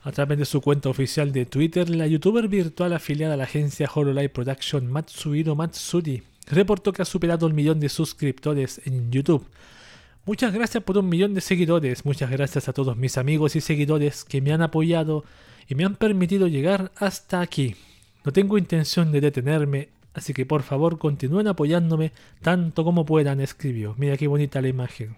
A 0.04 0.10
través 0.10 0.38
de 0.38 0.46
su 0.46 0.62
cuenta 0.62 0.88
oficial 0.88 1.32
de 1.32 1.44
Twitter, 1.44 1.90
la 1.90 2.06
youtuber 2.06 2.48
virtual 2.48 2.94
afiliada 2.94 3.34
a 3.34 3.36
la 3.36 3.44
agencia 3.44 3.90
HoloLive 3.94 4.30
Production 4.30 4.90
Matsuhiro 4.90 5.54
Matsuri 5.54 6.22
reportó 6.46 6.94
que 6.94 7.02
ha 7.02 7.04
superado 7.04 7.46
el 7.46 7.52
millón 7.52 7.78
de 7.78 7.90
suscriptores 7.90 8.80
en 8.86 9.12
YouTube. 9.12 9.46
Muchas 10.24 10.54
gracias 10.54 10.82
por 10.82 10.96
un 10.96 11.10
millón 11.10 11.34
de 11.34 11.42
seguidores, 11.42 12.06
muchas 12.06 12.30
gracias 12.30 12.70
a 12.70 12.72
todos 12.72 12.96
mis 12.96 13.18
amigos 13.18 13.54
y 13.54 13.60
seguidores 13.60 14.24
que 14.24 14.40
me 14.40 14.54
han 14.54 14.62
apoyado 14.62 15.24
y 15.68 15.74
me 15.74 15.84
han 15.84 15.96
permitido 15.96 16.48
llegar 16.48 16.90
hasta 16.96 17.42
aquí. 17.42 17.76
No 18.24 18.32
tengo 18.32 18.56
intención 18.56 19.12
de 19.12 19.20
detenerme, 19.20 19.90
así 20.16 20.34
que 20.34 20.44
por 20.44 20.64
favor 20.64 20.98
continúen 20.98 21.46
apoyándome 21.46 22.10
tanto 22.42 22.82
como 22.82 23.04
puedan, 23.04 23.40
escribió. 23.40 23.94
Mira 23.96 24.16
qué 24.16 24.26
bonita 24.26 24.60
la 24.60 24.68
imagen. 24.68 25.16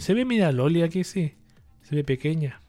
Se 0.00 0.14
ve, 0.14 0.24
mira, 0.26 0.52
Loli 0.52 0.82
aquí, 0.82 1.04
sí. 1.04 1.32
Se 1.82 1.96
ve 1.96 2.04
pequeña 2.04 2.60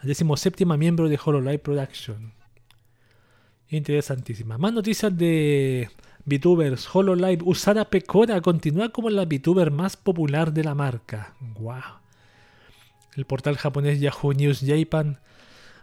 la 0.00 0.06
decimoséptima 0.06 0.76
miembro 0.76 1.08
de 1.08 1.18
HoloLive 1.22 1.58
Production. 1.58 2.32
Interesantísima. 3.68 4.56
Más 4.56 4.72
noticias 4.72 5.16
de 5.16 5.90
VTubers. 6.24 6.88
HoloLive 6.94 7.42
Usada 7.44 7.90
Pecora 7.90 8.40
continúa 8.40 8.90
como 8.90 9.10
la 9.10 9.24
VTuber 9.24 9.70
más 9.70 9.96
popular 9.96 10.52
de 10.52 10.64
la 10.64 10.74
marca. 10.74 11.34
¡Wow! 11.40 11.82
El 13.16 13.24
portal 13.24 13.56
japonés 13.56 14.00
Yahoo 14.00 14.32
News 14.32 14.64
Japan 14.64 15.18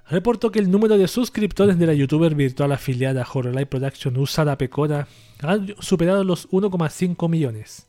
reportó 0.10 0.52
que 0.52 0.60
el 0.60 0.72
número 0.72 0.98
de 0.98 1.08
suscriptores 1.08 1.80
de 1.80 1.88
la 1.88 1.94
youtuber 1.94 2.36
virtual 2.36 2.72
afiliada 2.72 3.24
a 3.24 3.28
HoloLive 3.32 3.66
Production 3.66 4.18
Usada 4.18 4.58
Pecora 4.58 5.08
ha 5.42 5.58
superado 5.80 6.24
los 6.24 6.50
1,5 6.50 7.30
millones. 7.30 7.88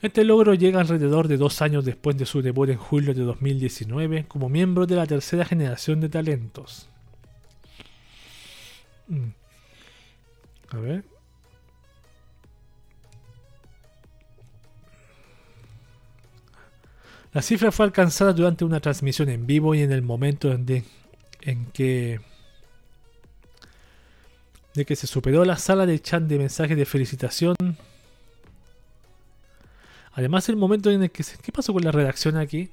Este 0.00 0.22
logro 0.24 0.54
llega 0.54 0.80
alrededor 0.80 1.26
de 1.26 1.36
dos 1.36 1.60
años 1.60 1.84
después 1.84 2.16
de 2.16 2.26
su 2.26 2.40
debut 2.40 2.68
en 2.68 2.78
julio 2.78 3.14
de 3.14 3.22
2019 3.22 4.26
como 4.28 4.48
miembro 4.48 4.86
de 4.86 4.94
la 4.94 5.06
tercera 5.06 5.44
generación 5.44 6.00
de 6.00 6.08
talentos. 6.08 6.88
Mm. 9.08 9.30
A 10.70 10.76
ver. 10.76 11.17
La 17.32 17.42
cifra 17.42 17.70
fue 17.72 17.86
alcanzada 17.86 18.32
durante 18.32 18.64
una 18.64 18.80
transmisión 18.80 19.28
en 19.28 19.46
vivo 19.46 19.74
y 19.74 19.82
en 19.82 19.92
el 19.92 20.02
momento 20.02 20.50
en, 20.50 20.84
en 21.42 21.66
que 21.66 22.20
de 24.74 24.84
que 24.84 24.96
se 24.96 25.06
superó 25.06 25.44
la 25.44 25.56
sala 25.56 25.86
de 25.86 26.00
chat 26.00 26.22
de 26.22 26.38
mensajes 26.38 26.76
de 26.76 26.84
felicitación 26.84 27.56
Además, 30.18 30.48
el 30.48 30.56
momento 30.56 30.90
en 30.90 31.04
el 31.04 31.12
que... 31.12 31.22
¿Qué 31.40 31.52
pasó 31.52 31.72
con 31.72 31.84
la 31.84 31.92
redacción 31.92 32.36
aquí? 32.36 32.70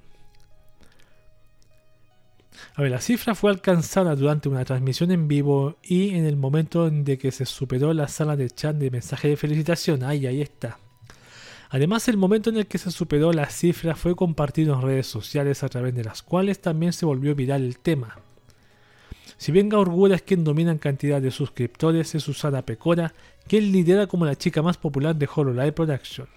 A 2.74 2.82
ver, 2.82 2.90
la 2.90 3.00
cifra 3.00 3.36
fue 3.36 3.52
alcanzada 3.52 4.16
durante 4.16 4.50
una 4.50 4.66
transmisión 4.66 5.12
en 5.12 5.28
vivo 5.28 5.78
y 5.84 6.16
en 6.16 6.26
el 6.26 6.38
momento 6.38 6.88
en 6.88 7.06
que 7.06 7.32
se 7.32 7.46
superó 7.46 7.94
la 7.94 8.08
sala 8.08 8.36
de 8.36 8.50
chat 8.50 8.76
de 8.76 8.90
mensaje 8.90 9.28
de 9.28 9.38
felicitación. 9.38 10.02
Ahí, 10.02 10.26
ahí 10.26 10.42
está. 10.42 10.80
Además, 11.76 12.08
el 12.08 12.16
momento 12.16 12.50
en 12.50 12.56
el 12.56 12.68
que 12.68 12.78
se 12.78 12.90
superó 12.90 13.34
la 13.34 13.50
cifra 13.50 13.98
fue 13.98 14.16
compartido 14.16 14.74
en 14.74 14.82
redes 14.82 15.08
sociales 15.08 15.62
a 15.62 15.68
través 15.68 15.94
de 15.94 16.06
las 16.06 16.24
cuales 16.24 16.62
también 16.62 16.94
se 16.94 17.06
volvió 17.06 17.36
viral 17.36 17.66
el 17.66 17.80
tema. 17.80 18.18
Si 19.36 19.52
bien 19.52 19.68
Gaurgura 19.68 20.16
es 20.16 20.22
quien 20.22 20.46
domina 20.46 20.72
en 20.72 20.78
cantidad 20.78 21.22
de 21.22 21.32
suscriptores, 21.32 22.16
es 22.16 22.24
Susana 22.24 22.62
Pecora, 22.62 23.14
quien 23.46 23.74
lidera 23.74 24.08
como 24.08 24.26
la 24.26 24.38
chica 24.38 24.62
más 24.62 24.78
popular 24.78 25.18
de 25.18 25.28
HoloLive 25.28 25.74
Production. 25.74 26.30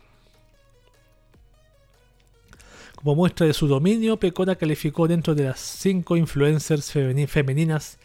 Como 2.96 3.14
muestra 3.14 3.46
de 3.46 3.54
su 3.54 3.68
dominio, 3.68 4.18
Pecora 4.18 4.56
calificó 4.56 5.06
dentro 5.06 5.36
de 5.36 5.44
las 5.44 5.60
5 5.60 6.16
influencers 6.16 6.90
femeninas 7.28 8.00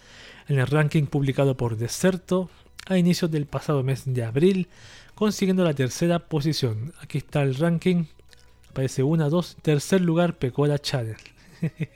en 0.48 0.60
el 0.60 0.68
ranking 0.68 1.08
publicado 1.08 1.58
por 1.58 1.78
Deserto 1.78 2.52
a 2.86 2.98
inicios 3.00 3.32
del 3.32 3.48
pasado 3.48 3.82
mes 3.82 4.04
de 4.06 4.24
abril, 4.24 4.68
consiguiendo 5.24 5.64
la 5.64 5.74
tercera 5.74 6.20
posición. 6.20 6.94
Aquí 7.00 7.20
está 7.20 7.44
el 7.44 7.56
ranking. 7.56 8.08
Aparece 8.70 9.04
1, 9.04 9.30
2, 9.30 9.58
tercer 9.62 10.02
lugar 10.02 10.38
Pecora 10.38 10.78
Channel. 10.80 11.16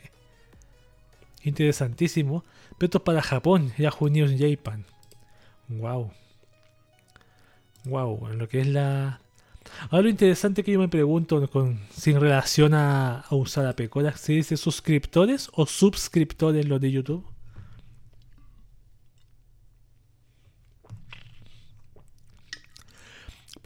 Interesantísimo. 1.43 2.45
Pero 2.77 2.85
esto 2.87 2.97
es 2.99 3.03
para 3.03 3.21
Japón, 3.21 3.73
Yahoo 3.77 4.07
News 4.07 4.31
Japan. 4.39 4.85
Wow. 5.67 6.11
Wow, 7.83 8.29
en 8.29 8.37
lo 8.37 8.47
que 8.47 8.61
es 8.61 8.67
la 8.67 9.19
Ahora 9.89 10.03
lo 10.03 10.09
interesante 10.09 10.63
que 10.63 10.71
yo 10.71 10.79
me 10.79 10.87
pregunto 10.87 11.45
con, 11.49 11.81
sin 11.91 12.21
relación 12.21 12.73
a, 12.73 13.25
usar 13.29 13.65
a 13.65 13.75
Pecora, 13.75 14.15
¿se 14.15 14.31
dice 14.31 14.55
suscriptores 14.55 15.49
o 15.51 15.65
suscriptores 15.65 16.65
los 16.65 16.79
de 16.79 16.91
YouTube? 16.91 17.25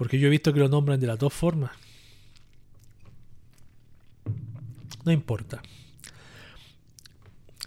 Porque 0.02 0.18
yo 0.18 0.26
he 0.26 0.32
visto 0.32 0.52
que 0.52 0.60
lo 0.60 0.68
nombran 0.68 1.00
de 1.00 1.06
las 1.06 1.20
dos 1.20 1.32
formas. 1.32 1.70
No 5.06 5.12
importa. 5.12 5.62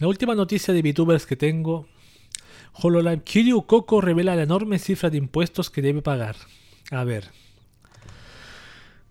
La 0.00 0.08
última 0.08 0.34
noticia 0.34 0.74
de 0.74 0.82
VTubers 0.82 1.26
que 1.26 1.36
tengo. 1.36 1.86
HoloLive 2.72 3.22
Kiryu 3.22 3.66
Coco 3.66 4.00
revela 4.00 4.34
la 4.34 4.42
enorme 4.42 4.80
cifra 4.80 5.10
de 5.10 5.18
impuestos 5.18 5.70
que 5.70 5.80
debe 5.80 6.02
pagar. 6.02 6.34
A 6.90 7.04
ver. 7.04 7.30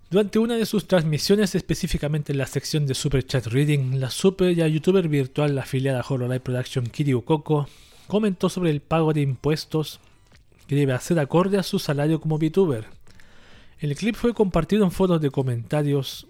Durante 0.10 0.38
una 0.38 0.56
de 0.56 0.66
sus 0.66 0.86
transmisiones, 0.90 1.56
específicamente 1.56 2.34
en 2.34 2.40
la 2.40 2.46
sección 2.46 2.86
de 2.86 2.94
Super 2.94 3.26
Chat 3.26 3.48
Reading, 3.48 4.02
la 4.02 4.10
super 4.10 4.54
ya 4.54 4.68
youtuber 4.68 5.08
virtual 5.08 5.58
afiliada 5.58 6.02
a 6.02 6.06
HoloLive 6.06 6.42
Production 6.42 6.88
Kiryu 6.88 7.24
Coco 7.24 7.70
comentó 8.08 8.50
sobre 8.50 8.72
el 8.72 8.82
pago 8.82 9.14
de 9.14 9.22
impuestos 9.22 10.02
que 10.68 10.76
debe 10.76 10.92
hacer 10.92 11.18
acorde 11.20 11.58
a 11.58 11.64
su 11.64 11.80
salario 11.80 12.20
como 12.20 12.38
VTuber. 12.38 13.02
El 13.80 13.96
clip 13.96 14.16
fue 14.16 14.34
compartido 14.34 14.84
en 14.84 14.92
fotos 14.92 15.20
de 15.22 15.30
comentarios 15.30 16.28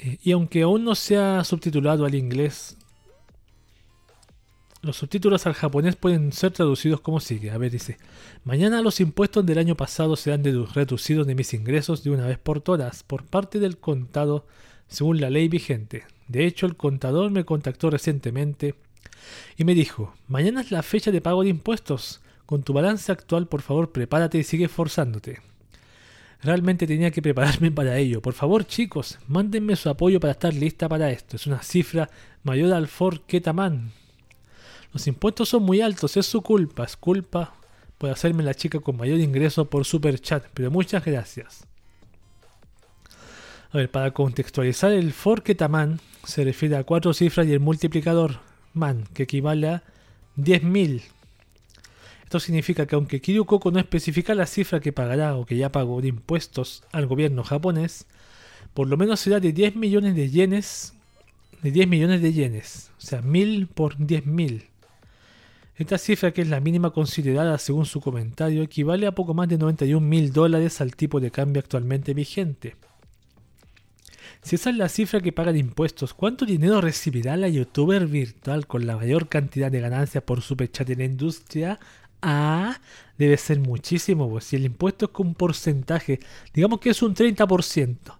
eh, 0.00 0.18
y 0.22 0.32
aunque 0.32 0.62
aún 0.62 0.84
no 0.84 0.94
se 0.94 1.16
ha 1.16 1.42
subtitulado 1.44 2.04
al 2.04 2.14
inglés, 2.14 2.76
los 4.82 4.98
subtítulos 4.98 5.46
al 5.46 5.54
japonés 5.54 5.96
pueden 5.96 6.32
ser 6.32 6.52
traducidos 6.52 7.00
como 7.00 7.20
sigue. 7.20 7.50
A 7.50 7.58
ver, 7.58 7.72
dice, 7.72 7.98
mañana 8.44 8.82
los 8.82 9.00
impuestos 9.00 9.44
del 9.44 9.58
año 9.58 9.74
pasado 9.74 10.16
serán 10.16 10.44
reducidos 10.44 11.26
de 11.26 11.34
mis 11.34 11.54
ingresos 11.54 12.04
de 12.04 12.10
una 12.10 12.26
vez 12.26 12.38
por 12.38 12.60
todas 12.60 13.02
por 13.02 13.24
parte 13.24 13.58
del 13.58 13.78
contado 13.78 14.46
según 14.88 15.20
la 15.20 15.30
ley 15.30 15.48
vigente. 15.48 16.04
De 16.28 16.46
hecho, 16.46 16.66
el 16.66 16.76
contador 16.76 17.30
me 17.30 17.44
contactó 17.44 17.90
recientemente 17.90 18.74
y 19.56 19.64
me 19.64 19.74
dijo, 19.74 20.14
mañana 20.28 20.60
es 20.60 20.70
la 20.70 20.82
fecha 20.82 21.10
de 21.10 21.20
pago 21.20 21.42
de 21.42 21.48
impuestos. 21.48 22.20
Con 22.46 22.62
tu 22.62 22.72
balance 22.72 23.10
actual, 23.12 23.48
por 23.48 23.62
favor, 23.62 23.92
prepárate 23.92 24.38
y 24.38 24.44
sigue 24.44 24.66
esforzándote. 24.66 25.40
Realmente 26.42 26.86
tenía 26.86 27.10
que 27.10 27.22
prepararme 27.22 27.70
para 27.72 27.98
ello. 27.98 28.22
Por 28.22 28.34
favor, 28.34 28.64
chicos, 28.66 29.18
mándenme 29.26 29.76
su 29.76 29.88
apoyo 29.88 30.20
para 30.20 30.32
estar 30.32 30.54
lista 30.54 30.88
para 30.88 31.10
esto. 31.10 31.36
Es 31.36 31.46
una 31.46 31.62
cifra 31.62 32.08
mayor 32.44 32.72
al 32.72 32.86
Ford 32.86 33.20
Ketaman 33.26 33.92
los 34.96 35.06
impuestos 35.06 35.50
son 35.50 35.62
muy 35.62 35.82
altos, 35.82 36.16
es 36.16 36.24
su 36.24 36.40
culpa, 36.40 36.84
es 36.84 36.96
culpa 36.96 37.52
por 37.98 38.08
hacerme 38.08 38.42
la 38.42 38.54
chica 38.54 38.80
con 38.80 38.96
mayor 38.96 39.20
ingreso 39.20 39.66
por 39.66 39.84
super 39.84 40.18
chat, 40.18 40.46
pero 40.54 40.70
muchas 40.70 41.04
gracias. 41.04 41.66
A 43.72 43.76
ver, 43.76 43.90
para 43.90 44.12
contextualizar, 44.12 44.92
el 44.92 45.12
forquetaman 45.12 46.00
se 46.24 46.44
refiere 46.44 46.78
a 46.78 46.84
cuatro 46.84 47.12
cifras 47.12 47.46
y 47.46 47.52
el 47.52 47.60
multiplicador 47.60 48.38
man, 48.72 49.04
que 49.12 49.24
equivale 49.24 49.68
a 49.68 49.82
10.000. 50.38 51.02
Esto 52.26 52.40
significa 52.40 52.86
que 52.86 52.96
aunque 52.96 53.20
Kiryu 53.20 53.44
Koko 53.44 53.70
no 53.70 53.78
especifica 53.78 54.34
la 54.34 54.46
cifra 54.46 54.80
que 54.80 54.92
pagará 54.92 55.36
o 55.36 55.46
que 55.46 55.56
ya 55.56 55.70
pagó 55.70 56.02
de 56.02 56.08
impuestos 56.08 56.82
al 56.90 57.06
gobierno 57.06 57.44
japonés, 57.44 58.06
por 58.74 58.88
lo 58.88 58.96
menos 58.96 59.20
será 59.20 59.38
de 59.38 59.52
10 59.52 59.76
millones 59.76 60.16
de 60.16 60.28
yenes, 60.28 60.92
de 61.62 61.70
10 61.70 61.86
millones 61.86 62.20
de 62.22 62.32
yenes, 62.32 62.90
o 62.98 63.00
sea, 63.00 63.22
1000 63.22 63.68
por 63.68 63.96
10.000. 63.96 64.64
Esta 65.76 65.98
cifra, 65.98 66.32
que 66.32 66.42
es 66.42 66.48
la 66.48 66.58
mínima 66.58 66.90
considerada 66.90 67.58
según 67.58 67.86
su 67.86 68.00
comentario, 68.00 68.64
equivale 68.64 69.06
a 69.06 69.14
poco 69.14 69.32
más 69.32 69.48
de 69.48 69.58
91 69.58 70.04
mil 70.04 70.32
dólares 70.32 70.80
al 70.80 70.96
tipo 70.96 71.20
de 71.20 71.30
cambio 71.30 71.60
actualmente 71.60 72.12
vigente. 72.12 72.74
Si 74.42 74.56
esa 74.56 74.70
es 74.70 74.76
la 74.76 74.88
cifra 74.88 75.20
que 75.20 75.32
paga 75.32 75.52
de 75.52 75.60
impuestos, 75.60 76.12
¿cuánto 76.12 76.44
dinero 76.44 76.80
recibirá 76.80 77.36
la 77.36 77.48
youtuber 77.48 78.08
virtual 78.08 78.66
con 78.66 78.84
la 78.84 78.96
mayor 78.96 79.28
cantidad 79.28 79.70
de 79.70 79.80
ganancias 79.80 80.24
por 80.24 80.40
superchat 80.40 80.90
en 80.90 80.98
la 80.98 81.04
industria? 81.04 81.78
Ah, 82.22 82.80
debe 83.18 83.36
ser 83.36 83.60
muchísimo, 83.60 84.28
pues 84.28 84.44
si 84.44 84.56
el 84.56 84.64
impuesto 84.64 85.06
es 85.06 85.10
con 85.12 85.28
un 85.28 85.34
porcentaje, 85.34 86.20
digamos 86.52 86.80
que 86.80 86.90
es 86.90 87.02
un 87.02 87.14
30%. 87.14 88.18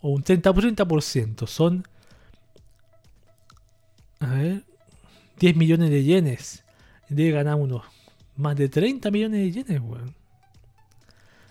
O 0.00 0.08
un 0.10 0.24
30%, 0.24 1.46
son 1.46 1.84
a 4.22 4.34
ver, 4.34 4.64
10 5.38 5.56
millones 5.56 5.90
de 5.90 6.04
yenes. 6.04 6.64
Debe 7.08 7.32
ganar 7.32 7.56
unos 7.56 7.82
más 8.36 8.56
de 8.56 8.68
30 8.68 9.10
millones 9.10 9.40
de 9.40 9.50
yenes, 9.50 9.80
weón. 9.80 10.14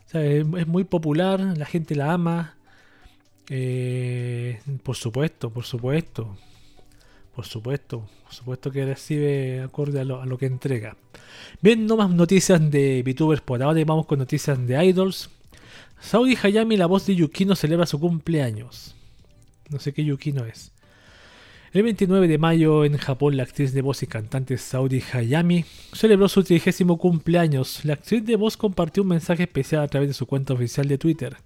Sea, 0.05 0.23
es, 0.23 0.67
muy 0.67 0.83
popular, 0.83 1.39
la 1.39 1.65
gente 1.65 1.95
la 1.95 2.13
ama. 2.13 2.55
Eh, 3.49 4.59
por 4.83 4.95
supuesto, 4.95 5.49
por 5.49 5.65
supuesto. 5.65 6.37
Por 7.41 7.47
supuesto, 7.47 8.07
por 8.23 8.33
supuesto 8.35 8.71
que 8.71 8.85
recibe 8.85 9.61
acorde 9.61 9.99
a 9.99 10.03
lo, 10.03 10.37
que 10.37 10.45
entrega. 10.45 10.95
Bien, 11.59 11.87
no 11.87 11.97
más 11.97 12.11
noticias 12.11 12.61
de 12.69 13.01
VTubers 13.01 13.41
por 13.41 13.63
ahora 13.63 13.79
y 13.79 13.83
vamos 13.83 14.05
con 14.05 14.19
noticias 14.19 14.63
de 14.67 14.85
idols. 14.85 15.31
Saudi 15.99 16.37
Hayami, 16.39 16.77
la 16.77 16.85
voz 16.85 17.07
de 17.07 17.15
Yukino, 17.15 17.55
celebra 17.55 17.87
su 17.87 17.99
cumpleaños. 17.99 18.95
No 19.71 19.79
sé 19.79 19.91
qué 19.91 20.05
Yukino 20.05 20.45
es. 20.45 20.71
El 21.73 21.81
29 21.81 22.27
de 22.27 22.37
mayo 22.37 22.85
en 22.85 22.97
Japón 22.97 23.35
la 23.35 23.41
actriz 23.41 23.73
de 23.73 23.81
voz 23.81 24.03
y 24.03 24.05
cantante 24.05 24.59
Saudi 24.59 25.01
Hayami 25.11 25.65
celebró 25.93 26.29
su 26.29 26.43
trigésimo 26.43 26.99
cumpleaños. 26.99 27.83
La 27.85 27.93
actriz 27.93 28.23
de 28.23 28.35
voz 28.35 28.55
compartió 28.55 29.01
un 29.01 29.09
mensaje 29.09 29.43
especial 29.43 29.81
a 29.81 29.87
través 29.87 30.09
de 30.09 30.13
su 30.13 30.27
cuenta 30.27 30.53
oficial 30.53 30.87
de 30.87 30.99
Twitter. 30.99 31.37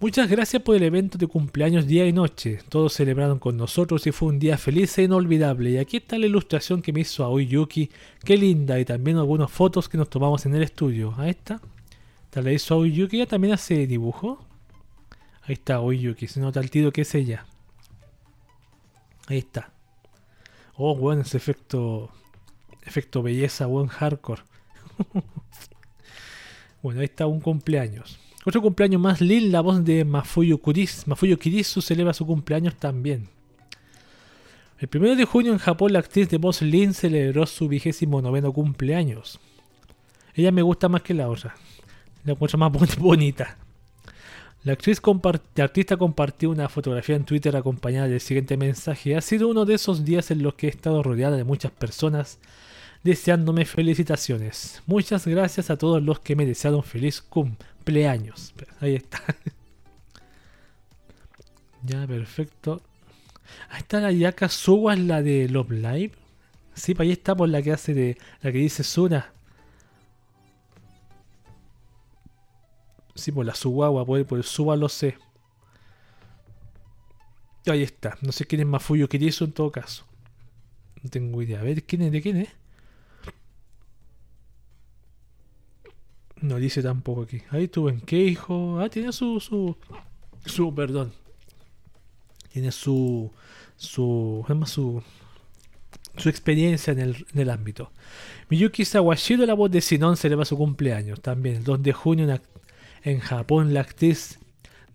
Muchas 0.00 0.30
gracias 0.30 0.62
por 0.62 0.74
el 0.76 0.82
evento 0.82 1.18
de 1.18 1.26
cumpleaños 1.26 1.86
día 1.86 2.06
y 2.06 2.12
noche. 2.14 2.60
Todos 2.70 2.94
celebraron 2.94 3.38
con 3.38 3.58
nosotros 3.58 4.06
y 4.06 4.12
fue 4.12 4.30
un 4.30 4.38
día 4.38 4.56
feliz 4.56 4.96
e 4.96 5.02
inolvidable. 5.02 5.72
Y 5.72 5.76
aquí 5.76 5.98
está 5.98 6.16
la 6.16 6.24
ilustración 6.24 6.80
que 6.80 6.90
me 6.90 7.00
hizo 7.00 7.22
Aoi 7.22 7.46
Yuki. 7.46 7.90
Qué 8.24 8.38
linda. 8.38 8.80
Y 8.80 8.86
también 8.86 9.18
algunas 9.18 9.50
fotos 9.50 9.90
que 9.90 9.98
nos 9.98 10.08
tomamos 10.08 10.46
en 10.46 10.54
el 10.54 10.62
estudio. 10.62 11.14
Ahí 11.18 11.28
está. 11.28 11.60
Esta 12.24 12.40
la 12.40 12.50
hizo 12.50 12.76
Aoi 12.76 12.92
Yuki. 12.92 13.16
Ella 13.16 13.26
también 13.26 13.52
hace 13.52 13.86
dibujo. 13.86 14.42
Ahí 15.42 15.52
está 15.52 15.74
Aoi 15.74 15.98
Yuki. 15.98 16.28
Se 16.28 16.40
nota 16.40 16.60
el 16.60 16.70
tiro 16.70 16.92
que 16.92 17.02
es 17.02 17.14
ella. 17.14 17.44
Ahí 19.26 19.36
está. 19.36 19.70
Oh, 20.76 20.96
bueno, 20.96 21.20
ese 21.20 21.36
efecto. 21.36 22.10
Efecto 22.86 23.22
belleza, 23.22 23.66
buen 23.66 23.88
hardcore. 23.88 24.44
bueno, 26.82 27.00
ahí 27.00 27.04
está 27.04 27.26
un 27.26 27.40
cumpleaños. 27.40 28.19
Otro 28.44 28.62
cumpleaños 28.62 29.02
más, 29.02 29.20
Lil, 29.20 29.52
la 29.52 29.60
voz 29.60 29.84
de 29.84 30.04
Mafuyo 30.04 30.58
Kuris. 30.58 31.06
Mafuyo 31.06 31.38
Kirisu 31.38 31.82
celebra 31.82 32.14
su 32.14 32.26
cumpleaños 32.26 32.74
también. 32.76 33.28
El 34.78 34.88
1 34.92 35.14
de 35.14 35.26
junio 35.26 35.52
en 35.52 35.58
Japón 35.58 35.92
la 35.92 35.98
actriz 35.98 36.30
de 36.30 36.38
voz 36.38 36.62
Lin 36.62 36.94
celebró 36.94 37.44
su 37.44 37.68
vigésimo 37.68 38.22
noveno 38.22 38.50
cumpleaños. 38.50 39.38
Ella 40.34 40.52
me 40.52 40.62
gusta 40.62 40.88
más 40.88 41.02
que 41.02 41.12
la 41.12 41.28
otra. 41.28 41.54
La 42.24 42.32
encuentro 42.32 42.58
más 42.58 42.72
bonita. 42.98 43.58
La, 44.64 44.72
actriz 44.72 45.02
artista 45.58 45.98
compartió 45.98 46.48
una 46.48 46.70
fotografía 46.70 47.16
en 47.16 47.24
Twitter 47.24 47.54
acompañada 47.56 48.08
del 48.08 48.22
siguiente 48.22 48.56
mensaje. 48.56 49.16
Ha 49.16 49.20
sido 49.20 49.48
uno 49.48 49.66
de 49.66 49.74
esos 49.74 50.02
días 50.06 50.30
en 50.30 50.42
los 50.42 50.54
que 50.54 50.66
he 50.66 50.70
estado 50.70 51.02
rodeada 51.02 51.36
de 51.36 51.44
muchas 51.44 51.72
personas 51.72 52.38
deseándome 53.02 53.66
felicitaciones. 53.66 54.82
Muchas 54.86 55.26
gracias 55.26 55.68
a 55.68 55.76
todos 55.76 56.02
los 56.02 56.20
que 56.20 56.36
me 56.36 56.46
desearon 56.46 56.82
feliz 56.82 57.20
cumpleaños. 57.20 57.69
Ahí 58.80 58.94
está. 58.94 59.22
ya, 61.82 62.06
perfecto. 62.06 62.82
Ahí 63.70 63.80
está 63.80 64.00
la 64.00 64.12
Yaka 64.12 64.48
Suwa, 64.48 64.96
la 64.96 65.22
de 65.22 65.48
Love 65.48 65.70
Live. 65.70 66.12
Sí, 66.74 66.94
pues 66.94 67.06
ahí 67.06 67.12
está 67.12 67.34
por 67.34 67.48
la 67.48 67.62
que 67.62 67.72
hace 67.72 67.94
de. 67.94 68.18
la 68.42 68.52
que 68.52 68.58
dice 68.58 68.82
Suna. 68.82 69.32
Sí, 73.14 73.32
por 73.32 73.44
la 73.44 73.54
Suwawa, 73.54 74.06
por, 74.06 74.24
por 74.26 74.38
el 74.38 74.44
Suba 74.44 74.76
lo 74.76 74.88
sé. 74.88 75.18
Ahí 77.66 77.82
está. 77.82 78.16
No 78.22 78.32
sé 78.32 78.46
quién 78.46 78.62
es 78.62 78.66
Mafuyo 78.66 79.08
Kirisu 79.08 79.44
en 79.44 79.52
todo 79.52 79.70
caso. 79.70 80.04
No 81.02 81.10
tengo 81.10 81.42
idea. 81.42 81.60
A 81.60 81.62
ver, 81.62 81.84
¿quién 81.84 82.02
es? 82.02 82.12
¿De 82.12 82.22
quién 82.22 82.38
es? 82.38 82.48
No 86.42 86.56
dice 86.56 86.82
tampoco 86.82 87.22
aquí. 87.22 87.42
Ahí 87.50 87.64
estuvo 87.64 87.88
en 87.88 88.00
qué 88.00 88.16
hijo. 88.16 88.80
Ah, 88.80 88.88
tiene 88.88 89.12
su. 89.12 89.40
su. 89.40 89.76
su. 90.44 90.74
perdón. 90.74 91.12
Tiene 92.52 92.72
su. 92.72 93.30
su. 93.76 94.44
su. 94.66 95.02
su 96.16 96.28
experiencia 96.28 96.92
en 96.92 96.98
el, 97.00 97.26
en 97.34 97.40
el 97.40 97.50
ámbito. 97.50 97.92
Miyuki 98.48 98.84
Sawashiro, 98.84 99.46
la 99.46 99.54
voz 99.54 99.70
de 99.70 99.80
Sinon, 99.80 100.16
celebra 100.16 100.44
su 100.44 100.56
cumpleaños 100.56 101.20
también. 101.20 101.56
El 101.56 101.64
2 101.64 101.82
de 101.82 101.92
junio, 101.92 102.24
una 102.24 102.40
en 103.02 103.20
Japón, 103.20 103.72
la 103.72 103.80
actriz 103.80 104.38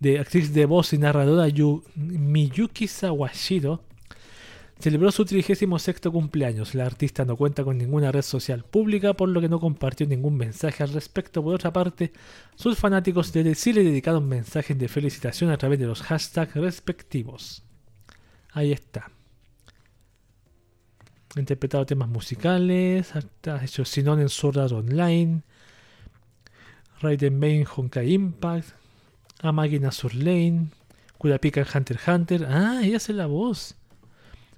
de, 0.00 0.18
actriz 0.18 0.52
de 0.52 0.66
voz 0.66 0.92
y 0.92 0.98
narradora 0.98 1.48
Miyuki 1.94 2.86
Sawashiro 2.86 3.82
celebró 4.78 5.10
su 5.10 5.24
36 5.24 6.00
cumpleaños. 6.10 6.74
La 6.74 6.86
artista 6.86 7.24
no 7.24 7.36
cuenta 7.36 7.64
con 7.64 7.78
ninguna 7.78 8.12
red 8.12 8.22
social 8.22 8.64
pública, 8.64 9.14
por 9.14 9.28
lo 9.28 9.40
que 9.40 9.48
no 9.48 9.60
compartió 9.60 10.06
ningún 10.06 10.36
mensaje 10.36 10.82
al 10.82 10.92
respecto. 10.92 11.42
Por 11.42 11.54
otra 11.54 11.72
parte, 11.72 12.12
sus 12.54 12.78
fanáticos 12.78 13.32
sí 13.54 13.72
le 13.72 13.84
dedicaron 13.84 14.28
mensajes 14.28 14.78
de 14.78 14.88
felicitación 14.88 15.50
a 15.50 15.58
través 15.58 15.78
de 15.78 15.86
los 15.86 16.02
hashtags 16.02 16.54
respectivos. 16.54 17.62
Ahí 18.52 18.72
está. 18.72 19.10
Ha 21.34 21.40
interpretado 21.40 21.84
temas 21.84 22.08
musicales, 22.08 23.12
ha 23.14 23.64
hecho 23.64 23.84
Sinon 23.84 24.20
en 24.20 24.30
Sword 24.30 24.72
Online, 24.72 25.42
Raiden 27.02 27.38
Main 27.38 27.66
Honkai 27.66 28.10
Impact, 28.10 28.70
Amagina 29.42 29.92
Sur 29.92 30.14
Lane, 30.14 30.68
Kurapika 31.18 31.60
en 31.60 31.66
Hunter 31.74 31.96
x 31.96 32.08
Hunter. 32.08 32.46
Ah, 32.48 32.80
ella 32.82 32.96
hace 32.96 33.12
la 33.12 33.26
voz. 33.26 33.76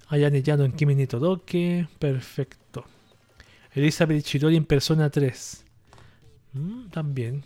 Ayane 0.08 0.42
Yano 0.42 0.64
en 0.64 0.72
Kimi 0.72 0.94
ni 0.94 1.06
Todoke. 1.06 1.88
Perfecto. 1.98 2.84
Elizabeth 3.72 4.24
Chidori 4.24 4.56
en 4.56 4.64
Persona 4.64 5.10
3. 5.10 5.64
Mm, 6.54 6.88
también. 6.88 7.42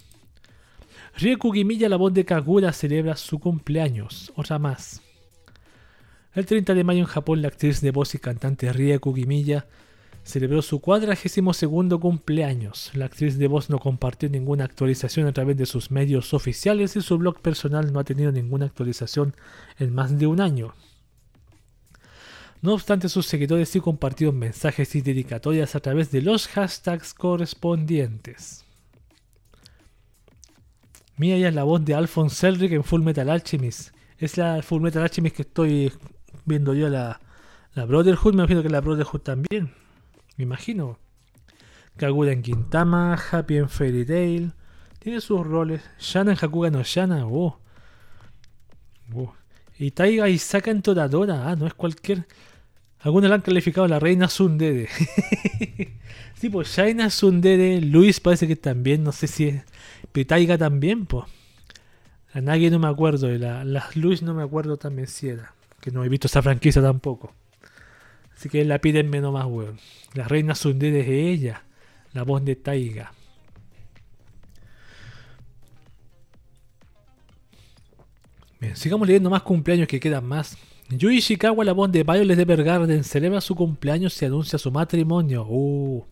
Rieku 1.16 1.52
Gimiya, 1.52 1.88
la 1.88 1.96
voz 1.96 2.14
de 2.14 2.24
Kagura, 2.24 2.72
celebra 2.72 3.16
su 3.16 3.38
cumpleaños. 3.38 4.32
Otra 4.36 4.58
más. 4.58 5.02
El 6.34 6.46
30 6.46 6.74
de 6.74 6.84
mayo 6.84 7.00
en 7.00 7.06
Japón, 7.06 7.42
la 7.42 7.48
actriz 7.48 7.80
de 7.80 7.90
voz 7.90 8.14
y 8.14 8.18
cantante 8.18 8.72
Rieku 8.72 9.12
Gimiya 9.14 9.66
celebró 10.24 10.62
su 10.62 10.80
cuadragésimo 10.80 11.52
segundo 11.52 11.98
cumpleaños. 11.98 12.92
La 12.94 13.06
actriz 13.06 13.38
de 13.38 13.48
voz 13.48 13.70
no 13.70 13.78
compartió 13.78 14.28
ninguna 14.30 14.64
actualización 14.64 15.26
a 15.26 15.32
través 15.32 15.56
de 15.56 15.66
sus 15.66 15.90
medios 15.90 16.32
oficiales 16.32 16.96
y 16.96 17.02
su 17.02 17.18
blog 17.18 17.40
personal 17.40 17.92
no 17.92 17.98
ha 17.98 18.04
tenido 18.04 18.30
ninguna 18.30 18.66
actualización 18.66 19.34
en 19.78 19.92
más 19.92 20.16
de 20.18 20.26
un 20.28 20.40
año. 20.40 20.74
No 22.62 22.74
obstante, 22.74 23.08
sus 23.08 23.26
seguidores 23.26 23.68
sí 23.68 23.80
compartieron 23.80 24.38
mensajes 24.38 24.94
y 24.94 25.02
dedicatorias 25.02 25.74
a 25.74 25.80
través 25.80 26.10
de 26.10 26.22
los 26.22 26.48
hashtags 26.48 27.12
correspondientes. 27.12 28.64
Mía 31.16 31.36
ya 31.36 31.48
es 31.48 31.54
la 31.54 31.64
voz 31.64 31.84
de 31.84 31.94
Alphonse 31.94 32.48
Elric 32.48 32.72
en 32.72 32.84
Full 32.84 33.02
Metal 33.02 33.28
Alchemist. 33.28 33.94
Es 34.16 34.36
la 34.36 34.62
Full 34.62 34.80
Metal 34.80 35.02
Alchemist 35.02 35.36
que 35.36 35.42
estoy 35.42 35.92
viendo 36.44 36.72
yo 36.72 36.88
la, 36.88 37.20
la 37.74 37.84
Brotherhood. 37.84 38.34
Me 38.34 38.42
imagino 38.42 38.62
que 38.62 38.70
la 38.70 38.80
Brotherhood 38.80 39.20
también 39.20 39.74
me 40.36 40.44
imagino. 40.44 40.98
Kagura 41.96 42.32
en 42.32 42.42
Quintama, 42.42 43.14
Happy 43.30 43.56
en 43.56 43.68
Fairy 43.68 44.04
Tail. 44.04 44.52
Tiene 44.98 45.20
sus 45.20 45.46
roles. 45.46 45.82
Shana 45.98 46.32
en 46.32 46.38
Hakuga 46.40 46.70
no 46.70 46.82
Shana. 46.82 47.26
Oh. 47.26 47.58
oh. 49.14 49.34
Y 49.78 49.90
Taiga 49.90 50.28
Isaka 50.28 50.70
en 50.70 50.82
Toradora. 50.82 51.48
Ah, 51.48 51.56
no 51.56 51.66
es 51.66 51.74
cualquier. 51.74 52.26
Algunos 53.02 53.28
la 53.28 53.36
han 53.36 53.42
calificado 53.42 53.88
la 53.88 53.98
reina 53.98 54.28
Sundere. 54.28 54.88
sí, 56.34 56.48
pues 56.48 56.68
Shaina 56.68 57.10
Sundere. 57.10 57.80
Luis 57.80 58.20
parece 58.20 58.46
que 58.46 58.56
también. 58.56 59.02
No 59.02 59.10
sé 59.10 59.26
si 59.26 59.48
es. 59.48 59.62
Pero 60.12 60.26
Taiga 60.26 60.56
también, 60.56 61.06
pues. 61.06 61.24
A 62.32 62.40
nadie 62.40 62.70
no 62.70 62.78
me 62.78 62.86
acuerdo. 62.86 63.32
Y 63.32 63.38
la, 63.38 63.64
las 63.64 63.96
Luis 63.96 64.22
no 64.22 64.34
me 64.34 64.42
acuerdo 64.42 64.76
también 64.76 65.08
si 65.08 65.28
era. 65.28 65.52
Que 65.80 65.90
no 65.90 66.04
he 66.04 66.08
visto 66.08 66.28
esa 66.28 66.42
franquicia 66.42 66.80
tampoco. 66.80 67.34
Así 68.36 68.48
que 68.48 68.64
la 68.64 68.78
piden 68.78 69.10
menos 69.10 69.32
más, 69.32 69.46
weón. 69.46 69.78
La 70.14 70.28
reina 70.28 70.54
Sundere 70.54 71.00
es 71.00 71.08
ella, 71.08 71.64
la 72.12 72.22
voz 72.22 72.44
de 72.44 72.56
Taiga. 72.56 73.12
Bien, 78.60 78.76
sigamos 78.76 79.08
leyendo 79.08 79.28
más 79.28 79.42
cumpleaños 79.42 79.88
que 79.88 79.98
quedan 79.98 80.24
más. 80.24 80.56
Yui 80.98 81.18
Ishikawa, 81.18 81.64
la 81.64 81.72
voz 81.72 81.90
de 81.90 82.02
Violet 82.02 82.38
Evergarden, 82.38 83.02
celebra 83.02 83.40
su 83.40 83.54
cumpleaños 83.54 84.20
y 84.20 84.26
anuncia 84.26 84.58
su 84.58 84.70
matrimonio. 84.70 85.46
Uh. 85.48 86.04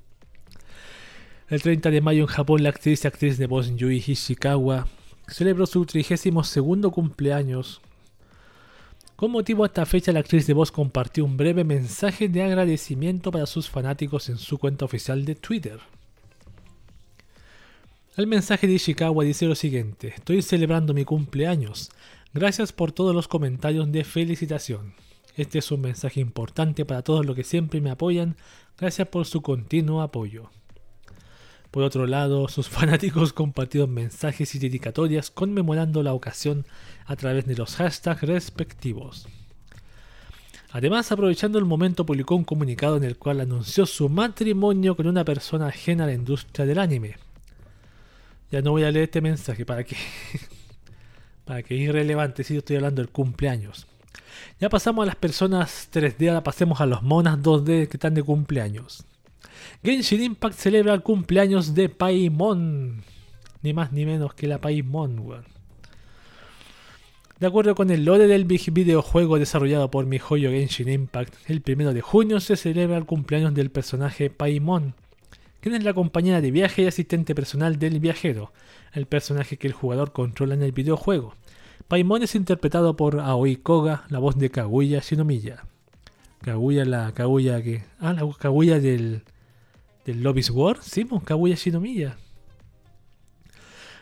El 1.49 1.61
30 1.61 1.91
de 1.91 2.01
mayo 2.01 2.23
en 2.23 2.29
Japón, 2.29 2.63
la 2.63 2.71
actriz 2.71 3.05
y 3.05 3.09
actriz 3.09 3.37
de 3.37 3.47
voz 3.47 3.75
Yui 3.77 4.03
Ishikawa 4.07 4.87
celebró 5.29 5.67
su 5.67 5.85
32 5.85 6.93
cumpleaños. 6.93 7.83
Con 9.17 9.33
motivo 9.33 9.65
de 9.65 9.67
esta 9.67 9.85
fecha, 9.85 10.13
la 10.13 10.21
actriz 10.21 10.47
de 10.47 10.55
voz 10.55 10.73
compartió 10.73 11.27
un 11.27 11.37
breve 11.37 11.63
mensaje 11.63 12.29
de 12.29 12.43
agradecimiento 12.43 13.31
para 13.31 13.45
sus 13.45 13.69
fanáticos 13.69 14.31
en 14.31 14.39
su 14.39 14.57
cuenta 14.57 14.87
oficial 14.87 15.27
de 15.27 15.35
Twitter. 15.35 15.79
El 18.17 18.27
mensaje 18.27 18.67
de 18.67 18.75
Ishikawa 18.75 19.25
dice 19.25 19.45
lo 19.45 19.55
siguiente: 19.55 20.15
Estoy 20.17 20.41
celebrando 20.41 20.95
mi 20.95 21.05
cumpleaños. 21.05 21.91
Gracias 22.33 22.73
por 22.73 22.93
todos 22.93 23.13
los 23.13 23.27
comentarios 23.27 23.91
de 23.91 24.05
felicitación. 24.05 24.95
Este 25.37 25.59
es 25.59 25.73
un 25.73 25.81
mensaje 25.81 26.21
importante 26.21 26.85
para 26.85 27.03
todos 27.03 27.27
los 27.27 27.35
que 27.35 27.43
siempre 27.43 27.81
me 27.81 27.91
apoyan. 27.91 28.37
Gracias 28.79 29.09
por 29.09 29.27
su 29.27 29.43
continuo 29.43 30.01
apoyo. 30.01 30.49
Por 31.73 31.83
otro 31.83 32.07
lado, 32.07 32.47
sus 32.47 32.69
fanáticos 32.71 33.33
compartieron 33.33 33.93
mensajes 33.93 34.55
y 34.55 34.61
dedicatorias 34.61 35.33
conmemorando 35.33 36.05
la 36.05 36.15
ocasión 36.15 36.67
a 37.05 37.17
través 37.17 37.47
de 37.47 37.57
los 37.57 37.75
hashtags 37.75 38.23
respectivos. 38.23 39.27
Además, 40.71 41.11
aprovechando 41.11 41.59
el 41.59 41.65
momento, 41.65 42.07
publicó 42.07 42.37
un 42.37 42.45
comunicado 42.45 42.97
en 42.97 43.03
el 43.03 43.19
cual 43.19 43.41
anunció 43.41 43.87
su 43.87 44.09
matrimonio 44.09 44.95
con 44.95 45.09
una 45.09 45.25
persona 45.25 45.67
ajena 45.67 46.05
a 46.05 46.07
la 46.07 46.15
industria 46.15 46.65
del 46.65 46.79
anime. 46.79 47.17
Ya 48.53 48.63
no 48.63 48.71
voy 48.71 48.85
a 48.85 48.93
leer 48.93 49.07
este 49.07 49.21
mensaje 49.21 49.67
para 49.67 49.83
que 49.83 49.97
para 51.51 51.65
que 51.65 51.75
irrelevante 51.75 52.45
si 52.45 52.55
yo 52.55 52.59
estoy 52.61 52.77
hablando 52.77 53.03
del 53.03 53.11
cumpleaños. 53.11 53.89
Ya 54.61 54.69
pasamos 54.69 55.03
a 55.03 55.07
las 55.07 55.17
personas 55.17 55.89
3D, 55.93 56.29
ahora 56.29 56.45
pasemos 56.45 56.81
a 56.81 56.87
los 56.87 57.03
monas 57.03 57.41
2D 57.41 57.89
que 57.89 57.97
están 57.97 58.15
de 58.15 58.23
cumpleaños. 58.23 59.05
Genshin 59.83 60.23
Impact 60.23 60.55
celebra 60.55 60.95
el 60.95 61.03
cumpleaños 61.03 61.75
de 61.75 61.89
Paimon. 61.89 63.03
Ni 63.63 63.73
más 63.73 63.91
ni 63.91 64.07
menos 64.07 64.33
que 64.35 64.47
la 64.47 64.61
Paimon, 64.61 65.19
weón. 65.19 65.45
De 67.41 67.49
acuerdo 67.49 67.75
con 67.75 67.91
el 67.91 68.05
lore 68.05 68.29
del 68.29 68.45
videojuego 68.45 69.41
desarrollado 69.41 69.91
por 69.91 70.07
mi 70.07 70.21
joyo 70.21 70.51
Genshin 70.51 70.89
Impact, 70.89 71.35
el 71.51 71.63
primero 71.63 71.93
de 71.93 72.01
junio 72.01 72.39
se 72.39 72.55
celebra 72.55 72.97
el 72.97 73.07
cumpleaños 73.07 73.55
del 73.55 73.73
personaje 73.73 74.31
Paimon, 74.31 74.95
quien 75.61 75.75
es 75.75 75.83
la 75.83 75.95
compañera 75.95 76.41
de 76.41 76.53
viaje 76.53 76.83
y 76.83 76.87
asistente 76.87 77.35
personal 77.35 77.77
del 77.81 77.99
viajero, 77.99 78.53
el 78.93 79.07
personaje 79.07 79.57
que 79.57 79.67
el 79.67 79.73
jugador 79.73 80.13
controla 80.13 80.55
en 80.55 80.63
el 80.63 80.71
videojuego. 80.71 81.35
Paimon 81.91 82.23
es 82.23 82.37
interpretado 82.37 82.95
por 82.95 83.19
Aoi 83.19 83.57
Koga, 83.57 84.05
la 84.11 84.21
voz 84.21 84.39
de 84.39 84.49
Kaguya 84.49 85.01
Shinomiya. 85.01 85.65
Kaguya, 86.41 86.85
la 86.85 87.11
Kaguya 87.11 87.61
que. 87.65 87.83
Ah, 87.99 88.13
la 88.13 88.33
Kaguya 88.39 88.79
del. 88.79 89.25
del 90.05 90.23
Lobby's 90.23 90.51
War. 90.51 90.79
Sí, 90.83 91.05
pues, 91.05 91.25
Kaguya 91.25 91.57
Shinomiya. 91.57 92.17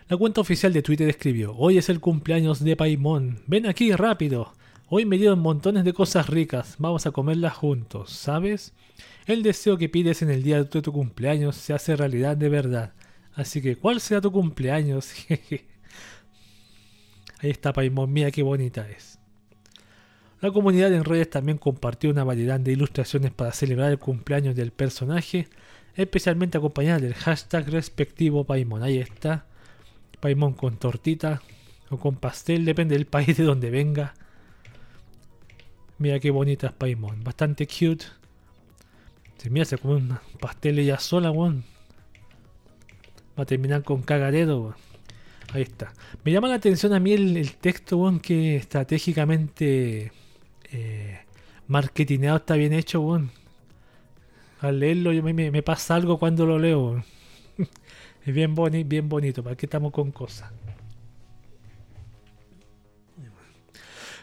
La 0.06 0.18
cuenta 0.18 0.42
oficial 0.42 0.74
de 0.74 0.82
Twitter 0.82 1.08
escribió: 1.08 1.56
Hoy 1.56 1.78
es 1.78 1.88
el 1.88 1.98
cumpleaños 1.98 2.62
de 2.62 2.76
Paimon. 2.76 3.40
Ven 3.46 3.66
aquí 3.66 3.90
rápido. 3.92 4.52
Hoy 4.90 5.06
me 5.06 5.16
dieron 5.16 5.38
montones 5.38 5.82
de 5.82 5.94
cosas 5.94 6.28
ricas. 6.28 6.74
Vamos 6.78 7.06
a 7.06 7.10
comerlas 7.10 7.54
juntos, 7.54 8.10
¿sabes? 8.10 8.74
El 9.24 9.42
deseo 9.42 9.78
que 9.78 9.88
pides 9.88 10.20
en 10.20 10.28
el 10.28 10.42
día 10.42 10.62
de 10.62 10.82
tu 10.82 10.92
cumpleaños 10.92 11.56
se 11.56 11.72
hace 11.72 11.96
realidad 11.96 12.36
de 12.36 12.50
verdad. 12.50 12.92
Así 13.32 13.62
que, 13.62 13.76
¿cuál 13.76 14.02
será 14.02 14.20
tu 14.20 14.30
cumpleaños? 14.30 15.10
Ahí 17.40 17.50
está 17.50 17.72
Paimon, 17.72 18.12
mira 18.12 18.30
qué 18.30 18.42
bonita 18.42 18.88
es. 18.88 19.18
La 20.40 20.50
comunidad 20.52 20.92
en 20.92 21.04
redes 21.04 21.30
también 21.30 21.58
compartió 21.58 22.10
una 22.10 22.24
variedad 22.24 22.60
de 22.60 22.72
ilustraciones 22.72 23.32
para 23.32 23.52
celebrar 23.52 23.90
el 23.90 23.98
cumpleaños 23.98 24.54
del 24.54 24.70
personaje, 24.70 25.48
especialmente 25.96 26.58
acompañada 26.58 27.00
del 27.00 27.14
hashtag 27.14 27.68
respectivo 27.70 28.44
Paimon. 28.44 28.82
Ahí 28.82 28.98
está. 28.98 29.46
Paimon 30.20 30.54
con 30.54 30.76
tortita 30.76 31.42
o 31.90 31.96
con 31.96 32.16
pastel, 32.16 32.64
depende 32.64 32.94
del 32.94 33.06
país 33.06 33.36
de 33.36 33.44
donde 33.44 33.70
venga. 33.70 34.14
Mira 35.98 36.20
qué 36.20 36.30
bonita 36.30 36.68
es 36.68 36.72
Paimon, 36.72 37.24
bastante 37.24 37.66
cute. 37.66 38.04
Se 39.38 39.50
mira, 39.50 39.64
se 39.64 39.78
come 39.78 39.94
un 39.94 40.18
pastel 40.40 40.78
ella 40.78 40.98
sola, 40.98 41.30
weón. 41.30 41.64
Va 43.38 43.42
a 43.42 43.46
terminar 43.46 43.82
con 43.82 44.02
cagaredo, 44.02 44.76
Ahí 45.52 45.62
está. 45.62 45.92
Me 46.24 46.32
llama 46.32 46.48
la 46.48 46.54
atención 46.54 46.92
a 46.92 47.00
mí 47.00 47.12
el, 47.12 47.56
texto, 47.56 48.12
que 48.22 48.56
estratégicamente 48.56 50.12
eh, 50.70 51.18
marketineado 51.66 52.36
está 52.36 52.54
bien 52.54 52.72
hecho. 52.72 53.22
Al 54.60 54.80
leerlo 54.80 55.12
yo 55.12 55.22
me, 55.22 55.32
me, 55.32 55.62
pasa 55.62 55.94
algo 55.94 56.18
cuando 56.18 56.44
lo 56.44 56.58
leo. 56.58 57.02
es 58.26 58.34
bien, 58.34 58.54
boni, 58.54 58.84
bien 58.84 59.08
bonito, 59.08 59.42
¿para 59.42 59.56
qué 59.56 59.66
estamos 59.66 59.92
con 59.92 60.12
cosas? 60.12 60.52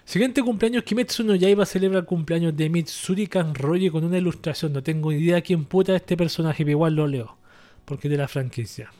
Siguiente 0.05 0.43
cumpleaños, 0.43 0.83
Kimetsu 0.83 1.23
no 1.23 1.33
Yaiba 1.33 1.65
celebra 1.65 1.97
el 1.97 2.05
cumpleaños 2.05 2.55
de 2.55 2.69
Mitsuri 2.69 3.25
Kanroji 3.25 3.89
con 3.89 4.03
una 4.03 4.19
ilustración. 4.19 4.71
No 4.71 4.83
tengo 4.83 5.11
idea 5.11 5.41
quién 5.41 5.65
puta 5.65 5.95
es 5.95 6.01
este 6.01 6.15
personaje, 6.15 6.63
pero 6.63 6.71
igual 6.71 6.93
lo 6.93 7.07
leo, 7.07 7.37
porque 7.85 8.07
es 8.07 8.11
de 8.11 8.17
la 8.17 8.27
franquicia. 8.27 8.91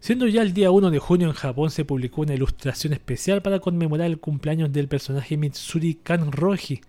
Siendo 0.00 0.28
ya 0.28 0.42
el 0.42 0.52
día 0.52 0.70
1 0.70 0.90
de 0.90 0.98
junio 1.00 1.26
en 1.26 1.34
Japón 1.34 1.70
se 1.70 1.84
publicó 1.84 2.22
una 2.22 2.34
ilustración 2.34 2.92
especial 2.92 3.42
para 3.42 3.58
conmemorar 3.58 4.06
el 4.06 4.20
cumpleaños 4.20 4.72
del 4.72 4.86
personaje 4.86 5.36
Mitsuri 5.36 5.94
Kanroji, 5.96 6.80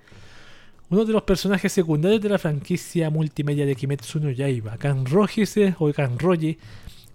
uno 0.91 1.06
de 1.06 1.14
los 1.14 1.23
personajes 1.23 1.72
secundarios 1.72 2.22
de 2.22 2.30
la 2.30 2.40
franquicia 2.40 3.10
multimedia 3.10 3.65
de 3.65 3.76
Kimetsu 3.76 4.19
no 4.19 4.31
Yaiba. 4.31 4.77
Kanroji 4.77 5.45
se, 5.45 5.76
o 5.77 5.91
Kanroji 5.91 6.57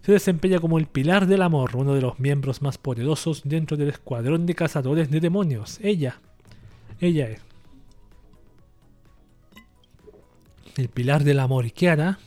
se 0.03 0.12
desempeña 0.12 0.61
como 0.61 0.79
el 0.79 0.87
pilar 0.87 1.27
del 1.27 1.43
amor, 1.43 1.77
uno 1.77 1.95
de 1.95 2.01
los 2.01 2.19
miembros 2.19 2.61
más 2.61 2.77
poderosos 2.77 3.43
dentro 3.45 3.77
del 3.77 3.89
escuadrón 3.89 4.47
de 4.47 4.55
cazadores 4.55 5.11
de 5.11 5.21
demonios. 5.21 5.79
Ella, 5.81 6.21
ella 7.01 7.31
es. 7.31 7.41
El 10.77 10.89
pilar 10.89 11.25
del 11.25 11.39
amor. 11.39 11.66
¿Y 11.66 11.71
qué 11.71 11.89
hará? 11.89 12.19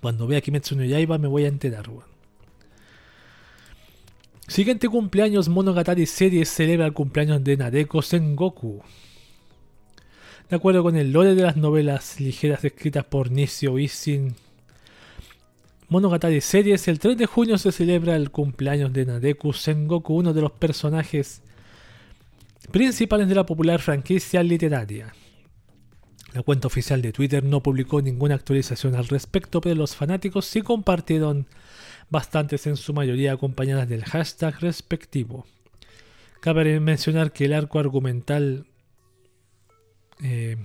Cuando 0.00 0.26
vea 0.26 0.40
Kimetsu 0.40 0.76
no 0.76 0.84
Yaiba 0.84 1.18
me 1.18 1.28
voy 1.28 1.44
a 1.44 1.48
enterar, 1.48 1.88
Siguiente 4.50 4.88
cumpleaños, 4.88 5.48
Monogatari 5.48 6.06
Series 6.06 6.48
celebra 6.48 6.84
el 6.84 6.92
cumpleaños 6.92 7.44
de 7.44 7.56
Nadeko 7.56 8.02
Sengoku. 8.02 8.82
De 10.48 10.56
acuerdo 10.56 10.82
con 10.82 10.96
el 10.96 11.12
lore 11.12 11.36
de 11.36 11.42
las 11.42 11.56
novelas 11.56 12.18
ligeras 12.18 12.64
escritas 12.64 13.04
por 13.04 13.30
Nishio 13.30 13.78
Isin 13.78 14.34
Monogatari 15.88 16.40
Series, 16.40 16.88
el 16.88 16.98
3 16.98 17.16
de 17.16 17.26
junio 17.26 17.58
se 17.58 17.70
celebra 17.70 18.16
el 18.16 18.32
cumpleaños 18.32 18.92
de 18.92 19.06
Nadeku 19.06 19.52
Sengoku, 19.52 20.16
uno 20.16 20.32
de 20.32 20.40
los 20.40 20.50
personajes 20.50 21.42
principales 22.72 23.28
de 23.28 23.36
la 23.36 23.46
popular 23.46 23.80
franquicia 23.80 24.42
literaria. 24.42 25.14
La 26.34 26.42
cuenta 26.42 26.66
oficial 26.66 27.00
de 27.02 27.12
Twitter 27.12 27.44
no 27.44 27.62
publicó 27.62 28.02
ninguna 28.02 28.34
actualización 28.34 28.96
al 28.96 29.06
respecto, 29.06 29.60
pero 29.60 29.76
los 29.76 29.94
fanáticos 29.94 30.44
sí 30.44 30.62
compartieron 30.62 31.46
bastantes 32.10 32.66
en 32.66 32.76
su 32.76 32.92
mayoría 32.92 33.32
acompañadas 33.32 33.88
del 33.88 34.04
hashtag 34.04 34.60
respectivo. 34.60 35.46
Cabe 36.40 36.80
mencionar 36.80 37.32
que 37.32 37.46
el 37.46 37.52
arco 37.52 37.78
argumental 37.78 38.66
eh, 40.22 40.56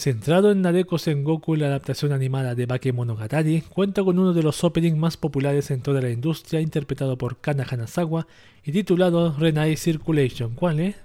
Centrado 0.00 0.50
en 0.50 0.62
Nadeko 0.62 0.96
Sengoku, 0.96 1.56
la 1.56 1.66
adaptación 1.66 2.12
animada 2.12 2.54
de 2.54 2.64
Bakemonogatari, 2.64 3.60
cuenta 3.60 4.02
con 4.02 4.18
uno 4.18 4.32
de 4.32 4.42
los 4.42 4.64
openings 4.64 4.96
más 4.96 5.18
populares 5.18 5.70
en 5.70 5.82
toda 5.82 6.00
la 6.00 6.08
industria, 6.08 6.60
interpretado 6.60 7.18
por 7.18 7.40
Kana 7.40 7.66
Hanazawa 7.68 8.26
y 8.64 8.72
titulado 8.72 9.36
Renai 9.38 9.76
Circulation. 9.76 10.54
¿Cuál 10.54 10.80
es? 10.80 10.96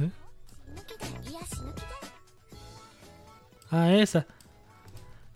¿Eh? 0.00 0.10
Ah, 3.70 3.94
esa. 3.94 4.26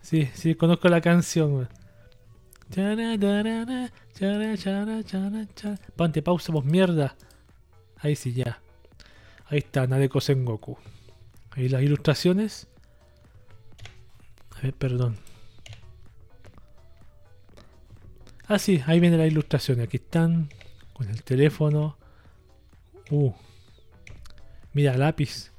Sí, 0.01 0.29
sí, 0.35 0.57
conozco 0.57 0.89
la 0.89 1.01
canción. 1.01 1.69
Pante 5.97 6.23
pausa, 6.23 6.53
vos 6.53 6.65
mierda. 6.65 7.17
Ahí 7.99 8.17
sí, 8.17 8.33
ya. 8.33 8.61
Ahí 9.47 9.59
está, 9.59 9.87
Nadeko 9.87 10.21
Sengoku. 10.21 10.79
Ahí 11.51 11.69
las 11.69 11.83
ilustraciones. 11.83 12.69
A 14.57 14.61
ver, 14.63 14.75
perdón. 14.75 15.17
Ah, 18.47 18.59
sí, 18.59 18.83
ahí 18.87 19.01
viene 19.01 19.17
la 19.17 19.27
ilustración. 19.27 19.81
Aquí 19.81 19.97
están. 19.97 20.49
Con 20.93 21.09
el 21.09 21.23
teléfono. 21.23 21.97
Uh. 23.11 23.33
Mira, 24.73 24.97
lápiz. 24.97 25.51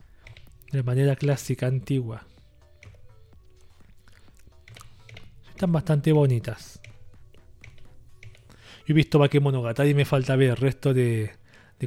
De 0.72 0.84
manera 0.84 1.16
clásica, 1.16 1.68
antigua. 1.68 2.26
están 5.62 5.74
bastante 5.74 6.12
bonitas. 6.12 6.81
Yo 8.92 8.94
he 8.94 8.98
visto 8.98 9.20
Bakemonogatari 9.20 9.92
y 9.92 9.94
me 9.94 10.04
falta 10.04 10.36
ver 10.36 10.50
el 10.50 10.58
resto 10.58 10.94
de, 10.94 11.32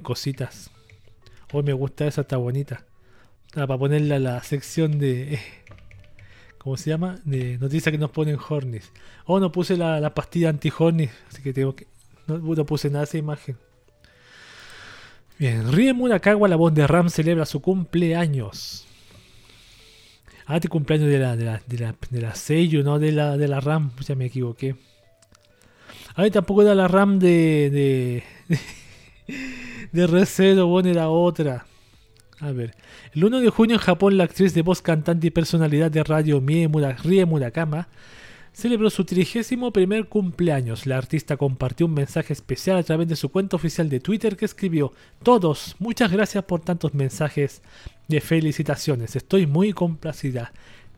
cositas. 0.03 0.71
Hoy 1.53 1.63
me 1.63 1.75
gusta 1.75 2.07
esa, 2.07 2.23
está 2.23 2.39
bonita. 2.39 2.87
Para 3.53 3.77
ponerla 3.77 4.17
a 4.17 4.19
la 4.19 4.43
sección 4.43 4.99
de. 4.99 5.39
¿Cómo 6.59 6.79
se 6.79 6.89
llama? 6.89 7.21
De 7.27 7.59
noticias 7.59 7.93
que 7.93 7.99
nos 7.99 8.11
ponen 8.11 8.39
Hornis. 8.49 8.91
Oh, 9.27 9.39
no 9.39 9.53
puse 9.53 9.77
la, 9.77 10.15
pastilla 10.15 10.49
anti-Hornis, 10.49 11.11
así 11.29 11.43
que 11.43 11.53
tengo 11.53 11.77
que. 11.77 11.87
No, 12.27 12.65
puse 12.65 12.89
nada 12.89 13.05
esa 13.05 13.19
imagen. 13.19 13.59
Bien, 15.39 15.71
Rie 15.75 15.93
Murakawa, 15.93 16.49
la 16.49 16.57
voz 16.57 16.73
de 16.73 16.87
Ram, 16.87 17.11
celebra 17.11 17.45
su 17.45 17.61
cumpleaños. 17.61 18.87
Ah, 20.47 20.57
este 20.57 20.69
cumpleaños 20.69 21.11
de 21.11 21.19
la, 21.19 21.37
de 21.37 21.45
la, 21.45 21.61
de 21.67 21.79
la, 21.79 21.95
la 22.13 22.35
Seiyu, 22.35 22.83
no 22.83 22.99
de 22.99 23.13
la, 23.13 23.37
de 23.37 23.47
la 23.47 23.61
RAM. 23.61 23.93
Ya 24.01 24.15
me 24.15 24.25
equivoqué. 24.25 24.75
A 26.15 26.23
ver, 26.23 26.33
tampoco 26.33 26.63
era 26.63 26.75
la 26.75 26.89
RAM 26.89 27.19
de. 27.19 28.23
de. 29.27 29.37
de, 29.93 30.63
bueno, 30.63 30.89
era 30.89 31.09
otra. 31.09 31.67
A 32.41 32.53
ver. 32.53 32.75
El 33.13 33.25
1 33.25 33.41
de 33.41 33.51
junio 33.51 33.77
en 33.77 33.81
Japón, 33.81 34.17
la 34.17 34.25
actriz 34.25 34.55
de 34.55 34.63
voz, 34.63 34.81
cantante 34.81 35.27
y 35.27 35.31
personalidad 35.31 35.91
de 35.91 36.05
radio 36.05 36.41
Mie 36.41 36.69
Rie 37.03 37.25
Murakama 37.25 37.89
celebró 38.53 38.89
su 38.91 39.05
31 39.05 39.73
primer 39.73 40.09
cumpleaños. 40.09 40.87
La 40.87 40.99
artista 40.99 41.37
compartió 41.37 41.87
un 41.87 41.95
mensaje 41.95 42.33
especial 42.33 42.77
a 42.77 42.83
través 42.85 43.09
de 43.09 43.17
su 43.17 43.31
cuenta 43.31 43.57
oficial 43.57 43.89
de 43.89 43.99
Twitter 44.01 44.37
que 44.37 44.45
escribió: 44.45 44.93
Todos, 45.23 45.75
muchas 45.81 46.13
gracias 46.13 46.45
por 46.45 46.61
tantos 46.61 46.95
mensajes 46.95 47.61
de 48.07 48.21
felicitaciones. 48.21 49.17
Estoy 49.17 49.47
muy 49.47 49.73
complacida. 49.73 50.53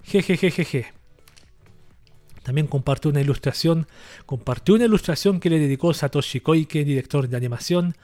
Jejejejeje. 0.05 0.95
También 2.47 2.68
compartió 2.68 3.10
una 3.10 3.20
ilustración, 3.20 3.89
compartió 4.24 4.77
una 4.77 4.85
ilustración 4.85 5.40
que 5.40 5.51
le 5.51 5.59
dedicó 5.59 5.93
Satoshi 5.93 6.39
Koike, 6.39 6.85
director 6.85 7.28
de 7.28 7.36
animación, 7.36 7.97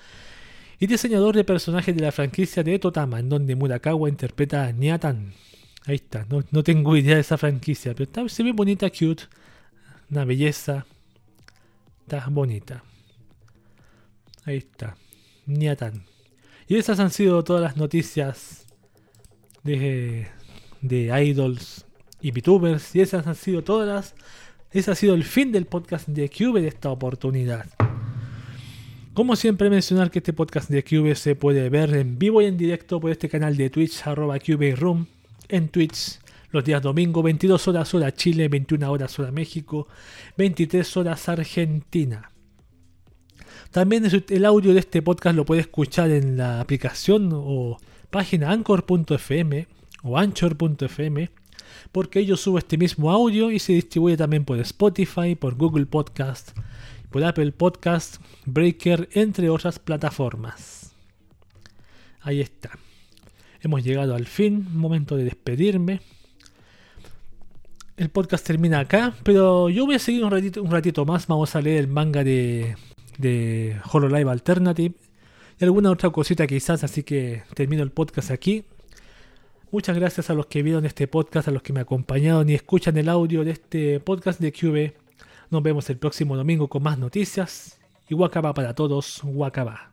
y 0.80 0.88
diseñador 0.88 1.36
de 1.36 1.44
personajes 1.44 1.94
de 1.94 2.02
la 2.02 2.10
franquicia 2.10 2.64
de 2.64 2.76
Totama, 2.80 3.20
en 3.20 3.28
donde 3.28 3.54
Murakawa 3.54 4.08
interpreta 4.08 4.64
a 4.64 4.72
Nyatan. 4.72 5.32
Ahí 5.86 5.94
está, 5.94 6.26
no, 6.28 6.64
tengo 6.64 6.96
idea 6.96 7.14
de 7.14 7.20
esa 7.20 7.38
franquicia, 7.38 7.92
pero 7.92 8.02
está, 8.02 8.28
se 8.28 8.42
bonita, 8.50 8.90
cute, 8.90 9.22
una 10.10 10.24
belleza, 10.24 10.86
está 12.00 12.26
bonita. 12.28 12.82
Ahí 14.44 14.56
está, 14.56 14.96
Nyatan. 15.46 16.04
Y 16.66 16.78
esas 16.78 16.98
han 16.98 17.12
sido 17.12 17.44
todas 17.44 17.62
las 17.62 17.76
noticias 17.76 18.66
de, 19.62 20.26
de 20.80 21.26
idols 21.26 21.86
y 22.22 22.30
VTubers, 22.30 22.94
y 22.94 23.00
esas 23.00 23.26
han 23.26 23.34
sido 23.34 23.62
todas. 23.62 24.14
Ese 24.70 24.90
ha 24.90 24.94
sido 24.94 25.14
el 25.14 25.24
fin 25.24 25.52
del 25.52 25.66
podcast 25.66 26.08
de 26.08 26.30
Cube 26.30 26.62
de 26.62 26.68
esta 26.68 26.90
oportunidad. 26.90 27.66
Como 29.12 29.36
siempre 29.36 29.68
mencionar 29.68 30.10
que 30.10 30.20
este 30.20 30.32
podcast 30.32 30.70
de 30.70 30.82
Cube 30.82 31.14
se 31.16 31.34
puede 31.34 31.68
ver 31.68 31.94
en 31.94 32.18
vivo 32.18 32.40
y 32.40 32.46
en 32.46 32.56
directo 32.56 32.98
por 32.98 33.10
este 33.10 33.28
canal 33.28 33.56
de 33.58 33.68
Twitch 33.68 34.06
arroba 34.06 34.38
Room 34.76 35.06
en 35.48 35.68
Twitch 35.68 36.18
los 36.50 36.64
días 36.64 36.80
domingo 36.80 37.22
22 37.22 37.68
horas 37.68 37.92
hora 37.94 38.14
Chile, 38.14 38.48
21 38.48 38.90
horas 38.90 39.18
hora 39.18 39.32
México, 39.32 39.88
23 40.36 40.96
horas 40.98 41.28
Argentina. 41.28 42.30
También 43.70 44.04
el 44.28 44.44
audio 44.44 44.74
de 44.74 44.80
este 44.80 45.02
podcast 45.02 45.34
lo 45.34 45.44
puede 45.44 45.62
escuchar 45.62 46.10
en 46.10 46.36
la 46.36 46.60
aplicación 46.60 47.30
o 47.32 47.78
página 48.10 48.50
anchor.fm 48.50 49.66
o 50.02 50.18
anchor.fm 50.18 51.30
porque 51.92 52.24
yo 52.24 52.36
subo 52.36 52.58
este 52.58 52.78
mismo 52.78 53.10
audio 53.10 53.50
y 53.50 53.58
se 53.58 53.72
distribuye 53.72 54.16
también 54.16 54.44
por 54.44 54.58
Spotify, 54.60 55.34
por 55.34 55.54
Google 55.56 55.86
Podcast, 55.86 56.56
por 57.10 57.24
Apple 57.24 57.52
Podcast, 57.52 58.16
Breaker, 58.46 59.08
entre 59.12 59.50
otras 59.50 59.78
plataformas. 59.78 60.94
Ahí 62.20 62.40
está. 62.40 62.70
Hemos 63.60 63.84
llegado 63.84 64.14
al 64.14 64.26
fin, 64.26 64.66
momento 64.72 65.16
de 65.16 65.24
despedirme. 65.24 66.00
El 67.96 68.08
podcast 68.08 68.44
termina 68.46 68.80
acá, 68.80 69.14
pero 69.22 69.68
yo 69.68 69.86
voy 69.86 69.96
a 69.96 69.98
seguir 69.98 70.24
un 70.24 70.30
ratito, 70.30 70.62
un 70.62 70.70
ratito 70.70 71.04
más. 71.04 71.26
Vamos 71.26 71.54
a 71.54 71.60
leer 71.60 71.78
el 71.78 71.88
manga 71.88 72.24
de, 72.24 72.76
de 73.18 73.76
Hololive 73.92 74.30
Alternative 74.30 74.94
y 75.60 75.64
alguna 75.64 75.90
otra 75.90 76.10
cosita 76.10 76.46
quizás, 76.46 76.82
así 76.82 77.02
que 77.02 77.42
termino 77.54 77.82
el 77.82 77.90
podcast 77.90 78.30
aquí. 78.30 78.64
Muchas 79.72 79.96
gracias 79.96 80.28
a 80.28 80.34
los 80.34 80.48
que 80.48 80.62
vieron 80.62 80.84
este 80.84 81.08
podcast, 81.08 81.48
a 81.48 81.50
los 81.50 81.62
que 81.62 81.72
me 81.72 81.80
acompañaron 81.80 82.46
y 82.46 82.52
escuchan 82.52 82.94
el 82.98 83.08
audio 83.08 83.42
de 83.42 83.52
este 83.52 84.00
podcast 84.00 84.38
de 84.38 84.52
QB. 84.52 84.92
Nos 85.50 85.62
vemos 85.62 85.88
el 85.88 85.96
próximo 85.96 86.36
domingo 86.36 86.68
con 86.68 86.82
más 86.82 86.98
noticias. 86.98 87.80
Y 88.06 88.12
Wakaba 88.12 88.52
para 88.52 88.74
todos, 88.74 89.22
Wakaba. 89.24 89.91